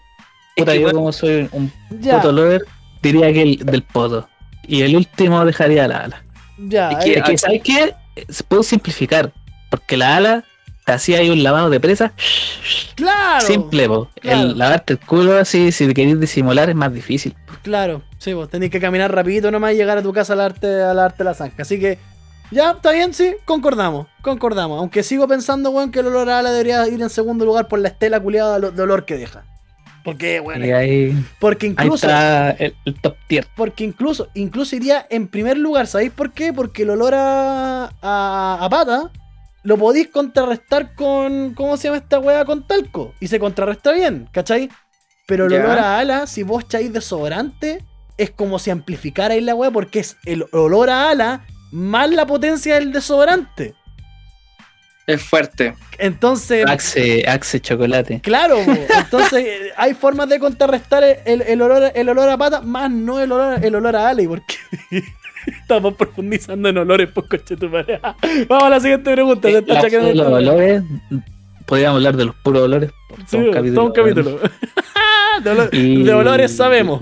Puta, 0.56 0.72
que, 0.72 0.80
yo 0.80 0.92
como 0.92 1.12
soy 1.12 1.48
un 1.52 1.72
ya, 2.00 2.16
poto 2.16 2.32
lover, 2.32 2.64
diría 3.02 3.32
que 3.32 3.42
el 3.42 3.56
del 3.58 3.82
poto. 3.82 4.28
Y 4.68 4.82
el 4.82 4.96
último 4.96 5.44
dejaría 5.44 5.86
la 5.88 5.96
ala. 5.98 6.22
ya. 6.58 6.90
Es 6.90 7.04
que- 7.04 7.12
eh, 7.18 7.22
que, 7.24 7.38
¿sabes 7.38 7.62
qué? 7.62 7.94
Se 8.28 8.42
puedo 8.44 8.62
simplificar. 8.62 9.32
Porque 9.70 9.96
la 9.96 10.16
ala 10.16 10.44
te 10.84 10.92
hacía 10.92 11.18
ahí 11.18 11.30
un 11.30 11.42
lavado 11.42 11.70
de 11.70 11.80
presa. 11.80 12.12
claro. 12.94 13.44
Simple, 13.46 13.88
po. 13.88 14.08
claro. 14.20 14.40
El 14.42 14.58
lavarte 14.58 14.92
el 14.94 14.98
culo 15.00 15.36
así, 15.38 15.72
si 15.72 15.86
te 15.86 15.94
querés 15.94 16.20
disimular, 16.20 16.68
es 16.68 16.74
más 16.76 16.92
difícil. 16.92 17.34
Claro, 17.62 18.02
sí, 18.18 18.32
vos 18.34 18.48
tenés 18.50 18.70
que 18.70 18.80
caminar 18.80 19.12
rapidito 19.14 19.50
nomás 19.50 19.72
y 19.72 19.76
llegar 19.76 19.96
a 19.98 20.02
tu 20.02 20.12
casa 20.12 20.34
a 20.34 20.36
lavarte, 20.36 20.82
a 20.82 20.92
lavarte 20.94 21.24
la 21.24 21.32
zanja. 21.34 21.62
Así 21.62 21.80
que, 21.80 21.98
ya, 22.50 22.72
está 22.72 22.92
bien, 22.92 23.14
sí, 23.14 23.34
concordamos, 23.46 24.06
concordamos. 24.20 24.78
Aunque 24.78 25.02
sigo 25.02 25.26
pensando, 25.26 25.70
weón, 25.70 25.90
que 25.90 26.00
el 26.00 26.06
olor 26.08 26.28
a 26.28 26.38
ala 26.40 26.50
debería 26.52 26.86
ir 26.88 27.00
en 27.00 27.08
segundo 27.10 27.44
lugar 27.46 27.66
por 27.68 27.78
la 27.78 27.88
estela 27.88 28.20
culiada 28.20 28.60
de 28.60 28.82
olor 28.82 29.06
que 29.06 29.16
deja. 29.16 29.44
Porque, 30.04 30.38
bueno, 30.40 30.64
Y 30.66 30.70
ahí, 30.70 31.24
porque 31.40 31.66
ahí 31.66 31.72
incluso, 31.72 32.06
está 32.06 32.50
el, 32.50 32.74
el 32.84 32.94
top 33.00 33.16
tier. 33.26 33.46
porque 33.56 33.84
incluso, 33.84 34.28
incluso 34.34 34.76
iría 34.76 35.06
en 35.10 35.26
primer 35.28 35.56
lugar, 35.58 35.86
¿sabéis 35.86 36.12
por 36.12 36.32
qué? 36.32 36.52
Porque 36.52 36.82
el 36.82 36.90
olor 36.90 37.14
a, 37.14 37.86
a, 38.02 38.58
a 38.60 38.68
pata 38.68 39.10
lo 39.62 39.78
podéis 39.78 40.08
contrarrestar 40.08 40.94
con, 40.94 41.54
¿cómo 41.54 41.78
se 41.78 41.84
llama 41.88 41.96
esta 41.96 42.18
weá? 42.18 42.44
Con 42.44 42.66
talco. 42.66 43.14
Y 43.18 43.28
se 43.28 43.40
contrarresta 43.40 43.92
bien, 43.92 44.28
¿cachai? 44.30 44.68
Pero 45.26 45.46
el 45.46 45.52
Ya. 45.52 45.64
olor 45.64 45.78
a 45.78 45.98
ala, 45.98 46.26
si 46.26 46.42
vos 46.42 46.64
echáis 46.64 46.92
desodorante, 46.92 47.82
es 48.18 48.30
como 48.30 48.58
si 48.58 48.70
amplificarais 48.70 49.42
la 49.42 49.54
weá 49.54 49.70
porque 49.70 50.00
es 50.00 50.18
el 50.26 50.44
olor 50.52 50.90
a 50.90 51.08
ala 51.08 51.46
más 51.72 52.10
la 52.10 52.26
potencia 52.26 52.74
del 52.74 52.92
desodorante. 52.92 53.74
Es 55.06 55.22
fuerte. 55.22 55.74
Entonces, 55.98 56.64
Axe, 56.66 57.24
Axe 57.28 57.60
chocolate. 57.60 58.20
claro, 58.22 58.56
entonces 58.98 59.44
eh, 59.44 59.58
hay 59.76 59.92
formas 59.94 60.28
de 60.30 60.38
contrarrestar 60.38 61.04
el, 61.26 61.42
el 61.42 61.60
olor, 61.62 61.92
el 61.94 62.08
olor 62.08 62.28
a 62.30 62.38
pata, 62.38 62.60
más 62.62 62.90
no 62.90 63.20
el 63.20 63.30
olor, 63.30 63.62
el 63.62 63.74
olor 63.74 63.96
a 63.96 64.08
ala. 64.08 64.22
¿Y 64.22 64.26
por 64.28 64.42
qué? 64.46 64.56
Estamos 65.60 65.92
profundizando 65.94 66.70
en 66.70 66.78
olores, 66.78 67.10
pues 67.12 67.26
coche 67.28 67.54
tu 67.56 67.68
madre. 67.68 68.00
Vamos 68.48 68.64
a 68.64 68.70
la 68.70 68.80
siguiente 68.80 69.12
pregunta. 69.12 69.50
La- 69.50 69.82
chaqueando 69.82 70.14
los 70.14 70.26
olores, 70.26 70.82
podríamos 71.66 71.96
hablar 71.96 72.16
de 72.16 72.24
los 72.24 72.34
puros 72.36 72.62
olores. 72.62 72.90
Sí, 73.26 73.36
todo 73.36 73.40
un 73.40 73.52
todo 73.52 73.52
capítulo, 73.52 73.84
un 73.84 73.92
capítulo. 73.92 74.40
de, 75.42 75.50
olor- 75.52 75.68
Y- 75.72 76.02
de 76.02 76.14
olores 76.14 76.56
sabemos. 76.56 76.98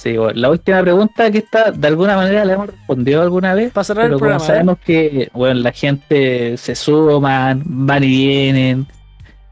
Sí, 0.00 0.16
bueno, 0.16 0.38
la 0.38 0.50
última 0.50 0.80
pregunta 0.80 1.28
que 1.28 1.38
está, 1.38 1.72
de 1.72 1.88
alguna 1.88 2.14
manera 2.14 2.44
la 2.44 2.52
hemos 2.52 2.68
respondido 2.68 3.20
alguna 3.20 3.52
vez. 3.54 3.72
Para 3.72 3.82
cerrar 3.82 4.04
Pero 4.04 4.14
el 4.14 4.20
como 4.20 4.28
programa. 4.30 4.44
¿eh? 4.44 4.46
sabemos 4.46 4.78
que, 4.78 5.28
bueno, 5.32 5.60
la 5.60 5.72
gente 5.72 6.56
se 6.56 6.76
suman, 6.76 7.62
van 7.66 8.04
y 8.04 8.06
vienen. 8.06 8.86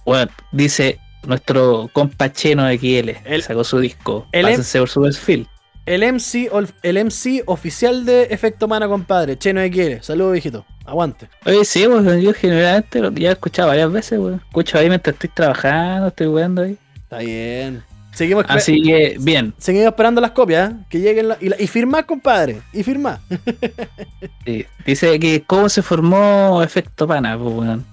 Bueno, 0.04 0.30
dice 0.52 1.00
nuestro 1.26 1.90
compa 1.92 2.32
Cheno 2.32 2.64
de 2.64 2.78
XL, 2.78 3.10
El- 3.24 3.42
sacó 3.42 3.64
su 3.64 3.80
disco. 3.80 4.28
el- 4.30 4.44
Pásense 4.46 4.78
por 4.78 4.88
su 4.88 5.02
perfil. 5.02 5.48
El 5.84 6.02
MC, 6.04 6.48
el 6.84 6.96
MC 6.98 7.42
oficial 7.46 8.04
de 8.04 8.24
Efecto 8.30 8.68
Mana, 8.68 8.86
compadre. 8.86 9.36
Cheno 9.36 9.60
de 9.60 9.70
quiere. 9.70 10.02
Saludos, 10.02 10.32
viejito. 10.32 10.64
Aguante. 10.84 11.28
Oye, 11.44 11.64
sí, 11.64 11.84
pues 11.88 12.22
yo 12.22 12.32
generalmente 12.34 13.00
lo- 13.00 13.10
ya 13.10 13.30
he 13.30 13.32
escuchado 13.32 13.68
varias 13.68 13.90
veces, 13.90 14.18
weón. 14.20 14.40
Escucho 14.46 14.78
ahí 14.78 14.88
mientras 14.88 15.14
estoy 15.14 15.30
trabajando, 15.34 16.06
estoy 16.08 16.28
jugando 16.28 16.62
ahí. 16.62 16.76
Está 17.02 17.18
bien. 17.18 17.82
Seguimos, 18.16 18.46
Así 18.48 18.80
que, 18.82 19.16
bien. 19.20 19.52
seguimos 19.58 19.88
esperando 19.88 20.22
las 20.22 20.30
copias. 20.30 20.70
¿eh? 20.72 20.74
Que 20.88 21.00
lleguen 21.00 21.28
la- 21.28 21.36
y, 21.38 21.50
la- 21.50 21.60
y 21.60 21.66
firmar, 21.66 22.06
compadre. 22.06 22.62
Y 22.72 22.82
firmar. 22.82 23.18
Sí. 24.46 24.64
Dice 24.86 25.18
que 25.20 25.42
cómo 25.46 25.68
se 25.68 25.82
formó 25.82 26.62
Efecto 26.62 27.06
Pana, 27.06 27.36
pues, 27.36 27.52
weón. 27.54 27.84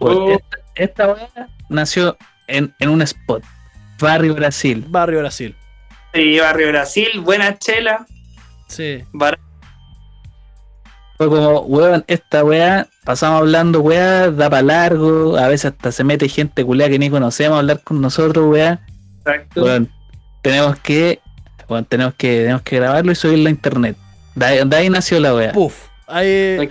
Bueno, 0.00 0.24
Oh. 0.24 0.30
esta, 0.32 0.58
esta 0.74 1.06
weá 1.14 1.48
nació 1.70 2.16
en, 2.46 2.74
en 2.78 2.88
un 2.90 3.00
spot. 3.02 3.42
Barrio 3.98 4.34
Brasil. 4.34 4.84
Barrio 4.88 5.20
Brasil. 5.20 5.54
Sí, 6.12 6.38
Barrio 6.38 6.68
Brasil, 6.68 7.08
buena 7.22 7.58
chela. 7.58 8.04
Sí. 8.68 9.02
bar- 9.12 9.38
Fue 11.16 11.28
como, 11.28 11.60
weón, 11.60 12.04
esta 12.08 12.44
weá, 12.44 12.86
pasamos 13.04 13.40
hablando, 13.40 13.80
weá, 13.80 14.30
da 14.30 14.50
para 14.50 14.62
largo, 14.62 15.38
a 15.38 15.48
veces 15.48 15.72
hasta 15.72 15.90
se 15.92 16.04
mete 16.04 16.28
gente 16.28 16.62
culia 16.64 16.90
que 16.90 16.98
ni 16.98 17.08
conocemos 17.08 17.56
a 17.56 17.60
hablar 17.60 17.80
con 17.82 18.02
nosotros, 18.02 18.44
weá. 18.50 18.80
Exacto. 19.26 19.64
Weón, 19.64 19.90
tenemos 20.42 20.78
que, 20.80 21.20
weón, 21.68 21.84
tenemos 21.84 22.14
que, 22.14 22.28
tenemos 22.42 22.62
que 22.62 22.76
grabarlo 22.76 23.12
y 23.12 23.14
subirlo 23.14 23.48
a 23.48 23.50
internet. 23.50 23.96
De 24.34 24.46
ahí, 24.46 24.58
de 24.68 24.76
ahí 24.76 24.88
nació 24.90 25.18
la 25.20 25.34
weá. 25.34 25.52
Puf. 25.52 25.88
Ahí- 26.06 26.58
Ay. 26.60 26.70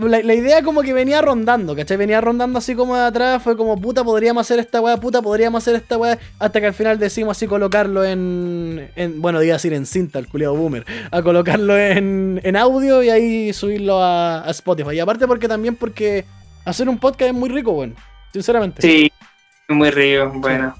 la, 0.00 0.20
la 0.22 0.34
idea 0.34 0.62
como 0.62 0.82
que 0.82 0.92
venía 0.94 1.20
rondando, 1.20 1.76
¿cachai? 1.76 1.96
Venía 1.96 2.20
rondando 2.20 2.58
así 2.58 2.74
como 2.74 2.96
de 2.96 3.02
atrás, 3.04 3.42
fue 3.42 3.56
como 3.56 3.78
puta, 3.80 4.02
podríamos 4.02 4.40
hacer 4.46 4.58
esta 4.58 4.80
weá, 4.80 4.96
puta, 4.96 5.20
podríamos 5.20 5.62
hacer 5.62 5.76
esta 5.76 5.98
weá, 5.98 6.18
hasta 6.38 6.60
que 6.60 6.66
al 6.68 6.74
final 6.74 6.98
decimos 6.98 7.36
así 7.36 7.46
colocarlo 7.46 8.04
en, 8.04 8.90
en 8.96 9.20
bueno, 9.20 9.42
iba 9.42 9.52
a 9.52 9.58
decir 9.58 9.74
en 9.74 9.84
cinta, 9.84 10.18
el 10.18 10.28
culiado 10.28 10.54
boomer, 10.56 10.84
a 11.10 11.22
colocarlo 11.22 11.76
en, 11.78 12.40
en 12.42 12.56
audio 12.56 13.02
y 13.02 13.10
ahí 13.10 13.52
subirlo 13.52 14.02
a, 14.02 14.42
a 14.46 14.50
Spotify. 14.50 14.94
Y 14.94 15.00
aparte 15.00 15.26
porque 15.26 15.46
también 15.48 15.76
porque 15.76 16.24
hacer 16.64 16.88
un 16.88 16.98
podcast 16.98 17.28
es 17.30 17.34
muy 17.34 17.50
rico, 17.50 17.72
weón, 17.72 17.94
sinceramente. 18.32 18.80
Sí, 18.82 19.12
muy 19.68 19.90
río, 19.90 20.30
bueno. 20.34 20.74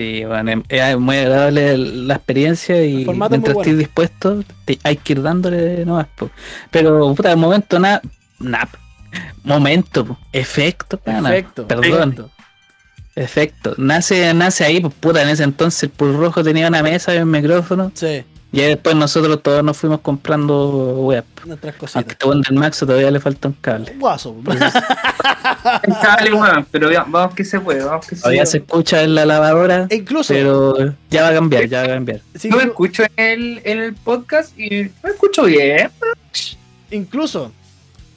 Sí, 0.00 0.24
bueno, 0.24 0.62
es- 0.70 0.96
muy 0.98 1.16
agradable 1.18 1.76
la 1.76 2.14
experiencia 2.14 2.82
y 2.82 3.04
mientras 3.04 3.28
bueno. 3.28 3.60
estés 3.60 3.76
dispuesto, 3.76 4.42
te- 4.64 4.78
hay 4.82 4.96
que 4.96 5.12
ir 5.12 5.20
dándole 5.20 5.84
nomás. 5.84 6.06
po. 6.16 6.30
Pero, 6.70 7.14
puta, 7.14 7.28
de 7.28 7.36
momento, 7.36 7.78
nada, 7.78 8.00
nada. 8.38 8.70
Momento, 9.44 10.06
po. 10.06 10.18
efecto, 10.32 10.96
pana. 10.96 11.28
Perfecto. 11.28 11.68
Perdón, 11.68 12.30
efecto. 13.14 13.74
Nace, 13.76 14.32
nace 14.32 14.64
ahí, 14.64 14.80
pues 14.80 14.94
puta, 14.94 15.20
en 15.20 15.28
ese 15.28 15.42
entonces 15.44 15.82
el 15.82 15.90
Pulp 15.90 16.16
Rojo 16.18 16.42
tenía 16.42 16.68
una 16.68 16.82
mesa 16.82 17.14
y 17.14 17.18
un 17.18 17.30
micrófono. 17.30 17.92
Sí, 17.92 18.24
Y 18.52 18.62
después 18.62 18.96
nosotros 18.96 19.40
todos 19.42 19.62
nos 19.62 19.76
fuimos 19.76 20.00
comprando 20.00 20.96
web. 21.04 21.24
nuestras 21.44 21.74
Aunque 21.94 22.16
cositas. 22.16 22.34
este 22.34 22.50
del 22.52 22.58
Maxo 22.58 22.84
todavía 22.84 23.10
le 23.12 23.20
falta 23.20 23.46
un 23.48 23.54
cable. 23.60 23.94
Guaso. 23.96 24.34
Dale, 26.02 26.32
weón, 26.32 26.66
pero 26.70 26.90
vamos 27.06 27.34
que 27.34 27.44
se 27.44 27.60
puede, 27.60 27.84
vamos 27.84 28.06
que 28.06 28.16
se 28.16 28.22
Todavía 28.22 28.46
se 28.46 28.58
escucha 28.58 29.02
en 29.02 29.14
la 29.14 29.24
lavadora, 29.24 29.86
E 29.88 29.96
incluso, 29.96 30.34
pero 30.34 30.94
ya 31.10 31.22
va 31.22 31.28
a 31.28 31.34
cambiar, 31.34 31.66
ya 31.68 31.78
va 31.80 31.84
a 31.84 31.88
cambiar. 31.90 32.20
sí, 32.34 32.50
Yo 32.50 32.56
me 32.56 32.64
escucho 32.64 33.04
en 33.04 33.10
el, 33.40 33.60
en 33.64 33.78
el 33.78 33.94
podcast 33.94 34.58
y 34.58 34.90
me 35.02 35.10
escucho 35.10 35.44
bien. 35.44 35.90
incluso 36.90 37.52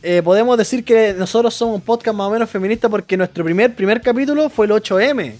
eh, 0.01 0.21
podemos 0.23 0.57
decir 0.57 0.83
que 0.83 1.13
nosotros 1.17 1.53
somos 1.53 1.75
un 1.75 1.81
podcast 1.81 2.17
más 2.17 2.27
o 2.27 2.31
menos 2.31 2.49
feminista 2.49 2.89
porque 2.89 3.15
nuestro 3.17 3.43
primer 3.43 3.73
primer 3.75 4.01
capítulo 4.01 4.49
fue 4.49 4.65
el 4.65 4.71
8M. 4.73 5.33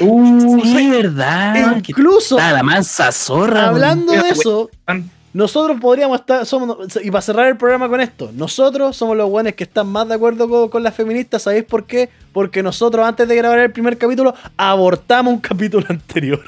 Uh, 0.00 0.60
sí, 0.62 0.90
verdad. 0.90 1.76
Incluso, 1.86 2.36
la 2.36 2.62
mansa 2.62 3.10
zorra. 3.12 3.68
hablando 3.68 4.12
de 4.12 4.28
eso, 4.30 4.70
nosotros 5.32 5.78
podríamos 5.80 6.20
estar, 6.20 6.44
somos, 6.46 6.76
y 7.02 7.10
para 7.10 7.22
cerrar 7.22 7.46
el 7.48 7.56
programa 7.56 7.88
con 7.88 8.00
esto, 8.00 8.30
nosotros 8.34 8.96
somos 8.96 9.16
los 9.16 9.28
buenos 9.30 9.52
que 9.54 9.64
están 9.64 9.86
más 9.86 10.08
de 10.08 10.14
acuerdo 10.14 10.48
con, 10.48 10.68
con 10.68 10.82
las 10.82 10.94
feministas, 10.94 11.42
¿sabéis 11.42 11.64
por 11.64 11.84
qué? 11.86 12.08
Porque 12.32 12.62
nosotros 12.62 13.06
antes 13.06 13.28
de 13.28 13.36
grabar 13.36 13.58
el 13.60 13.70
primer 13.70 13.96
capítulo, 13.98 14.34
abortamos 14.56 15.34
un 15.34 15.40
capítulo 15.40 15.86
anterior. 15.90 16.42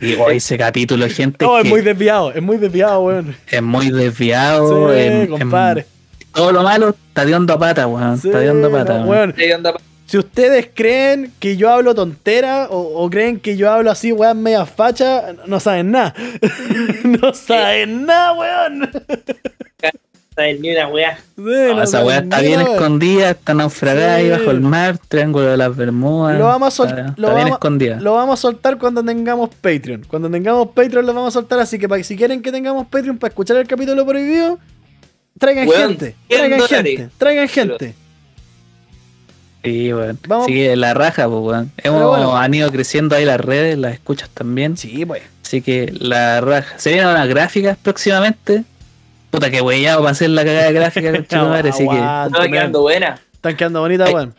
Y 0.00 0.14
hoy 0.14 0.36
ese 0.36 0.56
capítulo, 0.56 1.08
gente, 1.08 1.44
No, 1.44 1.58
es 1.58 1.64
muy 1.68 1.80
desviado, 1.80 2.32
es 2.32 2.42
muy 2.42 2.56
desviado, 2.56 3.00
weón. 3.00 3.34
es 3.50 3.62
muy 3.62 3.90
desviado. 3.90 4.92
Sí, 4.92 4.98
en- 5.00 5.12
en- 5.22 5.26
compadre. 5.28 5.86
todo 6.32 6.52
lo 6.52 6.62
malo 6.62 6.90
está 6.90 7.24
de 7.24 7.34
a 7.34 7.58
pata, 7.58 7.86
weón. 7.86 8.18
Sí, 8.18 8.28
está 8.28 8.38
de 8.40 8.48
a 8.50 8.70
pata, 8.70 8.98
no, 9.00 9.06
weón. 9.06 9.30
weón. 9.30 9.34
Ahí 9.38 9.50
anda 9.50 9.72
pa- 9.72 9.80
Si 10.08 10.16
ustedes 10.16 10.70
creen 10.72 11.32
que 11.38 11.58
yo 11.58 11.70
hablo 11.70 11.94
tontera 11.94 12.68
o, 12.70 12.78
o 13.04 13.10
creen 13.10 13.38
que 13.40 13.58
yo 13.58 13.70
hablo 13.70 13.90
así, 13.90 14.10
weón, 14.10 14.42
media 14.42 14.64
facha, 14.64 15.34
no 15.46 15.60
saben 15.60 15.90
nada. 15.90 16.14
no 17.04 17.34
saben 17.34 18.06
nada, 18.06 18.32
weón. 18.32 18.90
saber 20.34 20.60
ni 20.60 20.70
una 20.70 20.88
weá. 20.88 21.18
Sí, 21.18 21.42
No, 21.42 21.74
no 21.74 21.82
esa 21.82 22.04
weá 22.04 22.16
saben 22.20 22.32
está 22.32 22.40
bien 22.40 22.60
escondida, 22.62 23.30
está 23.30 23.52
naufragada 23.52 24.14
ahí 24.14 24.30
bajo 24.30 24.50
el 24.50 24.60
mar, 24.60 24.96
triángulo 24.96 25.44
de 25.46 25.56
las 25.58 25.76
Bermudas. 25.76 26.38
Lo 26.38 26.46
vamos 26.46 26.68
a 26.68 26.70
sol- 26.70 26.88
está, 26.88 27.02
lo 27.02 27.08
está 27.10 27.20
bien 27.34 27.34
vamos- 27.36 27.50
escondida. 27.52 28.00
Lo 28.00 28.14
vamos 28.14 28.38
a 28.38 28.42
soltar 28.42 28.78
cuando 28.78 29.04
tengamos 29.04 29.50
Patreon. 29.60 30.04
Cuando 30.08 30.30
tengamos 30.30 30.68
Patreon 30.68 31.04
lo 31.04 31.12
vamos 31.12 31.34
a 31.36 31.38
soltar. 31.40 31.58
Así 31.60 31.78
que 31.78 31.86
para, 31.86 32.02
si 32.02 32.16
quieren 32.16 32.40
que 32.40 32.50
tengamos 32.50 32.86
Patreon 32.86 33.18
para 33.18 33.28
escuchar 33.28 33.58
el 33.58 33.66
capítulo 33.68 34.06
prohibido, 34.06 34.58
traigan 35.38 35.68
Weón, 35.68 35.88
gente. 35.90 36.14
100 36.28 36.38
Traigan 36.38 36.58
dólares. 36.60 36.86
gente. 36.96 37.10
Traigan 37.18 37.48
gente. 37.48 37.94
Sí, 39.68 39.92
weón. 39.92 40.18
Vamos- 40.26 40.44
Así 40.46 40.54
que 40.54 40.76
la 40.76 40.94
raja, 40.94 41.28
pues, 41.28 41.40
weón. 41.42 41.72
Hemos 41.78 42.02
bueno. 42.08 42.36
han 42.36 42.54
ido 42.54 42.70
creciendo 42.70 43.16
ahí 43.16 43.24
las 43.24 43.40
redes, 43.40 43.76
las 43.78 43.92
escuchas 43.92 44.30
también. 44.30 44.76
Sí, 44.76 45.04
pues. 45.04 45.22
Así 45.44 45.60
que 45.62 45.92
la 45.98 46.40
raja. 46.40 46.78
Se 46.78 46.90
vienen 46.90 47.08
unas 47.08 47.28
gráficas 47.28 47.76
próximamente. 47.82 48.64
Puta 49.30 49.50
que 49.50 49.60
weyado 49.60 50.00
para 50.00 50.12
hacer 50.12 50.30
la 50.30 50.44
cagada 50.44 50.66
de 50.68 50.72
gráfica, 50.72 51.12
conchetumare, 51.12 51.68
así 51.70 51.86
que. 51.86 51.94
Man. 51.94 52.30
quedando 52.50 52.80
buena. 52.80 53.20
Están 53.34 53.56
quedando 53.56 53.80
bonitas, 53.80 54.10
weón. 54.12 54.34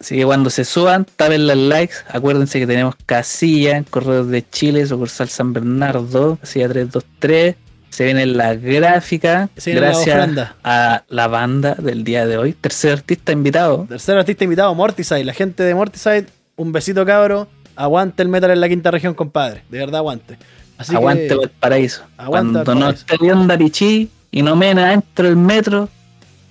Así 0.00 0.14
que 0.16 0.24
cuando 0.24 0.48
se 0.50 0.64
suban, 0.64 1.04
tapen 1.16 1.46
los 1.46 1.56
likes. 1.56 1.94
Acuérdense 2.08 2.60
que 2.60 2.66
tenemos 2.68 2.94
casilla 3.06 3.76
en 3.78 3.84
Correos 3.84 4.28
de 4.28 4.48
Chile, 4.48 4.86
sucursal 4.86 5.28
San 5.28 5.52
Bernardo, 5.52 6.36
casilla 6.40 6.68
323. 6.68 7.56
Se 7.98 8.04
viene 8.04 8.26
la 8.26 8.54
gráfica. 8.54 9.48
La 9.66 9.72
gracias 9.74 10.50
a 10.62 11.02
la 11.08 11.26
banda 11.26 11.74
del 11.74 12.04
día 12.04 12.26
de 12.28 12.38
hoy. 12.38 12.52
Tercer 12.52 12.92
artista 12.92 13.32
invitado. 13.32 13.86
Tercer 13.88 14.16
artista 14.16 14.44
invitado, 14.44 14.72
Mortiside. 14.72 15.24
La 15.24 15.32
gente 15.32 15.64
de 15.64 15.74
Mortiside, 15.74 16.26
un 16.54 16.70
besito 16.70 17.04
cabro. 17.04 17.48
Aguante 17.74 18.22
el 18.22 18.28
metal 18.28 18.52
en 18.52 18.60
la 18.60 18.68
quinta 18.68 18.92
región, 18.92 19.14
compadre. 19.14 19.64
De 19.68 19.78
verdad, 19.78 19.96
aguante. 19.96 20.38
Así 20.76 20.94
aguante 20.94 21.26
que, 21.26 21.34
el 21.42 21.50
paraíso. 21.50 22.04
Aguante 22.16 22.52
Cuando 22.52 22.74
no 22.76 22.80
Valparaíso. 22.86 23.04
esté 23.12 23.16
viendo 23.20 23.52
a 23.52 23.58
Pichí 23.58 24.10
y 24.30 24.42
no 24.42 24.54
me 24.54 24.72
dentro 24.76 25.24
del 25.26 25.34
metro, 25.34 25.88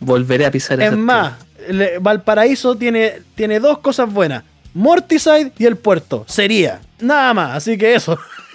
volveré 0.02 0.48
a 0.48 0.52
pisar 0.52 0.82
Es 0.82 0.88
esa 0.88 0.98
más, 0.98 1.34
le- 1.70 1.98
Valparaíso 2.00 2.76
tiene, 2.76 3.22
tiene 3.36 3.62
dos 3.62 3.78
cosas 3.78 4.12
buenas. 4.12 4.44
Mortiside 4.74 5.54
y 5.58 5.66
el 5.66 5.78
puerto. 5.78 6.26
Sería. 6.28 6.82
Nada 7.00 7.34
más. 7.34 7.56
Así 7.56 7.78
que 7.78 7.96
eso. 7.96 8.20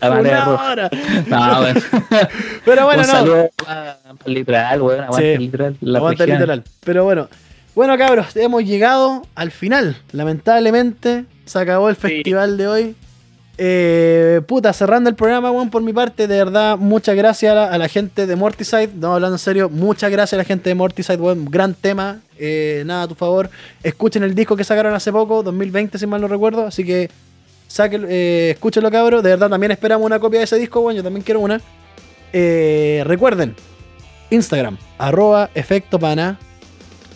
La 0.00 0.10
marea 0.10 0.36
Una 0.36 0.44
roja. 0.44 0.72
hora. 0.72 0.90
No, 1.26 1.60
bueno. 1.62 1.80
Pero 2.64 2.84
bueno, 2.84 3.02
Un 3.02 3.06
no. 3.08 3.12
saludo 3.12 3.50
literal, 4.26 4.82
weón. 4.82 5.00
Aguante 5.04 5.32
Sí. 5.36 5.42
literal. 5.42 5.76
La 5.80 5.98
Aguanta 5.98 6.24
el 6.24 6.30
región. 6.30 6.40
literal. 6.48 6.64
Pero 6.84 7.04
bueno. 7.04 7.28
Bueno, 7.74 7.98
cabros, 7.98 8.34
hemos 8.36 8.64
llegado 8.64 9.22
al 9.34 9.50
final. 9.50 9.96
Lamentablemente, 10.12 11.24
se 11.44 11.58
acabó 11.58 11.88
el 11.90 11.96
festival 11.96 12.56
de 12.56 12.68
hoy. 12.68 12.96
Eh, 13.58 14.42
puta, 14.46 14.72
cerrando 14.74 15.08
el 15.08 15.16
programa, 15.16 15.50
weón, 15.50 15.70
por 15.70 15.82
mi 15.82 15.92
parte, 15.92 16.26
de 16.26 16.36
verdad, 16.36 16.76
muchas 16.76 17.16
gracias 17.16 17.52
a 17.52 17.54
la, 17.54 17.64
a 17.72 17.78
la 17.78 17.88
gente 17.88 18.26
de 18.26 18.36
Mortiside. 18.36 18.90
No, 18.94 19.14
hablando 19.14 19.36
en 19.36 19.38
serio, 19.38 19.68
muchas 19.70 20.10
gracias 20.10 20.34
a 20.34 20.36
la 20.38 20.44
gente 20.44 20.68
de 20.70 20.74
Mortiside, 20.74 21.16
weón. 21.16 21.46
Gran 21.50 21.74
tema. 21.74 22.20
Eh, 22.38 22.82
nada, 22.86 23.02
a 23.04 23.08
tu 23.08 23.14
favor. 23.14 23.48
Escuchen 23.82 24.22
el 24.22 24.34
disco 24.34 24.56
que 24.56 24.64
sacaron 24.64 24.92
hace 24.94 25.10
poco, 25.10 25.42
2020, 25.42 25.98
si 25.98 26.06
mal 26.06 26.20
no 26.20 26.28
recuerdo. 26.28 26.66
Así 26.66 26.84
que, 26.84 27.10
saquen, 27.66 28.06
eh, 28.08 28.50
escúchenlo, 28.54 28.90
cabros. 28.90 29.22
De 29.22 29.30
verdad, 29.30 29.48
también 29.50 29.72
esperamos 29.72 30.04
una 30.06 30.18
copia 30.18 30.40
de 30.40 30.44
ese 30.44 30.58
disco, 30.58 30.80
weón. 30.80 30.96
Yo 30.96 31.02
también 31.02 31.22
quiero 31.24 31.40
una. 31.40 31.60
Eh, 32.32 33.02
recuerden, 33.06 33.54
Instagram, 34.30 34.76
arroba 34.98 35.50
efecto 35.54 35.98
pana, 35.98 36.38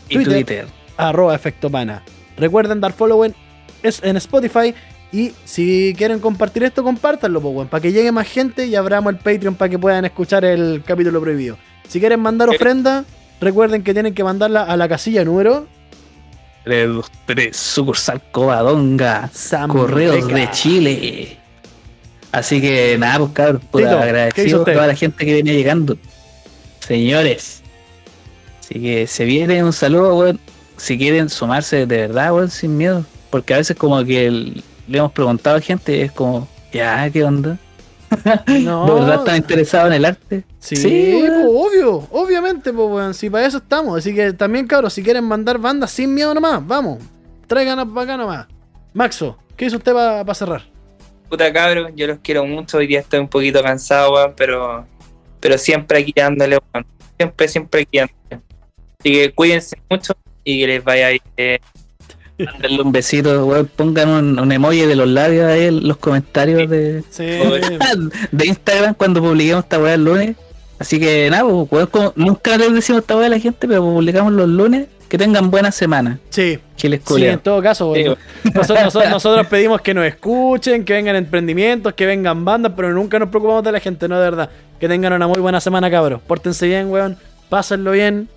Y 0.08 0.14
Twitter. 0.14 0.32
Twitter. 0.34 0.66
arroba 0.96 1.34
efecto 1.34 1.70
pana. 1.70 2.02
Recuerden 2.36 2.80
dar 2.80 2.92
follow 2.92 3.24
en, 3.24 3.34
es- 3.82 4.02
en 4.02 4.16
Spotify 4.16 4.74
Y 5.12 5.32
si 5.44 5.92
quieren 5.98 6.20
compartir 6.20 6.62
esto, 6.62 6.84
compártanlo, 6.84 7.40
pues, 7.40 7.68
para 7.68 7.80
que 7.80 7.90
llegue 7.92 8.12
más 8.12 8.28
gente 8.28 8.66
y 8.66 8.76
abramos 8.76 9.12
el 9.12 9.18
Patreon 9.18 9.56
para 9.56 9.68
que 9.68 9.76
puedan 9.78 10.04
escuchar 10.04 10.44
el 10.44 10.84
capítulo 10.86 11.20
prohibido. 11.20 11.58
Si 11.88 11.98
quieren 11.98 12.20
mandar 12.20 12.48
ofrenda, 12.48 13.04
recuerden 13.40 13.82
que 13.82 13.92
tienen 13.92 14.14
que 14.14 14.22
mandarla 14.22 14.62
a 14.62 14.76
la 14.76 14.88
casilla 14.88 15.24
número 15.24 15.66
323 16.64 17.56
sucursal 17.56 18.22
Covadonga, 18.30 19.30
Correos 19.68 20.28
de 20.28 20.50
Chile. 20.52 21.36
Así 22.32 22.60
que 22.60 22.96
nada, 22.98 23.18
pues 23.18 23.30
cabros, 23.32 23.62
puta, 23.70 23.84
Tito, 23.84 23.90
¿qué 23.90 23.96
hizo 23.96 24.02
agradecido 24.02 24.62
a 24.62 24.64
toda 24.64 24.86
la 24.86 24.94
gente 24.94 25.24
que 25.26 25.34
viene 25.34 25.52
llegando. 25.52 25.96
Señores. 26.80 27.62
Así 28.60 28.80
que 28.80 29.06
se 29.06 29.24
viene 29.24 29.64
un 29.64 29.72
saludo, 29.72 30.16
weón. 30.16 30.40
Si 30.76 30.96
quieren 30.96 31.28
sumarse 31.28 31.86
de 31.86 31.86
verdad, 31.86 32.32
weón, 32.32 32.50
sin 32.50 32.76
miedo. 32.76 33.04
Porque 33.30 33.54
a 33.54 33.56
veces 33.58 33.76
como 33.76 34.04
que 34.04 34.26
el- 34.26 34.62
le 34.86 34.98
hemos 34.98 35.12
preguntado 35.12 35.56
a 35.56 35.60
gente 35.60 36.02
es 36.02 36.12
como, 36.12 36.48
ya, 36.72 37.08
¿qué 37.10 37.24
onda? 37.24 37.58
No, 38.64 38.86
¿De 38.86 38.94
verdad 38.94 39.14
están 39.16 39.36
interesados 39.36 39.88
en 39.88 39.92
el 39.94 40.04
arte? 40.04 40.44
Sí, 40.58 40.76
pues, 40.76 41.30
obvio, 41.48 42.08
obviamente, 42.10 42.72
pues, 42.72 42.88
weón. 42.88 43.14
Si 43.14 43.30
para 43.30 43.46
eso 43.46 43.58
estamos. 43.58 43.98
Así 43.98 44.14
que 44.14 44.32
también, 44.32 44.66
cabros, 44.66 44.92
si 44.92 45.02
quieren 45.02 45.24
mandar 45.24 45.58
bandas 45.58 45.90
sin 45.90 46.14
miedo 46.14 46.34
nomás, 46.34 46.66
vamos. 46.66 46.98
Tráiganos 47.46 47.88
para 47.88 48.02
acá 48.02 48.16
nomás. 48.16 48.46
Maxo, 48.92 49.38
¿qué 49.56 49.66
hizo 49.66 49.76
usted 49.76 49.92
para 49.92 50.34
cerrar? 50.34 50.62
Puta 51.28 51.52
cabros, 51.52 51.92
yo 51.94 52.06
los 52.06 52.18
quiero 52.18 52.44
mucho. 52.44 52.78
Hoy 52.78 52.86
día 52.86 53.00
estoy 53.00 53.20
un 53.20 53.28
poquito 53.28 53.62
cansado, 53.62 54.14
weón, 54.14 54.34
pero, 54.36 54.86
pero 55.38 55.56
siempre 55.58 55.98
aquí 55.98 56.12
dándole, 56.14 56.58
weón. 56.72 56.86
Siempre, 57.16 57.48
siempre 57.48 57.80
aquí 57.82 57.98
dándole. 57.98 58.44
Así 58.98 59.12
que 59.12 59.32
cuídense 59.32 59.76
mucho 59.88 60.12
y 60.44 60.60
que 60.60 60.66
les 60.66 60.84
vaya 60.84 61.08
bien. 61.08 61.60
Mándenle 62.44 62.82
un 62.82 62.92
besito, 62.92 63.46
weón. 63.46 63.70
Pongan 63.76 64.08
un, 64.08 64.38
un 64.38 64.52
emoji 64.52 64.80
de 64.82 64.96
los 64.96 65.08
labios 65.08 65.46
ahí 65.46 65.64
en 65.66 65.86
los 65.86 65.96
comentarios 65.96 66.68
de, 66.68 67.02
Sí. 67.10 67.24
de 68.32 68.46
Instagram 68.46 68.94
cuando 68.94 69.20
publiquemos 69.20 69.64
esta 69.64 69.78
weá 69.78 69.94
el 69.94 70.04
lunes. 70.04 70.36
Así 70.78 70.98
que 70.98 71.28
nada, 71.30 71.44
pues, 71.44 71.68
weón, 71.70 71.86
como 71.88 72.12
nunca 72.16 72.56
les 72.56 72.72
decimos 72.72 73.02
esta 73.02 73.16
weá 73.16 73.26
a 73.26 73.30
la 73.30 73.38
gente, 73.38 73.66
pero 73.68 73.82
publicamos 73.82 74.32
los 74.32 74.48
lunes. 74.48 74.86
Que 75.08 75.18
tengan 75.18 75.50
buena 75.50 75.72
semana. 75.72 76.20
Sí, 76.28 76.60
Chiles 76.76 77.00
sí, 77.04 77.24
en 77.26 77.40
todo 77.40 77.60
caso, 77.60 77.92
Sí, 77.96 78.02
weón. 78.04 78.18
Nosotros, 78.54 78.84
nosotros- 78.84 79.10
nosotros 79.10 79.46
pedimos 79.48 79.80
que 79.80 79.92
nos 79.92 80.04
escuchen, 80.06 80.84
que 80.84 80.92
vengan 80.92 81.16
emprendimientos, 81.16 81.94
que 81.94 82.06
vengan 82.06 82.44
bandas, 82.44 82.72
pero 82.76 82.92
nunca 82.92 83.18
nos 83.18 83.28
preocupamos 83.28 83.64
de 83.64 83.72
la 83.72 83.80
gente, 83.80 84.06
no 84.06 84.16
de 84.16 84.22
verdad. 84.22 84.50
Que 84.78 84.86
tengan 84.86 85.12
una 85.12 85.26
muy 85.26 85.40
buena 85.40 85.60
semana, 85.60 85.90
cabros. 85.90 86.20
Pórtense 86.24 86.68
bien, 86.68 86.88
weón. 86.90 87.16
Pásenlo 87.48 87.90
bien. 87.90 88.28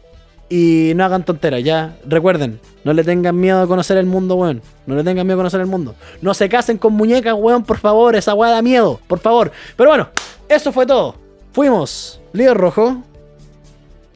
Y 0.49 0.93
no 0.95 1.05
hagan 1.05 1.23
tonteras, 1.23 1.63
ya. 1.63 1.95
Recuerden, 2.05 2.59
no 2.83 2.93
le 2.93 3.03
tengan 3.03 3.39
miedo 3.39 3.61
a 3.61 3.67
conocer 3.67 3.97
el 3.97 4.05
mundo, 4.05 4.35
weón. 4.35 4.61
No 4.85 4.95
le 4.95 5.03
tengan 5.03 5.25
miedo 5.25 5.37
a 5.37 5.39
conocer 5.39 5.61
el 5.61 5.67
mundo. 5.67 5.95
No 6.21 6.33
se 6.33 6.49
casen 6.49 6.77
con 6.77 6.93
muñecas, 6.93 7.33
weón, 7.37 7.63
por 7.63 7.77
favor. 7.77 8.15
Esa 8.15 8.33
weá 8.33 8.51
da 8.51 8.61
miedo, 8.61 8.99
por 9.07 9.19
favor. 9.19 9.51
Pero 9.75 9.89
bueno, 9.89 10.09
eso 10.49 10.71
fue 10.71 10.85
todo. 10.85 11.15
Fuimos 11.53 12.19
Líder 12.33 12.57
Rojo. 12.57 13.01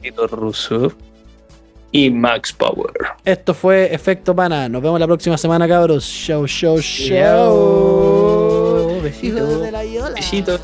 Tito 0.02 0.26
Russo. 0.26 0.92
Y 1.90 2.10
Max 2.10 2.52
Power. 2.52 2.92
Esto 3.24 3.54
fue 3.54 3.94
Efecto 3.94 4.36
Pana. 4.36 4.68
Nos 4.68 4.82
vemos 4.82 5.00
la 5.00 5.06
próxima 5.06 5.38
semana, 5.38 5.66
cabros. 5.66 6.04
Show, 6.04 6.46
show, 6.46 6.78
show. 6.80 7.16
Chao. 7.16 9.00
Besito. 9.02 9.38
Hijo 9.38 9.58
de 9.58 9.72
la 9.72 9.84
yola. 9.84 10.14
Besitos. 10.14 10.60